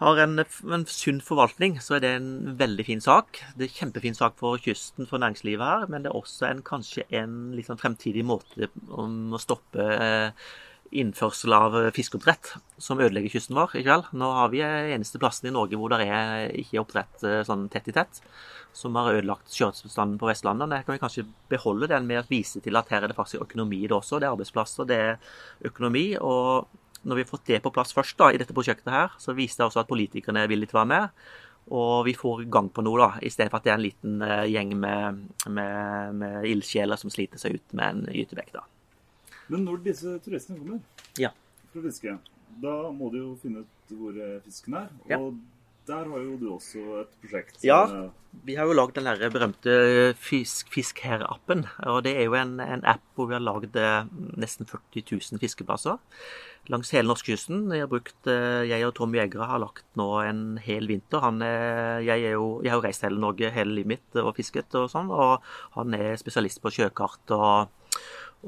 har 0.00 0.20
en, 0.22 0.40
en 0.40 0.86
sunn 0.88 1.20
forvaltning, 1.24 1.76
så 1.84 1.98
er 1.98 2.04
det 2.04 2.10
en 2.16 2.30
veldig 2.60 2.86
fin 2.88 3.02
sak. 3.04 3.42
Det 3.56 3.66
er 3.66 3.68
en 3.68 3.78
kjempefin 3.82 4.16
sak 4.16 4.38
for 4.40 4.60
kysten, 4.64 5.08
for 5.08 5.20
næringslivet 5.20 5.66
her, 5.66 5.86
men 5.92 6.04
det 6.04 6.10
er 6.10 6.16
også 6.16 6.48
en, 6.48 6.62
kanskje 6.64 7.04
en 7.20 7.34
sånn 7.66 7.80
fremtidig 7.80 8.24
måte 8.24 8.70
om 8.96 9.36
å 9.36 9.40
stoppe 9.42 9.84
eh, 9.84 10.46
innførsel 10.90 11.54
av 11.54 11.76
fiskeoppdrett, 11.94 12.54
som 12.82 13.00
ødelegger 13.00 13.36
kysten 13.36 13.58
vår. 13.58 13.76
i 13.78 13.84
kveld. 13.86 14.08
Nå 14.12 14.30
har 14.34 14.50
vi 14.50 14.62
eneste 14.62 15.20
plassen 15.22 15.48
i 15.48 15.54
Norge 15.54 15.78
hvor 15.78 15.92
det 15.92 16.02
er 16.06 16.50
ikke 16.58 16.82
oppdrett 16.82 17.24
eh, 17.26 17.42
sånn 17.46 17.68
tett 17.70 17.88
i 17.88 17.94
tett, 17.94 18.22
som 18.74 18.96
har 18.98 19.12
ødelagt 19.14 19.54
sjøørretbestanden 19.54 20.18
på 20.18 20.30
Vestlandet. 20.30 20.70
Der 20.70 20.86
kan 20.86 20.96
vi 20.96 21.02
kanskje 21.02 21.26
beholde 21.50 21.90
den 21.90 22.08
med 22.10 22.22
å 22.22 22.28
vise 22.30 22.62
til 22.62 22.78
at 22.78 22.90
her 22.90 23.04
er 23.04 23.12
det 23.12 23.18
faktisk 23.18 23.46
økonomi 23.46 23.84
i 23.84 23.90
det 23.90 23.96
også. 23.98 24.18
Det 24.18 24.26
er 24.28 24.34
arbeidsplasser, 24.34 24.88
det 24.90 25.00
er 25.06 25.36
økonomi. 25.70 26.16
og 26.18 26.68
når 27.02 27.16
vi 27.16 27.22
har 27.22 27.30
fått 27.30 27.46
det 27.48 27.62
på 27.64 27.72
plass 27.72 27.94
først 27.96 28.18
da, 28.20 28.28
i 28.28 28.36
dette 28.36 28.52
prosjektet, 28.52 28.90
her, 28.92 29.14
så 29.16 29.32
viser 29.32 29.62
det 29.62 29.70
også 29.70 29.80
at 29.80 29.88
politikerne 29.88 30.42
er 30.42 30.50
villige 30.50 30.72
til 30.72 30.76
å 30.76 30.82
være 30.82 30.90
med. 30.90 31.22
Og 31.76 31.94
vi 32.04 32.16
får 32.18 32.44
gang 32.52 32.68
på 32.74 32.84
noe, 32.84 32.98
da, 33.00 33.08
i 33.24 33.30
stedet 33.32 33.52
for 33.52 33.60
at 33.60 33.68
det 33.68 33.72
er 33.72 33.78
en 33.78 33.86
liten 33.86 34.26
eh, 34.26 34.44
gjeng 34.50 34.74
med, 34.82 35.22
med, 35.46 36.20
med 36.20 36.50
ildsjeler 36.50 37.00
som 37.00 37.12
sliter 37.12 37.40
seg 37.40 37.56
ut 37.56 37.78
med 37.78 37.86
en 37.86 38.20
gytebekk. 38.20 38.52
da. 38.58 38.66
Men 39.50 39.64
når 39.66 39.82
disse 39.84 40.16
turistene 40.24 40.58
kommer 40.60 40.80
Ja. 41.18 41.32
for 41.72 41.80
å 41.82 41.88
fiske, 41.88 42.18
da 42.62 42.74
må 42.94 43.10
de 43.12 43.18
jo 43.24 43.36
finne 43.42 43.64
ut 43.64 43.94
hvor 43.96 44.14
eh, 44.20 44.38
fisken 44.46 44.74
er. 44.78 44.88
Ja. 45.10 45.18
Og 45.18 45.40
der 45.90 46.06
har 46.06 46.20
jo 46.22 46.36
du 46.38 46.44
også 46.54 46.82
et 47.00 47.14
prosjekt. 47.22 47.56
Ja. 47.66 47.80
eh, 47.84 48.10
Vi 48.46 48.54
har 48.54 48.66
jo 48.70 48.76
lagd 48.78 48.94
den 48.94 49.08
der 49.08 49.30
berømte 49.32 50.14
Fisk, 50.14 50.68
fisk 50.70 51.00
her-appen. 51.02 51.64
og 51.86 52.04
Det 52.04 52.12
er 52.16 52.28
jo 52.28 52.34
en, 52.38 52.60
en 52.62 52.84
app 52.86 53.02
hvor 53.16 53.26
vi 53.26 53.34
har 53.34 53.42
lagd 53.42 53.74
eh, 53.76 54.04
nesten 54.38 54.66
40 54.70 55.02
000 55.32 55.40
fiskeplasser 55.42 55.98
langs 56.70 56.90
hele 56.94 57.08
norskekysten. 57.08 57.72
Jeg 57.72 57.82
har 57.82 57.88
brukt, 57.90 58.28
jeg 58.68 58.84
og 58.86 58.92
Tom 58.94 59.14
Jegere 59.16 59.46
har 59.48 59.58
lagt 59.58 59.82
nå 59.98 60.06
en 60.22 60.42
hel 60.62 60.86
vinter. 60.86 61.18
Han 61.24 61.40
er, 61.42 61.98
jeg, 62.04 62.22
er 62.28 62.36
jo, 62.36 62.60
jeg 62.62 62.70
har 62.70 62.78
jo 62.78 62.84
reist 62.84 63.02
hele 63.02 63.18
Norge 63.18 63.50
hele 63.50 63.74
livet 63.74 63.88
mitt 63.96 64.18
og 64.22 64.36
fisket 64.36 64.76
og 64.78 64.86
sånn, 64.92 65.08
og 65.10 65.40
han 65.74 65.96
er 65.96 66.14
spesialist 66.20 66.60
på 66.62 66.70
sjøkart 66.76 67.32
og, 67.34 67.72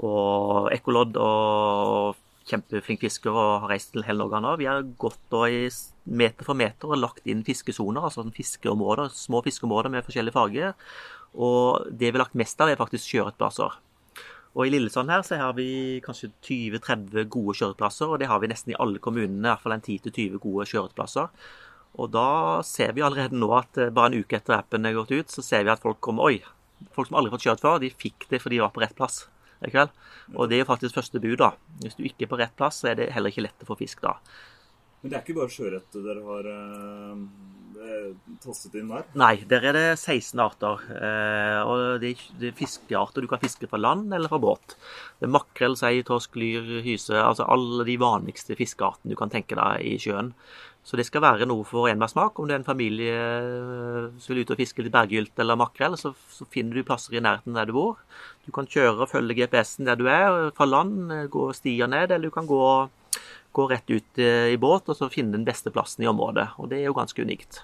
og 0.00 0.70
ekkolodd 0.72 1.18
og 1.20 2.20
kjempeflink 2.48 3.04
fisker 3.04 3.30
og 3.32 3.64
har 3.64 3.70
reist 3.74 3.92
til 3.94 4.04
hele 4.06 4.22
Norge 4.22 4.40
nå. 4.42 4.56
Vi 4.60 4.68
har 4.68 4.82
gått 5.00 5.36
i 5.46 5.68
meter 6.04 6.46
for 6.46 6.58
meter 6.58 6.90
og 6.90 7.00
lagt 7.00 7.28
inn 7.28 7.44
fiskesoner, 7.46 8.02
altså 8.02 8.22
sånn 8.22 8.34
fiskeområder, 8.34 9.12
små 9.14 9.42
fiskeområder 9.46 9.92
med 9.92 10.06
forskjellige 10.06 10.36
farger. 10.36 10.76
Og 11.32 11.88
det 11.88 12.10
vi 12.10 12.16
har 12.16 12.24
lagt 12.24 12.38
mest 12.38 12.60
av, 12.60 12.72
er 12.72 12.80
faktisk 12.80 13.08
sjøørretplasser. 13.08 13.78
Og 14.52 14.66
i 14.66 14.72
Lillesand 14.74 15.08
her 15.08 15.22
så 15.24 15.38
har 15.40 15.54
vi 15.56 16.00
kanskje 16.04 16.28
20-30 16.44 17.28
gode 17.32 17.54
kjøretplasser, 17.56 18.10
og 18.10 18.20
det 18.20 18.28
har 18.28 18.42
vi 18.42 18.50
nesten 18.52 18.74
i 18.74 18.80
alle 18.84 19.00
kommunene, 19.00 19.46
i 19.46 19.48
hvert 19.48 19.62
fall 19.64 19.76
en 19.78 19.84
10-20 19.84 20.42
gode 20.42 20.66
kjøretplasser. 20.68 21.30
Og 22.02 22.10
da 22.12 22.60
ser 22.64 22.92
vi 22.96 23.04
allerede 23.04 23.36
nå 23.36 23.48
at 23.56 23.80
eh, 23.80 23.92
bare 23.92 24.12
en 24.12 24.24
uke 24.24 24.38
etter 24.38 24.56
appen 24.56 24.88
er 24.88 24.96
gått 24.96 25.12
ut, 25.12 25.32
så 25.32 25.44
ser 25.44 25.64
vi 25.64 25.72
at 25.72 25.82
folk 25.84 26.00
kommer 26.04 26.28
Oi, 26.28 26.38
folk 26.96 27.08
som 27.08 27.18
aldri 27.20 27.32
har 27.32 27.36
fått 27.36 27.48
kjørt 27.48 27.64
før, 27.64 27.80
de 27.82 27.92
fikk 27.92 28.28
det 28.30 28.40
fordi 28.44 28.58
de 28.58 28.64
var 28.64 28.72
på 28.76 28.84
rett 28.84 28.96
plass. 28.96 29.26
Ikke 29.62 29.76
kveld. 29.76 29.92
Og 30.36 30.48
det 30.50 30.60
er 30.60 30.68
faktisk 30.68 30.96
første 30.98 31.20
bud, 31.22 31.38
da. 31.40 31.52
Hvis 31.82 31.98
du 31.98 32.04
ikke 32.06 32.26
er 32.26 32.32
på 32.32 32.40
rett 32.40 32.56
plass, 32.58 32.82
så 32.82 32.92
er 32.92 33.00
det 33.00 33.12
heller 33.14 33.32
ikke 33.32 33.46
lett 33.46 33.64
å 33.64 33.68
få 33.68 33.78
fisk 33.78 34.02
da. 34.04 34.16
Men 35.02 35.10
det 35.10 35.18
er 35.18 35.24
ikke 35.24 35.40
bare 35.40 35.50
sjøørret 35.50 35.96
dere 35.98 36.20
har 36.22 36.48
eh, 36.52 37.22
eh, 37.82 38.76
inn 38.78 38.90
der? 38.92 39.06
Nei, 39.18 39.32
der 39.50 39.66
er 39.66 39.74
det 39.74 39.86
16 39.96 40.42
arter. 40.44 40.84
Eh, 40.94 41.58
og 41.66 42.02
det 42.02 42.12
er, 42.12 42.26
det 42.38 42.52
er 42.52 42.58
fiskearter 42.60 43.24
du 43.24 43.30
kan 43.30 43.42
fiske 43.42 43.66
fra 43.70 43.80
land 43.80 44.14
eller 44.14 44.30
fra 44.30 44.38
båt. 44.42 44.76
Det 45.18 45.26
er 45.26 45.34
makrell, 45.34 45.74
sei, 45.78 45.96
torsk, 46.06 46.38
lyr, 46.38 46.78
hyse. 46.86 47.18
Altså 47.18 47.48
alle 47.50 47.86
de 47.88 47.98
vanligste 47.98 48.58
fiskeartene 48.58 49.10
du 49.10 49.18
kan 49.18 49.32
tenke 49.32 49.58
deg 49.58 49.82
i 49.90 49.96
sjøen. 50.02 50.30
Så 50.82 50.98
det 50.98 51.04
skal 51.06 51.22
være 51.22 51.46
noe 51.46 51.62
for 51.66 51.86
enhverssmak. 51.86 52.38
Om 52.38 52.48
det 52.48 52.56
er 52.56 52.60
en 52.60 52.66
familie 52.66 53.14
eh, 53.14 54.08
som 54.18 54.32
vil 54.32 54.42
ut 54.42 54.50
og 54.50 54.58
fiske 54.58 54.82
litt 54.82 54.94
berggylt 54.94 55.38
eller 55.42 55.58
makrell, 55.60 55.94
så, 55.98 56.10
så 56.34 56.46
finner 56.50 56.74
du 56.74 56.86
plasser 56.86 57.14
i 57.14 57.22
nærheten 57.22 57.54
der 57.54 57.70
du 57.70 57.76
bor. 57.76 58.00
Du 58.42 58.50
kan 58.54 58.66
kjøre 58.66 59.04
og 59.04 59.12
følge 59.12 59.36
GPS-en 59.38 59.86
der 59.86 60.00
du 60.00 60.08
er, 60.10 60.50
fra 60.56 60.66
land, 60.66 61.12
eh, 61.14 61.28
gå 61.30 61.46
stier 61.54 61.90
ned, 61.90 62.10
eller 62.10 62.26
du 62.26 62.34
kan 62.34 62.50
gå, 62.50 62.62
gå 63.54 63.68
rett 63.70 63.94
ut 63.94 64.22
i 64.22 64.58
båt 64.58 64.90
og 64.90 64.98
så 64.98 65.10
finne 65.12 65.36
den 65.36 65.46
beste 65.46 65.70
plassen 65.70 66.02
i 66.02 66.10
området. 66.10 66.50
Og 66.58 66.72
det 66.72 66.82
er 66.82 66.90
jo 66.90 66.98
ganske 66.98 67.22
unikt. 67.22 67.62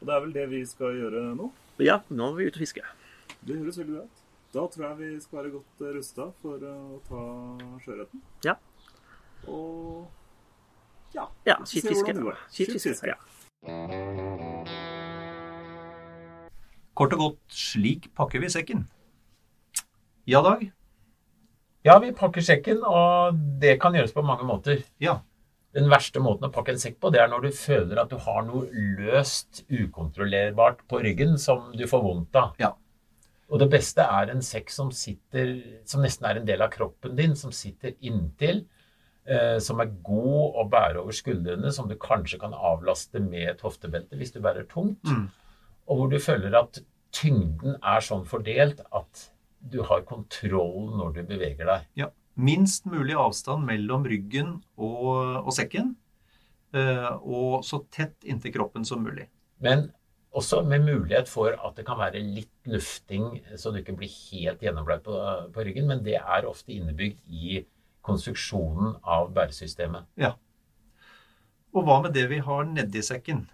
Og 0.00 0.08
det 0.08 0.16
er 0.16 0.24
vel 0.24 0.36
det 0.36 0.50
vi 0.52 0.64
skal 0.68 0.96
gjøre 0.96 1.28
nå? 1.36 1.50
Ja, 1.84 2.00
nå 2.08 2.30
er 2.30 2.38
vi 2.38 2.48
ute 2.48 2.56
og 2.56 2.64
fiske. 2.64 2.84
Det 3.44 3.60
høres 3.60 3.78
veldig 3.82 3.98
bra 3.98 4.06
ut. 4.06 4.22
Da 4.56 4.62
tror 4.72 4.84
jeg 4.86 4.96
vi 5.02 5.08
skal 5.20 5.42
være 5.42 5.52
godt 5.52 5.82
rusta 5.96 6.30
for 6.40 6.62
å 6.64 7.00
ta 7.08 7.22
sjøørreten. 7.84 8.22
Ja. 8.46 8.54
Og 9.52 10.06
ja. 11.14 11.28
Ja, 11.46 11.58
ja. 13.06 13.16
Kort 16.96 17.12
og 17.12 17.20
godt, 17.20 17.40
slik 17.52 18.10
pakker 18.16 18.40
vi 18.40 18.48
sekken. 18.52 18.86
Ja, 20.26 20.40
Dag? 20.42 20.64
Ja, 21.86 21.98
vi 22.02 22.10
pakker 22.16 22.42
sekken, 22.42 22.80
og 22.82 23.36
det 23.62 23.76
kan 23.82 23.94
gjøres 23.94 24.14
på 24.16 24.24
mange 24.26 24.46
måter. 24.48 24.80
Ja. 25.02 25.20
Den 25.76 25.90
verste 25.92 26.22
måten 26.24 26.48
å 26.48 26.52
pakke 26.54 26.72
en 26.72 26.80
sekk 26.80 26.96
på, 27.02 27.10
det 27.12 27.20
er 27.20 27.28
når 27.30 27.44
du 27.44 27.50
føler 27.54 28.00
at 28.00 28.10
du 28.10 28.16
har 28.24 28.40
noe 28.46 28.64
løst, 28.96 29.60
ukontrollerbart 29.68 30.80
på 30.88 31.02
ryggen 31.04 31.36
som 31.38 31.68
du 31.76 31.84
får 31.90 32.02
vondt 32.02 32.38
av. 32.40 32.56
Ja. 32.62 32.72
Og 33.52 33.60
det 33.62 33.68
beste 33.70 34.02
er 34.02 34.32
en 34.32 34.42
sekk 34.42 34.72
som 34.74 34.88
sitter, 34.90 35.52
som 35.86 36.02
nesten 36.02 36.26
er 36.26 36.40
en 36.40 36.48
del 36.48 36.64
av 36.64 36.72
kroppen 36.72 37.14
din, 37.18 37.36
som 37.38 37.52
sitter 37.54 37.94
inntil, 38.00 38.64
som 39.60 39.80
er 39.82 39.90
god 40.06 40.54
å 40.62 40.64
bære 40.70 41.00
over 41.02 41.12
skuldrene, 41.16 41.72
som 41.74 41.88
du 41.88 41.96
kanskje 41.96 42.38
kan 42.38 42.52
avlaste 42.54 43.18
med 43.20 43.48
et 43.50 43.60
hoftebelte 43.66 44.16
hvis 44.16 44.32
du 44.32 44.40
bærer 44.40 44.66
tungt, 44.70 45.02
Mm. 45.04 45.28
og 45.88 45.96
hvor 45.98 46.10
du 46.10 46.18
føler 46.18 46.54
at 46.58 46.78
tyngden 47.12 47.76
er 47.82 48.00
sånn 48.04 48.24
fordelt 48.28 48.80
at 48.92 49.30
du 49.66 49.80
har 49.82 50.02
kontroll 50.06 50.92
når 50.98 51.14
du 51.14 51.22
beveger 51.24 51.66
deg. 51.66 51.86
ja. 51.96 52.08
Minst 52.38 52.84
mulig 52.84 53.14
avstand 53.16 53.64
mellom 53.64 54.04
ryggen 54.04 54.62
og, 54.76 55.46
og 55.46 55.52
sekken. 55.56 55.94
eh, 56.74 57.10
Og 57.24 57.64
så 57.64 57.80
tett 57.90 58.14
inntil 58.28 58.52
kroppen 58.52 58.84
som 58.84 59.02
mulig. 59.02 59.26
Men 59.60 59.90
også 60.34 60.60
med 60.68 60.84
mulighet 60.84 61.28
for 61.28 61.54
at 61.56 61.76
det 61.76 61.86
kan 61.86 61.96
være 61.96 62.20
litt 62.20 62.50
lufting, 62.66 63.40
så 63.56 63.72
du 63.72 63.78
ikke 63.80 63.96
blir 63.96 64.12
helt 64.30 64.60
gjennombløt 64.60 65.02
på, 65.06 65.16
på 65.54 65.64
ryggen. 65.64 65.86
Men 65.88 66.02
det 66.04 66.18
er 66.20 66.44
ofte 66.44 66.74
innebygd 66.76 67.18
i 67.32 67.64
konstruksjonen 68.06 68.96
av 69.02 69.32
bæresystemet. 69.36 70.06
Ja. 70.20 70.34
Og 71.76 71.84
hva 71.84 72.00
med 72.04 72.14
det 72.16 72.28
vi 72.30 72.40
har 72.44 72.64
nedi 72.70 73.02
sekken? 73.04 73.44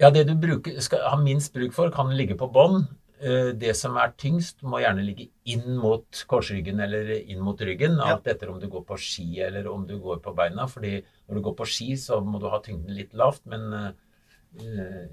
Ja, 0.00 0.08
det 0.14 0.26
du 0.28 0.36
bruker, 0.40 0.78
skal 0.80 1.04
ha 1.08 1.18
minst 1.20 1.52
bruk 1.52 1.74
for, 1.76 1.90
kan 1.92 2.12
ligge 2.16 2.36
på 2.40 2.48
bånn. 2.52 2.86
Eh, 3.20 3.52
Det 3.52 3.74
som 3.76 3.96
er 4.00 4.14
tyngst, 4.16 4.62
må 4.62 4.80
gjerne 4.80 5.04
ligge 5.04 5.28
inn 5.44 5.76
mot 5.76 6.22
korsryggen 6.26 6.80
eller 6.80 7.10
inn 7.20 7.42
mot 7.44 7.60
ryggen. 7.60 7.98
Ja. 7.98 8.14
Alt 8.14 8.30
etter 8.32 8.48
om 8.48 8.60
du 8.60 8.68
går 8.68 8.84
på 8.88 8.96
ski 8.96 9.42
eller 9.44 9.68
om 9.68 9.86
du 9.86 9.98
går 10.00 10.22
på 10.24 10.34
beina. 10.36 10.66
fordi 10.66 11.02
når 11.28 11.34
du 11.34 11.40
går 11.42 11.56
på 11.56 11.66
ski, 11.66 11.96
så 11.96 12.20
må 12.24 12.40
du 12.40 12.48
ha 12.48 12.60
tyngden 12.60 12.94
litt 12.96 13.12
lavt, 13.12 13.44
men 13.46 13.72
eh, 13.74 15.04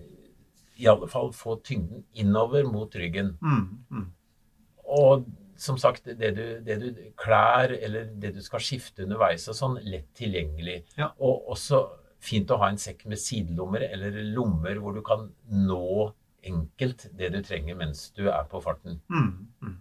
i 0.77 0.87
alle 0.87 1.07
fall 1.07 1.33
få 1.33 1.59
tyngden 1.63 2.05
innover 2.13 2.63
mot 2.63 2.95
ryggen. 2.95 3.37
Mm, 3.41 3.83
mm. 3.91 4.07
Og 4.87 5.25
som 5.57 5.77
sagt, 5.81 6.05
det 6.19 6.31
du, 6.37 6.43
det 6.65 6.77
du 6.81 6.87
klær 7.19 7.73
eller 7.73 8.11
det 8.21 8.35
du 8.35 8.43
skal 8.45 8.61
skifte 8.63 9.05
underveis 9.05 9.47
og 9.49 9.57
sånn, 9.57 9.79
lett 9.85 10.09
tilgjengelig. 10.17 10.83
Ja. 10.99 11.11
Og 11.17 11.49
også 11.53 11.81
fint 12.23 12.51
å 12.51 12.59
ha 12.61 12.69
en 12.71 12.79
sekk 12.81 13.05
med 13.09 13.21
sidelommer 13.21 13.85
eller 13.87 14.21
lommer 14.33 14.79
hvor 14.81 14.95
du 14.97 15.03
kan 15.05 15.27
nå 15.49 16.11
enkelt 16.47 17.07
det 17.17 17.31
du 17.33 17.41
trenger 17.43 17.77
mens 17.79 18.07
du 18.17 18.27
er 18.29 18.47
på 18.49 18.61
farten. 18.63 19.01
Mm, 19.11 19.47
mm. 19.65 19.77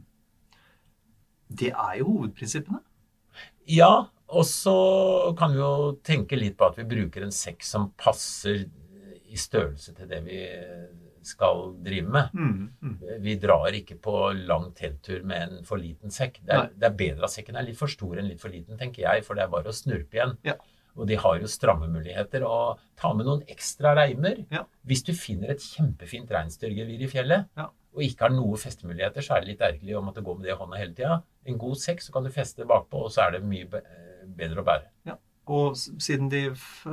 Det 1.60 1.70
er 1.70 1.94
jo 2.00 2.10
hovedprinsippene. 2.10 2.82
Ja, 3.70 4.08
og 4.26 4.46
så 4.48 4.76
kan 5.38 5.54
vi 5.54 5.60
jo 5.60 5.96
tenke 6.06 6.38
litt 6.38 6.56
på 6.58 6.70
at 6.70 6.78
vi 6.80 6.88
bruker 6.88 7.26
en 7.26 7.34
sekk 7.34 7.62
som 7.66 7.90
passer 7.98 8.64
i 9.26 9.38
størrelse 9.38 9.94
til 9.94 10.08
det 10.10 10.22
vi 10.26 10.40
skal 11.26 11.74
drive 11.84 12.12
med. 12.12 12.30
Mm, 12.34 12.62
mm. 12.82 12.96
Vi 13.24 13.34
drar 13.42 13.74
ikke 13.74 13.98
på 14.02 14.14
lang 14.46 14.70
telttur 14.78 15.24
med 15.26 15.42
en 15.42 15.66
for 15.66 15.80
liten 15.82 16.14
sekk. 16.14 16.40
Det 16.46 16.54
er, 16.54 16.70
det 16.74 16.88
er 16.88 16.96
bedre 17.02 17.26
at 17.28 17.34
sekken 17.34 17.58
er 17.58 17.66
litt 17.66 17.78
for 17.80 17.90
stor 17.92 18.20
enn 18.20 18.30
litt 18.30 18.42
for 18.42 18.54
liten, 18.54 18.78
tenker 18.80 19.04
jeg, 19.04 19.24
for 19.26 19.38
det 19.38 19.46
er 19.46 19.52
bare 19.52 19.72
å 19.72 19.76
snurpe 19.76 20.18
igjen. 20.18 20.36
Ja. 20.46 20.56
Og 20.96 21.08
de 21.10 21.18
har 21.20 21.40
jo 21.40 21.50
stramme 21.50 21.88
muligheter. 21.92 22.46
Og 22.48 22.80
ta 22.96 23.10
med 23.12 23.28
noen 23.28 23.42
ekstra 23.52 23.92
reimer. 23.98 24.40
Ja. 24.52 24.64
Hvis 24.88 25.04
du 25.04 25.12
finner 25.16 25.52
et 25.52 25.64
kjempefint 25.64 26.30
reinsdyrgevir 26.32 27.04
i 27.04 27.10
fjellet, 27.12 27.50
Ja. 27.58 27.68
og 27.68 28.02
ikke 28.04 28.28
har 28.28 28.32
noe 28.32 28.56
festemuligheter, 28.60 29.24
så 29.24 29.36
er 29.36 29.44
det 29.44 29.50
litt 29.54 29.66
ergerlig 29.66 29.98
å 29.98 30.04
måtte 30.04 30.24
gå 30.24 30.34
med 30.36 30.46
det 30.46 30.54
i 30.54 30.58
hånda 30.58 30.80
hele 30.80 30.96
tida. 30.96 31.22
En 31.44 31.58
god 31.58 31.76
sekk, 31.80 32.00
så 32.00 32.12
kan 32.12 32.24
du 32.24 32.32
feste 32.32 32.64
bakpå, 32.64 33.04
og 33.04 33.12
så 33.12 33.26
er 33.26 33.36
det 33.36 33.44
mye 33.44 33.68
bedre 34.36 34.62
å 34.62 34.66
bære. 34.66 35.18
Og 35.46 35.76
siden 35.78 36.28
de 36.28 36.48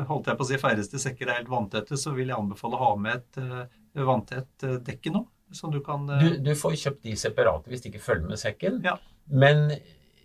holdt 0.10 0.28
jeg 0.30 0.38
på 0.38 0.46
å 0.46 0.48
si, 0.48 0.60
færreste 0.62 1.00
sekker 1.02 1.30
er 1.30 1.40
helt 1.40 1.50
vanntette, 1.50 1.98
så 1.98 2.14
vil 2.14 2.30
jeg 2.30 2.38
anbefale 2.38 2.78
å 2.78 2.84
ha 2.84 2.92
med 3.02 3.24
et 3.24 3.40
uh, 3.42 3.64
vanntett 3.94 4.66
eh, 4.66 4.80
dekke 4.82 5.14
nå. 5.14 5.26
Som 5.54 5.72
du 5.72 5.84
kan 5.86 6.08
eh, 6.10 6.24
Du, 6.24 6.38
du 6.42 6.54
får 6.58 6.78
kjøpt 6.86 7.04
de 7.06 7.18
separate 7.20 7.70
hvis 7.70 7.84
de 7.84 7.92
ikke 7.92 8.06
følger 8.08 8.32
med 8.32 8.42
sekken. 8.42 8.82
Ja. 8.86 8.98
Men 9.30 9.70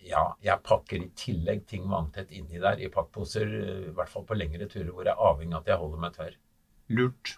ja, 0.09 0.25
jeg 0.45 0.65
pakker 0.65 1.03
i 1.03 1.11
tillegg 1.19 1.67
ting 1.69 1.85
vanntett 1.91 2.33
inni 2.33 2.61
der 2.63 2.81
i 2.81 2.89
pakkposer, 2.93 3.45
eh, 3.45 3.83
i 3.91 3.97
hvert 3.97 4.13
fall 4.13 4.25
på 4.29 4.39
lengre 4.39 4.69
turer 4.71 4.93
hvor 4.95 5.05
jeg 5.05 5.13
er 5.13 5.29
avhengig 5.31 5.59
av 5.59 5.67
at 5.67 5.75
jeg 5.75 5.83
holder 5.83 6.03
meg 6.07 6.17
tørr. 6.17 6.39
lurt. 6.89 7.35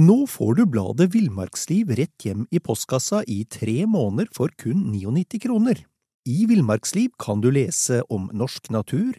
Nå 0.00 0.26
får 0.30 0.54
du 0.56 0.62
bladet 0.70 1.10
Villmarksliv 1.12 1.90
rett 1.98 2.24
hjem 2.24 2.44
i 2.52 2.60
postkassa 2.62 3.22
i 3.28 3.42
tre 3.44 3.84
måneder 3.90 4.28
for 4.32 4.52
kun 4.60 4.86
99 4.92 5.40
kroner. 5.42 5.80
I 6.28 6.44
Villmarksliv 6.48 7.16
kan 7.20 7.40
du 7.40 7.50
lese 7.50 8.02
om 8.08 8.28
norsk 8.32 8.70
natur, 8.70 9.18